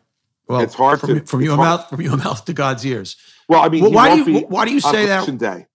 Well, 0.47 0.61
it's 0.61 0.75
hard 0.75 1.01
from, 1.01 1.21
to 1.21 1.27
from 1.27 1.43
your 1.43 1.57
hard. 1.57 1.81
mouth 1.81 1.89
from 1.89 2.01
your 2.01 2.17
mouth 2.25 2.45
to 2.45 2.53
God's 2.53 2.85
ears. 2.85 3.17
Well, 3.49 3.63
I 3.63 3.69
mean, 3.69 3.83
well, 3.83 3.93
why 3.93 4.17
do 4.17 4.31
you 4.31 4.41
why 4.41 4.65
do 4.65 4.73
you 4.73 4.81
say 4.81 5.07
that? 5.07 5.39
Day. 5.39 5.67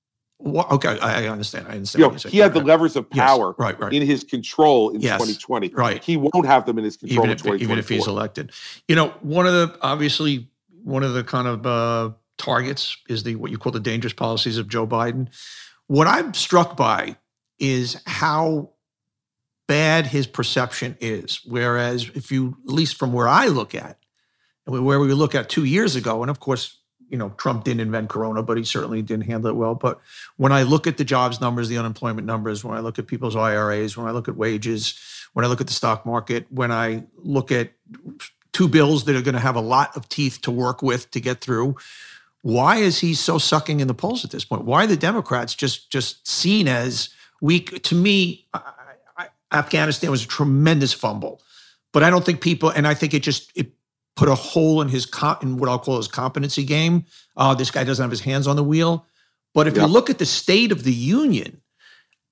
Okay, 0.41 0.97
I, 0.99 1.28
understand. 1.28 1.67
I 1.67 1.72
understand. 1.72 2.01
You 2.01 2.11
know, 2.11 2.30
he 2.30 2.38
had 2.38 2.53
the 2.53 2.61
levers 2.61 2.95
of 2.95 3.09
power 3.09 3.49
yes, 3.49 3.55
right, 3.59 3.78
right. 3.78 3.93
in 3.93 4.01
his 4.01 4.24
control 4.24 4.89
in 4.91 5.01
yes, 5.01 5.17
2020. 5.17 5.67
Right. 5.74 6.01
He 6.01 6.15
won't 6.15 6.45
have 6.45 6.65
them 6.65 6.78
in 6.78 6.86
his 6.86 6.95
control 6.95 7.26
even 7.26 7.38
if, 7.38 7.61
even 7.61 7.78
if 7.78 7.89
he's 7.89 8.07
elected. 8.07 8.53
You 8.88 8.95
know, 8.95 9.09
one 9.20 9.45
of 9.45 9.51
the 9.51 9.78
obviously 9.82 10.49
one 10.84 11.03
of 11.03 11.13
the 11.13 11.26
kind 11.26 11.45
of 11.47 11.65
uh, 11.65 12.15
targets 12.38 12.95
is 13.09 13.24
the 13.24 13.36
what 13.36 13.51
you 13.51 13.57
call 13.57 13.74
the 13.74 13.82
dangerous 13.82 14.13
policies 14.13 14.57
of 14.57 14.70
Joe 14.70 14.88
Biden. 14.88 15.28
What 15.88 16.07
I'm 16.07 16.34
struck 16.34 16.78
by 16.78 17.17
is 17.59 18.01
how 18.05 18.70
bad 19.67 20.07
his 20.07 20.26
perception 20.26 20.97
is. 20.99 21.41
Whereas, 21.45 22.09
if 22.15 22.32
you, 22.32 22.57
at 22.67 22.74
least 22.74 22.97
from 22.97 23.13
where 23.13 23.28
I 23.28 23.47
look 23.47 23.76
at, 23.76 23.99
where 24.70 24.99
we 24.99 25.13
look 25.13 25.36
at 25.36 25.49
two 25.49 25.65
years 25.65 25.95
ago, 25.95 26.22
and 26.22 26.30
of 26.30 26.39
course, 26.39 26.78
you 27.09 27.17
know, 27.17 27.30
Trump 27.38 27.63
didn't 27.63 27.82
invent 27.82 28.09
Corona, 28.09 28.43
but 28.43 28.57
he 28.57 28.63
certainly 28.63 29.01
didn't 29.01 29.26
handle 29.26 29.49
it 29.49 29.55
well. 29.55 29.76
But 29.76 29.99
when 30.38 30.51
I 30.51 30.63
look 30.63 30.86
at 30.88 30.97
the 30.97 31.03
jobs 31.03 31.41
numbers, 31.41 31.67
the 31.67 31.78
unemployment 31.78 32.28
numbers, 32.28 32.63
when 32.63 32.78
I 32.78 32.82
look 32.82 32.99
at 32.99 33.07
people's 33.07 33.36
IRAs, 33.36 33.97
when 33.97 34.07
I 34.07 34.11
look 34.11 34.28
at 34.28 34.36
wages, 34.36 34.99
when 35.34 35.43
I 35.43 35.47
look 35.47 35.61
at 35.61 35.67
the 35.67 35.74
stock 35.74 36.05
market, 36.05 36.45
when 36.51 36.72
I 36.72 37.03
look 37.17 37.51
at 37.51 37.72
two 38.53 38.67
bills 38.67 39.05
that 39.05 39.15
are 39.15 39.22
going 39.22 39.34
to 39.34 39.39
have 39.39 39.55
a 39.55 39.61
lot 39.61 39.95
of 39.95 40.07
teeth 40.09 40.41
to 40.41 40.51
work 40.51 40.82
with 40.82 41.09
to 41.11 41.20
get 41.20 41.41
through, 41.41 41.76
why 42.41 42.78
is 42.78 42.99
he 42.99 43.13
so 43.13 43.38
sucking 43.38 43.80
in 43.80 43.88
the 43.88 43.93
polls 43.93 44.24
at 44.24 44.32
this 44.32 44.45
point? 44.45 44.65
Why 44.65 44.84
are 44.84 44.88
the 44.88 44.97
Democrats 44.97 45.55
just 45.55 45.91
just 45.91 46.28
seen 46.28 46.67
as 46.67 47.09
weak? 47.41 47.84
To 47.84 47.95
me, 47.95 48.47
I, 48.53 48.61
I, 49.17 49.28
Afghanistan 49.51 50.09
was 50.09 50.24
a 50.24 50.28
tremendous 50.28 50.93
fumble, 50.93 51.41
but 51.91 52.03
I 52.03 52.09
don't 52.09 52.26
think 52.26 52.41
people, 52.41 52.70
and 52.70 52.88
I 52.88 52.93
think 52.93 53.13
it 53.13 53.24
just 53.24 53.51
it 53.55 53.72
put 54.20 54.28
a 54.28 54.36
hole 54.36 54.82
in 54.82 54.89
his 54.89 55.09
in 55.41 55.57
what 55.57 55.70
I'll 55.70 55.80
call 55.80 55.95
his 55.95 56.09
competency 56.09 56.65
game. 56.65 57.05
Uh, 57.38 57.55
this 57.55 57.72
guy 57.72 57.86
doesn't 57.86 58.03
have 58.03 58.11
his 58.11 58.20
hands 58.20 58.47
on 58.47 58.57
the 58.57 58.63
wheel. 58.63 59.05
But 59.53 59.67
if 59.67 59.78
you 59.78 59.86
look 59.86 60.09
at 60.09 60.20
the 60.20 60.26
state 60.26 60.74
of 60.74 60.84
the 60.84 60.91
union, 60.93 61.61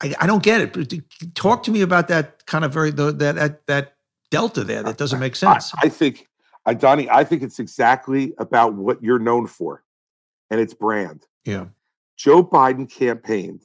I, 0.03 0.13
I 0.19 0.27
don't 0.27 0.43
get 0.43 0.77
it. 0.77 1.03
Talk 1.33 1.63
to 1.63 1.71
me 1.71 1.81
about 1.81 2.09
that 2.09 2.45
kind 2.45 2.65
of 2.65 2.73
very 2.73 2.91
the, 2.91 3.13
that 3.13 3.35
that 3.35 3.65
that 3.67 3.95
delta 4.29 4.65
there 4.65 4.83
that 4.83 4.97
doesn't 4.97 5.19
make 5.19 5.35
sense. 5.35 5.73
I, 5.75 5.81
think, 5.81 5.85
I 5.85 5.89
think, 5.89 6.27
uh, 6.65 6.73
Donny, 6.73 7.09
I 7.09 7.23
think 7.23 7.41
it's 7.41 7.57
exactly 7.57 8.33
about 8.37 8.73
what 8.73 9.01
you're 9.01 9.17
known 9.17 9.47
for, 9.47 9.83
and 10.51 10.59
it's 10.59 10.73
brand. 10.73 11.25
Yeah. 11.45 11.67
Joe 12.17 12.43
Biden 12.43 12.91
campaigned 12.91 13.61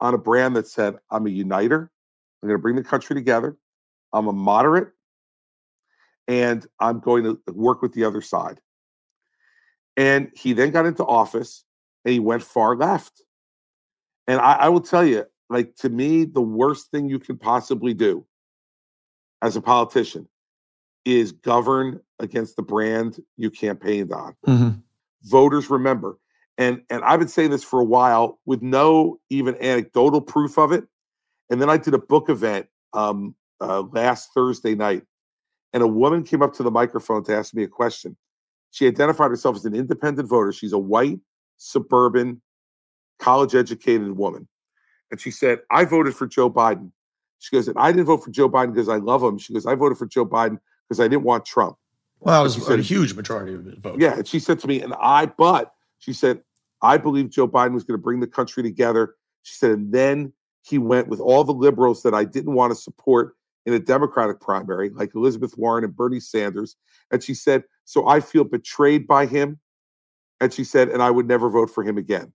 on 0.00 0.14
a 0.14 0.18
brand 0.18 0.56
that 0.56 0.66
said, 0.66 0.96
"I'm 1.10 1.26
a 1.26 1.30
uniter. 1.30 1.92
I'm 2.42 2.48
going 2.48 2.58
to 2.58 2.62
bring 2.62 2.76
the 2.76 2.84
country 2.84 3.14
together. 3.14 3.56
I'm 4.12 4.26
a 4.26 4.32
moderate 4.32 4.88
and 6.28 6.66
I'm 6.80 7.00
going 7.00 7.24
to 7.24 7.40
work 7.52 7.82
with 7.82 7.92
the 7.92 8.04
other 8.04 8.20
side. 8.20 8.60
And 9.96 10.30
he 10.34 10.52
then 10.52 10.70
got 10.70 10.86
into 10.86 11.04
office 11.04 11.64
and 12.04 12.12
he 12.12 12.20
went 12.20 12.42
far 12.42 12.76
left. 12.76 13.22
And 14.26 14.40
I, 14.40 14.54
I 14.54 14.68
will 14.68 14.80
tell 14.80 15.04
you, 15.04 15.24
like, 15.48 15.76
to 15.76 15.88
me, 15.88 16.24
the 16.24 16.40
worst 16.40 16.90
thing 16.90 17.08
you 17.08 17.18
can 17.18 17.38
possibly 17.38 17.94
do 17.94 18.26
as 19.42 19.56
a 19.56 19.60
politician 19.60 20.28
is 21.04 21.30
govern 21.30 22.00
against 22.18 22.56
the 22.56 22.62
brand 22.62 23.22
you 23.36 23.50
campaigned 23.50 24.12
on. 24.12 24.34
Mm-hmm. 24.46 24.78
Voters 25.22 25.70
remember. 25.70 26.18
And 26.58 26.82
and 26.90 27.04
I've 27.04 27.18
been 27.18 27.28
saying 27.28 27.50
this 27.50 27.62
for 27.62 27.80
a 27.80 27.84
while 27.84 28.40
with 28.46 28.62
no 28.62 29.20
even 29.30 29.56
anecdotal 29.62 30.20
proof 30.20 30.58
of 30.58 30.72
it. 30.72 30.84
And 31.50 31.60
then 31.60 31.70
I 31.70 31.76
did 31.76 31.94
a 31.94 31.98
book 31.98 32.28
event 32.28 32.66
um, 32.92 33.34
uh, 33.60 33.82
last 33.92 34.30
Thursday 34.34 34.74
night 34.74 35.04
and 35.72 35.82
a 35.82 35.86
woman 35.86 36.24
came 36.24 36.42
up 36.42 36.54
to 36.54 36.62
the 36.62 36.70
microphone 36.70 37.24
to 37.24 37.36
ask 37.36 37.54
me 37.54 37.62
a 37.62 37.68
question. 37.68 38.16
She 38.70 38.86
identified 38.86 39.30
herself 39.30 39.56
as 39.56 39.64
an 39.64 39.74
independent 39.74 40.28
voter. 40.28 40.52
She's 40.52 40.72
a 40.72 40.78
white, 40.78 41.20
suburban, 41.56 42.42
college 43.18 43.54
educated 43.54 44.16
woman. 44.16 44.48
And 45.10 45.20
she 45.20 45.30
said, 45.30 45.60
I 45.70 45.84
voted 45.84 46.14
for 46.14 46.26
Joe 46.26 46.50
Biden. 46.50 46.90
She 47.38 47.54
goes, 47.54 47.68
and 47.68 47.78
I 47.78 47.92
didn't 47.92 48.06
vote 48.06 48.24
for 48.24 48.30
Joe 48.30 48.48
Biden 48.48 48.72
because 48.74 48.88
I 48.88 48.96
love 48.96 49.22
him. 49.22 49.38
She 49.38 49.52
goes, 49.52 49.66
I 49.66 49.74
voted 49.74 49.98
for 49.98 50.06
Joe 50.06 50.26
Biden 50.26 50.58
because 50.88 51.00
I 51.00 51.08
didn't 51.08 51.22
want 51.22 51.44
Trump. 51.44 51.76
Well, 52.20 52.40
it 52.40 52.44
was 52.44 52.66
said, 52.66 52.78
a 52.78 52.82
huge 52.82 53.14
majority 53.14 53.54
of 53.54 53.64
the 53.64 53.76
vote. 53.76 54.00
Yeah. 54.00 54.14
And 54.14 54.26
she 54.26 54.38
said 54.38 54.58
to 54.60 54.66
me, 54.66 54.80
and 54.80 54.94
I, 55.00 55.26
but 55.26 55.72
she 55.98 56.12
said, 56.12 56.40
I 56.82 56.96
believe 56.96 57.30
Joe 57.30 57.46
Biden 57.46 57.74
was 57.74 57.84
going 57.84 57.98
to 57.98 58.02
bring 58.02 58.20
the 58.20 58.26
country 58.26 58.62
together. 58.62 59.14
She 59.42 59.54
said, 59.54 59.70
and 59.70 59.92
then 59.92 60.32
he 60.62 60.78
went 60.78 61.08
with 61.08 61.20
all 61.20 61.44
the 61.44 61.52
liberals 61.52 62.02
that 62.02 62.14
I 62.14 62.24
didn't 62.24 62.54
want 62.54 62.72
to 62.72 62.74
support 62.74 63.36
in 63.66 63.74
a 63.74 63.78
Democratic 63.80 64.40
primary, 64.40 64.90
like 64.90 65.14
Elizabeth 65.14 65.58
Warren 65.58 65.84
and 65.84 65.94
Bernie 65.94 66.20
Sanders. 66.20 66.76
And 67.10 67.22
she 67.22 67.34
said, 67.34 67.64
So 67.84 68.06
I 68.06 68.20
feel 68.20 68.44
betrayed 68.44 69.06
by 69.06 69.26
him. 69.26 69.58
And 70.40 70.52
she 70.52 70.64
said, 70.64 70.88
And 70.88 71.02
I 71.02 71.10
would 71.10 71.26
never 71.26 71.50
vote 71.50 71.70
for 71.70 71.82
him 71.82 71.98
again. 71.98 72.32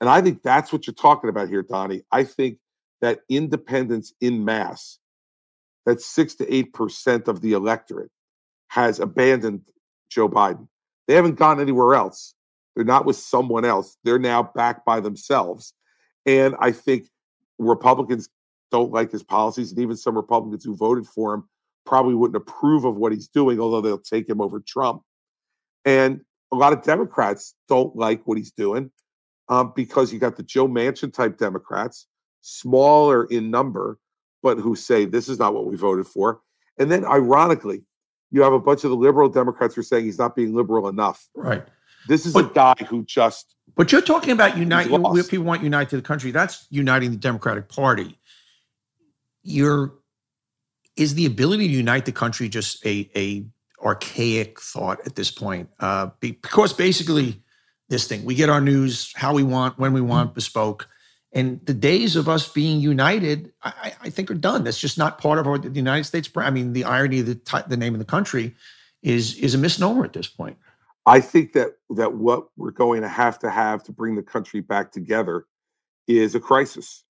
And 0.00 0.10
I 0.10 0.20
think 0.20 0.42
that's 0.42 0.72
what 0.72 0.86
you're 0.86 0.94
talking 0.94 1.30
about 1.30 1.48
here, 1.48 1.62
Donny. 1.62 2.02
I 2.10 2.24
think 2.24 2.58
that 3.00 3.20
independence 3.28 4.12
in 4.20 4.44
mass, 4.44 4.98
that 5.86 6.00
six 6.00 6.34
to 6.36 6.52
eight 6.52 6.72
percent 6.72 7.28
of 7.28 7.40
the 7.40 7.52
electorate 7.52 8.10
has 8.68 8.98
abandoned 8.98 9.62
Joe 10.10 10.28
Biden. 10.28 10.66
They 11.06 11.14
haven't 11.14 11.36
gone 11.36 11.60
anywhere 11.60 11.94
else. 11.94 12.34
They're 12.74 12.84
not 12.84 13.04
with 13.04 13.16
someone 13.16 13.64
else. 13.64 13.96
They're 14.02 14.18
now 14.18 14.42
back 14.42 14.84
by 14.84 14.98
themselves. 14.98 15.74
And 16.26 16.54
I 16.58 16.72
think 16.72 17.06
Republicans 17.58 18.28
don't 18.72 18.90
like 18.90 19.12
his 19.12 19.22
policies, 19.22 19.70
and 19.70 19.78
even 19.80 19.96
some 19.96 20.16
Republicans 20.16 20.64
who 20.64 20.74
voted 20.74 21.06
for 21.06 21.34
him 21.34 21.44
probably 21.86 22.14
wouldn't 22.14 22.36
approve 22.36 22.84
of 22.84 22.96
what 22.96 23.12
he's 23.12 23.28
doing, 23.28 23.60
although 23.60 23.80
they'll 23.80 23.98
take 23.98 24.28
him 24.28 24.40
over 24.40 24.58
Trump. 24.60 25.02
And 25.84 26.22
a 26.52 26.56
lot 26.56 26.72
of 26.72 26.82
Democrats 26.82 27.54
don't 27.68 27.94
like 27.94 28.26
what 28.26 28.38
he's 28.38 28.50
doing. 28.52 28.90
um, 29.48 29.72
because 29.76 30.12
you 30.12 30.18
got 30.18 30.36
the 30.36 30.42
Joe 30.42 30.66
Manchin 30.68 31.12
type 31.12 31.36
Democrats, 31.36 32.06
smaller 32.40 33.24
in 33.24 33.50
number, 33.50 33.98
but 34.42 34.56
who 34.58 34.74
say 34.74 35.04
this 35.04 35.28
is 35.28 35.38
not 35.38 35.52
what 35.52 35.66
we 35.66 35.76
voted 35.76 36.06
for. 36.06 36.40
And 36.78 36.90
then, 36.90 37.04
ironically, 37.04 37.82
you 38.30 38.40
have 38.42 38.52
a 38.54 38.60
bunch 38.60 38.84
of 38.84 38.90
the 38.90 38.96
liberal 38.96 39.28
Democrats 39.28 39.74
who 39.74 39.80
are 39.82 39.84
saying 39.84 40.04
he's 40.06 40.18
not 40.18 40.34
being 40.34 40.54
liberal 40.54 40.88
enough. 40.88 41.28
Right. 41.34 41.64
This 42.08 42.24
is 42.24 42.32
But- 42.32 42.50
a 42.52 42.54
guy 42.54 42.74
who 42.88 43.04
just 43.04 43.54
But 43.76 43.90
you're 43.92 44.00
talking 44.00 44.30
about 44.32 44.56
unite. 44.56 44.86
People 45.28 45.44
want 45.44 45.62
unite 45.62 45.90
to 45.90 45.96
the 45.96 46.02
country, 46.02 46.30
that's 46.30 46.66
uniting 46.70 47.10
the 47.10 47.16
Democratic 47.16 47.68
Party. 47.68 48.16
You're 49.42 49.94
is 50.96 51.14
the 51.14 51.26
ability 51.26 51.68
to 51.68 51.74
unite 51.74 52.04
the 52.04 52.12
country 52.12 52.48
just 52.48 52.84
a 52.86 53.10
a 53.16 53.46
archaic 53.84 54.60
thought 54.60 55.00
at 55.06 55.16
this 55.16 55.30
point? 55.30 55.68
Uh, 55.80 56.08
because 56.20 56.72
basically, 56.72 57.42
this 57.88 58.06
thing 58.06 58.24
we 58.24 58.34
get 58.34 58.48
our 58.50 58.60
news 58.60 59.12
how 59.16 59.34
we 59.34 59.42
want, 59.42 59.78
when 59.78 59.92
we 59.92 60.00
want, 60.00 60.34
bespoke, 60.34 60.88
and 61.32 61.64
the 61.66 61.74
days 61.74 62.14
of 62.16 62.28
us 62.28 62.48
being 62.48 62.80
united, 62.80 63.52
I, 63.62 63.94
I- 64.02 64.10
think, 64.10 64.30
are 64.30 64.34
done. 64.34 64.64
That's 64.64 64.78
just 64.78 64.98
not 64.98 65.18
part 65.18 65.38
of 65.38 65.46
our, 65.46 65.58
the 65.58 65.70
United 65.70 66.04
States. 66.04 66.28
brand. 66.28 66.48
I 66.48 66.50
mean, 66.50 66.72
the 66.74 66.84
irony 66.84 67.20
of 67.20 67.26
the 67.26 67.34
ti- 67.36 67.66
the 67.68 67.76
name 67.76 67.94
of 67.94 67.98
the 67.98 68.04
country 68.06 68.54
is 69.02 69.34
is 69.38 69.54
a 69.54 69.58
misnomer 69.58 70.04
at 70.04 70.12
this 70.12 70.28
point. 70.28 70.58
I 71.06 71.20
think 71.20 71.54
that 71.54 71.72
that 71.96 72.14
what 72.14 72.46
we're 72.56 72.70
going 72.70 73.00
to 73.02 73.08
have 73.08 73.38
to 73.40 73.50
have 73.50 73.82
to 73.84 73.92
bring 73.92 74.14
the 74.14 74.22
country 74.22 74.60
back 74.60 74.92
together 74.92 75.46
is 76.06 76.34
a 76.36 76.40
crisis, 76.40 77.02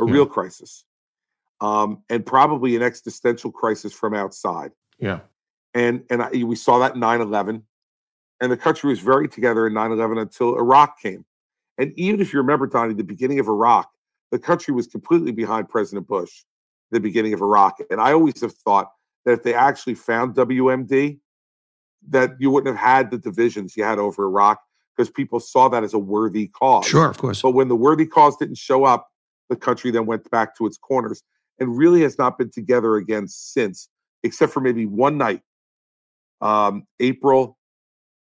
a 0.00 0.04
Yeah. 0.04 0.12
real 0.12 0.26
crisis, 0.26 0.84
um, 1.60 2.02
and 2.08 2.24
probably 2.24 2.76
an 2.76 2.82
existential 2.82 3.50
crisis 3.50 3.92
from 3.92 4.14
outside. 4.14 4.72
Yeah. 4.98 5.20
And 5.74 6.04
and 6.10 6.22
I, 6.22 6.30
we 6.30 6.56
saw 6.56 6.78
that 6.78 6.94
in 6.94 7.00
9/11, 7.00 7.62
and 8.40 8.52
the 8.52 8.56
country 8.56 8.90
was 8.90 9.00
very 9.00 9.28
together 9.28 9.66
in 9.66 9.74
9/11 9.74 10.20
until 10.20 10.56
Iraq 10.56 11.00
came. 11.00 11.24
And 11.76 11.92
even 11.96 12.20
if 12.20 12.32
you 12.32 12.40
remember, 12.40 12.66
Donny, 12.66 12.94
the 12.94 13.04
beginning 13.04 13.38
of 13.38 13.46
Iraq, 13.46 13.88
the 14.32 14.38
country 14.38 14.74
was 14.74 14.86
completely 14.86 15.30
behind 15.30 15.68
President 15.68 16.06
Bush. 16.06 16.44
The 16.90 17.00
beginning 17.00 17.34
of 17.34 17.42
Iraq, 17.42 17.80
and 17.90 18.00
I 18.00 18.12
always 18.12 18.40
have 18.40 18.54
thought 18.54 18.90
that 19.26 19.32
if 19.32 19.42
they 19.42 19.52
actually 19.52 19.94
found 19.94 20.34
WMD, 20.34 21.18
that 22.08 22.30
you 22.38 22.50
wouldn't 22.50 22.74
have 22.74 22.82
had 22.82 23.10
the 23.10 23.18
divisions 23.18 23.76
you 23.76 23.84
had 23.84 23.98
over 23.98 24.24
Iraq 24.24 24.62
because 24.96 25.10
people 25.10 25.38
saw 25.38 25.68
that 25.68 25.84
as 25.84 25.92
a 25.92 25.98
worthy 25.98 26.48
cause. 26.48 26.86
Sure, 26.86 27.08
of 27.08 27.18
course. 27.18 27.42
But 27.42 27.50
when 27.50 27.68
the 27.68 27.76
worthy 27.76 28.06
cause 28.06 28.38
didn't 28.38 28.56
show 28.56 28.84
up, 28.84 29.10
the 29.50 29.56
country 29.56 29.90
then 29.90 30.06
went 30.06 30.28
back 30.30 30.56
to 30.56 30.66
its 30.66 30.78
corners 30.78 31.22
and 31.60 31.76
really 31.76 32.02
has 32.02 32.18
not 32.18 32.38
been 32.38 32.50
together 32.50 32.96
again 32.96 33.26
since, 33.28 33.88
except 34.22 34.52
for 34.52 34.60
maybe 34.60 34.86
one 34.86 35.18
night, 35.18 35.42
um, 36.40 36.86
April 37.00 37.58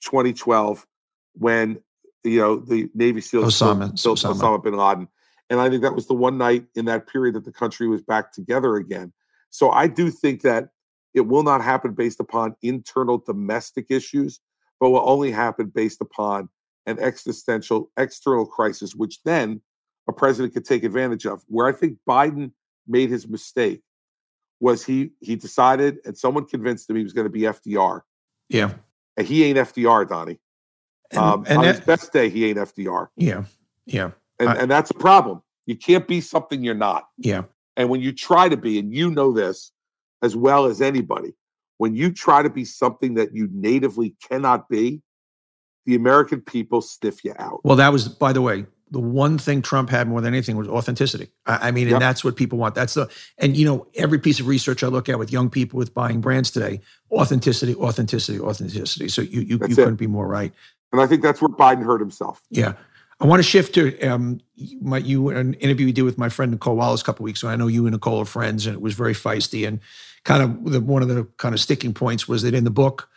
2012, 0.04 0.86
when 1.34 1.80
you 2.24 2.40
know 2.40 2.58
the 2.60 2.90
Navy 2.94 3.22
SEALs 3.22 3.58
killed- 3.58 3.78
Osama- 3.80 4.02
killed 4.04 4.18
Osama. 4.18 4.40
Osama 4.60 4.64
bin 4.64 4.76
Laden. 4.78 5.08
And 5.50 5.60
I 5.60 5.70
think 5.70 5.82
that 5.82 5.96
was 5.96 6.06
the 6.08 6.14
one 6.14 6.38
night 6.38 6.66
in 6.76 6.86
that 6.86 7.08
period 7.08 7.34
that 7.36 7.46
the 7.46 7.52
country 7.52 7.88
was 7.88 8.02
back 8.04 8.32
together 8.32 8.76
again. 8.76 9.14
So 9.50 9.72
I 9.72 9.88
do 9.88 10.12
think 10.12 10.42
that 10.42 10.70
it 11.16 11.22
will 11.22 11.42
not 11.42 11.64
happen 11.64 11.94
based 11.94 12.20
upon 12.20 12.56
internal 12.62 13.18
domestic 13.18 13.88
issues, 13.90 14.40
but 14.80 14.92
will 14.92 15.10
only 15.10 15.32
happen 15.32 15.68
based 15.74 16.02
upon 16.02 16.50
an 16.86 17.00
existential 17.00 17.92
external 17.98 18.46
crisis, 18.46 18.94
which 18.94 19.24
then 19.24 19.62
a 20.08 20.14
president 20.14 20.54
could 20.54 20.66
take 20.66 20.84
advantage 20.84 21.26
of. 21.26 21.44
Where 21.48 21.66
I 21.68 21.72
think 21.72 21.98
Biden 22.08 22.52
made 22.90 23.10
his 23.10 23.28
mistake 23.28 23.82
was 24.60 24.84
he 24.84 25.12
he 25.22 25.36
decided 25.36 26.00
and 26.06 26.18
someone 26.18 26.46
convinced 26.46 26.90
him 26.90 26.98
he 26.98 27.04
was 27.04 27.14
going 27.14 27.26
to 27.26 27.32
be 27.32 27.42
FDR. 27.42 28.02
Yeah. 28.50 28.74
And 29.16 29.26
he 29.28 29.44
ain't 29.46 29.58
FDR, 29.58 30.08
Donny. 30.10 30.40
And, 31.12 31.20
um, 31.20 31.44
and 31.48 31.60
on 31.60 31.66
that- 31.66 31.76
his 31.76 31.86
best 31.86 32.12
day, 32.12 32.30
he 32.30 32.46
ain't 32.46 32.58
FDR. 32.58 33.08
yeah, 33.16 33.44
yeah, 33.86 34.12
And, 34.40 34.50
I- 34.50 34.56
and 34.56 34.72
that's 34.72 34.92
a 34.92 34.96
problem. 34.96 35.42
You 35.66 35.76
can't 35.76 36.08
be 36.08 36.20
something 36.22 36.64
you're 36.64 36.74
not. 36.76 37.08
yeah, 37.18 37.44
And 37.78 37.90
when 37.90 38.02
you 38.02 38.12
try 38.12 38.50
to 38.50 38.58
be, 38.58 38.80
and 38.80 38.94
you 38.94 39.12
know 39.12 39.32
this 39.32 39.72
as 40.22 40.36
well 40.36 40.66
as 40.66 40.82
anybody, 40.82 41.34
when 41.78 41.96
you 41.96 42.12
try 42.12 42.42
to 42.44 42.50
be 42.50 42.66
something 42.66 43.14
that 43.16 43.34
you 43.36 43.48
natively 43.54 44.16
cannot 44.28 44.68
be, 44.68 45.02
the 45.86 45.96
American 45.96 46.42
people 46.42 46.82
sniff 46.82 47.24
you 47.24 47.34
out. 47.40 47.62
Well, 47.64 47.78
that 47.78 47.92
was, 47.94 48.08
by 48.08 48.34
the 48.34 48.42
way, 48.42 48.66
the 48.92 49.00
one 49.00 49.38
thing 49.38 49.62
Trump 49.62 49.90
had 49.90 50.08
more 50.08 50.22
than 50.22 50.34
anything 50.34 50.58
was 50.58 50.68
authenticity. 50.68 51.30
I, 51.46 51.68
I 51.68 51.72
mean, 51.72 51.88
Yep. 51.88 51.94
and 51.96 52.02
that's 52.02 52.24
what 52.24 52.36
people 52.36 52.58
want. 52.58 52.76
That's 52.76 52.96
the, 52.96 53.08
and 53.38 53.56
you 53.56 53.66
know, 53.66 53.88
every 53.96 54.20
piece 54.20 54.40
of 54.40 54.48
research 54.48 54.84
I 54.84 54.88
look 54.88 55.10
at 55.10 55.20
with 55.20 55.32
young 55.32 55.50
people 55.50 55.78
with 55.78 55.94
buying 55.94 56.22
brands 56.22 56.52
today, 56.52 56.82
authenticity, 57.12 57.76
authenticity, 57.76 58.40
authenticity. 58.40 59.08
So 59.10 59.22
you 59.22 59.42
you, 59.42 59.58
you 59.58 59.66
it. 59.66 59.76
couldn't 59.76 59.96
be 59.96 60.08
more 60.08 60.28
right. 60.28 60.54
And 60.92 61.02
I 61.02 61.08
think 61.08 61.22
that's 61.22 61.42
where 61.42 61.50
Biden 61.50 61.84
hurt 61.84 62.00
himself. 62.00 62.42
Yeah. 62.50 62.74
I 63.22 63.26
want 63.26 63.40
to 63.40 63.48
shift 63.48 63.76
to 63.76 64.00
um, 64.08 64.40
my, 64.82 64.98
you 64.98 65.30
an 65.30 65.54
interview 65.56 65.88
you 65.88 65.94
did 65.94 66.04
with 66.04 66.18
my 66.18 66.30
friend 66.30 66.52
Nicolle 66.52 66.78
Wallace 66.78 67.02
a 67.02 67.04
couple 67.04 67.26
weeks 67.26 67.44
ago. 67.44 67.52
I 67.52 67.58
know 67.58 67.68
you 67.68 67.86
and 67.86 67.94
Nicolle 67.94 68.20
are 68.22 68.26
friends, 68.26 68.66
and 68.66 68.74
it 68.74 68.82
was 68.82 68.94
very 68.94 69.14
feisty. 69.14 69.68
And 69.68 69.82
kind 70.24 70.42
of 70.42 70.72
the, 70.72 70.80
one 70.80 71.02
of 71.02 71.10
the 71.10 71.26
kind 71.38 71.54
of 71.54 71.60
sticking 71.60 71.94
points 71.94 72.28
was 72.28 72.44
that 72.44 72.54
in 72.54 72.64
the 72.64 72.72
book, 72.72 73.10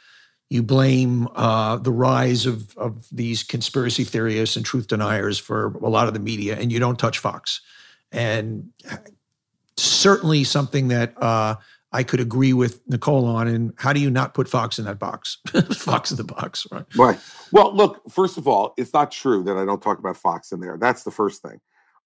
you 0.52 0.62
blame 0.62 1.28
uh, 1.34 1.78
the 1.78 1.90
rise 1.90 2.44
of 2.44 2.76
of 2.76 3.06
these 3.10 3.42
conspiracy 3.42 4.04
theorists 4.04 4.54
and 4.54 4.66
truth 4.66 4.86
deniers 4.86 5.38
for 5.38 5.68
a 5.76 5.88
lot 5.88 6.08
of 6.08 6.14
the 6.14 6.20
media, 6.20 6.56
and 6.58 6.70
you 6.70 6.78
don't 6.78 6.98
touch 6.98 7.18
Fox. 7.18 7.62
And 8.12 8.70
certainly 9.78 10.44
something 10.44 10.88
that 10.88 11.14
uh, 11.22 11.54
I 11.92 12.02
could 12.02 12.20
agree 12.20 12.52
with 12.52 12.86
Nicolle 12.86 13.24
on. 13.24 13.48
And 13.48 13.72
how 13.78 13.94
do 13.94 14.00
you 14.00 14.10
not 14.10 14.34
put 14.34 14.46
Fox 14.46 14.78
in 14.78 14.84
that 14.84 14.98
box? 14.98 15.38
Fox 15.74 16.10
in 16.10 16.18
the 16.18 16.24
box, 16.24 16.66
right? 16.70 16.84
Right. 16.96 17.18
Well, 17.50 17.74
look, 17.74 18.02
first 18.10 18.36
of 18.36 18.46
all, 18.46 18.74
it's 18.76 18.92
not 18.92 19.10
true 19.10 19.42
that 19.44 19.56
I 19.56 19.64
don't 19.64 19.80
talk 19.80 19.98
about 19.98 20.18
Fox 20.18 20.52
in 20.52 20.60
there. 20.60 20.76
That's 20.78 21.02
the 21.02 21.10
first 21.10 21.40
thing. 21.40 21.60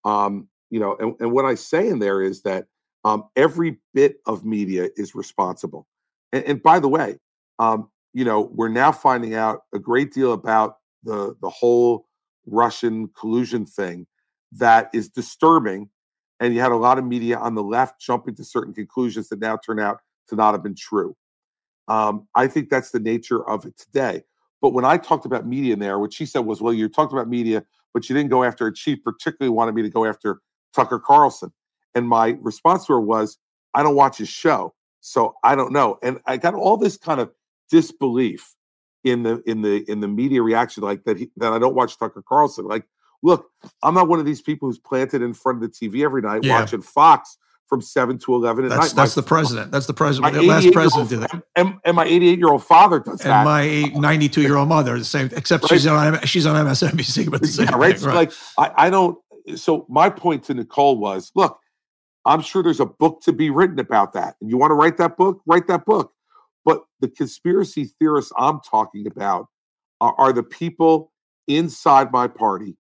Um, 0.05 0.47
you 0.71 0.79
know, 0.79 0.97
and, 1.01 1.17
and 1.19 1.33
what 1.33 1.45
I 1.45 1.57
say 1.57 1.89
in 1.89 1.99
there 1.99 2.23
is 2.23 2.43
that 2.43 2.67
um, 3.05 3.25
every 3.35 3.79
bit 3.93 4.21
of 4.25 4.45
media 4.45 4.89
is 4.97 5.17
responsible. 5.17 5.89
And, 6.33 6.45
and 6.45 6.63
by 6.63 6.79
the 6.79 6.89
way, 6.89 7.19
um, 7.59 7.89
you 8.17 8.25
know, 8.25 8.51
we're 8.55 8.71
now 8.71 8.93
finding 8.93 9.35
out 9.35 9.65
a 9.75 9.79
great 9.79 10.11
deal 10.11 10.33
about 10.33 10.79
the 11.05 11.37
the 11.43 11.51
whole 11.51 12.07
Russian 12.47 13.09
collusion 13.09 13.67
thing 13.67 14.07
that 14.53 14.89
is 14.95 15.11
disturbing. 15.11 15.91
And 16.41 16.55
you 16.55 16.61
had 16.61 16.73
a 16.73 16.77
lot 16.77 16.97
of 16.97 17.05
media 17.05 17.37
on 17.37 17.55
the 17.55 17.63
left 17.63 18.01
jumping 18.01 18.35
to 18.37 18.45
certain 18.45 18.73
conclusions 18.73 19.29
that 19.29 19.39
now 19.39 19.59
turn 19.59 19.79
out 19.79 19.99
to 20.29 20.35
not 20.35 20.55
have 20.55 20.63
been 20.63 20.75
true. 20.75 21.15
Um, 21.89 22.27
I 22.35 22.47
think 22.47 22.71
that's 22.71 22.91
the 22.91 23.01
nature 23.01 23.47
of 23.47 23.67
it 23.67 23.77
today. 23.77 24.23
But 24.63 24.71
when 24.71 24.87
I 24.87 24.97
talked 24.97 25.27
about 25.27 25.47
media 25.47 25.75
in 25.75 25.79
there, 25.79 25.99
what 25.99 26.15
she 26.15 26.25
said 26.25 26.41
was, 26.41 26.63
well, 26.63 26.73
you 26.73 26.89
talked 26.89 27.13
about 27.13 27.29
media, 27.29 27.65
but 27.93 28.09
you 28.09 28.17
didn't 28.17 28.31
go 28.31 28.45
after 28.45 28.67
a 28.67 28.73
chief, 28.73 29.05
particularly 29.05 29.55
wanted 29.55 29.75
me 29.75 29.83
to 29.83 29.91
go 29.91 30.07
after 30.07 30.41
Tucker 30.75 30.99
Carlson. 30.99 31.53
And 31.95 32.09
my 32.09 32.39
response 32.41 32.87
to 32.87 32.95
her 32.95 33.01
was, 33.01 33.37
I 33.75 33.83
don't 33.83 33.95
watch 33.95 34.17
his 34.17 34.31
show. 34.31 34.73
So 35.01 35.35
I 35.45 35.55
don't 35.55 35.73
know. 35.73 35.99
And 36.03 36.19
I 36.25 36.39
got 36.39 36.55
all 36.55 36.79
this 36.79 36.97
kind 36.97 37.21
of 37.21 37.31
disbelief 37.71 38.55
in 39.05 39.23
the 39.23 39.43
in 39.47 39.63
the 39.63 39.85
in 39.91 40.01
the 40.01 40.09
media 40.09 40.43
reaction, 40.43 40.83
like 40.83 41.05
that 41.05 41.19
he, 41.19 41.31
that 41.37 41.53
I 41.53 41.59
don't 41.59 41.75
watch 41.75 41.99
Tucker 41.99 42.23
Carlson. 42.27 42.67
Like, 42.67 42.85
look, 43.23 43.47
I'm 43.83 43.95
not 43.95 44.09
one 44.09 44.19
of 44.19 44.27
these 44.27 44.43
people 44.43 44.69
who's 44.69 44.79
planted 44.79 45.23
in 45.23 45.33
front 45.35 45.63
of 45.63 45.63
the 45.63 45.69
TV 45.89 46.05
every 46.05 46.23
night 46.23 46.43
Yeah. 46.45 46.61
watching 46.61 46.83
Fox 46.83 47.39
from 47.69 47.81
seven 47.81 48.17
to 48.19 48.35
eleven 48.35 48.65
at 48.65 48.71
That's 48.71 48.95
night. 48.95 49.03
that's 49.03 49.17
My- 49.17 49.23
the 49.23 49.27
president. 49.27 49.71
That's 49.73 49.87
the 49.87 49.95
president. 49.95 50.35
The 50.35 50.43
last 50.43 50.73
president 50.73 51.09
did 51.11 51.21
that. 51.21 51.43
and, 51.57 51.75
and 51.85 51.97
my 51.97 52.05
88 52.05 52.39
year 52.39 52.49
old 52.49 52.65
father 52.65 53.01
does 53.01 53.21
And 53.23 53.31
that. 53.31 53.45
my 53.45 53.91
92 53.95 54.41
year 54.43 54.57
old 54.57 54.69
mother, 54.69 54.97
the 54.99 55.05
same. 55.05 55.31
Except 55.35 55.65
Right. 55.65 55.71
she's 55.73 55.87
on 55.87 56.21
she's 56.23 56.47
on 56.47 56.55
MSNBC, 56.67 57.27
but 57.31 57.41
the 57.41 57.49
same. 57.49 57.67
yeah, 57.69 57.77
right. 57.77 57.99
So 57.99 58.13
like 58.13 58.33
I, 58.59 58.73
I 58.87 58.91
don't. 58.91 59.19
So 59.57 59.87
my 59.89 60.11
point 60.11 60.43
to 60.45 60.55
Nicolle 60.55 60.97
was, 60.99 61.31
look, 61.37 61.59
I'm 62.25 62.41
sure 62.41 62.63
there's 62.63 62.81
a 62.81 62.87
book 62.87 63.21
to 63.23 63.33
be 63.33 63.51
written 63.51 63.79
about 63.79 64.13
that, 64.15 64.35
and 64.41 64.51
you 64.51 64.57
want 64.59 64.71
to 64.73 64.75
write 64.75 64.97
that 64.99 65.17
book, 65.17 65.41
write 65.47 65.69
that 65.69 65.85
book. 65.85 66.13
But 66.67 66.83
the 67.01 67.09
conspiracy 67.09 67.85
theorists 67.85 68.33
I'm 68.37 68.61
talking 68.61 69.07
about 69.07 69.47
are, 70.03 70.15
are 70.19 70.33
the 70.35 70.43
people 70.43 71.13
inside 71.49 72.13
my 72.13 72.29
party 72.29 72.77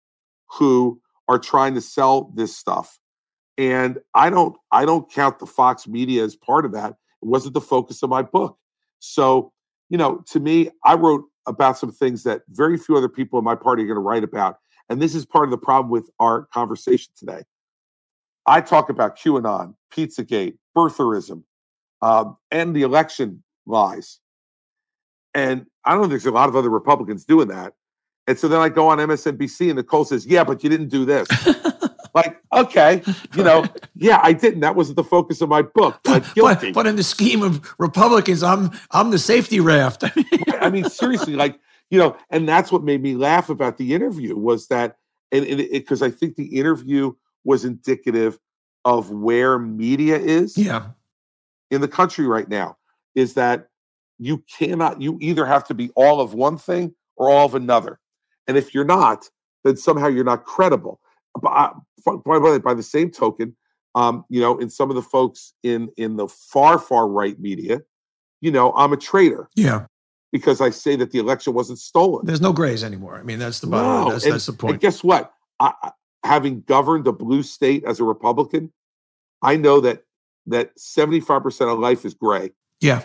who 0.57 0.99
are 1.29 1.39
trying 1.39 1.75
to 1.75 1.81
sell 1.81 2.31
this 2.35 2.57
stuff, 2.57 2.99
and 3.57 3.99
I 4.13 4.29
don't. 4.29 4.57
I 4.73 4.83
don't 4.83 5.09
count 5.09 5.39
the 5.39 5.45
Fox 5.45 5.87
media 5.87 6.25
as 6.25 6.35
part 6.35 6.65
of 6.65 6.73
that. 6.73 6.89
It 6.89 7.29
wasn't 7.29 7.53
the 7.53 7.61
focus 7.61 8.03
of 8.03 8.09
my 8.09 8.21
book. 8.21 8.57
So 8.99 9.53
you 9.89 9.97
know, 9.97 10.23
to 10.31 10.39
me, 10.39 10.69
I 10.83 10.95
wrote 10.95 11.25
about 11.47 11.77
some 11.77 11.91
things 11.91 12.23
that 12.23 12.41
very 12.49 12.77
few 12.77 12.97
other 12.97 13.09
people 13.09 13.39
in 13.39 13.45
my 13.45 13.55
party 13.55 13.83
are 13.83 13.87
going 13.87 13.95
to 13.95 14.01
write 14.01 14.23
about. 14.23 14.57
And 14.89 15.01
this 15.01 15.15
is 15.15 15.25
part 15.25 15.45
of 15.45 15.51
the 15.51 15.57
problem 15.57 15.89
with 15.89 16.09
our 16.19 16.47
conversation 16.53 17.11
today. 17.17 17.43
I 18.47 18.61
talk 18.61 18.89
about 18.89 19.17
QAnon, 19.17 19.75
Pizzagate, 19.93 20.57
birtherism, 20.75 21.43
um, 22.01 22.37
and 22.51 22.75
the 22.75 22.83
election 22.83 23.43
lies. 23.65 24.19
And 25.33 25.65
I 25.83 25.91
don't 25.91 26.01
think 26.01 26.11
there's 26.11 26.25
a 26.25 26.31
lot 26.31 26.49
of 26.49 26.55
other 26.55 26.69
Republicans 26.69 27.25
doing 27.25 27.49
that. 27.49 27.73
And 28.27 28.39
so 28.39 28.47
then 28.47 28.59
I 28.59 28.69
go 28.69 28.87
on 28.87 28.97
MSNBC 28.97 29.69
and 29.69 29.75
Nicolle 29.77 30.05
says, 30.05 30.25
Yeah, 30.25 30.43
but 30.43 30.63
you 30.63 30.69
didn't 30.69 30.87
do 30.87 31.05
this. 31.05 31.27
like, 32.15 32.41
okay, 32.53 33.03
you 33.35 33.43
know, 33.43 33.65
yeah, 33.95 34.19
I 34.23 34.33
didn't. 34.33 34.61
That 34.61 34.75
wasn't 34.75 34.95
the 34.95 35.03
focus 35.03 35.41
of 35.41 35.49
my 35.49 35.61
book. 35.61 35.99
But, 36.03 36.33
guilty. 36.33 36.71
but 36.71 36.87
in 36.87 36.95
the 36.95 37.03
scheme 37.03 37.43
of 37.43 37.75
Republicans, 37.77 38.41
I'm 38.41 38.71
I'm 38.91 39.11
the 39.11 39.19
safety 39.19 39.59
raft. 39.59 40.03
I 40.61 40.69
mean, 40.69 40.89
seriously, 40.89 41.35
like, 41.35 41.59
you 41.91 41.99
know, 41.99 42.17
and 42.29 42.47
that's 42.47 42.71
what 42.71 42.83
made 42.83 43.01
me 43.01 43.15
laugh 43.15 43.49
about 43.49 43.77
the 43.77 43.93
interview 43.93 44.35
was 44.35 44.67
that 44.69 44.97
and 45.31 45.45
because 45.57 46.01
I 46.01 46.09
think 46.09 46.35
the 46.35 46.57
interview 46.57 47.13
was 47.43 47.65
indicative 47.65 48.39
of 48.85 49.11
where 49.11 49.59
media 49.59 50.17
is 50.17 50.57
Yeah. 50.57 50.87
in 51.69 51.81
the 51.81 51.87
country 51.87 52.25
right 52.25 52.47
now. 52.47 52.77
Is 53.15 53.33
that 53.35 53.67
you 54.19 54.43
cannot, 54.57 55.01
you 55.01 55.17
either 55.21 55.45
have 55.45 55.65
to 55.67 55.73
be 55.73 55.89
all 55.95 56.21
of 56.21 56.33
one 56.33 56.57
thing 56.57 56.93
or 57.17 57.29
all 57.29 57.45
of 57.45 57.55
another. 57.55 57.99
And 58.47 58.57
if 58.57 58.73
you're 58.73 58.85
not, 58.85 59.29
then 59.63 59.75
somehow 59.77 60.07
you're 60.07 60.23
not 60.23 60.45
credible. 60.45 60.99
But 61.41 61.73
by, 62.05 62.15
by, 62.39 62.57
by 62.59 62.73
the 62.73 62.83
same 62.83 63.09
token, 63.11 63.55
um, 63.95 64.25
you 64.29 64.39
know, 64.41 64.57
in 64.57 64.69
some 64.69 64.89
of 64.89 64.95
the 64.95 65.01
folks 65.01 65.53
in 65.63 65.89
in 65.97 66.17
the 66.17 66.27
far 66.27 66.77
far 66.79 67.07
right 67.07 67.39
media, 67.39 67.81
you 68.41 68.51
know, 68.51 68.73
I'm 68.73 68.93
a 68.93 68.97
traitor 68.97 69.49
Yeah. 69.55 69.85
because 70.31 70.59
I 70.61 70.69
say 70.69 70.95
that 70.97 71.11
the 71.11 71.19
election 71.19 71.53
wasn't 71.53 71.79
stolen. 71.79 72.25
There's 72.25 72.41
no 72.41 72.53
grays 72.53 72.83
anymore. 72.83 73.17
I 73.17 73.23
mean, 73.23 73.39
that's 73.39 73.59
the 73.61 73.67
bottom. 73.67 74.05
No, 74.05 74.11
That's, 74.11 74.25
and- 74.25 74.33
that's 74.33 74.45
the 74.45 74.53
point. 74.53 74.81
guess 74.81 75.03
what? 75.03 75.33
I, 75.59 75.73
I- 75.81 75.91
having 76.25 76.61
governed 76.61 77.07
a 77.07 77.11
blue 77.13 77.43
state 77.43 77.83
as 77.85 77.99
a 77.99 78.03
Republican, 78.03 78.71
I 79.41 79.57
know 79.57 79.79
that 79.81 80.03
that 80.47 80.75
75% 80.77 81.71
of 81.73 81.79
life 81.79 82.03
is 82.05 82.13
gray. 82.13 82.51
Yeah. 82.85 83.03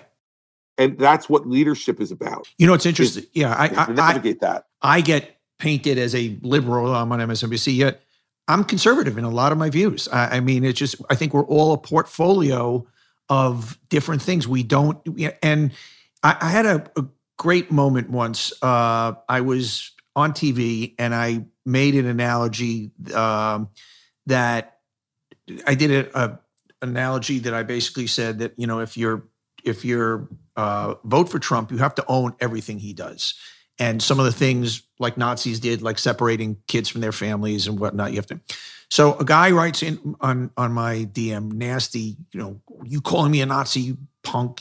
And 0.79 0.99
that's 0.99 1.29
what 1.29 1.47
leadership 1.47 2.01
is 2.01 2.11
about. 2.11 2.49
You 2.59 2.67
know, 2.67 2.75
it's 2.75 2.87
interesting. 2.87 3.25
Yeah. 3.33 3.55
I, 3.55 3.67
You 3.67 3.75
have 3.77 3.95
to 3.95 4.03
I, 4.03 4.07
I, 4.07 4.13
navigate 4.13 4.41
that. 4.41 4.67
I 4.81 5.01
get 5.01 5.39
painted 5.59 5.99
as 5.99 6.15
a 6.15 6.39
liberal. 6.43 6.95
I'm 6.95 7.13
on 7.13 7.19
MSNBC, 7.21 7.77
yet 7.77 8.03
I'm 8.49 8.65
conservative 8.65 9.19
in 9.19 9.25
a 9.25 9.31
lot 9.31 9.53
of 9.53 9.59
my 9.59 9.71
views. 9.71 10.09
I, 10.09 10.37
I 10.37 10.41
mean, 10.41 10.65
it's 10.65 10.79
just, 10.79 10.97
I 11.11 11.15
think 11.15 11.35
we're 11.35 11.45
all 11.45 11.73
a 11.73 11.79
portfolio 11.79 12.87
of 13.29 13.79
different 13.89 14.23
things. 14.23 14.49
We 14.49 14.63
don't, 14.63 14.99
and 15.43 15.73
I, 16.23 16.37
I 16.41 16.49
had 16.49 16.67
a, 16.67 16.91
a 16.97 17.05
great 17.39 17.71
moment 17.71 18.11
once. 18.11 18.53
Uh, 18.63 19.15
I 19.29 19.43
was 19.43 19.93
on 20.17 20.33
TV 20.33 20.95
and 20.99 21.15
I 21.15 21.45
made 21.65 21.95
an 21.95 22.07
analogy 22.07 22.91
um, 23.15 23.69
that 24.27 24.79
I 25.67 25.75
did 25.75 25.91
a, 25.91 26.19
a 26.19 26.39
analogy 26.83 27.41
that 27.41 27.55
I 27.55 27.63
basically 27.63 28.07
said 28.07 28.39
that 28.39 28.55
you 28.57 28.67
know 28.67 28.81
if 28.81 28.97
you're 28.97 29.29
if 29.65 29.85
you're 29.85 30.29
uh, 30.57 30.95
vote 31.05 31.29
for 31.29 31.39
Trump, 31.39 31.71
you 31.71 31.79
have 31.79 31.95
to 31.97 32.05
own 32.07 32.35
everything 32.41 32.79
he 32.79 32.93
does, 32.93 33.35
and 33.79 34.03
some 34.03 34.19
of 34.19 34.25
the 34.25 34.33
things 34.33 34.83
like 34.99 35.17
Nazis 35.17 35.61
did, 35.61 35.83
like 35.83 35.99
separating 35.99 36.57
kids 36.67 36.89
from 36.89 37.01
their 37.01 37.13
families 37.13 37.67
and 37.67 37.79
whatnot. 37.79 38.11
You 38.11 38.17
have 38.17 38.27
to. 38.27 38.41
So 38.91 39.17
a 39.19 39.25
guy 39.25 39.53
writes 39.53 39.83
in 39.83 40.17
on 40.21 40.51
on 40.57 40.73
my 40.73 41.09
DM, 41.13 41.53
nasty, 41.53 42.17
you 42.33 42.41
know, 42.41 42.61
you 42.85 43.01
calling 43.01 43.31
me 43.31 43.41
a 43.41 43.47
Nazi, 43.47 43.97
punk 44.23 44.61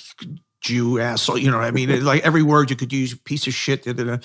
Jew 0.61 0.99
asshole. 0.99 1.37
You 1.37 1.51
know, 1.51 1.57
what 1.57 1.65
I 1.65 1.71
mean, 1.71 2.05
like 2.05 2.23
every 2.23 2.43
word 2.43 2.69
you 2.69 2.75
could 2.75 2.93
use, 2.93 3.13
piece 3.13 3.47
of 3.47 3.53
shit. 3.53 3.83
da, 3.83 3.93
da, 3.93 4.03
da. 4.03 4.17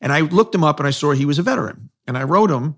And 0.00 0.12
I 0.12 0.20
looked 0.20 0.54
him 0.54 0.64
up 0.64 0.80
and 0.80 0.86
I 0.86 0.90
saw 0.90 1.12
he 1.12 1.24
was 1.24 1.38
a 1.38 1.42
veteran, 1.42 1.88
and 2.06 2.18
I 2.18 2.24
wrote 2.24 2.50
him, 2.50 2.76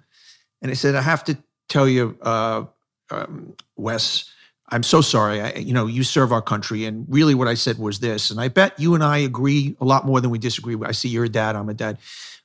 and 0.62 0.70
I 0.70 0.74
said, 0.74 0.94
I 0.94 1.02
have 1.02 1.24
to 1.24 1.36
tell 1.68 1.88
you, 1.88 2.16
uh, 2.22 2.64
um, 3.10 3.54
Wes, 3.76 4.30
I'm 4.70 4.82
so 4.82 5.00
sorry. 5.00 5.40
I, 5.40 5.52
you 5.54 5.72
know, 5.72 5.86
you 5.86 6.02
serve 6.02 6.32
our 6.32 6.42
country, 6.42 6.84
and 6.84 7.06
really, 7.08 7.34
what 7.34 7.46
I 7.46 7.54
said 7.54 7.78
was 7.78 8.00
this. 8.00 8.30
And 8.30 8.40
I 8.40 8.48
bet 8.48 8.78
you 8.78 8.94
and 8.94 9.04
I 9.04 9.18
agree 9.18 9.76
a 9.80 9.84
lot 9.84 10.04
more 10.04 10.20
than 10.20 10.30
we 10.30 10.38
disagree. 10.38 10.76
I 10.84 10.92
see 10.92 11.08
you're 11.08 11.24
a 11.24 11.28
dad. 11.28 11.54
I'm 11.54 11.68
a 11.68 11.74
dad. 11.74 11.98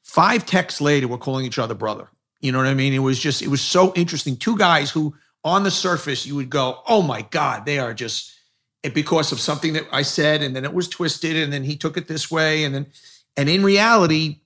Five 0.03 0.45
texts 0.45 0.81
later, 0.81 1.07
we're 1.07 1.17
calling 1.17 1.45
each 1.45 1.57
other 1.57 1.73
brother. 1.73 2.09
You 2.41 2.51
know 2.51 2.57
what 2.57 2.67
I 2.67 2.73
mean? 2.73 2.93
It 2.93 2.99
was 2.99 3.19
just, 3.19 3.41
it 3.41 3.47
was 3.47 3.61
so 3.61 3.93
interesting. 3.93 4.35
Two 4.35 4.57
guys 4.57 4.91
who, 4.91 5.15
on 5.43 5.63
the 5.63 5.71
surface, 5.71 6.25
you 6.25 6.35
would 6.35 6.49
go, 6.49 6.81
"Oh 6.87 7.01
my 7.01 7.23
God, 7.23 7.65
they 7.65 7.79
are 7.79 7.93
just," 7.93 8.33
because 8.93 9.31
of 9.31 9.39
something 9.39 9.73
that 9.73 9.85
I 9.91 10.03
said, 10.03 10.43
and 10.43 10.55
then 10.55 10.63
it 10.63 10.73
was 10.73 10.87
twisted, 10.87 11.35
and 11.35 11.51
then 11.51 11.63
he 11.63 11.75
took 11.75 11.97
it 11.97 12.07
this 12.07 12.29
way, 12.29 12.63
and 12.63 12.75
then, 12.75 12.87
and 13.37 13.49
in 13.49 13.63
reality, 13.63 14.41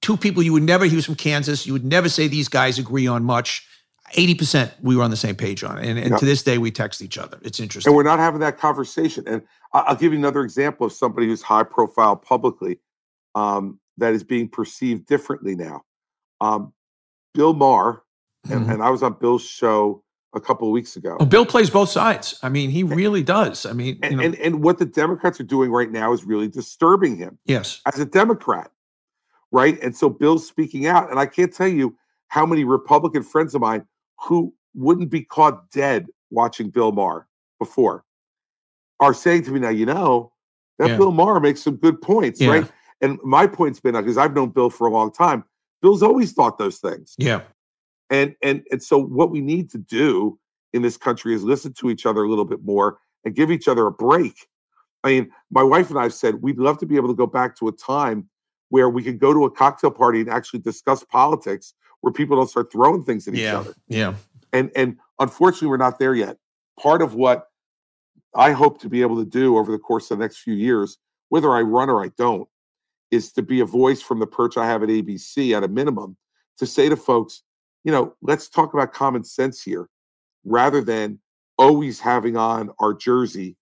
two 0.00 0.16
people 0.16 0.42
you 0.42 0.52
would 0.52 0.62
never. 0.62 0.84
He 0.84 0.94
was 0.94 1.06
from 1.06 1.16
Kansas. 1.16 1.66
You 1.66 1.72
would 1.72 1.84
never 1.84 2.08
say 2.08 2.28
these 2.28 2.48
guys 2.48 2.78
agree 2.78 3.08
on 3.08 3.24
much. 3.24 3.66
Eighty 4.14 4.34
percent 4.34 4.72
we 4.82 4.96
were 4.96 5.02
on 5.02 5.10
the 5.10 5.16
same 5.16 5.34
page 5.34 5.64
on, 5.64 5.78
and, 5.78 5.98
and 5.98 6.10
Yeah. 6.10 6.16
to 6.16 6.24
this 6.24 6.42
day 6.42 6.58
we 6.58 6.70
text 6.70 7.02
each 7.02 7.18
other. 7.18 7.38
It's 7.42 7.60
interesting. 7.60 7.90
And 7.90 7.96
we're 7.96 8.02
not 8.04 8.18
having 8.18 8.40
that 8.40 8.58
conversation. 8.58 9.24
And 9.26 9.42
I'll 9.72 9.96
give 9.96 10.12
you 10.12 10.18
another 10.18 10.42
example 10.42 10.86
of 10.86 10.92
somebody 10.92 11.26
who's 11.26 11.42
high 11.42 11.64
profile 11.64 12.16
publicly 12.16 12.78
um, 13.34 13.80
that 13.98 14.14
is 14.14 14.22
being 14.24 14.48
perceived 14.48 15.06
differently 15.06 15.54
now. 15.56 15.82
Um, 16.40 16.72
Bill 17.34 17.52
Maher, 17.52 18.02
and, 18.48 18.66
Mhm. 18.66 18.74
and 18.74 18.82
I 18.82 18.90
was 18.90 19.02
on 19.02 19.14
Bill's 19.20 19.42
show 19.42 20.02
a 20.34 20.40
couple 20.40 20.68
of 20.68 20.72
weeks 20.72 20.96
ago. 20.96 21.16
Oh, 21.18 21.24
Bill 21.24 21.44
plays 21.46 21.70
both 21.70 21.88
sides. 21.88 22.38
I 22.42 22.48
mean, 22.48 22.70
he 22.70 22.82
really 22.82 23.22
does. 23.22 23.66
I 23.66 23.72
mean, 23.72 23.98
you 24.02 24.16
know, 24.16 24.22
and, 24.22 24.34
and 24.36 24.62
what 24.62 24.78
the 24.78 24.86
Democrats 24.86 25.40
are 25.40 25.44
doing 25.44 25.70
right 25.70 25.90
now 25.90 26.12
is 26.12 26.24
really 26.24 26.48
disturbing 26.48 27.16
him 27.16 27.38
yes, 27.46 27.80
as 27.86 27.98
a 27.98 28.04
Democrat, 28.04 28.70
right? 29.50 29.78
And 29.82 29.96
so 29.96 30.08
Bill's 30.08 30.46
speaking 30.46 30.86
out. 30.86 31.10
And 31.10 31.18
I 31.18 31.26
can't 31.26 31.52
tell 31.52 31.68
you 31.68 31.96
how 32.28 32.44
many 32.46 32.64
Republican 32.64 33.22
friends 33.22 33.54
of 33.54 33.60
mine 33.60 33.86
who 34.20 34.54
wouldn't 34.74 35.10
be 35.10 35.22
caught 35.22 35.70
dead 35.70 36.06
watching 36.30 36.70
Bill 36.70 36.92
Maher 36.92 37.26
before 37.58 38.04
are 39.00 39.14
saying 39.14 39.44
to 39.44 39.50
me 39.50 39.60
now, 39.60 39.68
you 39.68 39.86
know, 39.86 40.32
that 40.78 40.90
Yeah. 40.90 40.96
Bill 40.98 41.12
Maher 41.12 41.40
makes 41.40 41.62
some 41.62 41.76
good 41.76 42.00
points, 42.00 42.40
Yeah. 42.40 42.50
right? 42.50 42.72
And 43.00 43.18
my 43.22 43.46
point's 43.46 43.80
been 43.80 43.94
because 43.94 44.16
I've 44.18 44.34
known 44.34 44.50
Bill 44.50 44.70
for 44.70 44.86
a 44.86 44.90
long 44.90 45.12
time. 45.12 45.44
Bill's 45.82 46.02
always 46.02 46.32
thought 46.32 46.56
those 46.58 46.78
things. 46.78 47.14
yeah, 47.18 47.42
And 48.10 48.34
and 48.42 48.62
and 48.70 48.82
so 48.82 48.98
what 48.98 49.30
we 49.30 49.40
need 49.40 49.70
to 49.70 49.78
do 49.78 50.38
in 50.72 50.82
this 50.82 50.96
country 50.96 51.34
is 51.34 51.42
listen 51.44 51.72
to 51.74 51.90
each 51.90 52.06
other 52.06 52.22
a 52.24 52.28
little 52.28 52.44
bit 52.44 52.62
more 52.64 52.98
and 53.24 53.34
give 53.34 53.50
each 53.50 53.68
other 53.68 53.86
a 53.86 53.92
break. 53.92 54.48
I 55.04 55.08
mean, 55.08 55.30
my 55.50 55.62
wife 55.62 55.90
and 55.90 55.98
I 55.98 56.04
have 56.04 56.14
said 56.14 56.42
we'd 56.42 56.58
love 56.58 56.78
to 56.78 56.86
be 56.86 56.96
able 56.96 57.08
to 57.08 57.14
go 57.14 57.26
back 57.26 57.56
to 57.58 57.68
a 57.68 57.72
time 57.72 58.28
where 58.70 58.88
we 58.88 59.02
could 59.02 59.18
go 59.18 59.32
to 59.32 59.44
a 59.44 59.50
cocktail 59.50 59.90
party 59.90 60.20
and 60.20 60.28
actually 60.30 60.60
discuss 60.60 61.04
politics 61.04 61.74
where 62.06 62.12
people 62.12 62.36
don't 62.36 62.48
start 62.48 62.70
throwing 62.70 63.02
things 63.02 63.26
at 63.26 63.34
each 63.34 63.40
other. 63.46 63.74
yeah. 63.88 64.14
And 64.52 64.70
and 64.76 64.96
unfortunately 65.18 65.66
we're 65.66 65.76
not 65.76 65.98
there 65.98 66.14
yet. 66.14 66.36
Part 66.80 67.02
of 67.02 67.14
what 67.14 67.48
I 68.32 68.52
hope 68.52 68.80
to 68.82 68.88
be 68.88 69.02
able 69.02 69.16
to 69.16 69.28
do 69.28 69.58
over 69.58 69.72
the 69.72 69.78
course 69.78 70.08
of 70.12 70.18
the 70.18 70.24
next 70.24 70.38
few 70.38 70.54
years, 70.54 70.98
whether 71.30 71.50
I 71.50 71.62
run 71.62 71.90
or 71.90 72.04
I 72.04 72.12
don't, 72.16 72.48
is 73.10 73.32
to 73.32 73.42
be 73.42 73.58
a 73.58 73.64
voice 73.64 74.00
from 74.00 74.20
the 74.20 74.26
perch 74.26 74.56
I 74.56 74.66
have 74.66 74.84
at 74.84 74.88
ABC 74.88 75.56
at 75.56 75.64
a 75.64 75.68
minimum 75.68 76.16
to 76.58 76.66
say 76.66 76.88
to 76.88 76.96
folks, 76.96 77.42
you 77.82 77.90
know, 77.90 78.14
let's 78.22 78.48
talk 78.48 78.72
about 78.72 78.92
common 78.92 79.24
sense 79.24 79.60
here 79.60 79.88
rather 80.44 80.82
than 80.82 81.18
always 81.58 81.98
having 81.98 82.36
on 82.36 82.70
our 82.78 82.94
jersey 82.94 83.56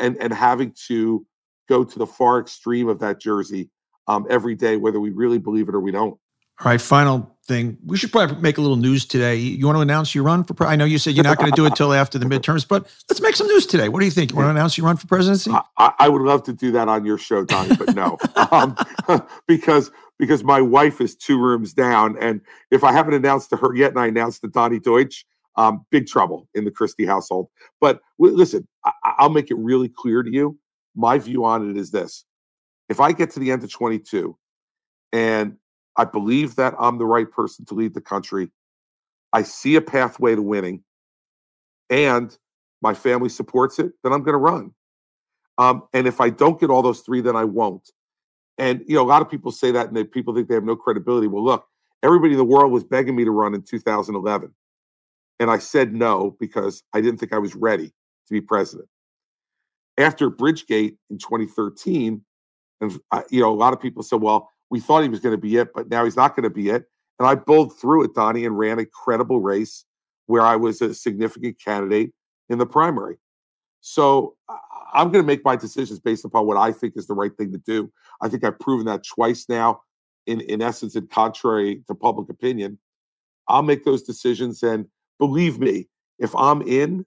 and, 0.00 0.16
and 0.16 0.34
having 0.34 0.74
to 0.88 1.24
go 1.68 1.84
to 1.84 1.98
the 2.00 2.06
far 2.06 2.40
extreme 2.40 2.88
of 2.88 2.98
that 2.98 3.20
jersey 3.20 3.70
um, 4.08 4.26
every 4.28 4.56
day, 4.56 4.76
whether 4.76 4.98
we 4.98 5.10
really 5.10 5.38
believe 5.38 5.68
it 5.68 5.74
or 5.76 5.80
we 5.80 5.92
don't. 5.92 6.18
All 6.60 6.70
right, 6.70 6.80
final 6.80 7.34
thing. 7.46 7.78
We 7.86 7.96
should 7.96 8.12
probably 8.12 8.36
make 8.36 8.58
a 8.58 8.60
little 8.60 8.76
news 8.76 9.06
today. 9.06 9.36
You 9.36 9.64
want 9.64 9.76
to 9.76 9.80
announce 9.80 10.14
your 10.14 10.24
run 10.24 10.44
for? 10.44 10.52
Pre- 10.52 10.66
I 10.66 10.76
know 10.76 10.84
you 10.84 10.98
said 10.98 11.14
you're 11.14 11.24
not 11.24 11.38
going 11.38 11.50
to 11.50 11.56
do 11.56 11.64
it 11.64 11.74
till 11.74 11.94
after 11.94 12.18
the 12.18 12.26
midterms, 12.26 12.68
but 12.68 12.82
let's 13.08 13.22
make 13.22 13.34
some 13.34 13.46
news 13.46 13.64
today. 13.64 13.88
What 13.88 14.00
do 14.00 14.04
you 14.04 14.10
think? 14.10 14.30
You 14.30 14.36
want 14.36 14.46
to 14.48 14.50
announce 14.50 14.76
your 14.76 14.86
run 14.86 14.98
for 14.98 15.06
presidency? 15.06 15.50
I, 15.50 15.92
I- 15.98 16.08
would 16.10 16.20
love 16.20 16.42
to 16.44 16.52
do 16.52 16.70
that 16.72 16.86
on 16.88 17.06
your 17.06 17.16
show, 17.16 17.44
Donny, 17.46 17.74
but 17.76 17.94
no, 17.94 18.18
um, 18.52 18.76
because 19.48 19.90
because 20.18 20.44
my 20.44 20.60
wife 20.60 21.00
is 21.00 21.16
two 21.16 21.38
rooms 21.40 21.72
down, 21.72 22.18
and 22.20 22.42
if 22.70 22.84
I 22.84 22.92
haven't 22.92 23.14
announced 23.14 23.48
to 23.50 23.56
her 23.56 23.74
yet, 23.74 23.92
and 23.92 23.98
I 24.00 24.08
announced 24.08 24.42
to 24.42 24.48
Donny 24.48 24.78
Deutsch, 24.78 25.24
um, 25.56 25.86
big 25.90 26.06
trouble 26.08 26.46
in 26.54 26.66
the 26.66 26.70
Christie 26.70 27.06
household. 27.06 27.48
But 27.80 28.00
w- 28.18 28.36
listen, 28.36 28.68
I- 28.84 28.92
I'll 29.18 29.30
make 29.30 29.50
it 29.50 29.56
really 29.56 29.88
clear 29.88 30.22
to 30.22 30.30
you. 30.30 30.58
My 30.94 31.18
view 31.18 31.46
on 31.46 31.70
it 31.70 31.78
is 31.78 31.90
this: 31.90 32.26
if 32.90 33.00
I 33.00 33.12
get 33.12 33.30
to 33.30 33.40
the 33.40 33.50
end 33.50 33.64
of 33.64 33.72
22, 33.72 34.36
and 35.14 35.56
I 36.00 36.06
believe 36.06 36.56
that 36.56 36.74
I'm 36.78 36.96
the 36.96 37.04
right 37.04 37.30
person 37.30 37.66
to 37.66 37.74
lead 37.74 37.92
the 37.92 38.00
country, 38.00 38.48
I 39.34 39.42
see 39.42 39.76
a 39.76 39.82
pathway 39.82 40.34
to 40.34 40.40
winning, 40.40 40.82
and 41.90 42.34
my 42.80 42.94
family 42.94 43.28
supports 43.28 43.78
it, 43.78 43.92
then 44.02 44.14
I'm 44.14 44.22
going 44.22 44.32
to 44.32 44.38
run. 44.38 44.72
Um, 45.58 45.82
and 45.92 46.06
if 46.06 46.22
I 46.22 46.30
don't 46.30 46.58
get 46.58 46.70
all 46.70 46.80
those 46.80 47.00
three, 47.00 47.20
then 47.20 47.36
I 47.36 47.44
won't. 47.44 47.92
And 48.56 48.82
you 48.88 48.94
know, 48.94 49.02
a 49.02 49.10
lot 49.10 49.20
of 49.20 49.28
people 49.28 49.52
say 49.52 49.72
that, 49.72 49.88
and 49.88 49.96
they, 49.96 50.04
people 50.04 50.34
think 50.34 50.48
they 50.48 50.54
have 50.54 50.64
no 50.64 50.74
credibility. 50.74 51.26
Well, 51.26 51.44
look, 51.44 51.66
everybody 52.02 52.32
in 52.32 52.38
the 52.38 52.46
world 52.46 52.72
was 52.72 52.82
begging 52.82 53.14
me 53.14 53.26
to 53.26 53.30
run 53.30 53.52
in 53.54 53.60
2011, 53.60 54.54
and 55.38 55.50
I 55.50 55.58
said 55.58 55.92
no 55.92 56.34
because 56.40 56.82
I 56.94 57.02
didn't 57.02 57.20
think 57.20 57.34
I 57.34 57.38
was 57.38 57.54
ready 57.54 57.88
to 57.88 58.32
be 58.32 58.40
president. 58.40 58.88
After 59.98 60.30
Bridgegate 60.30 60.96
in 61.10 61.18
2013, 61.18 62.24
and 62.80 63.00
I, 63.12 63.22
you 63.28 63.42
know, 63.42 63.52
a 63.52 63.54
lot 63.54 63.74
of 63.74 63.80
people 63.82 64.02
said, 64.02 64.22
"Well, 64.22 64.50
we 64.70 64.80
thought 64.80 65.02
he 65.02 65.08
was 65.08 65.20
going 65.20 65.34
to 65.34 65.40
be 65.40 65.56
it, 65.56 65.72
but 65.74 65.88
now 65.90 66.04
he's 66.04 66.16
not 66.16 66.36
going 66.36 66.44
to 66.44 66.50
be 66.50 66.70
it." 66.70 66.86
And 67.18 67.28
I 67.28 67.34
bowled 67.34 67.78
through 67.78 68.04
it, 68.04 68.14
Donny, 68.14 68.46
and 68.46 68.58
ran 68.58 68.78
a 68.78 68.86
credible 68.86 69.40
race 69.40 69.84
where 70.26 70.42
I 70.42 70.56
was 70.56 70.80
a 70.80 70.94
significant 70.94 71.60
candidate 71.62 72.12
in 72.48 72.58
the 72.58 72.66
primary. 72.66 73.18
So 73.80 74.36
I'm 74.92 75.10
going 75.10 75.22
to 75.22 75.26
make 75.26 75.44
my 75.44 75.56
decisions 75.56 76.00
based 76.00 76.24
upon 76.24 76.46
what 76.46 76.56
I 76.56 76.72
think 76.72 76.94
is 76.96 77.06
the 77.06 77.14
right 77.14 77.36
thing 77.36 77.52
to 77.52 77.58
do. 77.58 77.90
I 78.20 78.28
think 78.28 78.44
I've 78.44 78.58
proven 78.58 78.86
that 78.86 79.04
twice 79.04 79.48
now, 79.48 79.82
in 80.26 80.40
in 80.42 80.62
essence, 80.62 80.94
and 80.96 81.10
contrary 81.10 81.82
to 81.86 81.94
public 81.94 82.28
opinion. 82.28 82.78
I'll 83.48 83.62
make 83.62 83.84
those 83.84 84.02
decisions, 84.02 84.62
and 84.62 84.86
believe 85.18 85.58
me, 85.58 85.88
if 86.18 86.34
I'm 86.36 86.62
in, 86.62 87.04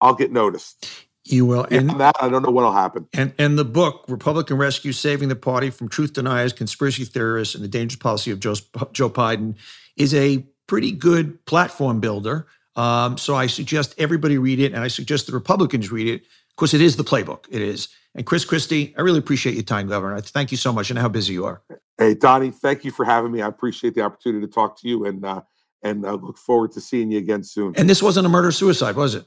I'll 0.00 0.14
get 0.14 0.32
noticed. 0.32 1.07
You 1.30 1.46
will. 1.46 1.64
And 1.70 1.90
And 1.90 2.00
that 2.00 2.16
I 2.20 2.28
don't 2.28 2.42
know 2.42 2.50
what'll 2.50 2.72
happen. 2.72 3.06
and 3.12 3.32
and 3.38 3.58
the 3.58 3.64
book 3.64 4.04
Republican 4.08 4.56
Rescue: 4.56 4.92
Saving 4.92 5.28
the 5.28 5.36
Party 5.36 5.70
from 5.70 5.88
Truth 5.88 6.14
Deniers, 6.14 6.52
Conspiracy 6.52 7.04
Theorists, 7.04 7.54
and 7.54 7.62
the 7.62 7.68
Dangerous 7.68 7.98
Policy 7.98 8.30
of 8.30 8.40
Joe, 8.40 8.54
Joe 8.92 9.10
Biden 9.10 9.54
is 9.96 10.14
a 10.14 10.46
pretty 10.66 10.92
good 10.92 11.44
platform 11.46 12.00
builder. 12.00 12.46
Um, 12.76 13.18
so 13.18 13.34
I 13.34 13.46
suggest 13.48 13.94
everybody 13.98 14.38
read 14.38 14.60
it, 14.60 14.72
and 14.72 14.82
I 14.82 14.88
suggest 14.88 15.26
the 15.26 15.32
Republicans 15.32 15.90
read 15.90 16.06
it 16.06 16.22
because 16.56 16.74
it 16.74 16.80
is 16.80 16.96
the 16.96 17.04
playbook. 17.04 17.44
It 17.50 17.60
is. 17.60 17.88
And 18.14 18.24
Chris 18.24 18.44
Christie, 18.44 18.94
I 18.96 19.02
really 19.02 19.18
appreciate 19.18 19.54
your 19.54 19.64
time, 19.64 19.88
Governor. 19.88 20.20
Thank 20.20 20.50
you 20.50 20.56
so 20.56 20.72
much, 20.72 20.90
and 20.90 20.98
how 20.98 21.08
busy 21.08 21.32
you 21.34 21.44
are. 21.44 21.62
Hey, 21.98 22.14
Donny, 22.14 22.50
thank 22.50 22.84
you 22.84 22.90
for 22.90 23.04
having 23.04 23.32
me. 23.32 23.42
I 23.42 23.48
appreciate 23.48 23.94
the 23.94 24.02
opportunity 24.02 24.46
to 24.46 24.52
talk 24.52 24.80
to 24.80 24.88
you, 24.88 25.04
and 25.04 25.24
uh, 25.24 25.42
and 25.82 26.04
uh, 26.04 26.14
look 26.14 26.38
forward 26.38 26.72
to 26.72 26.80
seeing 26.80 27.10
you 27.10 27.18
again 27.18 27.42
soon. 27.44 27.74
And 27.76 27.88
this 27.88 28.02
wasn't 28.02 28.26
a 28.26 28.28
murder 28.28 28.50
suicide, 28.52 28.96
was 28.96 29.14
it? 29.14 29.24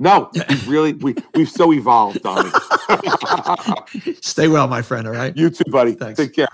No, 0.00 0.30
we've 0.34 0.68
really 0.68 0.94
we 0.94 1.14
we've 1.34 1.48
so 1.48 1.72
evolved, 1.72 2.22
Donny. 2.22 2.50
Stay 4.22 4.48
well, 4.48 4.66
my 4.66 4.80
friend. 4.80 5.06
All 5.06 5.12
right. 5.12 5.36
You 5.36 5.50
too, 5.50 5.70
buddy. 5.70 5.92
Thanks. 5.92 6.18
Take 6.18 6.32
care. 6.32 6.48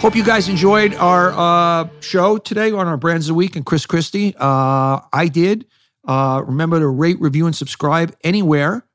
Hope 0.00 0.16
you 0.16 0.24
guys 0.24 0.48
enjoyed 0.48 0.94
our 0.94 1.32
uh, 1.32 1.88
show 2.00 2.38
today 2.38 2.72
on 2.72 2.86
our 2.86 2.96
Brands 2.96 3.26
of 3.26 3.34
the 3.34 3.34
Week 3.34 3.54
and 3.54 3.66
Chris 3.66 3.84
Christie. 3.84 4.34
Uh, 4.38 5.00
I 5.12 5.28
did. 5.30 5.66
Uh, 6.08 6.42
remember 6.46 6.80
to 6.80 6.88
rate, 6.88 7.20
review, 7.20 7.44
and 7.44 7.54
subscribe 7.54 8.16
anywhere 8.24 8.86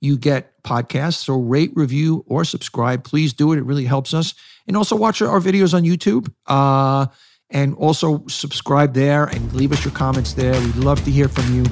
you 0.00 0.16
get 0.16 0.62
podcasts. 0.62 1.22
So 1.22 1.38
rate, 1.38 1.70
review, 1.74 2.24
or 2.26 2.46
subscribe. 2.46 3.04
Please 3.04 3.34
do 3.34 3.52
it. 3.52 3.58
It 3.58 3.64
really 3.64 3.84
helps 3.84 4.14
us. 4.14 4.32
And 4.66 4.74
also 4.74 4.96
watch 4.96 5.20
our 5.20 5.38
videos 5.38 5.74
on 5.74 5.82
YouTube. 5.82 6.32
Uh, 6.46 7.06
and 7.50 7.74
also 7.74 8.26
subscribe 8.26 8.94
there 8.94 9.26
and 9.26 9.52
leave 9.52 9.70
us 9.70 9.84
your 9.84 9.92
comments 9.92 10.32
there. 10.32 10.58
We'd 10.58 10.76
love 10.76 11.04
to 11.04 11.10
hear 11.10 11.28
from 11.28 11.54
you. 11.54 11.64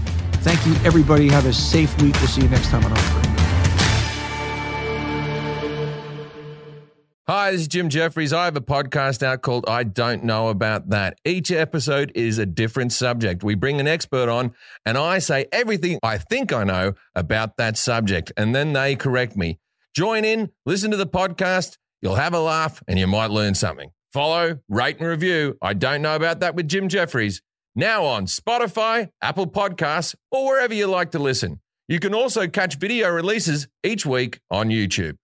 Thank 0.43 0.67
you, 0.67 0.75
everybody. 0.85 1.29
Have 1.29 1.47
a 1.47 1.53
safe 1.53 2.01
week. 2.03 2.15
We'll 2.15 2.27
see 2.27 2.43
you 2.43 2.49
next 2.49 2.69
time 2.71 2.85
on 2.85 2.93
Offering. 2.93 3.33
Hi, 7.29 7.53
this 7.53 7.61
is 7.61 7.69
Jim 7.69 7.89
Jefferies. 7.89 8.33
I 8.33 8.47
have 8.47 8.57
a 8.57 8.61
podcast 8.61 9.23
out 9.23 9.43
called 9.43 9.65
I 9.69 9.85
Don't 9.85 10.25
Know 10.25 10.49
About 10.49 10.89
That. 10.89 11.17
Each 11.25 11.53
episode 11.53 12.11
is 12.17 12.39
a 12.39 12.45
different 12.45 12.93
subject. 12.93 13.45
We 13.45 13.55
bring 13.55 13.79
an 13.79 13.87
expert 13.87 14.29
on, 14.29 14.53
and 14.85 14.99
I 14.99 15.21
say 15.21 15.47
everything 15.53 16.01
I 16.03 16.19
think 16.19 16.53
I 16.53 16.65
know 16.65 16.95
about 17.15 17.57
that 17.59 17.79
subject, 17.79 18.33
and 18.37 18.53
then 18.53 18.73
they 18.73 18.97
correct 18.97 19.37
me. 19.37 19.61
Join 19.95 20.25
in, 20.25 20.51
listen 20.67 20.91
to 20.91 20.97
the 20.97 21.07
podcast. 21.07 21.79
You'll 22.01 22.17
have 22.17 22.35
a 22.35 22.41
laugh, 22.41 22.83
and 22.89 22.99
you 22.99 23.07
might 23.07 23.31
learn 23.31 23.55
something. 23.55 23.93
Follow, 24.13 24.59
rate, 24.69 24.99
and 24.99 25.07
review. 25.07 25.57
I 25.63 25.75
Don't 25.75 26.03
Know 26.03 26.17
About 26.17 26.41
That 26.41 26.57
with 26.57 26.67
Jim 26.67 26.89
Jefferies. 26.89 27.41
Now 27.75 28.05
on 28.05 28.27
Spotify, 28.27 29.09
Apple 29.23 29.47
Podcasts, 29.47 30.15
or 30.31 30.47
wherever 30.47 30.75
you 30.75 30.87
like 30.87 31.13
to 31.13 31.19
listen. 31.19 31.61
You 31.89 32.01
can 32.01 32.15
also 32.15 32.47
catch 32.47 32.79
video 32.79 33.09
releases 33.11 33.67
each 33.83 34.05
week 34.05 34.41
on 34.51 34.69
YouTube. 34.69 35.17